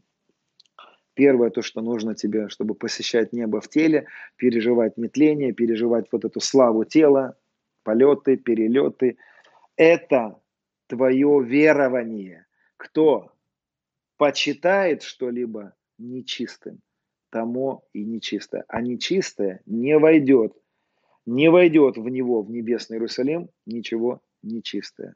Первое, 1.14 1.50
то, 1.50 1.62
что 1.62 1.82
нужно 1.82 2.16
тебе, 2.16 2.50
чтобы 2.50 2.74
посещать 2.76 3.32
небо 3.32 3.62
в 3.62 3.70
теле, 3.70 4.08
переживать 4.36 4.98
нетление, 4.98 5.54
переживать 5.54 6.08
вот 6.12 6.26
эту 6.26 6.42
славу 6.42 6.84
тела, 6.84 7.38
полеты, 7.84 8.36
перелеты, 8.36 9.18
это 9.78 10.40
твое 10.88 11.42
верование. 11.44 12.48
Кто 12.76 13.32
почитает 14.18 15.04
что-либо 15.04 15.74
нечистым, 15.98 16.82
тому 17.30 17.86
и 17.94 18.04
нечистое. 18.04 18.66
А 18.68 18.82
нечистое 18.82 19.62
не 19.66 19.98
войдет, 19.98 20.54
не 21.26 21.50
войдет 21.50 21.98
в 21.98 22.10
него, 22.10 22.42
в 22.42 22.52
небесный 22.52 22.96
Иерусалим, 22.96 23.50
ничего 23.66 24.22
нечистое. 24.46 25.16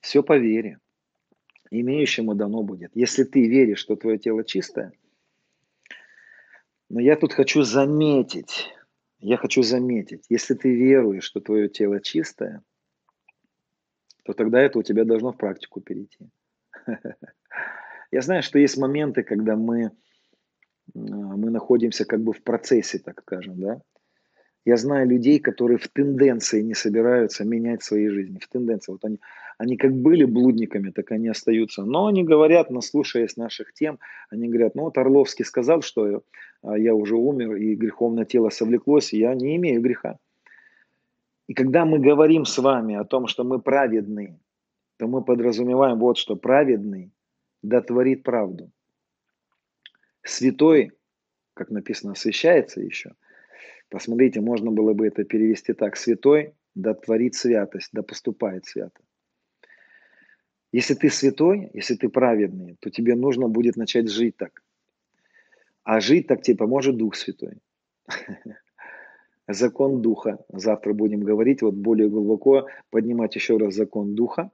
Все 0.00 0.22
по 0.22 0.36
вере. 0.36 0.78
имеющему 1.70 2.34
дано 2.34 2.64
будет. 2.64 2.90
Если 2.94 3.22
ты 3.22 3.46
веришь, 3.48 3.78
что 3.78 3.94
твое 3.94 4.18
тело 4.18 4.42
чистое, 4.42 4.92
но 6.88 7.00
я 7.00 7.14
тут 7.14 7.32
хочу 7.32 7.62
заметить, 7.62 8.68
я 9.20 9.36
хочу 9.36 9.62
заметить, 9.62 10.24
если 10.28 10.54
ты 10.54 10.74
веруешь, 10.74 11.22
что 11.22 11.40
твое 11.40 11.68
тело 11.68 12.00
чистое, 12.00 12.64
то 14.24 14.32
тогда 14.32 14.60
это 14.60 14.80
у 14.80 14.82
тебя 14.82 15.04
должно 15.04 15.32
в 15.32 15.36
практику 15.36 15.80
перейти. 15.80 16.28
Я 18.10 18.22
знаю, 18.22 18.42
что 18.42 18.58
есть 18.58 18.76
моменты, 18.76 19.22
когда 19.22 19.54
мы, 19.54 19.92
мы 20.94 21.50
находимся 21.50 22.04
как 22.04 22.20
бы 22.20 22.32
в 22.32 22.42
процессе, 22.42 22.98
так 22.98 23.20
скажем, 23.22 23.60
да. 23.60 23.80
Я 24.66 24.76
знаю 24.76 25.08
людей, 25.08 25.38
которые 25.38 25.78
в 25.78 25.88
тенденции 25.88 26.60
не 26.60 26.74
собираются 26.74 27.44
менять 27.44 27.82
свои 27.82 28.08
жизни, 28.08 28.38
в 28.38 28.48
тенденции. 28.48 28.92
Вот 28.92 29.04
они, 29.04 29.18
они 29.56 29.76
как 29.78 29.92
были 29.92 30.24
блудниками, 30.24 30.90
так 30.90 31.12
они 31.12 31.28
остаются. 31.28 31.82
Но 31.84 32.06
они 32.06 32.24
говорят, 32.24 32.70
наслушаясь 32.70 33.38
наших 33.38 33.72
тем, 33.72 33.98
они 34.28 34.48
говорят, 34.48 34.74
ну 34.74 34.82
вот 34.82 34.98
Орловский 34.98 35.46
сказал, 35.46 35.80
что 35.80 36.22
а, 36.62 36.78
я 36.78 36.94
уже 36.94 37.16
умер, 37.16 37.54
и 37.54 37.74
греховное 37.74 38.26
тело 38.26 38.50
совлеклось, 38.50 39.14
и 39.14 39.18
я 39.18 39.34
не 39.34 39.56
имею 39.56 39.80
греха. 39.80 40.18
И 41.46 41.54
когда 41.54 41.86
мы 41.86 41.98
говорим 41.98 42.44
с 42.44 42.58
вами 42.58 42.96
о 42.96 43.04
том, 43.04 43.26
что 43.28 43.44
мы 43.44 43.60
праведны, 43.60 44.38
то 44.98 45.08
мы 45.08 45.24
подразумеваем 45.24 45.98
вот 45.98 46.18
что 46.18 46.36
праведный 46.36 47.12
да 47.62 47.80
творит 47.80 48.22
правду. 48.22 48.70
Святой, 50.22 50.92
как 51.54 51.70
написано, 51.70 52.12
освящается 52.12 52.80
еще. 52.80 53.14
Посмотрите, 53.88 54.40
можно 54.40 54.70
было 54.70 54.92
бы 54.92 55.06
это 55.06 55.24
перевести 55.24 55.72
так. 55.72 55.96
Святой 55.96 56.54
да 56.74 56.94
творит 56.94 57.34
святость, 57.34 57.90
да 57.92 58.02
поступает 58.02 58.66
свято. 58.66 59.00
Если 60.72 60.94
ты 60.94 61.10
святой, 61.10 61.70
если 61.74 61.96
ты 61.96 62.08
праведный, 62.08 62.76
то 62.80 62.90
тебе 62.90 63.16
нужно 63.16 63.48
будет 63.48 63.76
начать 63.76 64.08
жить 64.08 64.36
так. 64.36 64.62
А 65.82 66.00
жить 66.00 66.28
так 66.28 66.42
тебе 66.42 66.56
поможет 66.56 66.96
Дух 66.96 67.16
Святой. 67.16 67.58
Закон 69.48 70.00
Духа. 70.00 70.38
Завтра 70.48 70.92
будем 70.92 71.20
говорить, 71.20 71.62
вот 71.62 71.74
более 71.74 72.08
глубоко 72.08 72.68
поднимать 72.90 73.34
еще 73.34 73.56
раз 73.56 73.74
закон 73.74 74.14
Духа, 74.14 74.52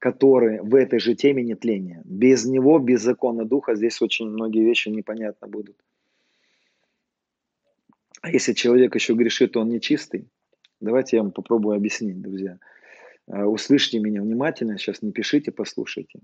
который 0.00 0.60
в 0.62 0.74
этой 0.74 0.98
же 0.98 1.14
теме 1.14 1.44
нетления. 1.44 2.00
Без 2.04 2.46
него, 2.46 2.78
без 2.78 3.02
закона 3.02 3.44
Духа, 3.44 3.76
здесь 3.76 4.00
очень 4.00 4.26
многие 4.26 4.64
вещи 4.64 4.88
непонятно 4.88 5.46
будут. 5.46 5.76
А 8.22 8.30
если 8.30 8.54
человек 8.54 8.94
еще 8.94 9.12
грешит, 9.14 9.52
то 9.52 9.60
он 9.60 9.68
нечистый. 9.68 10.28
Давайте 10.80 11.16
я 11.16 11.22
вам 11.22 11.32
попробую 11.32 11.76
объяснить, 11.76 12.20
друзья. 12.20 12.58
А, 13.26 13.46
услышьте 13.46 14.00
меня 14.00 14.22
внимательно, 14.22 14.78
сейчас 14.78 15.02
не 15.02 15.12
пишите, 15.12 15.52
послушайте. 15.52 16.20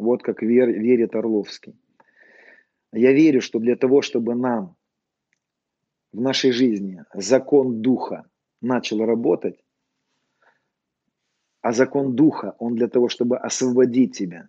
Вот 0.00 0.24
как 0.24 0.42
вер, 0.42 0.68
верит 0.68 1.14
Орловский. 1.14 1.76
Я 2.92 3.12
верю, 3.12 3.40
что 3.40 3.60
для 3.60 3.76
того, 3.76 4.02
чтобы 4.02 4.34
нам 4.34 4.76
в 6.12 6.20
нашей 6.20 6.50
жизни 6.50 7.04
закон 7.14 7.80
Духа 7.80 8.28
начал 8.60 9.04
работать, 9.04 9.62
а 11.60 11.72
закон 11.72 12.14
Духа, 12.14 12.54
он 12.58 12.74
для 12.74 12.88
того, 12.88 13.08
чтобы 13.08 13.36
освободить 13.38 14.16
тебя. 14.16 14.48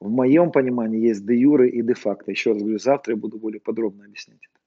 В 0.00 0.10
моем 0.10 0.50
понимании 0.50 1.00
есть 1.00 1.24
де 1.24 1.38
юре 1.38 1.70
и 1.70 1.82
де 1.82 1.94
факто. 1.94 2.30
Еще 2.32 2.52
раз 2.52 2.62
говорю, 2.62 2.78
завтра 2.78 3.14
я 3.14 3.20
буду 3.20 3.38
более 3.38 3.60
подробно 3.60 4.04
объяснять 4.04 4.40
это. 4.40 4.60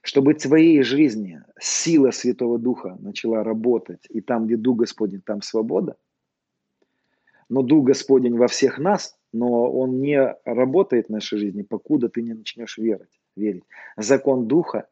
Чтобы 0.00 0.32
в 0.32 0.38
твоей 0.38 0.82
жизни 0.82 1.42
сила 1.60 2.10
Святого 2.10 2.58
Духа 2.58 2.96
начала 3.00 3.44
работать, 3.44 4.06
и 4.08 4.20
там, 4.20 4.46
где 4.46 4.56
Дух 4.56 4.78
Господень, 4.78 5.20
там 5.20 5.42
свобода. 5.42 5.96
Но 7.48 7.62
Дух 7.62 7.84
Господень 7.84 8.36
во 8.36 8.48
всех 8.48 8.78
нас, 8.78 9.16
но 9.32 9.70
Он 9.70 10.00
не 10.00 10.34
работает 10.44 11.06
в 11.06 11.10
нашей 11.10 11.38
жизни, 11.38 11.62
покуда 11.62 12.08
ты 12.08 12.22
не 12.22 12.32
начнешь 12.32 12.78
верить. 12.78 13.20
верить. 13.36 13.64
Закон 13.96 14.48
Духа 14.48 14.88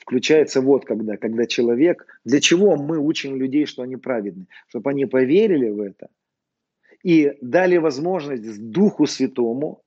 включается 0.00 0.60
вот 0.60 0.84
когда, 0.84 1.16
когда 1.16 1.46
человек, 1.46 2.06
для 2.24 2.40
чего 2.40 2.76
мы 2.76 2.98
учим 2.98 3.36
людей, 3.36 3.66
что 3.66 3.82
они 3.82 3.96
праведны? 3.96 4.46
Чтобы 4.68 4.90
они 4.90 5.06
поверили 5.06 5.68
в 5.68 5.80
это 5.80 6.08
и 7.02 7.38
дали 7.40 7.76
возможность 7.76 8.70
Духу 8.70 9.06
Святому 9.06 9.82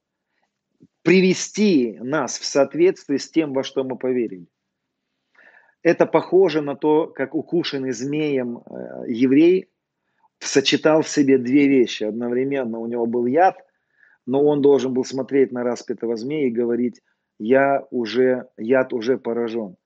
привести 1.01 1.97
нас 2.01 2.39
в 2.39 2.45
соответствие 2.45 3.19
с 3.19 3.29
тем, 3.29 3.53
во 3.53 3.63
что 3.63 3.83
мы 3.83 3.97
поверили. 3.97 4.47
Это 5.81 6.05
похоже 6.05 6.61
на 6.61 6.75
то, 6.75 7.07
как 7.07 7.35
укушенный 7.35 7.91
змеем 7.91 8.59
э, 8.59 9.11
еврей 9.11 9.69
сочетал 10.39 11.01
в 11.01 11.09
себе 11.09 11.37
две 11.37 11.67
вещи. 11.67 12.03
Одновременно 12.03 12.79
у 12.79 12.85
него 12.85 13.05
был 13.05 13.25
яд, 13.25 13.57
но 14.25 14.43
он 14.43 14.61
должен 14.61 14.93
был 14.93 15.05
смотреть 15.05 15.51
на 15.51 15.63
распятого 15.63 16.15
змея 16.15 16.47
и 16.47 16.51
говорить, 16.51 17.01
я 17.37 17.85
уже, 17.91 18.47
яд 18.57 18.93
уже 18.93 19.17
поражен. 19.17 19.77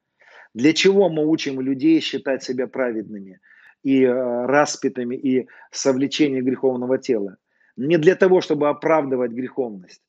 Для 0.54 0.74
чего 0.74 1.10
мы 1.10 1.26
учим 1.26 1.60
людей 1.60 2.00
считать 2.00 2.44
себя 2.44 2.68
праведными 2.68 3.40
и 3.82 4.04
э, 4.04 4.46
распятыми 4.46 5.16
и 5.16 5.48
совлечение 5.72 6.42
греховного 6.42 6.98
тела? 6.98 7.38
Не 7.76 7.98
для 7.98 8.16
того, 8.16 8.42
чтобы 8.42 8.70
оправдывать 8.70 9.32
греховность, 9.32 10.04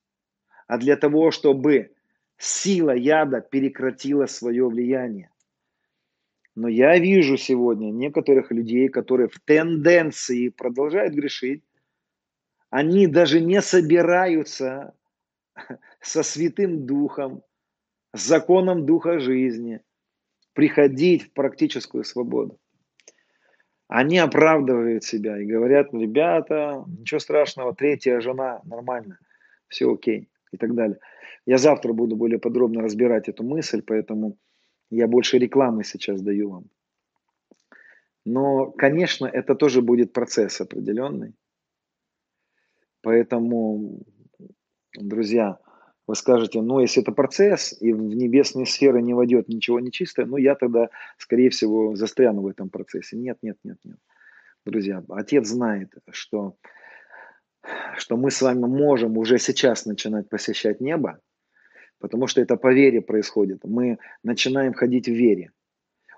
а 0.67 0.77
для 0.77 0.97
того, 0.97 1.31
чтобы 1.31 1.93
сила 2.37 2.91
яда 2.91 3.41
прекратила 3.41 4.27
свое 4.27 4.69
влияние. 4.69 5.31
Но 6.55 6.69
я 6.69 6.99
вижу 6.99 7.37
сегодня 7.39 7.91
некоторых 7.91 8.53
людей, 8.53 8.89
которые 8.89 9.29
в 9.29 9.41
тенденции 9.41 10.51
продолжают 10.51 11.15
грешить, 11.15 11.65
они 12.69 13.07
даже 13.07 13.41
не 13.41 13.63
собираются 13.63 14.95
со 16.01 16.23
Святым 16.23 16.87
Духом, 16.87 17.43
с 18.13 18.27
законом 18.27 18.85
Духа 18.85 19.19
жизни– 19.19 19.81
приходить 20.55 21.25
в 21.25 21.33
практическую 21.33 22.05
свободу. 22.05 22.59
Они 23.89 24.19
оправдывают 24.19 25.05
себя 25.05 25.39
и 25.39 25.45
говорят, 25.45 25.93
ребята, 25.93 26.85
ничего 26.87 27.21
страшного, 27.21 27.75
третья 27.75 28.21
жена, 28.21 28.63
нормально, 28.65 29.19
все 29.69 29.93
окей 29.93 30.31
и 30.53 30.57
так 30.57 30.75
далее. 30.75 30.99
Я 31.45 31.59
завтра 31.59 31.93
буду 31.93 32.17
более 32.17 32.39
подробно 32.39 32.81
разбирать 32.83 33.29
эту 33.29 33.45
мысль, 33.45 33.83
поэтому 33.87 34.39
я 34.91 35.07
больше 35.07 35.39
рекламы 35.39 35.85
сейчас 35.85 36.23
даю 36.23 36.51
вам. 36.51 36.65
Но, 38.25 38.71
конечно, 38.71 39.27
это 39.27 39.55
тоже 39.55 39.83
будет 39.83 40.15
процесс 40.15 40.61
определенный. 40.61 41.35
Поэтому, 43.03 44.03
друзья, 44.95 45.59
вы 46.07 46.15
скажете, 46.17 46.61
ну, 46.61 46.81
если 46.81 47.03
это 47.03 47.13
процесс, 47.13 47.75
и 47.81 47.93
в 47.93 48.01
небесные 48.01 48.67
сферы 48.67 49.01
не 49.01 49.15
войдет 49.15 49.49
ничего 49.49 49.81
нечистое, 49.81 50.27
ну, 50.27 50.37
я 50.37 50.55
тогда, 50.55 50.89
скорее 51.17 51.49
всего, 51.49 51.97
застряну 51.97 52.43
в 52.43 52.47
этом 52.47 52.69
процессе. 52.69 53.17
Нет, 53.17 53.39
нет, 53.43 53.57
нет, 53.65 53.79
нет. 53.85 53.97
Друзья, 54.67 55.03
Отец 55.09 55.47
знает, 55.47 55.93
что, 56.11 56.57
что 57.97 58.17
мы 58.17 58.31
с 58.31 58.43
вами 58.43 58.67
можем 58.67 59.17
уже 59.17 59.39
сейчас 59.39 59.87
начинать 59.87 60.29
посещать 60.29 60.81
небо, 60.81 61.21
потому 61.99 62.27
что 62.27 62.41
это 62.41 62.57
по 62.57 62.73
вере 62.73 63.01
происходит. 63.01 63.61
Мы 63.65 63.99
начинаем 64.23 64.75
ходить 64.75 65.07
в 65.07 65.13
вере. 65.13 65.53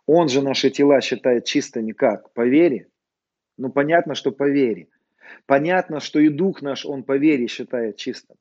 Он 0.06 0.28
же 0.28 0.42
наши 0.42 0.70
тела 0.70 1.00
считает 1.00 1.44
чистыми 1.44 1.92
как? 1.92 2.32
По 2.32 2.46
вере? 2.46 2.88
Ну, 3.56 3.70
понятно, 3.70 4.14
что 4.14 4.32
по 4.32 4.48
вере. 4.48 4.88
Понятно, 5.46 6.00
что 6.00 6.18
и 6.20 6.28
дух 6.28 6.62
наш, 6.62 6.84
он 6.86 7.02
по 7.02 7.16
вере 7.16 7.46
считает 7.46 7.96
чистым. 7.96 8.36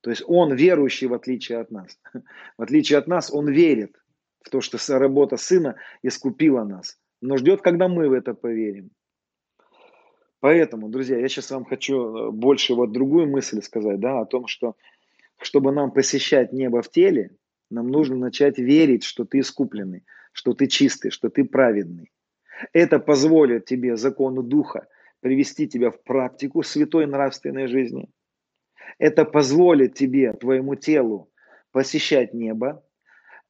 То 0.00 0.10
есть 0.10 0.22
он 0.26 0.54
верующий 0.54 1.06
в 1.06 1.14
отличие 1.14 1.58
от 1.58 1.70
нас. 1.70 1.98
В 2.58 2.62
отличие 2.62 2.98
от 2.98 3.06
нас, 3.06 3.32
он 3.32 3.48
верит 3.48 3.96
в 4.40 4.48
то, 4.48 4.60
что 4.60 4.78
работа 4.98 5.36
сына 5.36 5.76
искупила 6.02 6.64
нас. 6.64 6.98
Но 7.20 7.36
ждет, 7.36 7.60
когда 7.60 7.88
мы 7.88 8.08
в 8.08 8.12
это 8.14 8.32
поверим. 8.32 8.90
Поэтому, 10.40 10.88
друзья, 10.88 11.18
я 11.18 11.28
сейчас 11.28 11.50
вам 11.50 11.66
хочу 11.66 12.16
э, 12.16 12.30
больше 12.30 12.74
вот 12.74 12.92
другую 12.92 13.28
мысль 13.28 13.60
сказать, 13.60 14.00
да, 14.00 14.20
о 14.20 14.24
том, 14.24 14.46
что 14.46 14.74
чтобы 15.36 15.70
нам 15.70 15.90
посещать 15.90 16.54
небо 16.54 16.80
в 16.80 16.90
теле, 16.90 17.36
нам 17.70 17.88
нужно 17.88 18.16
начать 18.16 18.58
верить, 18.58 19.04
что 19.04 19.26
ты 19.26 19.40
искупленный, 19.40 20.04
что 20.32 20.54
ты 20.54 20.66
чистый, 20.66 21.10
что 21.10 21.28
ты 21.28 21.44
праведный. 21.44 22.10
Это 22.72 22.98
позволит 22.98 23.66
тебе 23.66 23.98
закону 23.98 24.42
Духа 24.42 24.88
привести 25.20 25.68
тебя 25.68 25.90
в 25.90 26.02
практику 26.02 26.62
святой 26.62 27.06
нравственной 27.06 27.66
жизни– 27.66 28.08
это 28.98 29.24
позволит 29.24 29.94
тебе, 29.94 30.32
твоему 30.32 30.74
телу, 30.74 31.30
посещать 31.72 32.34
небо. 32.34 32.84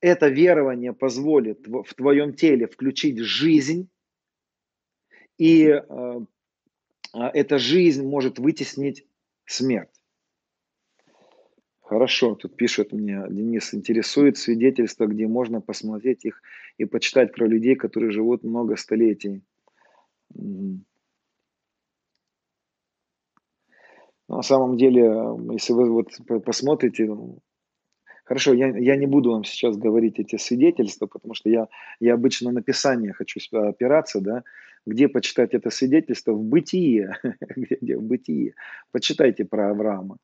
Это 0.01 0.29
верование 0.29 0.93
позволит 0.93 1.67
в 1.67 1.95
твоем 1.95 2.35
теле 2.35 2.67
включить 2.67 3.19
жизнь. 3.19 3.89
И 5.37 5.67
э, 5.67 5.81
а, 7.12 7.31
эта 7.35 7.59
жизнь 7.59 8.07
может 8.07 8.39
вытеснить 8.39 9.07
смерть. 9.47 9.89
Хорошо, 11.81 12.37
тут 12.37 12.57
пишет 12.57 12.93
мне, 12.93 13.25
Денис, 13.29 13.75
интересует 13.75 14.39
свидетельства, 14.39 15.07
где 15.07 15.27
можно 15.27 15.61
посмотреть 15.61 16.25
их 16.25 16.41
и 16.79 16.85
почитать 16.85 17.33
про 17.33 17.47
людей, 17.47 17.75
которые 17.75 18.12
живут 18.12 18.45
много 18.45 18.77
столетий. 18.77 19.43
На 24.36 24.43
самом 24.43 24.77
деле, 24.77 25.02
если 25.52 25.73
вы 25.73 25.90
вот 25.90 26.09
посмотрите, 26.44 27.05
ну, 27.05 27.39
хорошо, 28.24 28.55
я, 28.55 28.69
я 28.78 28.97
не 28.97 29.07
буду 29.07 29.32
вам 29.32 29.44
сейчас 29.44 29.77
говорить 29.77 30.20
эти 30.20 30.36
свидетельства, 30.36 31.07
потому 31.07 31.35
что 31.35 31.51
я, 31.51 31.66
я 31.98 32.15
обычно 32.15 32.52
на 32.52 32.62
Писание 32.62 33.12
хочу 33.12 33.40
опираться, 33.52 34.20
да, 34.20 34.44
где 34.86 35.09
почитать 35.09 35.52
это 35.52 35.70
свидетельство? 35.70 36.32
В 36.32 36.44
Бытие, 36.44 37.16
где, 37.57 37.77
где 37.81 37.97
в 37.97 38.02
Бытие. 38.02 38.55
Почитайте 38.93 39.44
про 39.44 39.70
Авраама, 39.70 40.16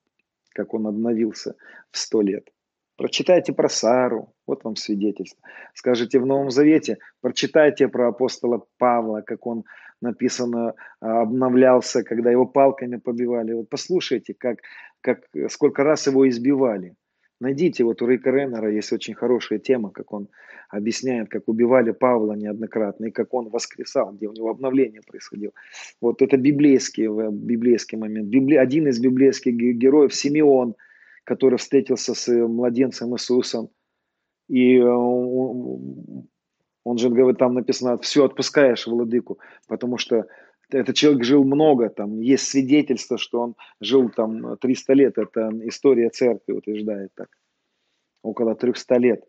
как 0.50 0.72
он 0.72 0.86
обновился 0.86 1.56
в 1.90 1.98
сто 1.98 2.22
лет. 2.22 2.48
Прочитайте 2.96 3.52
про 3.52 3.68
Сару, 3.68 4.32
вот 4.46 4.64
вам 4.64 4.76
свидетельство. 4.76 5.42
Скажите 5.74 6.18
в 6.18 6.24
Новом 6.24 6.50
Завете, 6.50 6.96
прочитайте 7.20 7.88
про 7.88 8.08
апостола 8.08 8.64
Павла, 8.78 9.20
как 9.20 9.46
он 9.46 9.64
написано, 10.00 10.74
а, 11.00 11.22
обновлялся, 11.22 12.02
когда 12.02 12.30
его 12.30 12.46
палками 12.46 12.96
побивали. 12.96 13.52
Вот 13.52 13.68
послушайте, 13.68 14.34
как, 14.38 14.60
как, 15.02 15.24
сколько 15.50 15.84
раз 15.84 16.06
его 16.06 16.26
избивали. 16.26 16.94
Найдите, 17.38 17.84
вот 17.84 18.00
у 18.00 18.06
Рейка 18.06 18.30
Реннера 18.30 18.72
есть 18.72 18.90
очень 18.94 19.14
хорошая 19.14 19.58
тема, 19.58 19.90
как 19.90 20.10
он 20.14 20.28
объясняет, 20.70 21.28
как 21.28 21.48
убивали 21.48 21.90
Павла 21.90 22.32
неоднократно, 22.32 23.06
и 23.06 23.10
как 23.10 23.34
он 23.34 23.50
воскресал, 23.50 24.12
где 24.12 24.26
у 24.26 24.32
него 24.32 24.48
обновление 24.48 25.02
происходило. 25.06 25.52
Вот 26.00 26.22
это 26.22 26.38
библейский, 26.38 27.08
библейский 27.30 27.98
момент. 27.98 28.28
Библи, 28.28 28.54
один 28.54 28.88
из 28.88 28.98
библейских 28.98 29.54
героев, 29.54 30.14
Симеон, 30.14 30.76
который 31.26 31.58
встретился 31.58 32.14
с 32.14 32.28
младенцем 32.28 33.14
Иисусом, 33.14 33.68
и 34.48 34.80
он, 34.80 36.28
он 36.84 36.98
же 36.98 37.10
говорит, 37.10 37.38
там 37.38 37.54
написано, 37.54 37.98
все 37.98 38.24
отпускаешь 38.24 38.86
владыку, 38.86 39.38
потому 39.66 39.98
что 39.98 40.26
этот 40.70 40.94
человек 40.94 41.24
жил 41.24 41.44
много, 41.44 41.88
там 41.88 42.20
есть 42.20 42.46
свидетельство, 42.46 43.18
что 43.18 43.40
он 43.40 43.54
жил 43.80 44.08
там 44.08 44.56
300 44.56 44.92
лет, 44.94 45.18
это 45.18 45.50
история 45.64 46.10
церкви 46.10 46.52
утверждает 46.52 47.10
так, 47.14 47.28
около 48.22 48.54
300 48.54 48.96
лет. 48.96 49.24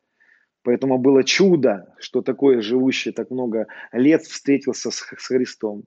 Поэтому 0.64 1.00
было 1.00 1.24
чудо, 1.24 1.96
что 1.98 2.22
такое 2.22 2.62
живущий 2.62 3.12
так 3.12 3.32
много 3.32 3.68
лет 3.92 4.22
встретился 4.24 4.92
с 4.92 5.00
Христом. 5.00 5.84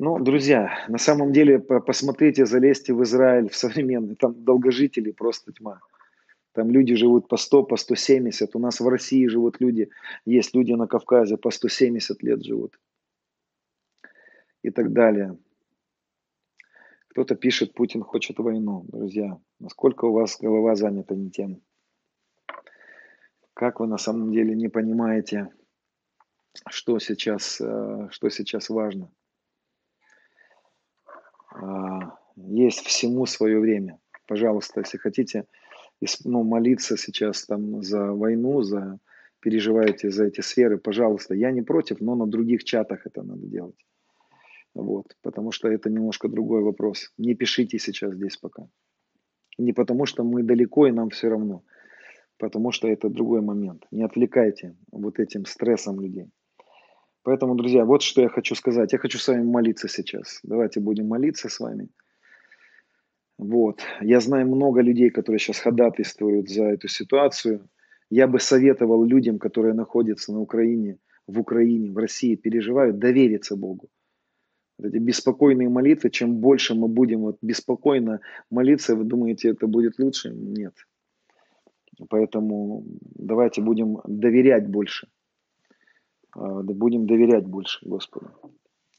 Ну, 0.00 0.20
друзья, 0.20 0.84
на 0.86 0.98
самом 0.98 1.32
деле, 1.32 1.58
посмотрите, 1.58 2.46
залезьте 2.46 2.94
в 2.94 3.02
Израиль, 3.02 3.48
в 3.48 3.56
современный, 3.56 4.14
там 4.14 4.44
долгожители 4.44 5.10
просто 5.10 5.52
тьма. 5.52 5.80
Там 6.52 6.70
люди 6.70 6.94
живут 6.94 7.26
по 7.26 7.36
100, 7.36 7.64
по 7.64 7.76
170. 7.76 8.54
У 8.54 8.58
нас 8.60 8.78
в 8.78 8.88
России 8.88 9.26
живут 9.26 9.60
люди, 9.60 9.90
есть 10.24 10.54
люди 10.54 10.72
на 10.72 10.86
Кавказе 10.86 11.36
по 11.36 11.50
170 11.50 12.22
лет 12.22 12.44
живут 12.44 12.78
и 14.62 14.70
так 14.70 14.92
далее. 14.92 15.36
Кто-то 17.08 17.34
пишет, 17.34 17.74
Путин 17.74 18.02
хочет 18.02 18.38
войну. 18.38 18.84
Друзья, 18.88 19.38
насколько 19.58 20.04
у 20.04 20.12
вас 20.12 20.38
голова 20.40 20.76
занята 20.76 21.16
не 21.16 21.30
тем? 21.30 21.60
Как 23.52 23.80
вы 23.80 23.88
на 23.88 23.98
самом 23.98 24.30
деле 24.30 24.54
не 24.54 24.68
понимаете, 24.68 25.48
что 26.68 27.00
сейчас, 27.00 27.60
э, 27.60 28.08
что 28.10 28.28
сейчас 28.28 28.68
важно? 28.68 29.10
А, 31.60 32.18
есть 32.36 32.80
всему 32.86 33.26
свое 33.26 33.58
время. 33.58 33.98
Пожалуйста, 34.26 34.80
если 34.80 34.98
хотите 34.98 35.44
ну, 36.24 36.44
молиться 36.44 36.96
сейчас 36.96 37.44
там 37.46 37.82
за 37.82 38.12
войну, 38.12 38.62
за 38.62 38.98
переживаете 39.40 40.10
за 40.10 40.26
эти 40.26 40.40
сферы, 40.40 40.78
пожалуйста, 40.78 41.34
я 41.34 41.50
не 41.50 41.62
против, 41.62 42.00
но 42.00 42.14
на 42.14 42.26
других 42.26 42.64
чатах 42.64 43.06
это 43.06 43.22
надо 43.22 43.46
делать. 43.46 43.86
Вот, 44.74 45.16
потому 45.22 45.50
что 45.52 45.68
это 45.68 45.90
немножко 45.90 46.28
другой 46.28 46.62
вопрос. 46.62 47.12
Не 47.18 47.34
пишите 47.34 47.78
сейчас 47.78 48.14
здесь 48.14 48.36
пока. 48.36 48.68
Не 49.58 49.72
потому 49.72 50.06
что 50.06 50.22
мы 50.22 50.42
далеко 50.42 50.86
и 50.86 50.92
нам 50.92 51.10
все 51.10 51.28
равно, 51.28 51.64
потому 52.36 52.70
что 52.70 52.86
это 52.86 53.08
другой 53.08 53.40
момент. 53.40 53.86
Не 53.90 54.04
отвлекайте 54.04 54.76
вот 54.92 55.18
этим 55.18 55.46
стрессом 55.46 56.00
людей. 56.00 56.30
Поэтому, 57.28 57.56
друзья, 57.56 57.84
вот 57.84 58.00
что 58.00 58.22
я 58.22 58.30
хочу 58.30 58.54
сказать. 58.54 58.94
Я 58.94 58.98
хочу 58.98 59.18
с 59.18 59.28
вами 59.28 59.42
молиться 59.42 59.86
сейчас. 59.86 60.40
Давайте 60.42 60.80
будем 60.80 61.08
молиться 61.08 61.50
с 61.50 61.60
вами. 61.60 61.88
Вот. 63.36 63.82
Я 64.00 64.20
знаю 64.20 64.46
много 64.46 64.80
людей, 64.80 65.10
которые 65.10 65.38
сейчас 65.38 65.58
ходатайствуют 65.58 66.48
за 66.48 66.64
эту 66.64 66.88
ситуацию. 66.88 67.68
Я 68.08 68.28
бы 68.28 68.40
советовал 68.40 69.04
людям, 69.04 69.38
которые 69.38 69.74
находятся 69.74 70.32
на 70.32 70.40
Украине, 70.40 70.96
в 71.26 71.38
Украине, 71.38 71.92
в 71.92 71.98
России, 71.98 72.34
переживают, 72.34 72.98
довериться 72.98 73.56
Богу 73.56 73.90
вот 74.78 74.86
эти 74.88 74.96
беспокойные 74.96 75.68
молитвы, 75.68 76.08
чем 76.08 76.36
больше 76.36 76.74
мы 76.74 76.88
будем 76.88 77.20
вот 77.20 77.36
беспокойно 77.42 78.20
молиться, 78.50 78.96
вы 78.96 79.04
думаете, 79.04 79.50
это 79.50 79.66
будет 79.66 79.98
лучше? 79.98 80.30
Нет. 80.30 80.72
Поэтому 82.08 82.84
давайте 83.00 83.60
будем 83.60 83.98
доверять 84.06 84.66
больше. 84.66 85.08
А, 86.38 86.62
будем 86.62 87.06
доверять 87.06 87.46
больше 87.46 87.78
Господу. 87.82 88.30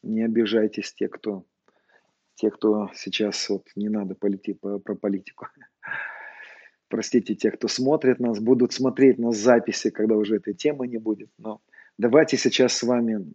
Не 0.03 0.23
обижайтесь 0.23 0.93
те, 0.93 1.07
кто, 1.07 1.45
те, 2.35 2.51
кто 2.51 2.89
сейчас 2.93 3.49
вот 3.49 3.67
не 3.75 3.89
надо 3.89 4.15
полити, 4.15 4.53
про, 4.53 4.79
про 4.79 4.95
политику. 4.95 5.47
Простите, 6.89 7.35
те, 7.35 7.51
кто 7.51 7.67
смотрит 7.67 8.19
нас, 8.19 8.39
будут 8.39 8.73
смотреть 8.73 9.19
нас 9.19 9.37
записи, 9.37 9.89
когда 9.89 10.15
уже 10.15 10.37
этой 10.37 10.53
темы 10.53 10.87
не 10.87 10.97
будет. 10.97 11.29
Но 11.37 11.61
давайте 11.97 12.35
сейчас 12.35 12.73
с 12.73 12.83
вами 12.83 13.33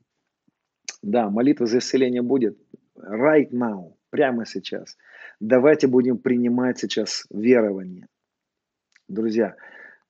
да, 1.03 1.31
молитва 1.31 1.67
за 1.67 1.79
исцеление 1.79 2.23
будет 2.23 2.59
right 2.97 3.51
now, 3.51 3.95
прямо 4.11 4.45
сейчас. 4.45 4.99
Давайте 5.41 5.87
будем 5.87 6.19
принимать 6.19 6.79
сейчас 6.79 7.27
верование. 7.31 8.07
Друзья, 9.09 9.57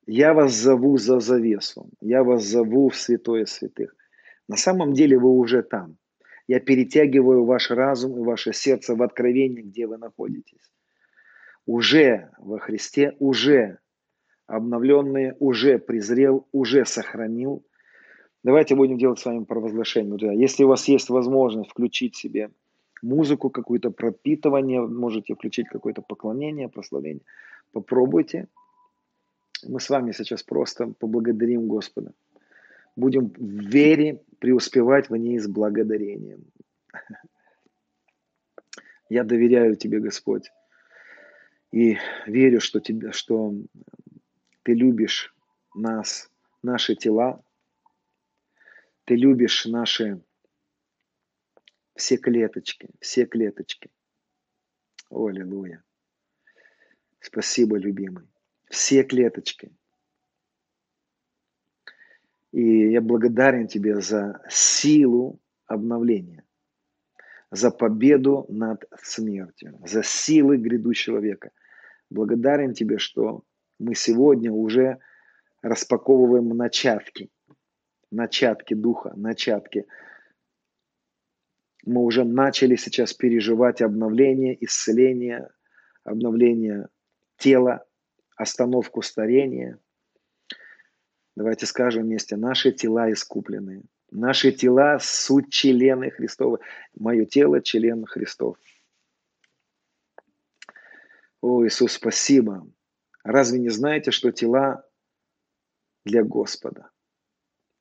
я 0.06 0.34
вас 0.34 0.52
зову 0.52 0.96
за 0.98 1.20
завесу, 1.20 1.90
я 2.00 2.22
вас 2.22 2.44
зову 2.44 2.88
в 2.88 2.96
святое 2.96 3.46
святых. 3.46 3.94
На 4.48 4.56
самом 4.56 4.92
деле 4.92 5.18
вы 5.18 5.30
уже 5.30 5.62
там. 5.62 5.96
Я 6.46 6.60
перетягиваю 6.60 7.44
ваш 7.44 7.70
разум 7.70 8.18
и 8.18 8.24
ваше 8.24 8.52
сердце 8.52 8.94
в 8.94 9.02
откровение, 9.02 9.62
где 9.62 9.86
вы 9.86 9.96
находитесь. 9.96 10.70
Уже 11.66 12.30
во 12.38 12.58
Христе, 12.58 13.14
уже 13.18 13.78
обновленные, 14.46 15.34
уже 15.38 15.78
презрел, 15.78 16.46
уже 16.52 16.84
сохранил– 16.84 17.64
Давайте 18.44 18.74
будем 18.74 18.98
делать 18.98 19.18
с 19.18 19.24
вами 19.24 19.44
провозглашение. 19.44 20.10
Друзья. 20.10 20.32
Если 20.32 20.64
у 20.64 20.68
вас 20.68 20.86
есть 20.86 21.08
возможность 21.08 21.70
включить 21.70 22.14
себе 22.14 22.50
музыку, 23.02 23.48
какое-то 23.48 23.90
пропитывание, 23.90 24.82
можете 24.82 25.34
включить 25.34 25.66
какое-то 25.68 26.02
поклонение, 26.02 26.68
прославление, 26.68 27.22
попробуйте. 27.72 28.48
Мы 29.66 29.80
с 29.80 29.88
вами 29.90 30.12
сейчас 30.12 30.42
просто 30.42 30.86
поблагодарим 30.86 31.66
Господа. 31.68 32.12
Будем 32.96 33.28
в 33.28 33.68
вере 33.68 34.22
преуспевать 34.38 35.10
в 35.10 35.16
ней 35.16 35.38
с 35.38 35.48
благодарением. 35.48 36.44
Я 39.08 39.24
доверяю 39.24 39.76
Тебе, 39.76 40.00
Господь, 40.00 40.50
и 41.72 41.98
верю, 42.26 42.60
что, 42.60 42.80
тебе, 42.80 43.12
что 43.12 43.52
Ты 44.62 44.74
любишь 44.74 45.34
нас, 45.74 46.30
наши 46.62 46.94
тела, 46.94 47.42
ты 49.04 49.16
любишь 49.16 49.66
наши 49.66 50.22
все 51.94 52.16
клеточки, 52.16 52.88
все 53.00 53.26
клеточки. 53.26 53.90
О, 55.10 55.26
аллилуйя. 55.26 55.84
Спасибо, 57.20 57.76
любимый. 57.76 58.26
Все 58.74 59.04
клеточки. 59.04 59.70
И 62.50 62.90
я 62.90 63.00
благодарен 63.00 63.68
тебе 63.68 64.00
за 64.00 64.42
силу 64.50 65.38
обновления, 65.66 66.44
за 67.52 67.70
победу 67.70 68.46
над 68.48 68.84
смертью, 69.00 69.80
за 69.86 70.02
силы 70.02 70.56
грядущего 70.56 71.18
века. 71.18 71.52
Благодарен 72.10 72.74
тебе, 72.74 72.98
что 72.98 73.44
мы 73.78 73.94
сегодня 73.94 74.50
уже 74.52 74.98
распаковываем 75.62 76.48
начатки 76.48 77.30
начатки 78.10 78.74
духа, 78.74 79.12
начатки. 79.14 79.86
Мы 81.84 82.02
уже 82.02 82.24
начали 82.24 82.74
сейчас 82.74 83.14
переживать 83.14 83.82
обновление, 83.82 84.56
исцеление, 84.64 85.48
обновление 86.02 86.88
тела, 87.36 87.84
остановку 88.36 89.02
старения. 89.02 89.78
Давайте 91.36 91.66
скажем 91.66 92.04
вместе, 92.04 92.36
наши 92.36 92.72
тела 92.72 93.12
искуплены. 93.12 93.82
Наши 94.10 94.52
тела– 94.52 94.98
суть 95.00 95.50
члены 95.52 96.10
Христовы. 96.10 96.58
Мое 96.94 97.24
тело– 97.24 97.60
член 97.62 98.04
Христов. 98.04 98.56
О, 101.40 101.66
Иисус, 101.66 101.94
спасибо. 101.94 102.66
Разве 103.24 103.58
не 103.58 103.70
знаете, 103.70 104.12
что 104.12 104.30
тела 104.30 104.86
для 106.04 106.22
Господа? 106.22 106.90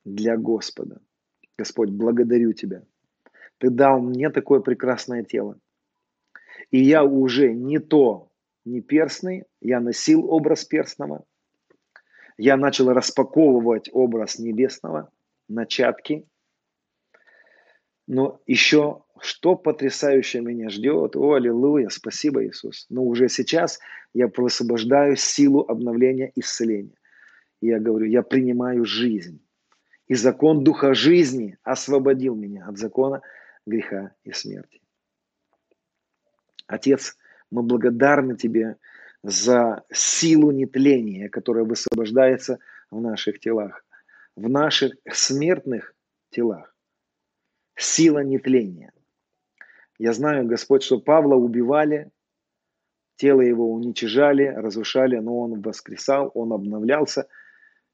для 0.04 0.36
Господа. 0.36 1.00
Господь, 1.56 1.90
благодарю 1.90 2.52
Тебя. 2.52 2.84
Ты 3.58 3.70
дал 3.70 4.00
мне 4.00 4.30
такое 4.30 4.60
прекрасное 4.60 5.24
тело. 5.24 5.58
И 6.70 6.82
я 6.82 7.04
уже 7.04 7.52
не 7.52 7.78
то, 7.78 8.32
не 8.64 8.80
перстный, 8.80 9.44
я 9.60 9.80
носил 9.80 10.30
образ 10.30 10.64
перстного. 10.64 11.24
Я 12.36 12.56
начал 12.56 12.92
распаковывать 12.92 13.88
образ 13.92 14.38
небесного, 14.38 15.10
начатки. 15.48 16.26
Но 18.06 18.40
еще 18.46 19.04
что 19.20 19.56
потрясающее 19.56 20.42
меня 20.42 20.68
ждет. 20.68 21.16
О, 21.16 21.34
аллилуйя, 21.34 21.88
спасибо, 21.88 22.44
Иисус. 22.44 22.86
Но 22.90 23.04
уже 23.04 23.28
сейчас 23.28 23.78
я 24.12 24.28
высвобождаю 24.28 25.16
силу 25.16 25.64
обновления, 25.66 26.32
исцеления. 26.34 26.96
Я 27.60 27.78
говорю, 27.78 28.06
я 28.06 28.22
принимаю 28.22 28.84
жизнь. 28.84 29.40
И 30.06 30.14
закон 30.14 30.64
Духа 30.64 30.92
жизни 30.92 31.56
освободил 31.62 32.34
меня 32.34 32.66
от 32.66 32.76
закона 32.76 33.22
греха 33.64 34.14
и 34.24 34.32
смерти. 34.32 34.82
Отец, 36.66 37.16
мы 37.50 37.62
благодарны 37.62 38.36
Тебе 38.36 38.76
за 39.22 39.84
силу 39.90 40.50
нетления, 40.50 41.28
которая 41.28 41.64
высвобождается 41.64 42.58
в 42.90 43.00
наших 43.00 43.40
телах, 43.40 43.84
в 44.36 44.48
наших 44.48 44.92
смертных 45.10 45.94
телах. 46.30 46.74
Сила 47.76 48.20
нетления. 48.22 48.92
Я 49.98 50.12
знаю, 50.12 50.46
Господь, 50.46 50.82
что 50.82 51.00
Павла 51.00 51.36
убивали, 51.36 52.10
тело 53.16 53.40
его 53.40 53.72
уничижали, 53.72 54.46
разрушали, 54.46 55.16
но 55.16 55.38
он 55.38 55.60
воскресал, 55.60 56.30
он 56.34 56.52
обновлялся. 56.52 57.26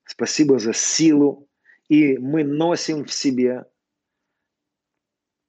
Спасибо 0.04 0.58
за 0.58 0.72
силу. 0.72 1.48
И 1.88 2.18
мы 2.18 2.44
носим 2.44 3.04
в 3.04 3.12
себе 3.12 3.66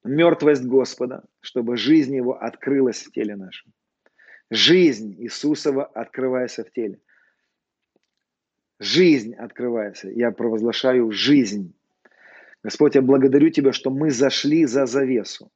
мертвость 0.03 0.65
Господа, 0.65 1.23
чтобы 1.39 1.77
жизнь 1.77 2.15
Его 2.15 2.41
открылась 2.41 3.03
в 3.03 3.11
теле 3.11 3.35
нашем. 3.35 3.73
Жизнь 4.51 5.15
Иисусова 5.17 5.85
открывается 5.85 6.65
в 6.65 6.71
теле. 6.71 6.99
Жизнь 8.79 9.33
открывается. 9.33 10.09
Я 10.09 10.31
провозглашаю 10.31 11.09
жизнь. 11.09 11.73
Господь, 12.61 12.95
я 12.95 13.01
благодарю 13.01 13.49
Тебя, 13.49 13.71
что 13.71 13.89
мы 13.91 14.11
зашли 14.11 14.65
за 14.65 14.85
завесу. 14.85 15.49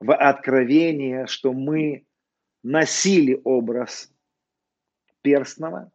В 0.00 0.14
откровение, 0.14 1.26
что 1.28 1.54
мы 1.54 2.04
носили 2.62 3.40
образ 3.42 4.12
перстного, 5.22 5.90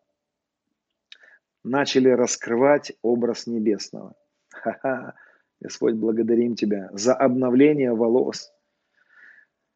начали 1.63 2.09
раскрывать 2.09 2.93
образ 3.03 3.45
небесного. 3.45 4.15
Ха-ха. 4.49 5.13
Господь, 5.61 5.93
благодарим 5.93 6.55
Тебя 6.55 6.89
за 6.91 7.13
обновление 7.13 7.93
волос. 7.93 8.51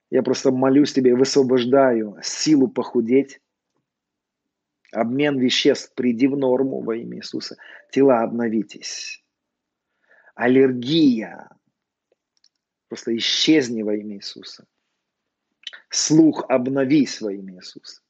Я 0.09 0.23
просто 0.23 0.51
молюсь 0.51 0.93
Тебе, 0.93 1.15
высвобождаю 1.15 2.17
силу 2.23 2.67
похудеть, 2.67 3.41
обмен 4.91 5.37
веществ, 5.39 5.93
приди 5.93 6.27
в 6.27 6.35
норму 6.37 6.81
во 6.81 6.95
имя 6.95 7.17
Иисуса. 7.17 7.57
Тела 7.91 8.21
обновитесь. 8.21 9.23
Аллергия. 10.35 11.49
Просто 12.87 13.15
исчезни 13.17 13.83
во 13.83 13.95
имя 13.95 14.15
Иисуса. 14.15 14.65
Слух 15.89 16.45
обновись 16.49 17.21
во 17.21 17.31
имя 17.31 17.55
Иисуса. 17.57 18.01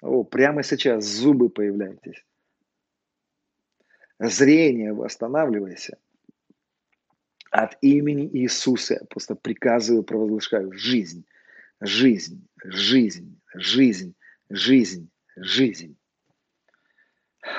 О, 0.00 0.24
прямо 0.24 0.62
сейчас 0.62 1.04
зубы 1.04 1.50
появляйтесь 1.50 2.24
зрение 4.20 4.92
восстанавливайся. 4.92 5.98
От 7.50 7.76
имени 7.80 8.28
Иисуса 8.28 8.94
я 8.94 9.06
просто 9.06 9.34
приказываю, 9.34 10.04
провозглашаю 10.04 10.72
жизнь, 10.72 11.26
жизнь, 11.80 12.46
жизнь, 12.62 13.40
жизнь, 13.54 14.14
жизнь, 14.48 15.10
жизнь. 15.36 15.96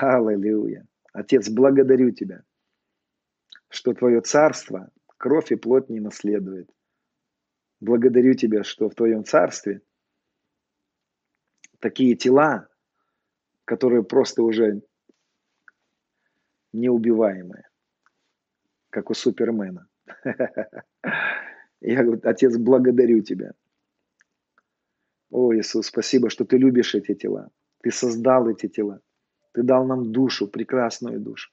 Аллилуйя. 0.00 0.86
Отец, 1.12 1.50
благодарю 1.50 2.10
Тебя, 2.10 2.42
что 3.68 3.92
Твое 3.92 4.22
царство 4.22 4.90
кровь 5.18 5.52
и 5.52 5.56
плоть 5.56 5.90
не 5.90 6.00
наследует. 6.00 6.70
Благодарю 7.80 8.32
Тебя, 8.32 8.64
что 8.64 8.88
в 8.88 8.94
Твоем 8.94 9.24
царстве 9.24 9.82
такие 11.80 12.16
тела, 12.16 12.66
которые 13.66 14.04
просто 14.04 14.42
уже 14.42 14.80
неубиваемые, 16.72 17.68
как 18.92 19.10
у 19.10 19.14
Супермена. 19.14 19.88
Я 21.80 22.02
говорю, 22.02 22.20
Отец, 22.22 22.56
благодарю 22.56 23.22
Тебя. 23.22 23.52
О, 25.30 25.52
Иисус, 25.54 25.86
спасибо, 25.86 26.30
что 26.30 26.44
Ты 26.44 26.58
любишь 26.58 26.94
эти 26.94 27.14
тела. 27.14 27.50
Ты 27.82 27.90
создал 27.90 28.48
эти 28.48 28.68
тела. 28.68 29.00
Ты 29.52 29.62
дал 29.62 29.86
нам 29.86 30.12
душу, 30.12 30.46
прекрасную 30.46 31.18
душу. 31.20 31.50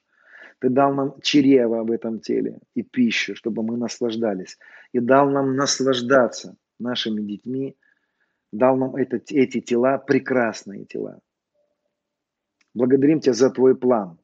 Ты 0.60 0.68
дал 0.68 0.94
нам 0.94 1.20
чрево 1.22 1.82
в 1.82 1.90
этом 1.90 2.20
теле 2.20 2.60
и 2.74 2.82
пищу, 2.82 3.34
чтобы 3.34 3.62
мы 3.62 3.78
наслаждались. 3.78 4.58
И 4.92 5.00
дал 5.00 5.30
нам 5.30 5.56
наслаждаться 5.56 6.56
нашими 6.78 7.22
детьми. 7.22 7.76
Дал 8.52 8.76
нам 8.76 8.96
это, 8.96 9.16
эти 9.16 9.60
тела, 9.60 9.96
прекрасные 9.98 10.84
тела. 10.84 11.20
Благодарим 12.74 13.20
Тебя 13.20 13.32
за 13.32 13.50
Твой 13.50 13.74
план. 13.74 14.19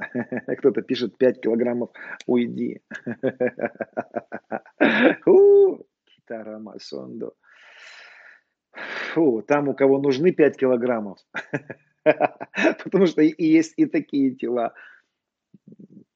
Кто-то 0.58 0.82
пишет 0.82 1.16
5 1.18 1.40
килограммов, 1.40 1.90
уйди. 2.26 2.82
Китара 6.04 6.58
Масондо. 6.58 7.32
Фу, 9.12 9.42
там 9.42 9.68
у 9.68 9.74
кого 9.74 9.98
нужны 10.00 10.32
5 10.32 10.56
килограммов. 10.56 11.18
Потому 12.84 13.06
что 13.06 13.22
и 13.22 13.44
есть 13.44 13.74
и 13.76 13.86
такие 13.86 14.34
тела. 14.34 14.74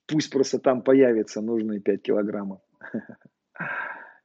Пусть 0.07 0.31
просто 0.31 0.59
там 0.59 0.83
появится 0.83 1.41
нужные 1.41 1.81
5 1.81 2.03
килограммов. 2.03 2.61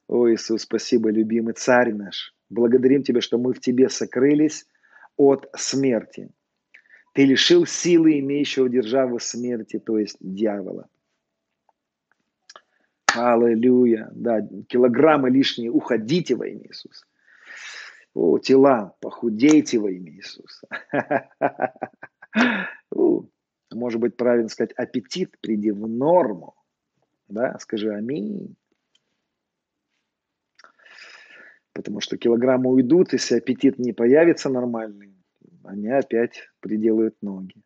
О, 0.08 0.28
Иисус, 0.30 0.64
спасибо, 0.64 1.12
любимый 1.12 1.54
царь 1.54 1.94
наш. 1.94 2.34
Благодарим 2.50 3.04
Тебя, 3.04 3.22
что 3.22 3.38
мы 3.38 3.54
в 3.54 3.60
Тебе 3.60 3.90
сокрылись 3.90 4.66
от 5.18 5.50
смерти. 5.56 6.32
Ты 7.14 7.26
лишил 7.26 7.66
силы 7.66 8.20
имеющего 8.20 8.70
державы 8.70 9.20
смерти, 9.20 9.80
то 9.80 9.98
есть 9.98 10.18
дьявола. 10.20 10.88
Аллилуйя. 13.16 14.10
Да, 14.14 14.48
килограммы 14.68 15.30
лишние, 15.30 15.72
уходите 15.72 16.36
во 16.36 16.48
имя 16.48 16.68
Иисуса. 16.68 17.06
О, 18.14 18.40
тела, 18.40 18.96
похудейте 19.02 19.80
во 19.80 19.90
имя 19.90 20.12
Иисуса. 20.12 20.68
Может 23.72 24.00
быть, 24.00 24.18
правильно 24.18 24.50
сказать, 24.50 24.74
аппетит 24.74 25.40
приди 25.42 25.72
в 25.72 25.88
норму. 25.88 26.56
Да, 27.28 27.58
скажи 27.60 27.94
аминь. 27.94 28.56
Потому 31.74 32.02
что 32.02 32.18
килограммы 32.18 32.72
уйдут, 32.72 33.14
если 33.14 33.38
аппетит 33.38 33.80
не 33.80 33.94
появится 33.94 34.50
нормальный, 34.50 35.19
они 35.70 35.88
опять 35.88 36.50
приделают 36.62 37.22
ноги. 37.22 37.62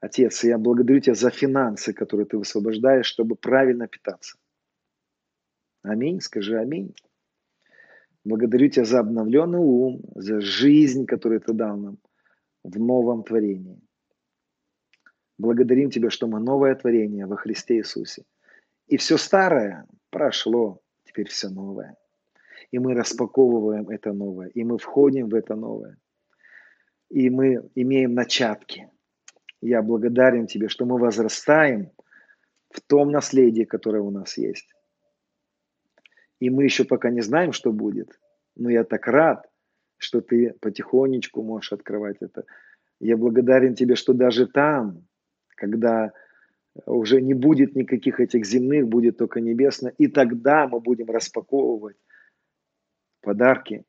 Отец, 0.00 0.44
я 0.44 0.58
благодарю 0.58 1.00
Тебя 1.00 1.14
за 1.14 1.30
финансы, 1.30 1.94
которые 1.94 2.26
Ты 2.26 2.36
высвобождаешь, 2.36 3.06
чтобы 3.06 3.34
правильно 3.34 3.88
питаться. 3.88 4.36
Аминь. 5.82 6.20
Скажи 6.20 6.58
аминь. 6.58 6.94
Благодарю 8.24 8.68
Тебя 8.68 8.84
за 8.84 9.00
обновленный 9.00 9.58
ум, 9.58 10.02
за 10.14 10.40
жизнь, 10.40 11.06
которую 11.06 11.40
Ты 11.40 11.54
дал 11.54 11.76
нам 11.78 11.98
в 12.62 12.78
новом 12.78 13.22
творении. 13.22 13.80
Благодарим 15.38 15.90
Тебя, 15.90 16.10
что 16.10 16.26
мы 16.26 16.40
новое 16.40 16.74
творение 16.74 17.24
во 17.26 17.36
Христе 17.36 17.76
Иисусе. 17.78 18.24
И 18.86 18.98
все 18.98 19.16
старое 19.16 19.86
прошло, 20.10 20.82
теперь 21.04 21.28
все 21.28 21.48
новое. 21.48 21.96
И 22.70 22.78
мы 22.78 22.94
распаковываем 22.94 23.88
это 23.88 24.12
новое, 24.12 24.48
и 24.48 24.62
мы 24.62 24.76
входим 24.76 25.28
в 25.28 25.34
это 25.34 25.54
новое 25.54 25.96
и 27.12 27.28
мы 27.28 27.68
имеем 27.74 28.14
начатки. 28.14 28.88
Я 29.60 29.82
благодарен 29.82 30.46
Тебе, 30.46 30.68
что 30.68 30.86
мы 30.86 30.98
возрастаем 30.98 31.90
в 32.70 32.80
том 32.80 33.10
наследии, 33.10 33.64
которое 33.64 34.00
у 34.00 34.10
нас 34.10 34.38
есть. 34.38 34.66
И 36.40 36.48
мы 36.48 36.64
еще 36.64 36.84
пока 36.84 37.10
не 37.10 37.20
знаем, 37.20 37.52
что 37.52 37.70
будет, 37.70 38.18
но 38.56 38.70
я 38.70 38.84
так 38.84 39.06
рад, 39.06 39.46
что 39.98 40.22
ты 40.22 40.54
потихонечку 40.60 41.42
можешь 41.42 41.72
открывать 41.72 42.16
это. 42.20 42.44
Я 42.98 43.16
благодарен 43.18 43.74
тебе, 43.74 43.94
что 43.94 44.14
даже 44.14 44.46
там, 44.46 45.06
когда 45.54 46.12
уже 46.86 47.20
не 47.20 47.34
будет 47.34 47.76
никаких 47.76 48.20
этих 48.20 48.46
земных, 48.46 48.88
будет 48.88 49.18
только 49.18 49.40
небесно, 49.42 49.88
и 49.98 50.08
тогда 50.08 50.66
мы 50.66 50.80
будем 50.80 51.10
распаковывать 51.10 51.98
подарки 53.20 53.84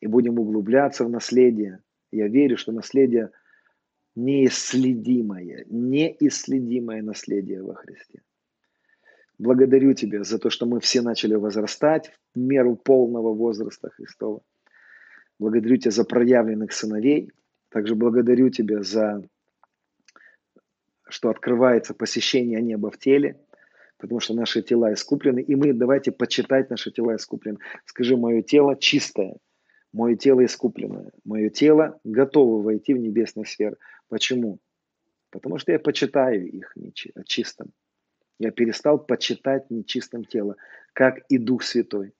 и 0.00 0.06
будем 0.06 0.38
углубляться 0.38 1.04
в 1.06 1.10
наследие, 1.10 1.80
я 2.12 2.28
верю, 2.28 2.56
что 2.56 2.72
наследие 2.72 3.30
неисследимое, 4.14 5.64
неисследимое 5.68 7.02
наследие 7.02 7.62
во 7.62 7.74
Христе. 7.74 8.20
Благодарю 9.38 9.94
Тебя 9.94 10.22
за 10.22 10.38
то, 10.38 10.50
что 10.50 10.66
мы 10.66 10.78
все 10.80 11.02
начали 11.02 11.34
возрастать 11.34 12.12
в 12.34 12.38
меру 12.38 12.76
полного 12.76 13.34
возраста 13.34 13.90
Христова. 13.90 14.42
Благодарю 15.38 15.76
Тебя 15.78 15.90
за 15.90 16.04
проявленных 16.04 16.72
сыновей. 16.72 17.32
Также 17.70 17.94
благодарю 17.94 18.50
Тебя 18.50 18.82
за 18.82 19.22
что 21.08 21.30
открывается 21.30 21.94
посещение 21.94 22.60
неба 22.62 22.90
в 22.90 22.98
теле, 22.98 23.38
потому 23.98 24.20
что 24.20 24.34
наши 24.34 24.62
тела 24.62 24.92
искуплены. 24.94 25.40
И 25.40 25.54
мы 25.54 25.72
давайте 25.72 26.10
почитать 26.10 26.70
наши 26.70 26.90
тела 26.90 27.16
искуплены. 27.16 27.58
Скажи, 27.84 28.16
мое 28.16 28.42
тело 28.42 28.76
чистое, 28.76 29.36
мое 29.92 30.16
тело 30.16 30.44
искупленное, 30.44 31.12
мое 31.24 31.50
тело 31.50 32.00
готово 32.04 32.62
войти 32.62 32.94
в 32.94 32.98
небесную 32.98 33.46
сферу. 33.46 33.76
Почему? 34.08 34.58
Потому 35.30 35.58
что 35.58 35.72
я 35.72 35.78
почитаю 35.78 36.46
их 36.46 36.74
чистым. 37.26 37.72
Я 38.38 38.50
перестал 38.50 38.98
почитать 38.98 39.70
нечистым 39.70 40.24
тело, 40.24 40.56
как 40.92 41.20
и 41.28 41.38
Дух 41.38 41.62
Святой. 41.62 42.12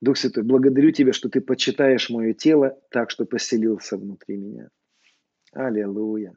Дух 0.00 0.18
Святой, 0.18 0.42
благодарю 0.42 0.90
Тебя, 0.90 1.12
что 1.12 1.28
Ты 1.28 1.40
почитаешь 1.40 2.10
мое 2.10 2.34
тело 2.34 2.78
так, 2.90 3.10
что 3.10 3.24
поселился 3.24 3.96
внутри 3.96 4.36
меня. 4.36 4.68
Аллилуйя. 5.52 6.34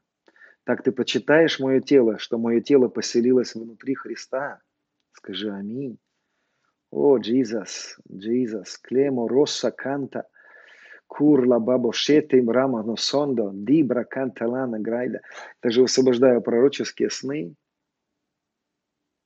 Так 0.64 0.84
Ты 0.84 0.92
почитаешь 0.92 1.60
мое 1.60 1.82
тело, 1.82 2.18
что 2.18 2.38
мое 2.38 2.62
тело 2.62 2.88
поселилось 2.88 3.56
внутри 3.56 3.96
Христа. 3.96 4.62
Скажи 5.14 5.52
аминь. 5.52 5.98
О, 6.92 7.20
Иисус, 7.20 7.98
Иисус, 8.10 8.78
клемо 8.78 9.28
росса 9.28 9.72
канта, 9.72 10.28
курла 11.08 11.60
бабо 11.60 11.94
шете 11.94 12.38
им 12.38 12.50
рама 12.50 12.84
носондо, 12.84 13.52
дибра 13.54 14.04
канталана 14.04 14.80
грайда. 14.80 15.22
Также 15.60 15.82
высвобождаю 15.82 16.42
пророческие 16.42 17.10
сны, 17.10 17.56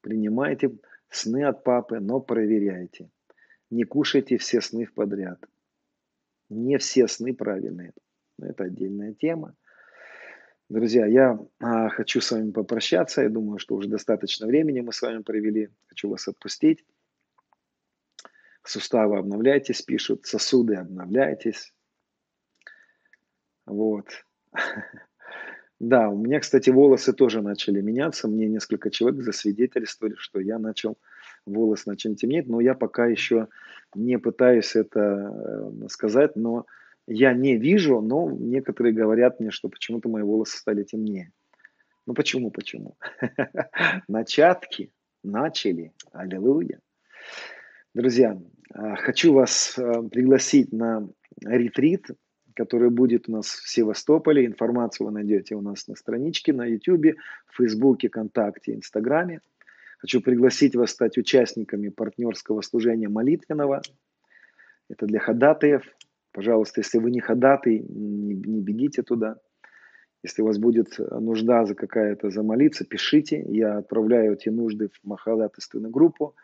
Принимайте 0.02 0.72
сны 1.10 1.44
от 1.44 1.64
папы, 1.64 2.00
но 2.00 2.20
проверяйте. 2.20 3.10
Не 3.70 3.84
кушайте 3.84 4.38
все 4.38 4.60
сны 4.62 4.88
подряд. 4.94 5.40
Не 6.50 6.78
все 6.78 7.08
сны 7.08 7.34
правильные. 7.34 7.94
Но 8.38 8.48
это 8.48 8.66
отдельная 8.66 9.14
тема. 9.14 9.56
Друзья, 10.70 11.06
я 11.06 11.40
а, 11.60 11.90
хочу 11.90 12.20
с 12.22 12.32
вами 12.32 12.52
попрощаться. 12.52 13.22
Я 13.22 13.30
думаю, 13.30 13.60
что 13.60 13.76
уже 13.76 13.88
достаточно 13.88 14.48
времени 14.48 14.82
мы 14.82 14.92
с 14.92 15.02
вами 15.02 15.22
провели. 15.22 15.70
Хочу 15.88 16.10
вас 16.10 16.28
отпустить. 16.28 16.84
Суставы 18.64 19.18
обновляйтесь, 19.18 19.82
пишут. 19.82 20.26
Сосуды 20.26 20.76
обновляйтесь. 20.76 21.74
Вот. 23.66 24.08
Да, 25.84 26.10
у 26.10 26.16
меня, 26.16 26.40
кстати, 26.40 26.70
волосы 26.70 27.12
тоже 27.12 27.42
начали 27.42 27.82
меняться. 27.82 28.28
Мне 28.28 28.48
несколько 28.48 28.92
человек 28.92 29.24
засвидетельствовали, 29.24 30.14
что 30.16 30.40
я 30.40 30.60
начал, 30.60 30.96
волос 31.48 31.88
начал 31.88 32.14
темнеть, 32.14 32.48
но 32.48 32.62
я 32.62 32.76
пока 32.76 33.08
еще 33.08 33.48
не 33.96 34.20
пытаюсь 34.20 34.76
это 34.76 35.00
э, 35.02 35.88
сказать, 35.90 36.36
но 36.36 36.68
я 37.08 37.34
не 37.34 37.58
вижу, 37.58 38.00
но 38.00 38.30
некоторые 38.30 38.94
говорят 38.94 39.40
мне, 39.40 39.50
что 39.50 39.70
почему-то 39.70 40.08
мои 40.08 40.22
волосы 40.22 40.60
стали 40.60 40.84
темнее. 40.84 41.32
Ну 42.06 42.14
почему, 42.14 42.52
почему? 42.52 42.96
Начатки 44.08 44.94
начали. 45.24 45.94
Аллилуйя. 46.12 46.80
Друзья, 47.94 48.42
а, 48.74 48.96
хочу 48.96 49.34
вас 49.34 49.78
э, 49.78 50.04
пригласить 50.10 50.72
на 50.72 51.10
ретрит 51.46 52.08
который 52.54 52.90
будет 52.90 53.30
у 53.30 53.32
нас 53.32 53.48
в 53.48 53.70
Севастополе. 53.70 54.46
Информацию 54.46 55.08
вы 55.08 55.14
найдете 55.14 55.56
у 55.56 55.62
нас 55.62 55.88
на 55.88 55.96
страничке, 55.96 56.54
на 56.54 56.66
YouTube, 56.66 57.18
в 57.48 57.58
Фейсбуке, 57.58 58.10
ВКонтакте, 58.10 58.76
Инстаграме. 58.76 59.40
Хочу 60.00 60.22
пригласить 60.22 60.76
вас 60.76 60.92
стать 60.92 61.18
участниками 61.18 61.90
партнерского 61.90 62.62
служения 62.62 63.08
молитвенного. 63.08 63.82
Это 64.90 65.06
для 65.06 65.20
ходатаев. 65.20 65.84
Пожалуйста, 66.34 66.82
если 66.82 66.98
вы 66.98 67.12
не 67.12 67.20
ходатай, 67.20 67.80
не, 67.80 68.36
не 68.36 68.62
бегите 68.62 69.02
туда. 69.02 69.38
Если 70.24 70.42
у 70.42 70.46
вас 70.46 70.58
будет 70.58 71.00
нужда 71.00 71.66
за 71.66 71.74
какая-то 71.74 72.30
замолиться, 72.30 72.86
пишите. 72.86 73.44
Я 73.48 73.78
отправляю 73.78 74.34
эти 74.34 74.50
нужды 74.50 74.90
в 75.04 75.16
ходатайственную 75.16 75.92
группу. 75.92 76.36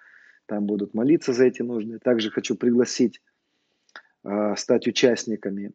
Там 0.48 0.66
будут 0.66 0.94
молиться 0.94 1.34
за 1.34 1.46
эти 1.46 1.62
нужды. 1.62 2.00
Также 2.00 2.32
хочу 2.32 2.56
пригласить 2.56 3.22
э, 4.24 4.56
стать 4.56 4.88
участниками 4.88 5.74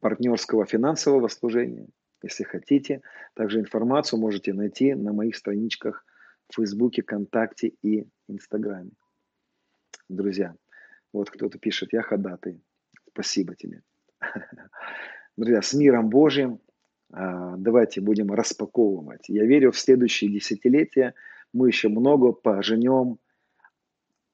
партнерского 0.00 0.66
финансового 0.66 1.28
служения. 1.28 1.88
Если 2.22 2.44
хотите, 2.44 3.00
также 3.34 3.60
информацию 3.60 4.20
можете 4.20 4.52
найти 4.52 4.94
на 4.94 5.12
моих 5.12 5.36
страничках 5.36 6.04
в 6.48 6.56
Фейсбуке, 6.56 7.02
ВКонтакте 7.02 7.72
и 7.82 8.08
Инстаграме. 8.26 8.90
Друзья, 10.08 10.56
вот 11.12 11.30
кто-то 11.30 11.58
пишет, 11.58 11.92
я 11.92 12.02
ходатай. 12.02 12.60
Спасибо 13.12 13.54
тебе. 13.54 13.82
Друзья, 15.36 15.62
с 15.62 15.74
миром 15.74 16.08
Божьим 16.08 16.60
а, 17.12 17.56
давайте 17.56 18.00
будем 18.00 18.32
распаковывать. 18.32 19.28
Я 19.28 19.44
верю, 19.44 19.70
в 19.70 19.78
следующие 19.78 20.32
десятилетия 20.32 21.14
мы 21.52 21.68
еще 21.68 21.88
много 21.88 22.32
поженем 22.32 23.18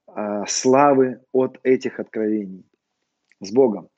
а, 0.07 0.47
славы 0.47 1.20
от 1.32 1.59
этих 1.62 2.01
откровений. 2.01 2.65
С 3.41 3.53
Богом! 3.53 3.89